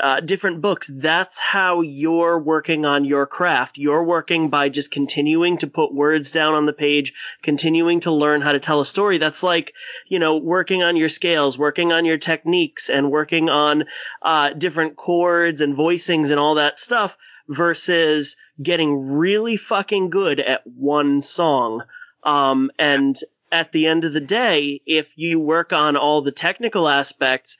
uh, 0.00 0.20
different 0.20 0.60
books, 0.60 0.90
that's 0.92 1.38
how 1.38 1.82
you're 1.82 2.38
working 2.38 2.84
on 2.84 3.04
your 3.04 3.26
craft. 3.26 3.78
You're 3.78 4.04
working 4.04 4.48
by 4.48 4.68
just 4.68 4.90
continuing 4.90 5.58
to 5.58 5.66
put 5.66 5.94
words 5.94 6.32
down 6.32 6.54
on 6.54 6.66
the 6.66 6.72
page, 6.72 7.12
continuing 7.42 8.00
to 8.00 8.10
learn 8.10 8.40
how 8.40 8.52
to 8.52 8.60
tell 8.60 8.80
a 8.80 8.86
story. 8.86 9.18
That's 9.18 9.42
like, 9.42 9.74
you 10.08 10.18
know, 10.18 10.38
working 10.38 10.82
on 10.82 10.96
your 10.96 11.10
scales, 11.10 11.58
working 11.58 11.92
on 11.92 12.04
your 12.04 12.18
techniques, 12.18 12.88
and 12.88 13.10
working 13.10 13.50
on 13.50 13.84
uh, 14.22 14.50
different 14.50 14.96
chords 14.96 15.60
and 15.60 15.76
voicings 15.76 16.30
and 16.30 16.40
all 16.40 16.54
that 16.54 16.78
stuff 16.78 17.16
versus 17.48 18.36
getting 18.62 19.12
really 19.12 19.56
fucking 19.56 20.10
good 20.10 20.40
at 20.40 20.66
one 20.66 21.20
song. 21.20 21.82
Um, 22.22 22.70
and 22.78 23.16
at 23.50 23.72
the 23.72 23.86
end 23.86 24.04
of 24.04 24.14
the 24.14 24.20
day, 24.20 24.80
if 24.86 25.06
you 25.16 25.38
work 25.38 25.72
on 25.74 25.96
all 25.96 26.22
the 26.22 26.32
technical 26.32 26.88
aspects, 26.88 27.58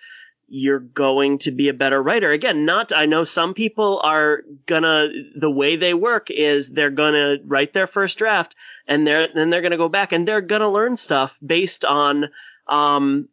you're 0.48 0.80
going 0.80 1.38
to 1.38 1.50
be 1.50 1.68
a 1.68 1.74
better 1.74 2.02
writer. 2.02 2.30
Again, 2.30 2.64
not, 2.64 2.92
I 2.92 3.06
know 3.06 3.24
some 3.24 3.54
people 3.54 4.00
are 4.02 4.42
gonna, 4.66 5.08
the 5.34 5.50
way 5.50 5.76
they 5.76 5.94
work 5.94 6.30
is 6.30 6.68
they're 6.68 6.90
gonna 6.90 7.36
write 7.44 7.72
their 7.72 7.86
first 7.86 8.18
draft 8.18 8.54
and 8.86 9.06
they're, 9.06 9.28
then 9.34 9.50
they're 9.50 9.62
gonna 9.62 9.76
go 9.76 9.88
back 9.88 10.12
and 10.12 10.28
they're 10.28 10.40
gonna 10.40 10.70
learn 10.70 10.96
stuff 10.96 11.36
based 11.44 11.84
on, 11.84 12.28
um, 12.66 13.28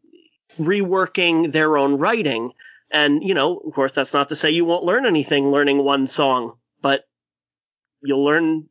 reworking 0.60 1.52
their 1.52 1.78
own 1.78 1.98
writing. 1.98 2.54
And, 2.92 3.24
you 3.24 3.34
know, 3.34 3.58
of 3.58 3.74
course, 3.74 3.92
that's 3.92 4.14
not 4.14 4.30
to 4.30 4.36
say 4.36 4.52
you 4.52 4.66
won't 4.66 4.86
learn 4.86 5.06
anything 5.06 5.52
learning 5.52 5.84
one 5.84 6.08
song, 6.08 6.54
but 6.82 7.08
you'll 8.02 8.24
learn, 8.24 8.70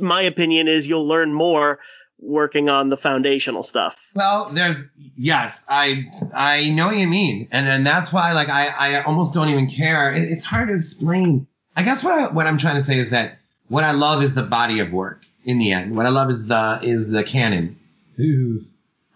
my 0.00 0.22
opinion 0.22 0.66
is 0.66 0.86
you'll 0.86 1.06
learn 1.06 1.32
more 1.32 1.78
working 2.22 2.68
on 2.68 2.88
the 2.88 2.96
foundational 2.96 3.62
stuff. 3.62 3.96
Well, 4.14 4.50
there's 4.52 4.78
yes, 5.16 5.64
I 5.68 6.06
I 6.32 6.70
know 6.70 6.86
what 6.86 6.96
you 6.96 7.06
mean, 7.06 7.48
and 7.50 7.68
and 7.68 7.86
that's 7.86 8.12
why 8.12 8.32
like 8.32 8.48
I 8.48 8.68
I 8.68 9.02
almost 9.02 9.34
don't 9.34 9.48
even 9.48 9.68
care. 9.68 10.12
It, 10.12 10.30
it's 10.30 10.44
hard 10.44 10.68
to 10.68 10.74
explain. 10.74 11.46
I 11.76 11.82
guess 11.82 12.02
what 12.02 12.14
I 12.14 12.28
what 12.28 12.46
I'm 12.46 12.58
trying 12.58 12.76
to 12.76 12.82
say 12.82 12.98
is 12.98 13.10
that 13.10 13.38
what 13.68 13.84
I 13.84 13.92
love 13.92 14.22
is 14.22 14.34
the 14.34 14.42
body 14.42 14.78
of 14.78 14.92
work. 14.92 15.24
In 15.44 15.58
the 15.58 15.72
end, 15.72 15.96
what 15.96 16.06
I 16.06 16.10
love 16.10 16.30
is 16.30 16.46
the 16.46 16.78
is 16.82 17.08
the 17.08 17.24
canon. 17.24 17.78
Ooh. 18.20 18.64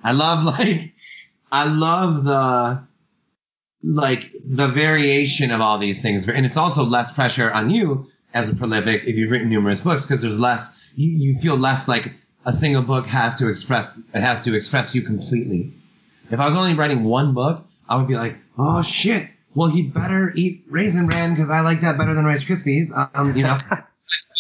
I 0.02 0.12
love 0.12 0.44
like 0.58 0.92
I 1.52 1.64
love 1.66 2.24
the 2.24 2.82
like 3.84 4.32
the 4.44 4.66
variation 4.66 5.52
of 5.52 5.60
all 5.60 5.78
these 5.78 6.02
things, 6.02 6.28
and 6.28 6.44
it's 6.44 6.56
also 6.56 6.84
less 6.84 7.12
pressure 7.12 7.50
on 7.50 7.70
you 7.70 8.08
as 8.34 8.50
a 8.50 8.56
prolific 8.56 9.04
if 9.04 9.16
you've 9.16 9.30
written 9.30 9.48
numerous 9.48 9.80
books 9.80 10.02
because 10.02 10.20
there's 10.20 10.38
less 10.38 10.76
you, 10.96 11.10
you 11.10 11.40
feel 11.40 11.56
less 11.56 11.86
like 11.86 12.12
a 12.46 12.52
single 12.52 12.82
book 12.82 13.06
has 13.06 13.36
to 13.36 13.48
express 13.48 13.98
it 13.98 14.20
has 14.20 14.44
to 14.44 14.54
express 14.54 14.94
you 14.94 15.02
completely. 15.02 15.74
If 16.30 16.40
I 16.40 16.46
was 16.46 16.54
only 16.54 16.74
writing 16.74 17.04
one 17.04 17.34
book, 17.34 17.64
I 17.88 17.96
would 17.96 18.08
be 18.08 18.14
like, 18.14 18.38
oh 18.56 18.82
shit, 18.82 19.28
well 19.54 19.68
he'd 19.68 19.92
better 19.92 20.32
eat 20.34 20.64
raisin 20.70 21.06
bran 21.06 21.34
because 21.34 21.50
I 21.50 21.60
like 21.60 21.82
that 21.82 21.98
better 21.98 22.14
than 22.14 22.24
Rice 22.24 22.44
Krispies. 22.44 22.90
Um, 23.14 23.36
you 23.36 23.42
know. 23.42 23.58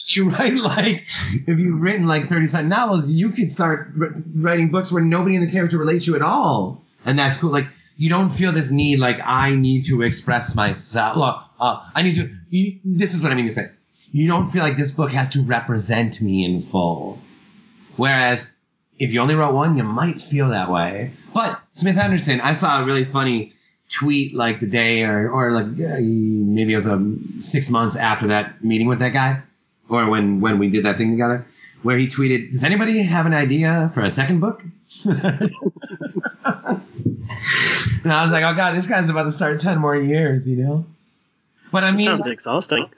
you 0.08 0.30
write 0.30 0.54
like 0.54 1.04
if 1.46 1.58
you've 1.58 1.80
written 1.80 2.06
like 2.06 2.28
30 2.28 2.46
something 2.46 2.68
novels, 2.68 3.08
you 3.08 3.30
could 3.30 3.50
start 3.50 3.92
writing 4.34 4.70
books 4.70 4.92
where 4.92 5.02
nobody 5.02 5.34
in 5.34 5.44
the 5.44 5.50
character 5.50 5.78
relates 5.78 6.04
to 6.04 6.12
you 6.12 6.16
at 6.16 6.22
all, 6.22 6.84
and 7.04 7.18
that's 7.18 7.36
cool. 7.36 7.50
Like 7.50 7.66
you 7.96 8.08
don't 8.08 8.30
feel 8.30 8.52
this 8.52 8.70
need 8.70 8.98
like 8.98 9.18
I 9.24 9.54
need 9.54 9.86
to 9.86 10.02
express 10.02 10.54
myself. 10.54 11.16
Well, 11.16 11.50
uh, 11.58 11.88
I 11.94 12.02
need 12.02 12.16
to. 12.16 12.30
You, 12.50 12.78
this 12.84 13.14
is 13.14 13.22
what 13.22 13.32
I 13.32 13.34
mean 13.34 13.46
to 13.46 13.52
say. 13.52 13.70
You 14.12 14.28
don't 14.28 14.46
feel 14.46 14.62
like 14.62 14.76
this 14.76 14.92
book 14.92 15.10
has 15.10 15.30
to 15.30 15.42
represent 15.42 16.20
me 16.20 16.44
in 16.44 16.62
full. 16.62 17.18
Whereas 17.96 18.52
if 18.98 19.10
you 19.10 19.20
only 19.20 19.34
wrote 19.34 19.54
one, 19.54 19.76
you 19.76 19.82
might 19.82 20.20
feel 20.20 20.50
that 20.50 20.70
way. 20.70 21.12
But 21.34 21.60
Smith 21.72 21.96
Henderson, 21.96 22.40
I 22.40 22.54
saw 22.54 22.80
a 22.80 22.84
really 22.84 23.04
funny 23.04 23.52
tweet 23.88 24.34
like 24.34 24.60
the 24.60 24.66
day 24.66 25.04
or 25.04 25.30
or 25.30 25.52
like 25.52 25.66
uh, 25.66 25.98
maybe 26.00 26.72
it 26.72 26.76
was 26.76 26.88
um, 26.88 27.38
six 27.40 27.70
months 27.70 27.96
after 27.96 28.28
that 28.28 28.64
meeting 28.64 28.88
with 28.88 28.98
that 29.00 29.10
guy, 29.10 29.42
or 29.88 30.08
when 30.08 30.40
when 30.40 30.58
we 30.58 30.70
did 30.70 30.84
that 30.84 30.98
thing 30.98 31.10
together, 31.12 31.46
where 31.82 31.96
he 31.96 32.08
tweeted, 32.08 32.52
"Does 32.52 32.64
anybody 32.64 33.02
have 33.02 33.26
an 33.26 33.34
idea 33.34 33.90
for 33.94 34.00
a 34.00 34.10
second 34.10 34.40
book?" 34.40 34.62
and 35.04 35.22
I 38.12 38.22
was 38.22 38.32
like, 38.32 38.44
"Oh 38.44 38.54
God, 38.54 38.74
this 38.74 38.86
guy's 38.86 39.08
about 39.08 39.24
to 39.24 39.30
start 39.30 39.60
ten 39.60 39.78
more 39.78 39.96
years," 39.96 40.48
you 40.48 40.56
know. 40.56 40.86
But 41.70 41.84
I 41.84 41.90
mean, 41.90 42.06
Sounds 42.06 42.26
exhausting. 42.26 42.88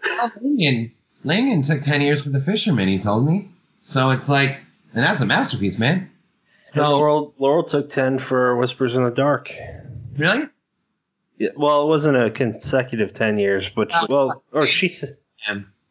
Langan, 0.40 0.92
Langan 1.24 1.62
took 1.62 1.82
10 1.82 2.00
years 2.00 2.22
for 2.22 2.30
The 2.30 2.40
Fisherman, 2.40 2.88
he 2.88 2.98
told 2.98 3.26
me. 3.26 3.48
So 3.80 4.10
it's 4.10 4.28
like, 4.28 4.60
and 4.94 5.04
that's 5.04 5.20
a 5.20 5.26
masterpiece, 5.26 5.78
man. 5.78 6.10
And 6.74 6.82
Laurel 6.82 7.34
Laurel 7.38 7.64
took 7.64 7.90
ten 7.90 8.18
for 8.18 8.56
Whispers 8.56 8.94
in 8.94 9.04
the 9.04 9.10
Dark. 9.10 9.52
Really? 10.16 10.44
Yeah, 11.38 11.50
well, 11.56 11.82
it 11.84 11.86
wasn't 11.86 12.16
a 12.16 12.30
consecutive 12.30 13.12
ten 13.12 13.38
years, 13.38 13.68
but 13.68 13.90
well, 14.08 14.42
or 14.52 14.66
she 14.66 14.88
said. 14.88 15.10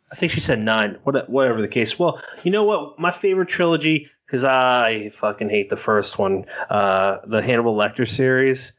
I 0.09 0.15
think 0.15 0.31
she 0.31 0.39
said 0.39 0.59
nine. 0.59 0.99
What, 1.03 1.29
whatever 1.29 1.61
the 1.61 1.67
case. 1.67 1.97
Well, 1.99 2.21
you 2.43 2.51
know 2.51 2.63
what? 2.63 2.97
My 2.99 3.11
favorite 3.11 3.49
trilogy, 3.49 4.09
because 4.25 4.43
I 4.45 5.09
fucking 5.09 5.49
hate 5.49 5.69
the 5.69 5.75
first 5.77 6.17
one, 6.17 6.45
uh, 6.69 7.17
the 7.25 7.41
Hannibal 7.41 7.75
Lecter 7.75 8.07
series. 8.07 8.73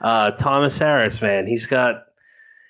Uh, 0.00 0.30
Thomas 0.32 0.78
Harris, 0.78 1.20
man, 1.20 1.46
he's 1.48 1.66
got 1.66 2.04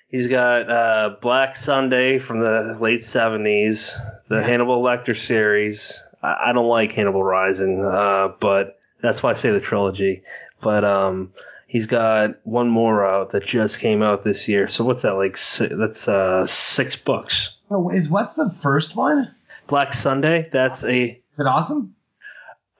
he's 0.07 0.27
got 0.27 0.69
uh, 0.71 1.15
Black 1.21 1.55
Sunday 1.55 2.17
from 2.17 2.39
the 2.39 2.77
late 2.79 3.03
seventies, 3.03 3.95
the 4.27 4.37
Yeah. 4.37 4.41
Hannibal 4.43 4.81
Lecter 4.81 5.15
series. 5.15 6.03
I, 6.21 6.49
I 6.49 6.53
don't 6.53 6.67
like 6.67 6.91
Hannibal 6.93 7.23
Rising, 7.23 7.83
uh, 7.83 8.33
but 8.39 8.79
that's 9.01 9.23
why 9.23 9.31
I 9.31 9.33
say 9.33 9.51
the 9.51 9.61
trilogy. 9.61 10.23
But 10.61 10.83
um, 10.83 11.33
he's 11.67 11.87
got 11.87 12.35
one 12.43 12.69
more 12.69 13.05
out 13.05 13.31
that 13.31 13.45
just 13.45 13.79
came 13.79 14.01
out 14.01 14.23
this 14.23 14.47
year. 14.49 14.67
So 14.67 14.83
what's 14.83 15.03
that 15.03 15.13
like? 15.15 15.37
Si- 15.37 15.67
that's 15.71 16.07
uh, 16.07 16.45
six 16.47 16.95
books. 16.95 17.57
Oh, 17.71 17.89
is 17.89 18.09
what's 18.09 18.33
the 18.33 18.49
first 18.49 18.95
one? 18.95 19.33
Black 19.67 19.93
Sunday. 19.93 20.49
That's 20.51 20.83
a. 20.83 21.21
Is 21.31 21.39
it 21.39 21.47
awesome? 21.47 21.95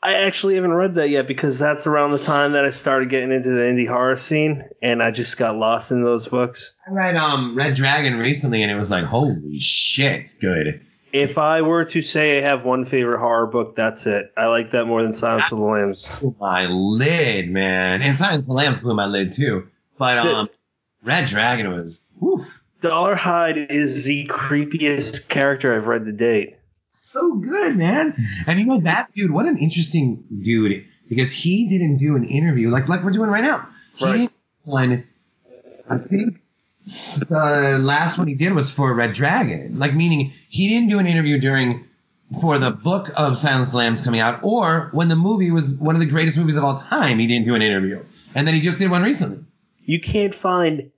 I 0.02 0.14
actually 0.14 0.56
haven't 0.56 0.74
read 0.74 0.96
that 0.96 1.10
yet 1.10 1.28
because 1.28 1.60
that's 1.60 1.86
around 1.86 2.12
the 2.12 2.20
time 2.20 2.54
that 2.54 2.64
I 2.64 2.70
started 2.70 3.10
getting 3.10 3.34
into 3.34 3.50
the 3.50 3.62
indie 3.62 3.88
horror 3.88 4.16
scene, 4.16 4.64
and 4.82 5.04
I 5.04 5.12
just 5.12 5.38
got 5.38 5.58
lost 5.58 5.92
in 5.92 6.04
those 6.04 6.28
books. 6.28 6.74
I 6.88 6.94
read 6.94 7.16
um 7.18 7.56
Red 7.56 7.76
Dragon 7.76 8.18
recently, 8.18 8.64
and 8.64 8.72
it 8.72 8.76
was 8.76 8.90
like, 8.90 9.04
holy 9.04 9.60
shit, 9.60 10.22
it's 10.22 10.34
good. 10.34 10.86
If 11.12 11.38
I 11.38 11.62
were 11.64 11.86
to 11.86 12.02
say 12.02 12.38
I 12.38 12.42
have 12.42 12.64
one 12.64 12.86
favorite 12.86 13.20
horror 13.20 13.48
book, 13.48 13.76
that's 13.76 14.06
it. 14.06 14.32
I 14.38 14.46
like 14.48 14.72
that 14.72 14.86
more 14.86 15.02
than 15.02 15.14
Silence 15.14 15.52
of 15.52 15.58
the 15.58 15.64
Lambs. 15.66 16.10
Blew 16.20 16.36
my 16.40 16.66
lid, 16.68 17.50
man. 17.50 18.02
And 18.02 18.16
Silence 18.16 18.44
of 18.44 18.48
the 18.48 18.54
Lambs 18.54 18.80
blew 18.80 18.94
my 18.94 19.06
lid 19.06 19.34
too. 19.34 19.68
But 19.98 20.18
um, 20.20 20.50
Red 21.04 21.28
Dragon 21.28 21.72
was, 21.72 22.02
woof, 22.20 22.62
Dolarhyde 22.82 23.70
is 23.72 24.06
the 24.06 24.28
creepiest 24.28 25.28
character 25.30 25.76
I've 25.76 25.88
read 25.88 26.06
to 26.06 26.12
date. 26.12 26.58
so 26.90 27.36
good, 27.36 27.76
man. 27.76 28.14
And 28.48 28.60
you 28.60 28.66
know 28.66 28.80
that 28.82 29.14
dude, 29.16 29.32
what 29.32 29.46
an 29.48 29.58
interesting 29.58 30.24
dude, 30.44 30.86
because 31.10 31.32
he 31.32 31.68
didn't 31.68 31.98
do 31.98 32.16
an 32.16 32.24
interview 32.24 32.70
like 32.70 32.88
like 32.88 33.04
we're 33.04 33.12
doing 33.12 33.30
right 33.30 33.44
now. 33.44 33.68
He 33.96 34.06
Right. 34.06 34.18
did 34.18 34.30
one. 34.64 35.04
I 35.90 35.98
think 35.98 36.40
the 37.20 37.78
last 37.80 38.18
one 38.18 38.28
he 38.28 38.36
did 38.36 38.54
was 38.54 38.72
for 38.72 38.94
Red 38.94 39.14
Dragon, 39.14 39.78
like 39.80 39.94
meaning 39.94 40.34
he 40.50 40.70
didn't 40.70 40.90
do 40.90 41.00
an 41.00 41.08
interview 41.08 41.40
during 41.40 41.86
for 42.42 42.60
the 42.60 42.70
book 42.72 43.10
of 43.18 43.38
Silence 43.38 43.70
of 43.70 43.76
Lambs 43.76 44.02
coming 44.02 44.20
out, 44.20 44.42
or 44.44 44.90
when 44.92 45.08
the 45.08 45.16
movie 45.16 45.52
was 45.52 45.74
one 45.74 45.96
of 45.96 46.00
the 46.00 46.06
greatest 46.08 46.38
movies 46.38 46.58
of 46.58 46.64
all 46.64 46.80
time. 46.80 47.20
He 47.20 47.28
didn't 47.28 47.48
do 47.48 47.56
an 47.56 47.62
interview, 47.62 48.04
and 48.36 48.48
then 48.48 48.54
he 48.54 48.62
just 48.62 48.80
did 48.80 48.92
one 48.92 49.02
recently. 49.04 49.44
You 49.84 50.00
can't 50.00 50.36
find 50.36 50.92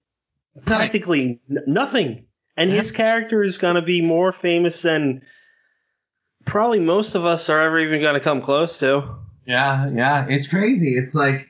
practically 0.66 1.40
n- 1.50 1.64
nothing. 1.68 2.26
And 2.58 2.70
Yeah. 2.70 2.78
his 2.78 2.92
character 2.92 3.42
is 3.42 3.58
going 3.58 3.76
to 3.76 3.82
be 3.82 4.02
more 4.02 4.34
famous 4.34 4.82
than 4.82 5.22
probably 6.46 6.80
most 6.80 7.16
of 7.16 7.26
us 7.26 7.50
are 7.50 7.62
ever 7.62 7.80
even 7.80 8.02
going 8.02 8.16
to 8.16 8.20
come 8.20 8.42
close 8.42 8.80
to. 8.80 9.16
Yeah, 9.46 9.90
yeah, 9.90 10.26
it's 10.28 10.48
crazy. 10.48 10.96
It's 10.98 11.16
like 11.16 11.50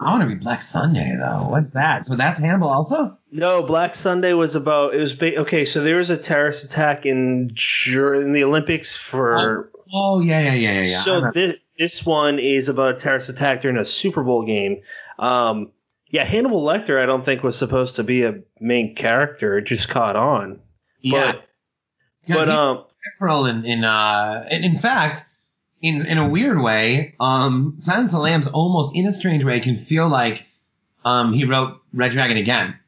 I 0.00 0.04
want 0.12 0.22
to 0.22 0.28
be 0.28 0.34
Black 0.34 0.62
Sunday 0.62 1.14
though. 1.18 1.48
What's 1.50 1.72
that? 1.72 2.06
So 2.06 2.16
that's 2.16 2.38
Hannibal 2.38 2.68
also. 2.68 3.18
No, 3.30 3.62
Black 3.62 3.94
Sunday 3.94 4.32
was 4.32 4.56
about 4.56 4.94
it 4.94 5.00
was 5.00 5.14
ba- 5.14 5.40
okay. 5.40 5.66
So 5.66 5.82
there 5.82 5.96
was 5.96 6.08
a 6.08 6.16
terrorist 6.16 6.64
attack 6.64 7.04
in 7.04 7.50
in 7.50 8.32
the 8.32 8.44
Olympics 8.44 8.96
for 8.96 9.70
Oh 9.92 10.20
yeah, 10.20 10.40
yeah, 10.40 10.52
yeah, 10.54 10.72
yeah. 10.72 10.82
yeah. 10.82 10.98
So 11.00 11.30
this 11.32 11.56
this 11.78 12.06
one 12.06 12.38
is 12.38 12.70
about 12.70 12.94
a 12.94 12.98
terrorist 12.98 13.28
attack 13.28 13.60
during 13.60 13.76
a 13.76 13.84
Super 13.84 14.22
Bowl 14.22 14.44
game. 14.44 14.82
Um, 15.18 15.72
yeah, 16.08 16.24
Hannibal 16.24 16.64
Lecter 16.64 17.00
I 17.02 17.06
don't 17.06 17.24
think 17.24 17.42
was 17.42 17.58
supposed 17.58 17.96
to 17.96 18.02
be 18.04 18.22
a 18.24 18.40
main 18.58 18.94
character. 18.94 19.58
It 19.58 19.66
just 19.66 19.88
caught 19.88 20.16
on. 20.16 20.60
yeah, 21.00 21.32
But 21.32 21.46
but 22.26 22.48
um 22.48 22.84
in 23.46 23.64
in 23.66 23.84
uh 23.84 24.46
in, 24.50 24.64
in 24.64 24.78
fact 24.78 25.24
in 25.82 26.04
in 26.06 26.18
a 26.18 26.28
weird 26.28 26.60
way 26.60 27.14
um 27.20 27.76
Silence 27.78 28.10
of 28.10 28.18
the 28.18 28.20
Lambs 28.20 28.46
almost 28.46 28.94
in 28.94 29.06
a 29.06 29.12
strange 29.12 29.44
way 29.44 29.60
can 29.60 29.78
feel 29.78 30.08
like 30.08 30.44
um 31.04 31.32
he 31.32 31.44
wrote 31.44 31.80
Red 31.94 32.12
Dragon 32.12 32.36
again. 32.36 32.78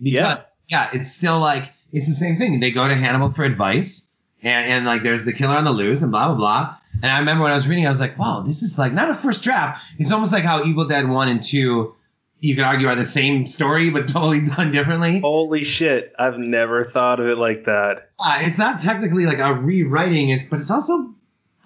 Because, 0.00 0.12
Yeah. 0.14 0.40
yeah 0.68 0.90
it's 0.92 1.12
still 1.12 1.38
like 1.40 1.70
it's 1.92 2.08
the 2.08 2.14
same 2.14 2.38
thing. 2.38 2.60
They 2.60 2.70
go 2.70 2.88
to 2.88 2.94
Hannibal 2.94 3.30
for 3.30 3.44
advice 3.44 4.08
and 4.42 4.66
and 4.70 4.86
like 4.86 5.02
there's 5.02 5.24
the 5.24 5.32
killer 5.32 5.56
on 5.56 5.64
the 5.64 5.70
loose 5.70 6.02
and 6.02 6.10
blah 6.10 6.28
blah 6.28 6.36
blah. 6.36 6.76
And 7.02 7.10
I 7.10 7.18
remember 7.20 7.44
when 7.44 7.52
I 7.52 7.56
was 7.56 7.66
reading 7.68 7.86
I 7.86 7.90
was 7.90 8.00
like 8.00 8.18
wow 8.18 8.40
this 8.46 8.62
is 8.62 8.78
like 8.78 8.92
not 8.92 9.10
a 9.10 9.14
first 9.14 9.42
draft. 9.44 9.82
It's 9.98 10.10
almost 10.10 10.32
like 10.32 10.44
how 10.44 10.64
Evil 10.64 10.86
Dead 10.88 11.08
1 11.08 11.28
and 11.28 11.42
2 11.42 11.94
you 12.40 12.56
could 12.56 12.64
argue 12.64 12.88
are 12.88 12.96
the 12.96 13.04
same 13.04 13.46
story 13.46 13.90
but 13.90 14.08
totally 14.08 14.40
done 14.44 14.72
differently. 14.72 15.20
Holy 15.20 15.62
shit, 15.62 16.12
I've 16.18 16.38
never 16.38 16.84
thought 16.84 17.20
of 17.20 17.26
it 17.28 17.38
like 17.38 17.66
that. 17.66 18.10
uh, 18.18 18.38
it's 18.40 18.58
not 18.58 18.80
technically 18.80 19.26
like 19.26 19.38
a 19.38 19.54
rewriting, 19.54 20.30
it's 20.30 20.42
but 20.50 20.58
it's 20.58 20.70
also 20.70 21.14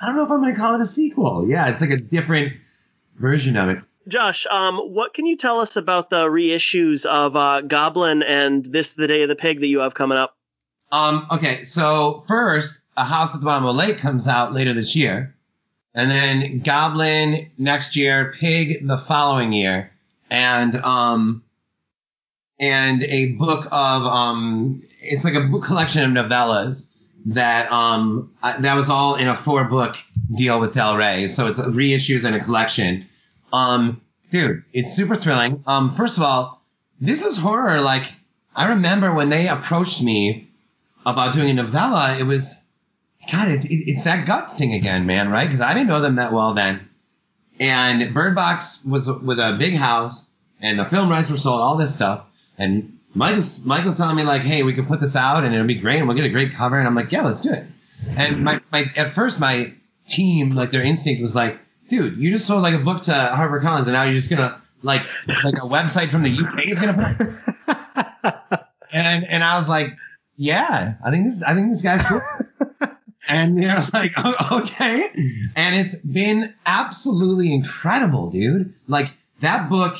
I 0.01 0.07
don't 0.07 0.17
know 0.17 0.25
if 0.25 0.31
I'm 0.31 0.41
gonna 0.41 0.57
call 0.57 0.75
it 0.75 0.81
a 0.81 0.87
sequel. 0.87 1.49
Yeah, 1.49 1.69
it's 1.69 1.81
like 1.81 1.91
a 1.91 1.97
different 1.97 2.55
version 3.17 3.57
of 3.57 3.71
it. 3.71 3.79
Josh, 4.09 4.47
um, 4.49 4.77
what 4.77 5.15
can 5.15 5.27
you 5.27 5.37
tell 5.37 5.59
us 5.61 5.77
about 5.77 6.11
the 6.11 6.27
reissues 6.27 7.07
of 7.07 7.35
uh, 7.35 7.63
Goblin 7.63 8.23
and 8.23 8.65
This 8.65 8.93
the 8.93 9.09
Day 9.09 9.23
of 9.23 9.29
the 9.29 9.35
Pig 9.35 9.61
that 9.61 9.67
you 9.67 9.81
have 9.81 9.95
coming 9.95 10.17
up? 10.17 10.37
Um, 10.93 11.27
okay, 11.33 11.65
so 11.65 12.21
first, 12.29 12.81
A 12.97 13.05
House 13.05 13.35
at 13.35 13.41
the 13.41 13.45
Bottom 13.45 13.65
of 13.65 13.75
a 13.75 13.79
Lake 13.79 13.99
comes 13.99 14.29
out 14.29 14.55
later 14.55 14.73
this 14.75 14.95
year, 14.95 15.35
and 15.93 16.09
then 16.11 16.61
Goblin 16.61 17.51
next 17.59 17.97
year, 17.97 18.33
Pig 18.39 18.87
the 18.87 18.97
following 18.97 19.53
year, 19.53 19.91
and 20.31 20.77
um, 20.77 21.43
and 22.61 23.03
a 23.03 23.33
book 23.33 23.67
of 23.73 24.03
um, 24.05 24.85
it's 25.01 25.25
like 25.25 25.35
a 25.35 25.41
book 25.41 25.65
collection 25.65 26.17
of 26.17 26.27
novellas 26.27 26.89
that 27.27 27.71
um 27.73 28.33
that 28.43 28.75
was 28.75 28.89
all 28.89 29.17
in 29.17 29.29
a 29.29 29.37
four 29.37 29.65
book 29.65 29.97
deal 30.35 30.61
with 30.61 30.75
Del 30.75 30.97
Rey, 30.97 31.29
so 31.29 31.49
it's 31.49 31.59
reissues 31.59 32.25
and 32.25 32.35
a 32.35 32.41
collection. 32.41 33.07
Um, 33.53 34.01
dude, 34.31 34.65
it's 34.73 34.95
super 34.95 35.17
thrilling. 35.17 35.63
Um, 35.67 35.91
first 35.91 36.17
of 36.17 36.23
all, 36.23 36.63
this 37.01 37.25
is 37.25 37.37
horror. 37.37 37.81
Like 37.81 38.05
I 38.55 38.69
remember 38.69 39.13
when 39.13 39.29
they 39.29 39.49
approached 39.49 40.03
me 40.03 40.49
about 41.05 41.35
doing 41.35 41.51
a 41.51 41.55
novella, 41.63 42.17
it 42.19 42.25
was 42.25 42.61
God, 43.31 43.49
it's 43.49 43.65
it, 43.65 43.75
it's 43.75 44.05
that 44.05 44.27
gut 44.27 44.57
thing 44.57 44.75
again, 44.75 45.07
man, 45.07 45.31
right? 45.31 45.47
Because 45.47 45.61
I 45.61 45.75
didn't 45.75 45.89
know 45.89 46.01
them 46.01 46.17
that 46.17 46.33
well 46.33 46.55
then. 46.55 46.89
And 47.59 48.15
Bird 48.15 48.35
Box 48.35 48.85
was 48.85 49.11
with 49.11 49.39
a 49.39 49.57
big 49.59 49.75
house, 49.75 50.29
and 50.61 50.79
the 50.79 50.85
film 50.85 51.09
rights 51.09 51.31
were 51.31 51.37
sold, 51.37 51.61
all 51.61 51.77
this 51.77 51.95
stuff. 51.95 52.25
And 52.59 52.96
Michael's 53.17 53.65
Michael's 53.65 53.97
telling 53.97 54.17
me 54.17 54.25
like, 54.25 54.43
hey, 54.43 54.63
we 54.63 54.75
can 54.75 54.87
put 54.87 55.01
this 55.01 55.17
out, 55.17 55.45
and 55.45 55.55
it'll 55.55 55.67
be 55.67 55.75
great, 55.75 55.99
and 55.99 56.07
we'll 56.07 56.17
get 56.17 56.27
a 56.27 56.31
great 56.31 56.55
cover. 56.55 56.79
And 56.79 56.87
I'm 56.87 56.95
like, 56.95 57.11
yeah, 57.11 57.23
let's 57.23 57.41
do 57.41 57.53
it. 57.53 57.67
And 58.17 58.45
my, 58.45 58.61
my 58.71 58.91
at 58.97 59.13
first 59.13 59.41
my 59.41 59.73
team, 60.07 60.51
like 60.51 60.71
their 60.71 60.83
instinct 60.83 61.23
was 61.23 61.35
like, 61.35 61.59
dude, 61.89 62.19
you 62.19 62.31
just 62.31 62.47
sold 62.47 62.63
like 62.63 62.75
a 62.75 62.79
book 62.79 63.03
to 63.05 63.13
HarperCollins, 63.13 63.85
and 63.85 63.93
now 63.93 64.03
you're 64.03 64.15
just 64.15 64.29
gonna 64.29 64.61
like 64.83 65.07
like 65.27 65.55
a 65.55 65.67
website 65.67 66.09
from 66.09 66.23
the 66.25 66.31
UK 66.31 66.67
is 66.67 66.79
gonna 66.79 67.17
put. 67.17 68.61
and 68.93 69.25
and 69.27 69.43
I 69.43 69.57
was 69.57 69.67
like, 69.67 69.97
yeah, 70.37 70.95
I 71.03 71.11
think 71.11 71.25
this 71.25 71.43
I 71.43 71.55
think 71.55 71.71
this 71.71 71.81
guy's 71.83 72.03
cool. 72.03 72.21
and 73.29 73.57
they're 73.57 73.89
like, 73.93 74.13
oh, 74.19 74.61
okay. 74.63 75.11
And 75.57 75.75
it's 75.75 75.95
been 75.95 76.55
absolutely 76.67 77.53
incredible, 77.53 78.31
dude. 78.31 78.75
Like 78.87 79.11
that 79.41 79.71
book. 79.71 79.97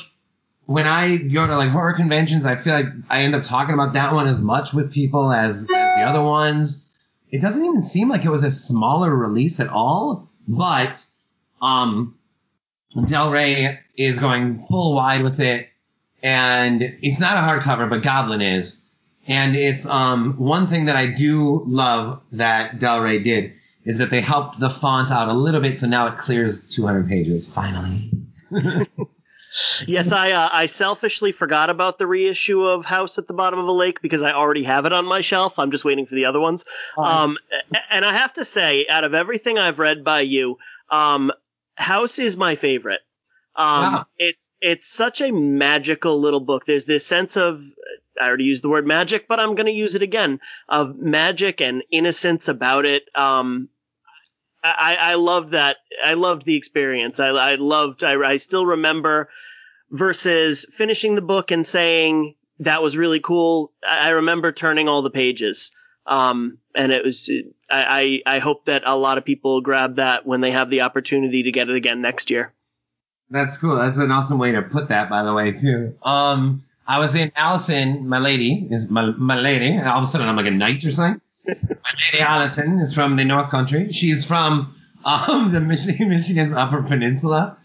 When 0.67 0.85
I 0.85 1.15
go 1.15 1.47
to 1.47 1.55
like 1.55 1.69
horror 1.69 1.93
conventions, 1.93 2.45
I 2.45 2.57
feel 2.57 2.73
like 2.73 2.87
I 3.09 3.21
end 3.21 3.35
up 3.35 3.43
talking 3.43 3.73
about 3.73 3.93
that 3.93 4.13
one 4.13 4.27
as 4.27 4.41
much 4.41 4.73
with 4.73 4.91
people 4.91 5.31
as, 5.31 5.61
as 5.61 5.65
the 5.65 6.03
other 6.03 6.21
ones. 6.21 6.83
It 7.31 7.41
doesn't 7.41 7.63
even 7.63 7.81
seem 7.81 8.09
like 8.09 8.25
it 8.25 8.29
was 8.29 8.43
a 8.43 8.51
smaller 8.51 9.13
release 9.13 9.61
at 9.61 9.69
all, 9.69 10.29
but 10.45 11.05
um, 11.61 12.17
Del 13.07 13.31
Rey 13.31 13.79
is 13.95 14.19
going 14.19 14.59
full 14.59 14.93
wide 14.93 15.23
with 15.23 15.39
it, 15.39 15.69
and 16.21 16.81
it's 17.01 17.19
not 17.19 17.37
a 17.37 17.39
hardcover, 17.39 17.89
but 17.89 18.03
Goblin 18.03 18.41
is. 18.41 18.75
And 19.25 19.55
it's 19.55 19.85
um 19.85 20.33
one 20.37 20.67
thing 20.67 20.85
that 20.85 20.95
I 20.97 21.07
do 21.07 21.63
love 21.65 22.21
that 22.33 22.79
Del 22.79 22.99
Rey 22.99 23.19
did 23.23 23.53
is 23.85 23.99
that 23.99 24.09
they 24.09 24.19
helped 24.19 24.59
the 24.59 24.69
font 24.69 25.11
out 25.11 25.29
a 25.29 25.33
little 25.33 25.61
bit, 25.61 25.77
so 25.77 25.87
now 25.87 26.07
it 26.07 26.17
clears 26.17 26.61
200 26.67 27.07
pages 27.07 27.47
finally. 27.47 28.11
yes, 29.87 30.11
I 30.11 30.31
uh, 30.31 30.49
I 30.51 30.65
selfishly 30.67 31.31
forgot 31.31 31.69
about 31.69 31.97
the 31.97 32.07
reissue 32.07 32.63
of 32.63 32.85
House 32.85 33.17
at 33.17 33.27
the 33.27 33.33
Bottom 33.33 33.59
of 33.59 33.67
a 33.67 33.71
Lake 33.71 34.01
because 34.01 34.21
I 34.21 34.31
already 34.33 34.63
have 34.63 34.85
it 34.85 34.93
on 34.93 35.05
my 35.05 35.21
shelf. 35.21 35.57
I'm 35.57 35.71
just 35.71 35.85
waiting 35.85 36.05
for 36.05 36.15
the 36.15 36.25
other 36.25 36.39
ones. 36.39 36.65
Um, 36.97 37.37
and 37.89 38.05
I 38.05 38.13
have 38.13 38.33
to 38.33 38.45
say, 38.45 38.85
out 38.87 39.03
of 39.03 39.13
everything 39.13 39.57
I've 39.57 39.79
read 39.79 40.03
by 40.03 40.21
you, 40.21 40.57
um, 40.89 41.31
House 41.75 42.19
is 42.19 42.37
my 42.37 42.55
favorite. 42.55 43.01
Um, 43.55 43.93
Wow. 43.93 44.05
it's 44.17 44.49
it's 44.61 44.87
such 44.87 45.21
a 45.21 45.31
magical 45.31 46.19
little 46.19 46.39
book. 46.39 46.65
There's 46.65 46.85
this 46.85 47.05
sense 47.05 47.37
of 47.37 47.63
I 48.19 48.27
already 48.27 48.45
used 48.45 48.63
the 48.63 48.69
word 48.69 48.85
magic, 48.85 49.27
but 49.27 49.39
I'm 49.39 49.55
going 49.55 49.67
to 49.67 49.71
use 49.71 49.95
it 49.95 50.01
again 50.01 50.39
of 50.67 50.97
magic 50.97 51.61
and 51.61 51.83
innocence 51.91 52.47
about 52.47 52.85
it. 52.85 53.03
Um, 53.15 53.69
I, 54.63 54.97
I 54.99 55.13
loved 55.15 55.51
that. 55.51 55.77
I 56.03 56.15
loved 56.15 56.43
the 56.43 56.57
experience. 56.57 57.19
I, 57.19 57.27
I 57.29 57.55
loved. 57.55 58.03
I, 58.03 58.15
I 58.15 58.37
still 58.37 58.65
remember 58.65 59.29
versus 59.89 60.65
finishing 60.71 61.15
the 61.15 61.21
book 61.21 61.51
and 61.51 61.65
saying 61.65 62.35
that 62.59 62.81
was 62.81 62.97
really 62.97 63.19
cool. 63.19 63.71
I, 63.87 64.07
I 64.07 64.09
remember 64.09 64.51
turning 64.51 64.87
all 64.87 65.01
the 65.01 65.09
pages. 65.09 65.71
Um, 66.05 66.59
and 66.73 66.91
it 66.91 67.03
was. 67.03 67.29
I, 67.69 68.21
I 68.25 68.35
I 68.37 68.39
hope 68.39 68.65
that 68.65 68.83
a 68.85 68.95
lot 68.95 69.17
of 69.17 69.25
people 69.25 69.59
grab 69.59 69.97
that 69.97 70.25
when 70.25 70.39
they 70.39 70.51
have 70.51 70.69
the 70.69 70.81
opportunity 70.81 71.43
to 71.43 71.51
get 71.51 71.69
it 71.69 71.75
again 71.75 72.01
next 72.01 72.29
year. 72.29 72.53
That's 73.29 73.57
cool. 73.57 73.75
That's 73.75 73.97
an 73.97 74.11
awesome 74.11 74.37
way 74.37 74.53
to 74.53 74.61
put 74.61 74.87
that, 74.87 75.09
by 75.09 75.23
the 75.23 75.33
way, 75.33 75.51
too. 75.51 75.95
Um, 76.01 76.63
I 76.87 76.99
was 76.99 77.13
in 77.15 77.33
Allison, 77.35 78.07
my 78.07 78.19
lady, 78.19 78.67
is 78.71 78.89
my, 78.89 79.11
my 79.11 79.37
lady, 79.37 79.67
and 79.67 79.87
all 79.87 79.97
of 79.97 80.05
a 80.05 80.07
sudden 80.07 80.27
I'm 80.27 80.37
like 80.37 80.45
a 80.45 80.51
knight 80.51 80.85
or 80.85 80.93
something. 80.93 81.19
my 81.45 81.91
lady 82.13 82.23
Allison 82.23 82.79
is 82.79 82.93
from 82.93 83.17
the 83.17 83.25
North 83.25 83.49
Country. 83.49 83.91
She's 83.91 84.23
from 84.23 84.75
um, 85.03 85.51
the 85.51 85.59
Michigan, 85.59 86.09
Michigan's 86.09 86.53
Upper 86.53 86.83
Peninsula, 86.83 87.57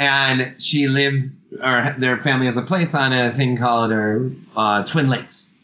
and 0.00 0.54
she 0.58 0.88
lives, 0.88 1.30
or 1.62 1.94
their 1.98 2.16
family 2.16 2.46
has 2.46 2.56
a 2.56 2.62
place 2.62 2.94
on 2.94 3.12
a 3.12 3.32
thing 3.32 3.58
called 3.58 3.92
uh, 4.56 4.82
Twin 4.84 5.10
Lakes. 5.10 5.54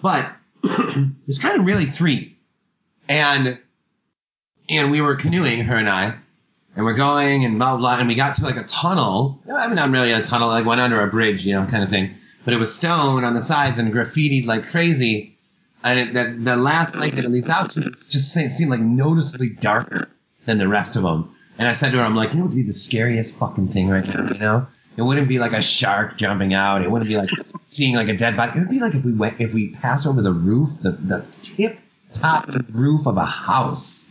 But 0.00 0.32
there's 0.62 1.40
kind 1.40 1.58
of 1.58 1.66
really 1.66 1.86
three, 1.86 2.36
and 3.08 3.58
and 4.70 4.90
we 4.92 5.00
were 5.00 5.16
canoeing, 5.16 5.64
her 5.64 5.76
and 5.76 5.90
I, 5.90 6.14
and 6.76 6.84
we're 6.84 6.94
going 6.94 7.44
and 7.44 7.58
blah 7.58 7.70
blah, 7.76 7.78
blah 7.78 7.98
and 7.98 8.06
we 8.06 8.14
got 8.14 8.36
to 8.36 8.44
like 8.44 8.56
a 8.56 8.62
tunnel. 8.62 9.42
I 9.52 9.66
mean, 9.66 9.74
not 9.74 9.90
really 9.90 10.12
a 10.12 10.22
tunnel, 10.22 10.48
like 10.48 10.64
went 10.64 10.80
under 10.80 11.02
a 11.02 11.08
bridge, 11.08 11.44
you 11.44 11.54
know, 11.54 11.66
kind 11.66 11.82
of 11.82 11.90
thing. 11.90 12.14
But 12.44 12.54
it 12.54 12.58
was 12.58 12.72
stone 12.72 13.24
on 13.24 13.34
the 13.34 13.42
sides 13.42 13.76
and 13.78 13.92
graffitied 13.92 14.46
like 14.46 14.68
crazy. 14.68 15.36
And 15.82 15.98
it, 15.98 16.14
that 16.14 16.44
the 16.44 16.56
last 16.56 16.94
lake 16.94 17.16
that 17.16 17.24
it 17.24 17.30
leads 17.30 17.48
out 17.48 17.70
to 17.70 17.80
just 17.90 18.32
seemed 18.32 18.70
like 18.70 18.80
noticeably 18.80 19.48
darker 19.48 20.08
than 20.46 20.58
the 20.58 20.68
rest 20.68 20.94
of 20.94 21.02
them. 21.02 21.34
And 21.58 21.68
I 21.68 21.72
said 21.72 21.92
to 21.92 21.98
her, 21.98 22.04
I'm 22.04 22.16
like, 22.16 22.32
you 22.32 22.38
know 22.38 22.46
would 22.46 22.54
be 22.54 22.62
the 22.62 22.72
scariest 22.72 23.36
fucking 23.36 23.68
thing 23.68 23.88
right 23.88 24.06
now, 24.06 24.28
you 24.32 24.38
know? 24.38 24.66
It 24.96 25.02
wouldn't 25.02 25.28
be 25.28 25.38
like 25.38 25.52
a 25.52 25.62
shark 25.62 26.16
jumping 26.16 26.54
out. 26.54 26.82
It 26.82 26.90
wouldn't 26.90 27.08
be 27.08 27.16
like 27.16 27.30
seeing 27.64 27.96
like 27.96 28.08
a 28.08 28.16
dead 28.16 28.36
body. 28.36 28.52
It 28.56 28.60
would 28.60 28.70
be 28.70 28.80
like 28.80 28.94
if 28.94 29.04
we 29.04 29.12
went, 29.12 29.40
if 29.40 29.52
we 29.52 29.70
passed 29.70 30.06
over 30.06 30.22
the 30.22 30.32
roof, 30.32 30.80
the, 30.80 30.92
the 30.92 31.24
tip 31.42 31.78
top 32.12 32.48
roof 32.70 33.06
of 33.06 33.16
a 33.16 33.24
house 33.24 34.08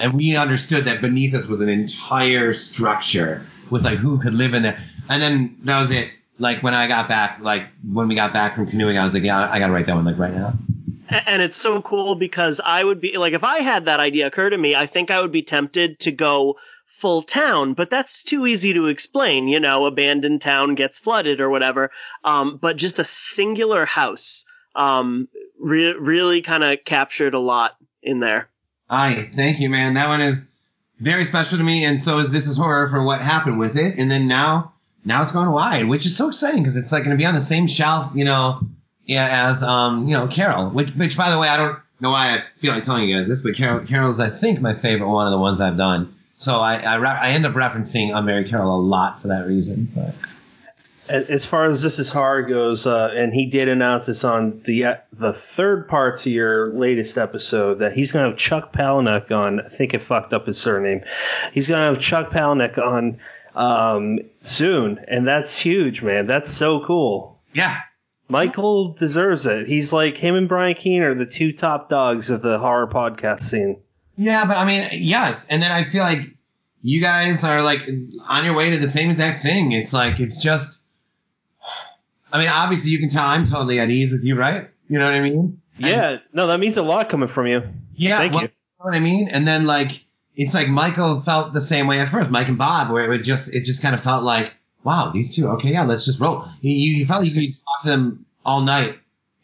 and 0.00 0.14
we 0.14 0.36
understood 0.36 0.86
that 0.86 1.02
beneath 1.02 1.34
us 1.34 1.46
was 1.46 1.60
an 1.60 1.68
entire 1.68 2.52
structure 2.54 3.46
with 3.68 3.84
like 3.84 3.98
who 3.98 4.18
could 4.18 4.34
live 4.34 4.54
in 4.54 4.62
there. 4.62 4.82
And 5.08 5.22
then 5.22 5.58
that 5.64 5.78
was 5.78 5.90
it. 5.90 6.08
Like 6.38 6.62
when 6.62 6.72
I 6.72 6.88
got 6.88 7.06
back, 7.06 7.40
like 7.42 7.66
when 7.86 8.08
we 8.08 8.14
got 8.14 8.32
back 8.32 8.54
from 8.54 8.66
canoeing, 8.66 8.96
I 8.96 9.04
was 9.04 9.12
like, 9.12 9.22
yeah, 9.22 9.50
I 9.50 9.58
gotta 9.58 9.72
write 9.72 9.86
that 9.86 9.94
one 9.94 10.06
like 10.06 10.18
right 10.18 10.34
now. 10.34 10.54
And 11.10 11.42
it's 11.42 11.56
so 11.56 11.82
cool 11.82 12.14
because 12.14 12.60
I 12.64 12.82
would 12.82 13.00
be 13.00 13.18
like, 13.18 13.34
if 13.34 13.44
I 13.44 13.58
had 13.58 13.86
that 13.86 14.00
idea 14.00 14.28
occur 14.28 14.48
to 14.48 14.56
me, 14.56 14.74
I 14.74 14.86
think 14.86 15.10
I 15.10 15.20
would 15.20 15.32
be 15.32 15.42
tempted 15.42 15.98
to 16.00 16.12
go 16.12 16.56
full 17.00 17.22
town, 17.22 17.74
but 17.74 17.90
that's 17.90 18.24
too 18.24 18.46
easy 18.46 18.74
to 18.74 18.86
explain. 18.86 19.48
You 19.48 19.60
know, 19.60 19.86
abandoned 19.86 20.42
town 20.42 20.74
gets 20.74 20.98
flooded 20.98 21.40
or 21.40 21.50
whatever. 21.50 21.90
Um, 22.24 22.58
but 22.60 22.76
just 22.76 22.98
a 22.98 23.04
singular 23.04 23.86
house, 23.86 24.44
um, 24.74 25.28
re- 25.58 25.94
really 25.94 26.42
kind 26.42 26.62
of 26.62 26.84
captured 26.84 27.34
a 27.34 27.40
lot 27.40 27.76
in 28.02 28.20
there. 28.20 28.48
Aye, 28.88 29.30
thank 29.34 29.60
you, 29.60 29.70
man. 29.70 29.94
That 29.94 30.08
one 30.08 30.20
is 30.20 30.46
very 30.98 31.24
special 31.24 31.58
to 31.58 31.64
me, 31.64 31.84
and 31.84 31.98
so 31.98 32.18
is 32.18 32.30
This 32.30 32.46
Is 32.46 32.56
Horror 32.56 32.88
for 32.88 33.02
what 33.02 33.22
happened 33.22 33.58
with 33.58 33.76
it. 33.76 33.98
And 33.98 34.10
then 34.10 34.28
now, 34.28 34.74
now 35.04 35.22
it's 35.22 35.32
going 35.32 35.50
wide, 35.50 35.88
which 35.88 36.06
is 36.06 36.16
so 36.16 36.28
exciting 36.28 36.62
because 36.62 36.76
it's 36.76 36.92
like 36.92 37.04
going 37.04 37.16
to 37.16 37.20
be 37.20 37.26
on 37.26 37.34
the 37.34 37.40
same 37.40 37.66
shelf, 37.66 38.12
you 38.14 38.24
know, 38.24 38.60
yeah, 39.04 39.48
as 39.48 39.62
um, 39.62 40.06
you 40.06 40.14
know, 40.14 40.28
Carol. 40.28 40.70
Which, 40.70 40.90
which 40.90 41.16
by 41.16 41.30
the 41.30 41.38
way, 41.38 41.48
I 41.48 41.56
don't 41.56 41.78
know 42.00 42.10
why 42.10 42.36
I 42.36 42.44
feel 42.58 42.74
like 42.74 42.84
telling 42.84 43.08
you 43.08 43.16
guys 43.16 43.28
this, 43.28 43.42
but 43.42 43.56
Carol, 43.56 43.86
Carol's 43.86 44.20
I 44.20 44.30
think 44.30 44.60
my 44.60 44.74
favorite 44.74 45.08
one 45.08 45.26
of 45.26 45.32
the 45.32 45.38
ones 45.38 45.60
I've 45.60 45.76
done. 45.76 46.14
So 46.40 46.56
I 46.56 46.76
I, 46.76 46.96
I 46.96 47.28
end 47.30 47.46
up 47.46 47.52
referencing 47.52 48.08
Unbury 48.10 48.48
Carol 48.48 48.74
a 48.74 48.82
lot 48.82 49.22
for 49.22 49.28
that 49.28 49.46
reason. 49.46 49.92
But 49.94 50.14
As 51.08 51.44
far 51.44 51.64
as 51.66 51.82
this 51.82 51.98
is 51.98 52.08
horror 52.08 52.42
goes, 52.42 52.86
uh, 52.86 53.12
and 53.14 53.32
he 53.34 53.46
did 53.46 53.68
announce 53.68 54.06
this 54.06 54.24
on 54.24 54.62
the 54.64 54.84
uh, 54.86 54.96
the 55.12 55.32
third 55.34 55.86
part 55.86 56.20
to 56.20 56.30
your 56.30 56.72
latest 56.72 57.18
episode 57.18 57.80
that 57.80 57.92
he's 57.92 58.10
gonna 58.12 58.28
have 58.28 58.38
Chuck 58.38 58.72
Palahniuk 58.72 59.30
on. 59.30 59.60
I 59.60 59.68
think 59.68 59.92
it 59.92 60.00
fucked 60.02 60.32
up 60.32 60.46
his 60.46 60.58
surname. 60.58 61.02
He's 61.52 61.68
gonna 61.68 61.86
have 61.86 62.00
Chuck 62.00 62.30
Palahniuk 62.30 62.78
on 62.78 63.18
um, 63.54 64.20
soon, 64.40 64.98
and 65.08 65.26
that's 65.26 65.58
huge, 65.58 66.00
man. 66.02 66.26
That's 66.26 66.50
so 66.50 66.84
cool. 66.86 67.38
yeah, 67.52 67.80
Michael 68.28 68.94
deserves 68.94 69.44
it. 69.44 69.66
He's 69.66 69.92
like 69.92 70.16
him 70.16 70.36
and 70.36 70.48
Brian 70.48 70.74
Keene 70.74 71.02
are 71.02 71.14
the 71.14 71.26
two 71.26 71.52
top 71.52 71.88
dogs 71.90 72.30
of 72.30 72.40
the 72.40 72.58
horror 72.58 72.86
podcast 72.86 73.42
scene. 73.42 73.82
Yeah, 74.20 74.44
but 74.44 74.58
I 74.58 74.66
mean, 74.66 75.02
yes. 75.02 75.46
And 75.48 75.62
then 75.62 75.72
I 75.72 75.82
feel 75.82 76.02
like 76.02 76.20
you 76.82 77.00
guys 77.00 77.42
are 77.42 77.62
like 77.62 77.80
on 78.28 78.44
your 78.44 78.54
way 78.54 78.68
to 78.68 78.76
the 78.76 78.86
same 78.86 79.08
exact 79.08 79.42
thing. 79.42 79.72
It's 79.72 79.94
like, 79.94 80.20
it's 80.20 80.42
just, 80.42 80.82
I 82.30 82.36
mean, 82.36 82.50
obviously 82.50 82.90
you 82.90 82.98
can 82.98 83.08
tell 83.08 83.24
I'm 83.24 83.48
totally 83.48 83.80
at 83.80 83.88
ease 83.88 84.12
with 84.12 84.22
you, 84.22 84.36
right? 84.36 84.68
You 84.90 84.98
know 84.98 85.06
what 85.06 85.14
I 85.14 85.22
mean? 85.22 85.62
Yeah, 85.78 86.18
no, 86.34 86.48
that 86.48 86.60
means 86.60 86.76
a 86.76 86.82
lot 86.82 87.08
coming 87.08 87.28
from 87.28 87.46
you. 87.46 87.62
Yeah. 87.94 88.18
Thank 88.18 88.34
well, 88.34 88.42
you. 88.42 88.48
know 88.48 88.84
what 88.84 88.94
I 88.94 89.00
mean? 89.00 89.28
And 89.28 89.48
then 89.48 89.64
like, 89.64 90.04
it's 90.36 90.52
like 90.52 90.68
Michael 90.68 91.20
felt 91.20 91.54
the 91.54 91.62
same 91.62 91.86
way 91.86 92.00
at 92.00 92.10
first, 92.10 92.30
Mike 92.30 92.48
and 92.48 92.58
Bob, 92.58 92.90
where 92.90 93.02
it 93.02 93.08
would 93.08 93.24
just, 93.24 93.54
it 93.54 93.64
just 93.64 93.80
kind 93.80 93.94
of 93.94 94.02
felt 94.02 94.22
like, 94.22 94.52
wow, 94.84 95.12
these 95.14 95.34
two, 95.34 95.48
okay, 95.52 95.70
yeah, 95.70 95.84
let's 95.84 96.04
just 96.04 96.20
roll. 96.20 96.46
You, 96.60 96.98
you 96.98 97.06
felt 97.06 97.22
like 97.22 97.32
you 97.32 97.48
could 97.48 97.54
talk 97.56 97.84
to 97.84 97.88
them 97.88 98.26
all 98.44 98.60
night. 98.60 98.98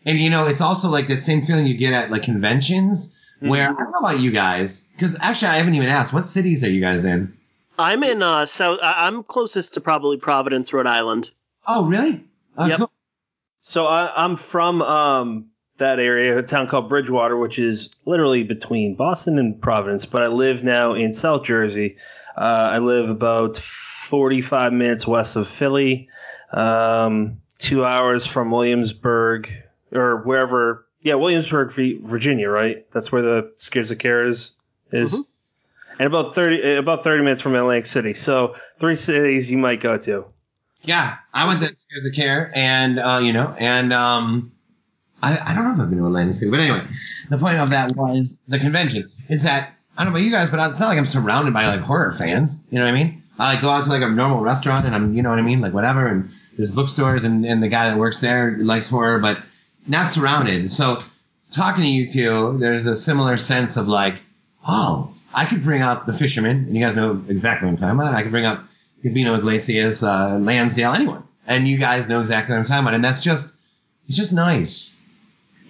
And 0.04 0.18
you 0.18 0.28
know, 0.28 0.46
it's 0.46 0.60
also 0.60 0.90
like 0.90 1.08
that 1.08 1.22
same 1.22 1.46
feeling 1.46 1.66
you 1.66 1.78
get 1.78 1.94
at 1.94 2.10
like 2.10 2.24
conventions 2.24 3.15
where, 3.40 3.70
I 3.70 3.72
don't 3.74 3.90
know 3.92 3.98
about 3.98 4.20
you 4.20 4.30
guys, 4.30 4.84
because 4.92 5.16
actually 5.20 5.48
I 5.48 5.56
haven't 5.58 5.74
even 5.74 5.88
asked, 5.88 6.12
what 6.12 6.26
cities 6.26 6.64
are 6.64 6.70
you 6.70 6.80
guys 6.80 7.04
in? 7.04 7.36
I'm 7.78 8.02
in 8.02 8.22
uh, 8.22 8.46
South. 8.46 8.78
I- 8.82 9.06
I'm 9.06 9.22
closest 9.22 9.74
to 9.74 9.80
probably 9.80 10.16
Providence, 10.16 10.72
Rhode 10.72 10.86
Island. 10.86 11.30
Oh, 11.66 11.84
really? 11.86 12.24
Oh, 12.56 12.66
Yep. 12.66 12.78
cool. 12.78 12.92
So 13.60 13.86
I, 13.86 14.24
I'm 14.24 14.36
from 14.36 14.80
um, 14.80 15.46
that 15.78 15.98
area, 15.98 16.38
a 16.38 16.42
town 16.42 16.68
called 16.68 16.88
Bridgewater, 16.88 17.36
which 17.36 17.58
is 17.58 17.90
literally 18.04 18.44
between 18.44 18.94
Boston 18.94 19.38
and 19.38 19.60
Providence. 19.60 20.06
But 20.06 20.22
I 20.22 20.28
live 20.28 20.62
now 20.64 20.94
in 20.94 21.12
South 21.12 21.44
Jersey. 21.44 21.96
Uh, 22.36 22.40
I 22.40 22.78
live 22.78 23.10
about 23.10 23.56
45 23.58 24.72
minutes 24.72 25.06
west 25.06 25.36
of 25.36 25.48
Philly, 25.48 26.08
um, 26.52 27.40
two 27.58 27.84
hours 27.84 28.24
from 28.26 28.50
Williamsburg 28.50 29.50
or 29.92 30.22
wherever. 30.22 30.85
Yeah, 31.06 31.14
Williamsburg, 31.14 31.72
Virginia, 32.02 32.48
right? 32.50 32.84
That's 32.90 33.12
where 33.12 33.22
the 33.22 33.52
Scares 33.58 33.90
That 33.90 34.00
Care 34.00 34.26
is. 34.26 34.50
is. 34.90 35.14
Mhm. 35.14 35.24
And 36.00 36.06
about 36.08 36.34
30 36.34 36.74
about 36.74 37.04
30 37.04 37.22
minutes 37.22 37.42
from 37.42 37.54
Atlantic 37.54 37.86
City. 37.86 38.12
So 38.12 38.56
three 38.80 38.96
cities 38.96 39.48
you 39.48 39.56
might 39.56 39.80
go 39.80 39.96
to. 39.98 40.24
Yeah, 40.82 41.14
I 41.32 41.46
went 41.46 41.60
to 41.60 41.66
Scares 41.66 42.02
That 42.02 42.12
Care, 42.12 42.50
and 42.56 42.98
uh, 42.98 43.18
you 43.22 43.32
know, 43.32 43.54
and 43.56 43.92
um, 43.92 44.50
I, 45.22 45.38
I 45.38 45.54
don't 45.54 45.64
know 45.68 45.74
if 45.74 45.80
I've 45.80 45.90
been 45.90 45.98
to 46.00 46.06
Atlantic 46.06 46.34
City, 46.34 46.50
but 46.50 46.58
anyway, 46.58 46.84
the 47.30 47.38
point 47.38 47.58
of 47.60 47.70
that 47.70 47.94
was 47.94 48.36
the 48.48 48.58
convention 48.58 49.08
is 49.28 49.44
that 49.44 49.74
I 49.96 50.02
don't 50.02 50.12
know 50.12 50.18
about 50.18 50.24
you 50.24 50.32
guys, 50.32 50.50
but 50.50 50.58
it's 50.70 50.80
not 50.80 50.88
like 50.88 50.98
I'm 50.98 51.06
surrounded 51.06 51.54
by 51.54 51.68
like 51.68 51.82
horror 51.82 52.10
fans. 52.10 52.58
You 52.68 52.80
know 52.80 52.84
what 52.84 52.90
I 52.90 52.94
mean? 52.94 53.22
I 53.38 53.52
like 53.54 53.62
go 53.62 53.70
out 53.70 53.84
to 53.84 53.90
like 53.90 54.02
a 54.02 54.08
normal 54.08 54.40
restaurant, 54.40 54.86
and 54.86 54.92
I'm, 54.94 55.14
you 55.14 55.22
know 55.22 55.30
what 55.30 55.38
I 55.38 55.42
mean, 55.42 55.60
like 55.60 55.72
whatever, 55.72 56.08
and 56.08 56.30
there's 56.56 56.72
bookstores, 56.72 57.22
and 57.22 57.46
and 57.46 57.62
the 57.62 57.68
guy 57.68 57.90
that 57.90 57.96
works 57.96 58.18
there 58.20 58.56
likes 58.58 58.90
horror, 58.90 59.20
but 59.20 59.38
not 59.86 60.10
surrounded. 60.10 60.70
So 60.72 61.02
talking 61.52 61.82
to 61.82 61.88
you 61.88 62.08
two, 62.08 62.56
there's 62.58 62.86
a 62.86 62.96
similar 62.96 63.36
sense 63.36 63.76
of 63.76 63.88
like, 63.88 64.20
oh, 64.66 65.14
I 65.32 65.44
could 65.44 65.62
bring 65.62 65.82
up 65.82 66.06
the 66.06 66.12
fisherman, 66.12 66.56
and 66.56 66.74
you 66.76 66.82
guys 66.84 66.96
know 66.96 67.22
exactly 67.28 67.66
what 67.66 67.72
I'm 67.72 67.78
talking 67.78 68.00
about. 68.00 68.14
I 68.14 68.22
could 68.22 68.32
bring 68.32 68.46
up 68.46 68.64
Gabino 69.04 69.36
Iglesias, 69.38 70.02
uh, 70.02 70.38
Lansdale, 70.40 70.94
anyone. 70.94 71.24
And 71.46 71.68
you 71.68 71.78
guys 71.78 72.08
know 72.08 72.20
exactly 72.20 72.54
what 72.54 72.60
I'm 72.60 72.64
talking 72.64 72.82
about. 72.82 72.94
And 72.94 73.04
that's 73.04 73.22
just, 73.22 73.54
it's 74.08 74.16
just 74.16 74.32
nice. 74.32 75.00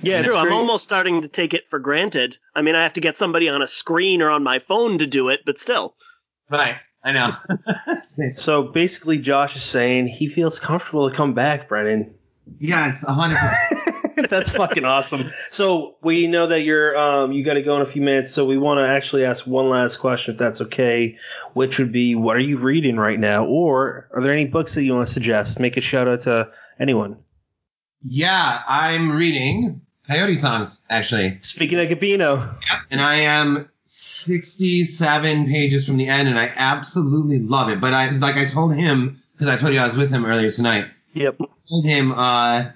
Yeah, 0.03 0.23
True. 0.23 0.37
I'm 0.37 0.53
almost 0.53 0.85
starting 0.85 1.23
to 1.23 1.29
take 1.29 1.55
it 1.55 1.69
for 1.69 1.79
granted. 1.79 2.39
I 2.55 2.63
mean, 2.63 2.75
I 2.75 2.83
have 2.83 2.95
to 2.95 3.01
get 3.01 3.19
somebody 3.19 3.49
on 3.49 3.63
a 3.63 3.67
screen 3.67 4.23
or 4.23 4.31
on 4.31 4.43
my 4.43 4.61
phone 4.61 4.99
to 4.99 5.07
do 5.07 5.31
it, 5.31 5.41
but 5.45 5.59
still. 5.59 5.95
Right. 6.51 6.77
I 7.03 7.13
know. 7.13 7.37
So 8.37 8.63
basically, 8.63 9.19
Josh 9.19 9.57
is 9.57 9.63
saying 9.63 10.07
he 10.07 10.29
feels 10.29 10.59
comfortable 10.59 11.11
to 11.11 11.17
come 11.17 11.35
back, 11.35 11.69
Brennan. 11.69 12.15
yes, 12.59 13.05
100%. 13.05 13.35
That's 14.29 14.51
fucking 14.51 14.85
awesome. 14.85 15.31
So 15.51 15.97
we 16.03 16.27
know 16.27 16.47
that 16.47 16.63
you're 16.63 16.97
um 16.97 17.33
you 17.33 17.45
got 17.45 17.55
to 17.55 17.63
go 17.63 17.77
in 17.77 17.83
a 17.83 17.87
few 17.87 18.03
minutes. 18.03 18.33
So 18.33 18.47
we 18.47 18.57
want 18.57 18.79
to 18.79 18.89
actually 18.89 19.25
ask 19.25 19.47
one 19.47 19.69
last 19.69 19.99
question, 19.99 20.33
if 20.33 20.39
that's 20.39 20.61
okay, 20.63 21.19
which 21.53 21.79
would 21.79 21.93
be, 21.93 22.15
what 22.15 22.37
are 22.37 22.41
you 22.41 22.59
reading 22.59 22.97
right 22.97 23.19
now, 23.19 23.45
or 23.45 24.09
are 24.15 24.23
there 24.23 24.33
any 24.33 24.47
books 24.47 24.75
that 24.75 24.85
you 24.85 24.95
want 24.95 25.07
to 25.07 25.13
suggest? 25.13 25.61
Make 25.61 25.77
a 25.77 25.81
shout 25.81 26.09
out 26.09 26.23
to 26.23 26.51
anyone. 26.81 27.19
Yeah, 28.03 28.63
I'm 28.67 29.13
reading 29.13 29.83
Coyote 30.07 30.37
Songs 30.37 30.83
actually, 30.89 31.39
Speaking 31.41 31.79
of 31.79 31.89
Gabino, 31.89 32.57
and 32.91 33.03
I 33.03 33.15
am 33.17 33.69
67 33.85 35.47
pages 35.47 35.87
from 35.87 35.97
the 35.97 36.09
end, 36.09 36.29
and 36.29 36.39
I 36.39 36.53
absolutely 36.55 37.41
love 37.41 37.69
it. 37.69 37.81
But 37.81 37.93
I 37.93 38.11
like 38.11 38.37
I 38.37 38.47
told 38.47 38.75
him 38.75 39.23
because 39.33 39.49
I 39.49 39.57
told 39.57 39.75
you 39.75 39.81
I 39.81 39.85
was 39.85 39.97
with 39.97 40.11
him 40.11 40.25
earlier 40.25 40.51
tonight. 40.51 40.87
yep, 41.13 41.39
told 41.69 41.85
him, 41.85 42.13
uh, 42.13 42.71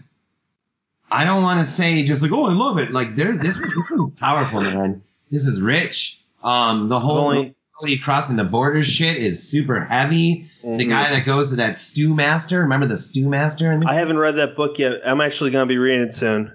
I 1.11 1.24
don't 1.24 1.43
want 1.43 1.61
to 1.61 1.65
say 1.70 2.05
just 2.05 2.23
like, 2.23 2.32
oh, 2.32 2.47
I 2.47 2.53
love 2.53 2.78
it. 2.78 2.93
Like, 2.93 3.16
there, 3.16 3.37
this, 3.37 3.57
this 3.57 3.91
is 3.91 4.11
powerful, 4.19 4.61
man. 4.61 5.03
This 5.31 5.47
is 5.47 5.61
rich. 5.61 6.20
Um, 6.43 6.89
the 6.89 7.01
whole 7.01 7.27
Only- 7.28 7.55
Cody 7.78 7.97
crossing 7.99 8.37
the 8.37 8.45
border 8.45 8.85
shit 8.85 9.16
is 9.16 9.49
super 9.49 9.81
heavy. 9.82 10.51
The 10.62 10.69
Mhm. 10.69 10.89
guy 10.91 11.11
that 11.11 11.24
goes 11.24 11.49
to 11.51 11.57
that 11.57 11.78
stew 11.78 12.15
master, 12.15 12.61
remember 12.61 12.87
the 12.87 12.99
stew 12.99 13.28
master? 13.31 13.73
In 13.73 13.81
this? 13.81 13.89
I 13.89 13.95
haven't 13.95 14.19
read 14.19 14.37
that 14.37 14.55
book 14.55 14.78
yet. 14.78 15.01
I'm 15.07 15.23
actually 15.23 15.51
gonna 15.51 15.65
be 15.66 15.78
reading 15.78 16.03
it 16.07 16.15
soon. 16.15 16.53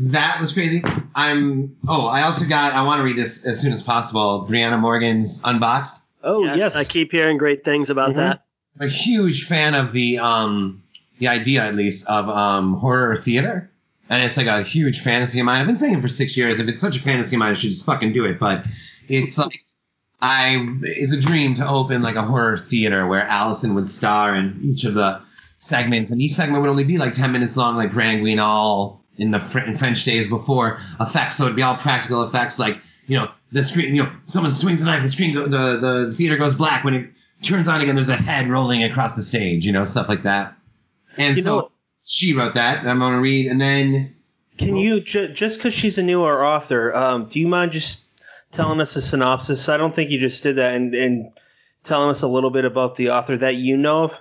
that 0.00 0.40
was 0.40 0.52
crazy. 0.52 0.82
I'm. 1.14 1.76
Oh, 1.86 2.06
I 2.06 2.22
also 2.22 2.46
got. 2.46 2.72
I 2.72 2.82
want 2.82 2.98
to 2.98 3.04
read 3.04 3.16
this 3.18 3.44
as 3.46 3.60
soon 3.60 3.72
as 3.72 3.82
possible. 3.82 4.46
Brianna 4.50 4.80
Morgan's 4.80 5.40
Unboxed. 5.44 6.02
Oh 6.24 6.44
yes, 6.44 6.56
yes, 6.56 6.76
I 6.76 6.82
keep 6.84 7.12
hearing 7.12 7.38
great 7.38 7.64
things 7.64 7.90
about 7.90 8.10
Mhm. 8.10 8.16
that. 8.16 8.44
I'm 8.80 8.86
a 8.88 8.90
huge 8.90 9.46
fan 9.46 9.74
of 9.74 9.92
the 9.92 10.18
um 10.18 10.82
the 11.18 11.28
idea 11.28 11.64
at 11.64 11.76
least 11.76 12.06
of 12.08 12.28
um 12.28 12.74
horror 12.74 13.16
theater. 13.16 13.69
And 14.10 14.22
it's 14.24 14.36
like 14.36 14.48
a 14.48 14.62
huge 14.62 15.00
fantasy 15.00 15.38
of 15.38 15.46
mine. 15.46 15.60
I've 15.60 15.66
been 15.68 15.76
saying 15.76 15.94
it 15.94 16.02
for 16.02 16.08
six 16.08 16.36
years. 16.36 16.58
If 16.58 16.68
it's 16.68 16.80
such 16.80 16.96
a 16.96 17.00
fantasy 17.00 17.36
of 17.36 17.38
mine, 17.38 17.52
I 17.52 17.54
should 17.54 17.70
just 17.70 17.86
fucking 17.86 18.12
do 18.12 18.24
it. 18.24 18.38
But 18.40 18.66
it's 19.08 19.38
like 19.38 19.64
I 20.20 20.76
it's 20.82 21.12
a 21.12 21.20
dream 21.20 21.54
to 21.54 21.68
open 21.68 22.02
like 22.02 22.16
a 22.16 22.22
horror 22.22 22.58
theater 22.58 23.06
where 23.06 23.22
Allison 23.22 23.74
would 23.76 23.88
star 23.88 24.34
in 24.34 24.60
each 24.64 24.84
of 24.84 24.94
the 24.94 25.22
segments, 25.58 26.10
and 26.10 26.20
each 26.20 26.32
segment 26.32 26.60
would 26.62 26.70
only 26.70 26.84
be 26.84 26.98
like 26.98 27.14
ten 27.14 27.32
minutes 27.32 27.56
long, 27.56 27.76
like 27.76 27.92
Grand 27.92 28.22
Guignol 28.22 29.00
in 29.16 29.30
the 29.30 29.38
Fr- 29.38 29.60
in 29.60 29.76
French 29.76 30.04
days 30.04 30.28
before 30.28 30.80
effects. 30.98 31.36
So 31.36 31.44
it'd 31.44 31.56
be 31.56 31.62
all 31.62 31.76
practical 31.76 32.24
effects, 32.24 32.58
like 32.58 32.80
you 33.06 33.16
know 33.16 33.30
the 33.52 33.62
screen, 33.62 33.94
you 33.94 34.04
know, 34.04 34.12
someone 34.24 34.50
swings 34.50 34.80
a 34.80 34.84
knife, 34.84 35.02
the 35.02 35.08
screen, 35.08 35.34
go, 35.34 35.42
the 35.48 36.08
the 36.08 36.14
theater 36.16 36.36
goes 36.36 36.54
black 36.54 36.84
when 36.84 36.94
it 36.94 37.10
turns 37.42 37.68
on 37.68 37.80
again. 37.80 37.94
There's 37.94 38.08
a 38.08 38.16
head 38.16 38.48
rolling 38.48 38.84
across 38.84 39.14
the 39.14 39.22
stage, 39.22 39.64
you 39.64 39.72
know, 39.72 39.84
stuff 39.84 40.08
like 40.08 40.24
that. 40.24 40.56
And 41.16 41.36
You 41.36 41.42
so 41.42 41.69
she 42.10 42.32
wrote 42.34 42.54
that. 42.54 42.86
I'm 42.86 42.98
gonna 42.98 43.20
read, 43.20 43.46
and 43.46 43.60
then 43.60 44.14
Can 44.58 44.76
you 44.76 45.00
ju- 45.00 45.28
just 45.32 45.58
because 45.58 45.74
she's 45.74 45.98
a 45.98 46.02
newer 46.02 46.44
author? 46.44 46.94
Um, 46.94 47.26
do 47.26 47.40
you 47.40 47.48
mind 47.48 47.72
just 47.72 48.02
telling 48.52 48.80
us 48.80 48.96
a 48.96 49.00
synopsis? 49.00 49.68
I 49.68 49.76
don't 49.76 49.94
think 49.94 50.10
you 50.10 50.18
just 50.20 50.42
did 50.42 50.56
that, 50.56 50.74
and, 50.74 50.94
and 50.94 51.32
telling 51.84 52.10
us 52.10 52.22
a 52.22 52.28
little 52.28 52.50
bit 52.50 52.64
about 52.64 52.96
the 52.96 53.10
author 53.10 53.38
that 53.38 53.56
you 53.56 53.76
know 53.76 54.04
of. 54.04 54.20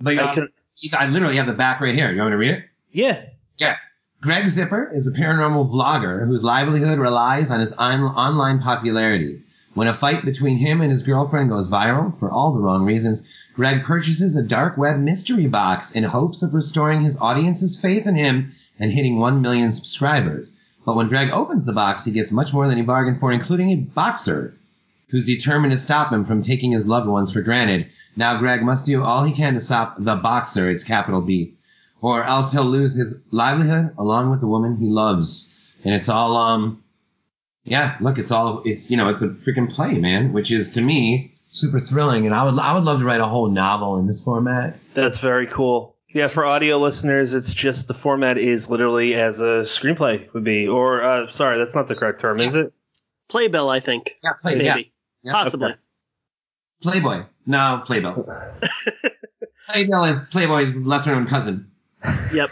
but 0.00 0.18
I 0.18 0.34
can, 0.34 0.48
I 0.92 1.06
literally 1.06 1.36
have 1.36 1.46
the 1.46 1.52
back 1.52 1.80
right 1.80 1.94
here. 1.94 2.10
You 2.10 2.18
want 2.18 2.30
me 2.30 2.32
to 2.32 2.36
read 2.38 2.50
it? 2.50 2.64
yeah. 2.90 3.24
Yeah. 3.56 3.76
Greg 4.20 4.48
Zipper 4.48 4.90
is 4.92 5.06
a 5.06 5.12
paranormal 5.12 5.70
vlogger 5.70 6.26
whose 6.26 6.42
livelihood 6.42 6.98
relies 6.98 7.50
on 7.50 7.60
his 7.60 7.72
on- 7.74 8.00
online 8.00 8.58
popularity. 8.58 9.42
When 9.74 9.88
a 9.88 9.94
fight 9.94 10.24
between 10.24 10.56
him 10.56 10.80
and 10.80 10.90
his 10.90 11.02
girlfriend 11.02 11.50
goes 11.50 11.68
viral 11.68 12.16
for 12.16 12.30
all 12.30 12.52
the 12.52 12.60
wrong 12.60 12.84
reasons, 12.84 13.26
Greg 13.54 13.82
purchases 13.82 14.36
a 14.36 14.42
dark 14.42 14.78
web 14.78 14.98
mystery 14.98 15.46
box 15.46 15.92
in 15.92 16.04
hopes 16.04 16.42
of 16.42 16.54
restoring 16.54 17.02
his 17.02 17.16
audience's 17.16 17.78
faith 17.78 18.06
in 18.06 18.14
him 18.14 18.54
and 18.78 18.90
hitting 18.90 19.18
1 19.18 19.42
million 19.42 19.72
subscribers. 19.72 20.52
But 20.86 20.96
when 20.96 21.08
Greg 21.08 21.30
opens 21.30 21.64
the 21.64 21.72
box, 21.72 22.04
he 22.04 22.12
gets 22.12 22.32
much 22.32 22.52
more 22.52 22.68
than 22.68 22.76
he 22.76 22.82
bargained 22.82 23.20
for, 23.20 23.32
including 23.32 23.70
a 23.70 23.76
boxer 23.76 24.54
who's 25.08 25.26
determined 25.26 25.72
to 25.72 25.78
stop 25.78 26.12
him 26.12 26.24
from 26.24 26.42
taking 26.42 26.72
his 26.72 26.86
loved 26.86 27.08
ones 27.08 27.32
for 27.32 27.42
granted. 27.42 27.86
Now 28.16 28.38
Greg 28.38 28.62
must 28.62 28.86
do 28.86 29.02
all 29.02 29.24
he 29.24 29.32
can 29.32 29.54
to 29.54 29.60
stop 29.60 29.96
the 29.98 30.16
boxer, 30.16 30.70
it's 30.70 30.84
capital 30.84 31.20
B 31.20 31.54
or 32.04 32.22
else 32.22 32.52
he'll 32.52 32.64
lose 32.64 32.94
his 32.94 33.18
livelihood 33.30 33.94
along 33.96 34.30
with 34.30 34.38
the 34.40 34.46
woman 34.46 34.76
he 34.76 34.90
loves. 34.90 35.50
And 35.84 35.94
it's 35.94 36.10
all, 36.10 36.36
um, 36.36 36.83
yeah, 37.64 37.96
look, 38.00 38.18
it's 38.18 38.30
all, 38.30 38.62
it's, 38.64 38.90
you 38.90 38.96
know, 38.96 39.08
it's 39.08 39.22
a 39.22 39.28
freaking 39.28 39.72
play, 39.72 39.98
man, 39.98 40.32
which 40.32 40.50
is 40.50 40.72
to 40.72 40.82
me 40.82 41.34
super 41.50 41.80
thrilling. 41.80 42.26
And 42.26 42.34
I 42.34 42.44
would, 42.44 42.58
I 42.58 42.74
would 42.74 42.84
love 42.84 42.98
to 43.00 43.04
write 43.04 43.20
a 43.20 43.26
whole 43.26 43.48
novel 43.50 43.98
in 43.98 44.06
this 44.06 44.22
format. 44.22 44.78
That's 44.92 45.20
very 45.20 45.46
cool. 45.46 45.96
Yeah, 46.08 46.28
for 46.28 46.44
audio 46.44 46.78
listeners, 46.78 47.34
it's 47.34 47.52
just 47.52 47.88
the 47.88 47.94
format 47.94 48.38
is 48.38 48.70
literally 48.70 49.14
as 49.14 49.40
a 49.40 49.62
screenplay 49.64 50.32
would 50.32 50.44
be, 50.44 50.68
or 50.68 51.02
uh, 51.02 51.28
sorry, 51.28 51.58
that's 51.58 51.74
not 51.74 51.88
the 51.88 51.96
correct 51.96 52.20
term, 52.20 52.38
is 52.40 52.54
it? 52.54 52.72
Playbill, 53.28 53.68
I 53.68 53.80
think. 53.80 54.14
Yeah, 54.22 54.30
play, 54.40 54.54
Maybe. 54.54 54.64
yeah, 54.64 54.76
yeah, 55.24 55.32
Possibly. 55.32 55.70
okay. 55.72 55.78
Playboy. 56.82 57.24
No, 57.46 57.82
Playbill. 57.84 58.28
Playbill 59.68 60.04
is 60.04 60.20
Playboy's 60.20 60.76
lesser 60.76 61.12
known 61.12 61.26
cousin. 61.26 61.70
Yep. 62.32 62.50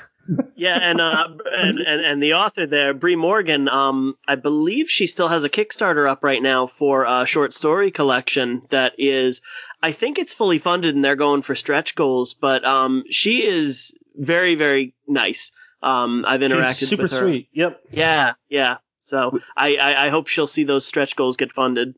Yeah, 0.55 0.79
and, 0.81 1.01
uh, 1.01 1.29
and 1.59 1.79
and 1.79 2.01
and 2.01 2.23
the 2.23 2.35
author 2.35 2.67
there, 2.67 2.95
Bree 2.95 3.17
Morgan, 3.17 3.69
um, 3.69 4.17
I 4.27 4.37
believe 4.37 4.91
she 4.91 5.07
still 5.07 5.29
has 5.29 5.45
a 5.45 5.49
Kickstarter 5.49 6.09
up 6.09 6.23
right 6.23 6.43
now 6.43 6.69
for 6.69 7.05
a 7.05 7.27
short 7.27 7.53
story 7.53 7.91
collection 7.91 8.63
that 8.71 8.95
is, 8.99 9.43
I 9.83 9.93
think 9.93 10.19
it's 10.19 10.35
fully 10.35 10.59
funded 10.59 10.95
and 10.95 11.05
they're 11.05 11.17
going 11.17 11.43
for 11.43 11.55
stretch 11.55 11.95
goals, 11.95 12.35
but 12.35 12.65
um, 12.65 13.05
she 13.11 13.45
is 13.45 13.97
very 14.15 14.55
very 14.55 14.95
nice. 15.09 15.53
Um, 15.83 16.25
I've 16.27 16.41
interacted 16.41 16.79
She's 16.79 16.89
super 16.89 17.03
with 17.05 17.13
her. 17.13 17.17
Super 17.19 17.29
sweet. 17.29 17.49
Yep. 17.53 17.81
Yeah, 17.91 18.33
yeah. 18.49 18.77
So 19.01 19.41
I, 19.57 19.77
I 19.77 20.07
I 20.07 20.09
hope 20.11 20.29
she'll 20.29 20.47
see 20.47 20.65
those 20.65 20.87
stretch 20.87 21.17
goals 21.17 21.37
get 21.37 21.53
funded. 21.53 21.97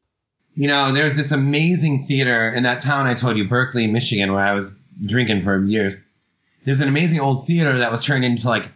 You 0.55 0.69
know, 0.69 0.93
there's 0.93 1.17
this 1.17 1.33
amazing 1.33 2.07
theater 2.07 2.53
in 2.53 2.63
that 2.63 2.81
town 2.81 3.07
I 3.07 3.15
told 3.15 3.37
you, 3.37 3.49
Berkley, 3.49 3.87
Michigan, 3.89 4.33
where 4.33 4.45
I 4.45 4.55
was 4.55 4.71
drinking 5.05 5.43
for 5.43 5.63
years. 5.65 5.95
There's 6.65 6.81
an 6.81 6.89
amazing 6.89 7.21
old 7.21 7.47
theater 7.47 7.79
that 7.79 7.91
was 7.91 8.05
turned 8.05 8.25
into 8.25 8.49
like 8.49 8.71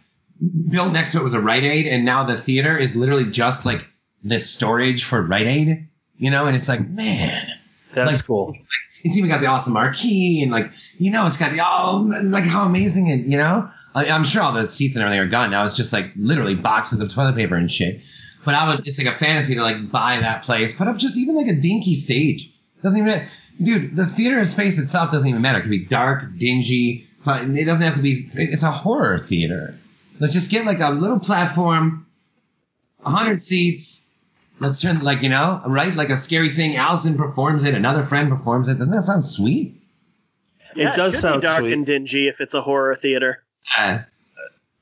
built 0.69 0.93
next 0.93 1.11
to 1.13 1.19
it 1.19 1.23
was 1.23 1.33
a 1.33 1.39
Rite 1.39 1.63
Aid, 1.63 1.87
and 1.87 2.05
now 2.05 2.25
the 2.25 2.37
theater 2.37 2.77
is 2.77 2.95
literally 2.95 3.31
just 3.31 3.65
like 3.65 3.85
the 4.23 4.39
storage 4.39 5.03
for 5.03 5.21
Rite 5.21 5.47
Aid. 5.47 5.87
You 6.17 6.31
know, 6.31 6.45
and 6.47 6.55
it's 6.55 6.67
like, 6.67 6.87
man, 6.87 7.47
That's 7.95 8.11
Like- 8.17 8.25
cool. 8.27 8.55
it's 9.03 9.15
even 9.17 9.29
got 9.29 9.39
the 9.41 9.47
awesome 9.47 9.71
marquee 9.73 10.41
and 10.43 10.51
like, 10.51 10.71
you 10.97 11.11
know, 11.11 11.25
it's 11.27 11.37
got 11.37 11.51
the 11.53 11.61
oh, 11.65 12.05
like 12.23 12.43
how 12.43 12.63
amazing 12.65 13.07
it, 13.07 13.21
you 13.21 13.37
know. 13.37 13.69
I, 13.95 14.05
I'm 14.09 14.23
sure 14.25 14.41
all 14.43 14.51
the 14.53 14.67
seats 14.67 14.95
and 14.95 15.03
everything 15.03 15.21
are 15.21 15.27
gone 15.31 15.49
now. 15.49 15.65
It's 15.65 15.75
just 15.77 15.91
like 15.93 16.11
literally 16.17 16.55
boxes 16.55 16.99
of 16.99 17.11
toilet 17.13 17.35
paper 17.35 17.55
and 17.55 17.71
shit. 17.71 18.01
But 18.45 18.53
I 18.55 18.69
would, 18.75 18.87
it's 18.87 18.97
like 19.01 19.07
a 19.13 19.17
fantasy 19.17 19.55
to 19.55 19.61
like 19.63 19.89
buy 19.91 20.19
that 20.19 20.43
place, 20.43 20.75
put 20.75 20.87
up 20.87 20.97
just 20.97 21.17
even 21.17 21.35
like 21.35 21.47
a 21.47 21.55
dinky 21.55 21.95
stage. 21.95 22.51
Doesn't 22.83 22.97
even, 22.97 23.25
dude, 23.61 23.95
the 23.95 24.05
theater 24.05 24.43
space 24.45 24.77
itself 24.77 25.11
doesn't 25.11 25.27
even 25.27 25.41
matter. 25.41 25.59
It 25.59 25.63
could 25.63 25.71
be 25.71 25.85
dark, 25.85 26.37
dingy, 26.37 27.07
but 27.23 27.43
it 27.43 27.65
doesn't 27.65 27.83
have 27.83 27.95
to 27.95 28.01
be. 28.01 28.29
It's 28.33 28.63
a 28.63 28.71
horror 28.71 29.17
theater. 29.17 29.75
Let's 30.19 30.33
just 30.33 30.51
get 30.51 30.65
like 30.65 30.79
a 30.79 30.89
little 30.89 31.19
platform, 31.19 32.05
a 33.05 33.09
hundred 33.09 33.41
seats. 33.41 34.05
Let's 34.59 34.81
turn 34.81 34.99
like 34.99 35.21
you 35.21 35.29
know, 35.29 35.61
right? 35.65 35.93
Like 35.93 36.09
a 36.09 36.17
scary 36.17 36.55
thing. 36.55 36.75
Allison 36.75 37.17
performs 37.17 37.63
it. 37.63 37.73
Another 37.73 38.03
friend 38.03 38.29
performs 38.29 38.67
it. 38.67 38.77
Doesn't 38.77 38.91
that 38.91 39.03
sound 39.03 39.23
sweet? 39.23 39.81
Yeah, 40.75 40.93
it 40.93 40.95
does 40.95 41.13
should 41.13 41.21
sound 41.21 41.41
be 41.41 41.47
dark 41.47 41.59
sweet. 41.61 41.73
and 41.73 41.85
dingy 41.85 42.27
if 42.27 42.41
it's 42.41 42.53
a 42.53 42.61
horror 42.61 42.95
theater. 42.95 43.43
Uh, 43.77 43.99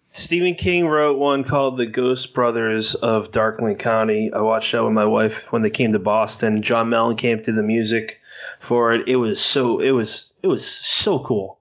Stephen 0.09 0.55
King 0.55 0.87
wrote 0.87 1.19
one 1.19 1.43
called 1.43 1.77
The 1.77 1.85
Ghost 1.85 2.33
Brothers 2.33 2.95
of 2.95 3.31
Darkling 3.31 3.75
County. 3.75 4.31
I 4.33 4.41
watched 4.41 4.71
that 4.71 4.83
with 4.83 4.93
my 4.93 5.05
wife 5.05 5.51
when 5.51 5.61
they 5.61 5.69
came 5.69 5.93
to 5.93 5.99
Boston. 5.99 6.63
John 6.63 6.89
Mellon 6.89 7.15
did 7.15 7.45
the 7.45 7.63
music 7.63 8.19
for 8.59 8.93
it. 8.93 9.07
It 9.07 9.17
was 9.17 9.39
so 9.39 9.79
it 9.79 9.91
was 9.91 10.31
it 10.41 10.47
was 10.47 10.65
so 10.65 11.19
cool. 11.19 11.59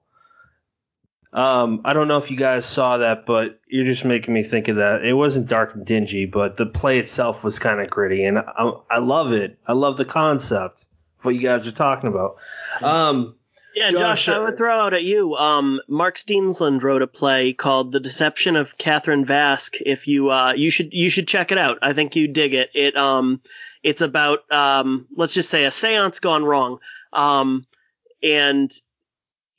Um, 1.33 1.81
I 1.83 1.93
don't 1.93 2.07
know 2.07 2.17
if 2.17 2.31
you 2.31 2.37
guys 2.37 2.65
saw 2.65 2.99
that, 2.99 3.25
but 3.25 3.59
you're 3.67 3.85
just 3.85 4.05
making 4.05 4.33
me 4.33 4.43
think 4.43 4.69
of 4.69 4.77
that. 4.77 5.03
It 5.03 5.13
wasn't 5.13 5.47
dark 5.49 5.75
and 5.75 5.85
dingy, 5.85 6.25
but 6.25 6.57
the 6.57 6.65
play 6.65 6.99
itself 6.99 7.43
was 7.43 7.59
kind 7.59 7.81
of 7.81 7.89
gritty, 7.89 8.23
and 8.23 8.39
I, 8.39 8.71
I 8.89 8.99
love 8.99 9.33
it. 9.33 9.59
I 9.67 9.73
love 9.73 9.97
the 9.97 10.05
concept 10.05 10.85
of 11.19 11.25
what 11.25 11.35
you 11.35 11.41
guys 11.41 11.67
are 11.67 11.71
talking 11.71 12.09
about. 12.09 12.37
Um, 12.81 13.35
Yeah, 13.75 13.91
Josh, 13.91 14.25
Josh, 14.25 14.29
I 14.29 14.39
would 14.39 14.57
throw 14.57 14.79
out 14.79 14.93
at 14.93 15.03
you. 15.03 15.35
Um, 15.35 15.81
Mark 15.87 16.17
Steensland 16.17 16.81
wrote 16.81 17.01
a 17.03 17.07
play 17.07 17.53
called 17.53 17.91
"The 17.91 17.99
Deception 17.99 18.55
of 18.55 18.77
Catherine 18.77 19.25
Vask." 19.25 19.79
If 19.85 20.07
you 20.07 20.31
uh, 20.31 20.53
you 20.55 20.71
should 20.71 20.93
you 20.93 21.09
should 21.11 21.27
check 21.27 21.51
it 21.51 21.57
out. 21.59 21.79
I 21.83 21.93
think 21.93 22.15
you 22.15 22.27
dig 22.29 22.53
it. 22.55 22.71
It 22.73 22.95
um, 22.95 23.41
it's 23.83 24.01
about 24.01 24.51
um, 24.51 25.07
let's 25.15 25.33
just 25.33 25.49
say 25.49 25.65
a 25.65 25.69
séance 25.69 26.19
gone 26.21 26.43
wrong. 26.43 26.79
Um, 27.13 27.67
and 28.23 28.71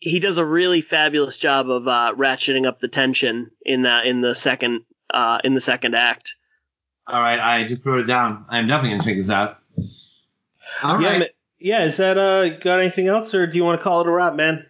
he 0.01 0.20
does 0.20 0.39
a 0.39 0.45
really 0.45 0.81
fabulous 0.81 1.37
job 1.39 1.70
of 1.70 1.87
uh, 1.89 2.12
ratcheting 2.16 2.66
up 2.66 2.81
the 2.81 2.89
tension 2.89 3.51
in 3.65 3.83
that 3.83 4.07
in 4.07 4.20
the 4.20 4.35
second 4.35 4.83
uh, 5.12 5.39
in 5.45 5.55
the 5.55 5.61
second 5.61 5.95
act. 5.95 6.35
all 7.07 7.20
right, 7.20 7.41
I 7.41 7.66
just 7.66 7.85
wrote 7.87 8.01
it 8.01 8.07
down. 8.07 8.45
I'm 8.49 8.66
definitely 8.69 8.99
gonna 8.99 9.05
check 9.11 9.16
this 9.16 9.31
out. 9.31 9.59
All 10.83 11.01
yeah, 11.01 11.09
right. 11.09 11.19
ma- 11.20 11.25
yeah. 11.59 11.85
Is 11.85 11.97
that 11.97 12.19
uh 12.19 12.49
got 12.59 12.81
anything 12.81 13.09
else, 13.09 13.35
or 13.35 13.47
do 13.47 13.57
you 13.57 13.65
want 13.65 13.81
to 13.81 13.85
call 13.85 14.01
it 14.03 14.07
a 14.07 14.11
wrap, 14.11 14.35
man? 14.35 14.66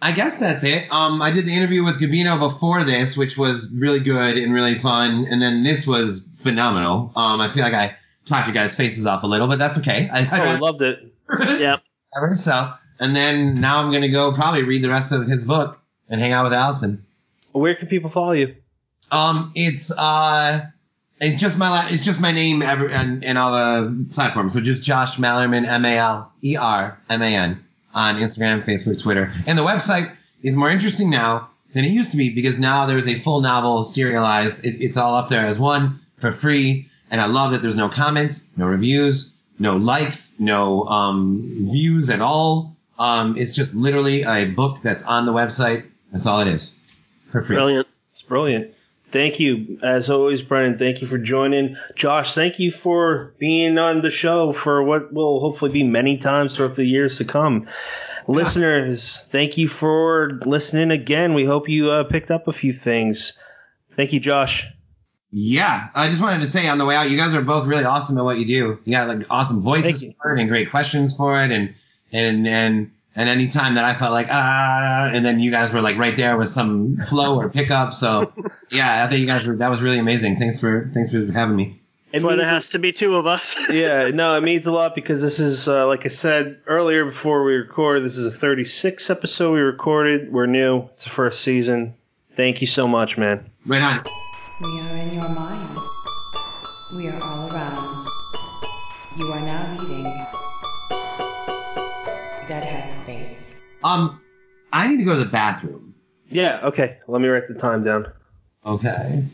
I 0.00 0.10
guess 0.10 0.38
that's 0.38 0.64
it. 0.64 0.90
Um, 0.90 1.22
I 1.22 1.30
did 1.30 1.44
the 1.46 1.54
interview 1.54 1.84
with 1.84 2.00
Gabino 2.00 2.36
before 2.40 2.82
this, 2.82 3.16
which 3.16 3.38
was 3.38 3.70
really 3.70 4.00
good 4.00 4.36
and 4.36 4.52
really 4.52 4.76
fun, 4.76 5.28
and 5.30 5.40
then 5.40 5.62
this 5.62 5.86
was 5.86 6.26
phenomenal. 6.38 7.12
Um, 7.14 7.40
I 7.40 7.52
feel 7.52 7.62
like 7.62 7.74
I 7.74 7.96
talked 8.26 8.48
your 8.48 8.54
guys' 8.54 8.74
faces 8.74 9.06
off 9.06 9.22
a 9.22 9.28
little, 9.28 9.46
but 9.46 9.60
that's 9.60 9.78
okay. 9.78 10.08
I, 10.12 10.22
Oh, 10.24 10.42
I 10.42 10.54
I 10.54 10.58
loved 10.58 10.82
it. 10.82 10.98
Yep. 11.38 11.82
Ever 12.16 12.34
so. 12.34 12.72
And 13.02 13.16
then 13.16 13.60
now 13.60 13.82
I'm 13.82 13.90
gonna 13.90 14.08
go 14.08 14.32
probably 14.32 14.62
read 14.62 14.84
the 14.84 14.88
rest 14.88 15.10
of 15.10 15.26
his 15.26 15.44
book 15.44 15.76
and 16.08 16.20
hang 16.20 16.30
out 16.30 16.44
with 16.44 16.52
Allison. 16.52 17.04
Where 17.50 17.74
can 17.74 17.88
people 17.88 18.08
follow 18.08 18.30
you? 18.30 18.54
Um, 19.10 19.50
it's 19.56 19.90
uh, 19.90 20.66
it's 21.20 21.40
just 21.40 21.58
my 21.58 21.68
la- 21.68 21.88
it's 21.88 22.04
just 22.04 22.20
my 22.20 22.30
name 22.30 22.62
ever 22.62 22.88
and 22.88 23.24
in 23.24 23.36
all 23.36 23.52
the 23.52 24.06
platforms. 24.12 24.52
So 24.52 24.60
just 24.60 24.84
Josh 24.84 25.16
Malerman, 25.16 25.66
M 25.66 25.84
A 25.84 25.98
L 25.98 26.32
E 26.44 26.56
R 26.56 26.96
M 27.10 27.22
A 27.22 27.26
N 27.26 27.64
on 27.92 28.18
Instagram, 28.18 28.64
Facebook, 28.64 29.02
Twitter, 29.02 29.32
and 29.48 29.58
the 29.58 29.64
website 29.64 30.14
is 30.44 30.54
more 30.54 30.70
interesting 30.70 31.10
now 31.10 31.50
than 31.74 31.84
it 31.84 31.90
used 31.90 32.12
to 32.12 32.16
be 32.16 32.30
because 32.30 32.56
now 32.56 32.86
there's 32.86 33.08
a 33.08 33.18
full 33.18 33.40
novel 33.40 33.82
serialized. 33.82 34.64
It, 34.64 34.80
it's 34.80 34.96
all 34.96 35.16
up 35.16 35.26
there 35.26 35.44
as 35.44 35.58
one 35.58 35.98
for 36.18 36.30
free, 36.30 36.88
and 37.10 37.20
I 37.20 37.26
love 37.26 37.50
that 37.50 37.62
there's 37.62 37.74
no 37.74 37.88
comments, 37.88 38.48
no 38.56 38.66
reviews, 38.66 39.34
no 39.58 39.76
likes, 39.76 40.38
no 40.38 40.84
um, 40.84 41.68
views 41.68 42.08
at 42.08 42.20
all. 42.20 42.71
Um, 43.02 43.36
it's 43.36 43.56
just 43.56 43.74
literally 43.74 44.22
a 44.22 44.44
book 44.44 44.80
that's 44.80 45.02
on 45.02 45.26
the 45.26 45.32
website. 45.32 45.90
That's 46.12 46.24
all 46.24 46.38
it 46.38 46.46
is 46.46 46.78
for 47.32 47.42
free. 47.42 47.56
Brilliant. 47.56 47.88
It's 48.10 48.22
brilliant. 48.22 48.74
Thank 49.10 49.40
you, 49.40 49.80
as 49.82 50.08
always, 50.08 50.40
Brennan. 50.40 50.78
Thank 50.78 51.00
you 51.00 51.08
for 51.08 51.18
joining. 51.18 51.76
Josh, 51.96 52.34
thank 52.34 52.60
you 52.60 52.70
for 52.70 53.34
being 53.38 53.76
on 53.76 54.02
the 54.02 54.10
show 54.10 54.52
for 54.52 54.84
what 54.84 55.12
will 55.12 55.40
hopefully 55.40 55.72
be 55.72 55.82
many 55.82 56.18
times 56.18 56.54
throughout 56.54 56.76
the 56.76 56.84
years 56.84 57.16
to 57.16 57.24
come. 57.24 57.66
Listeners, 58.28 59.26
thank 59.32 59.58
you 59.58 59.66
for 59.66 60.38
listening 60.46 60.92
again. 60.92 61.34
We 61.34 61.44
hope 61.44 61.68
you 61.68 61.90
uh, 61.90 62.04
picked 62.04 62.30
up 62.30 62.46
a 62.46 62.52
few 62.52 62.72
things. 62.72 63.36
Thank 63.96 64.12
you, 64.12 64.20
Josh. 64.20 64.68
Yeah, 65.32 65.88
I 65.92 66.08
just 66.08 66.22
wanted 66.22 66.42
to 66.42 66.46
say 66.46 66.68
on 66.68 66.78
the 66.78 66.84
way 66.84 66.94
out, 66.94 67.10
you 67.10 67.16
guys 67.16 67.34
are 67.34 67.42
both 67.42 67.66
really 67.66 67.84
awesome 67.84 68.16
at 68.16 68.22
what 68.22 68.38
you 68.38 68.46
do. 68.46 68.78
You 68.84 68.92
got 68.92 69.08
like 69.08 69.26
awesome 69.28 69.60
voices 69.60 70.04
for 70.22 70.36
it 70.36 70.40
and 70.40 70.48
great 70.48 70.70
questions 70.70 71.16
for 71.16 71.42
it, 71.42 71.50
and 71.50 71.74
and 72.12 72.46
and 72.46 72.90
and 73.14 73.28
any 73.28 73.48
time 73.48 73.74
that 73.74 73.84
I 73.84 73.94
felt 73.94 74.12
like 74.12 74.28
ah, 74.30 75.10
and 75.12 75.24
then 75.24 75.40
you 75.40 75.50
guys 75.50 75.72
were 75.72 75.82
like 75.82 75.98
right 75.98 76.16
there 76.16 76.36
with 76.36 76.50
some 76.50 76.96
flow 76.96 77.38
or 77.38 77.48
pickup. 77.48 77.94
So 77.94 78.32
yeah, 78.70 79.04
I 79.04 79.08
think 79.08 79.20
you 79.20 79.26
guys 79.26 79.44
were 79.44 79.56
that 79.56 79.70
was 79.70 79.80
really 79.80 79.98
amazing. 79.98 80.38
Thanks 80.38 80.60
for 80.60 80.90
thanks 80.92 81.10
for 81.10 81.30
having 81.32 81.56
me. 81.56 81.80
That's 82.12 82.24
why 82.24 82.36
there 82.36 82.46
has 82.46 82.70
to 82.70 82.78
be 82.78 82.92
two 82.92 83.16
of 83.16 83.26
us. 83.26 83.56
yeah, 83.70 84.08
no, 84.08 84.36
it 84.36 84.42
means 84.42 84.66
a 84.66 84.72
lot 84.72 84.94
because 84.94 85.22
this 85.22 85.40
is, 85.40 85.66
uh, 85.66 85.86
like 85.86 86.04
I 86.04 86.08
said 86.08 86.60
earlier 86.66 87.06
before 87.06 87.42
we 87.42 87.54
record, 87.54 88.04
this 88.04 88.18
is 88.18 88.26
a 88.26 88.30
36 88.30 89.08
episode 89.08 89.54
we 89.54 89.60
recorded. 89.60 90.30
We're 90.30 90.44
new. 90.44 90.82
It's 90.92 91.04
the 91.04 91.10
first 91.10 91.40
season. 91.40 91.94
Thank 92.36 92.60
you 92.60 92.66
so 92.66 92.86
much, 92.86 93.16
man. 93.16 93.50
Right 93.64 93.80
on. 93.80 94.04
We 94.60 94.80
are 94.80 94.96
in 94.96 95.14
your 95.14 95.28
mind. 95.30 95.78
We 96.94 97.08
are 97.08 97.22
all 97.22 97.50
around. 97.50 98.06
You 99.16 99.32
are 99.32 99.40
now 99.40 99.78
leaving 99.80 100.11
Um, 103.84 104.20
I 104.72 104.88
need 104.88 104.98
to 104.98 105.04
go 105.04 105.14
to 105.14 105.24
the 105.24 105.30
bathroom. 105.30 105.94
Yeah, 106.30 106.60
okay. 106.64 106.98
Let 107.08 107.20
me 107.20 107.28
write 107.28 107.48
the 107.48 107.54
time 107.54 107.84
down. 107.84 108.10
Okay. 108.64 109.24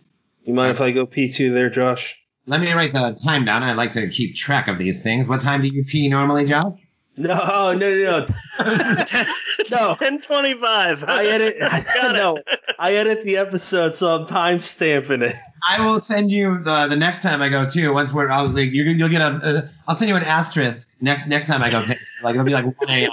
You 0.44 0.54
mind 0.54 0.72
if 0.72 0.80
I 0.80 0.90
go 0.90 1.06
P2 1.06 1.52
there, 1.52 1.70
Josh? 1.70 2.16
Let 2.46 2.60
me 2.60 2.72
write 2.72 2.92
the 2.92 3.18
time 3.22 3.44
down. 3.44 3.62
I 3.62 3.74
like 3.74 3.92
to 3.92 4.08
keep 4.08 4.34
track 4.34 4.68
of 4.68 4.78
these 4.78 5.02
things. 5.02 5.28
What 5.28 5.42
time 5.42 5.62
do 5.62 5.68
you 5.68 5.84
pee 5.84 6.08
normally, 6.08 6.46
Josh? 6.46 6.78
No, 7.18 7.74
no, 7.74 7.94
no, 7.94 8.20
no. 8.20 8.26
No. 9.70 9.88
1025. 9.88 11.04
I 11.04 11.26
edit. 11.26 11.58
Got 11.60 12.14
no, 12.14 12.36
it. 12.36 12.46
I 12.78 12.94
edit 12.94 13.22
the 13.22 13.36
episode, 13.36 13.94
so 13.94 14.20
I'm 14.20 14.26
time 14.26 14.60
stamping 14.60 15.22
it. 15.22 15.36
I 15.68 15.84
will 15.84 16.00
send 16.00 16.30
you 16.30 16.62
the 16.62 16.86
the 16.86 16.96
next 16.96 17.22
time 17.22 17.42
I 17.42 17.48
go 17.48 17.68
too. 17.68 17.92
Once 17.92 18.12
we're, 18.12 18.30
I'll 18.30 18.46
like 18.46 18.70
you're, 18.72 18.86
you'll 18.86 19.08
get 19.08 19.20
a, 19.20 19.58
a. 19.58 19.70
I'll 19.86 19.96
send 19.96 20.08
you 20.08 20.16
an 20.16 20.22
asterisk 20.22 20.88
next 21.00 21.26
next 21.26 21.46
time 21.46 21.62
I 21.62 21.70
go. 21.70 21.84
Like 22.22 22.34
it'll 22.34 22.44
be 22.44 22.52
like 22.52 22.64
1 22.64 22.88
a.m. 22.88 23.10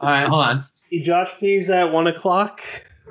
All 0.00 0.08
right, 0.08 0.26
hold 0.28 0.44
on. 0.44 0.64
Josh 1.02 1.30
pees 1.40 1.70
at 1.70 1.88
uh, 1.88 1.92
1 1.92 2.06
o'clock. 2.08 2.60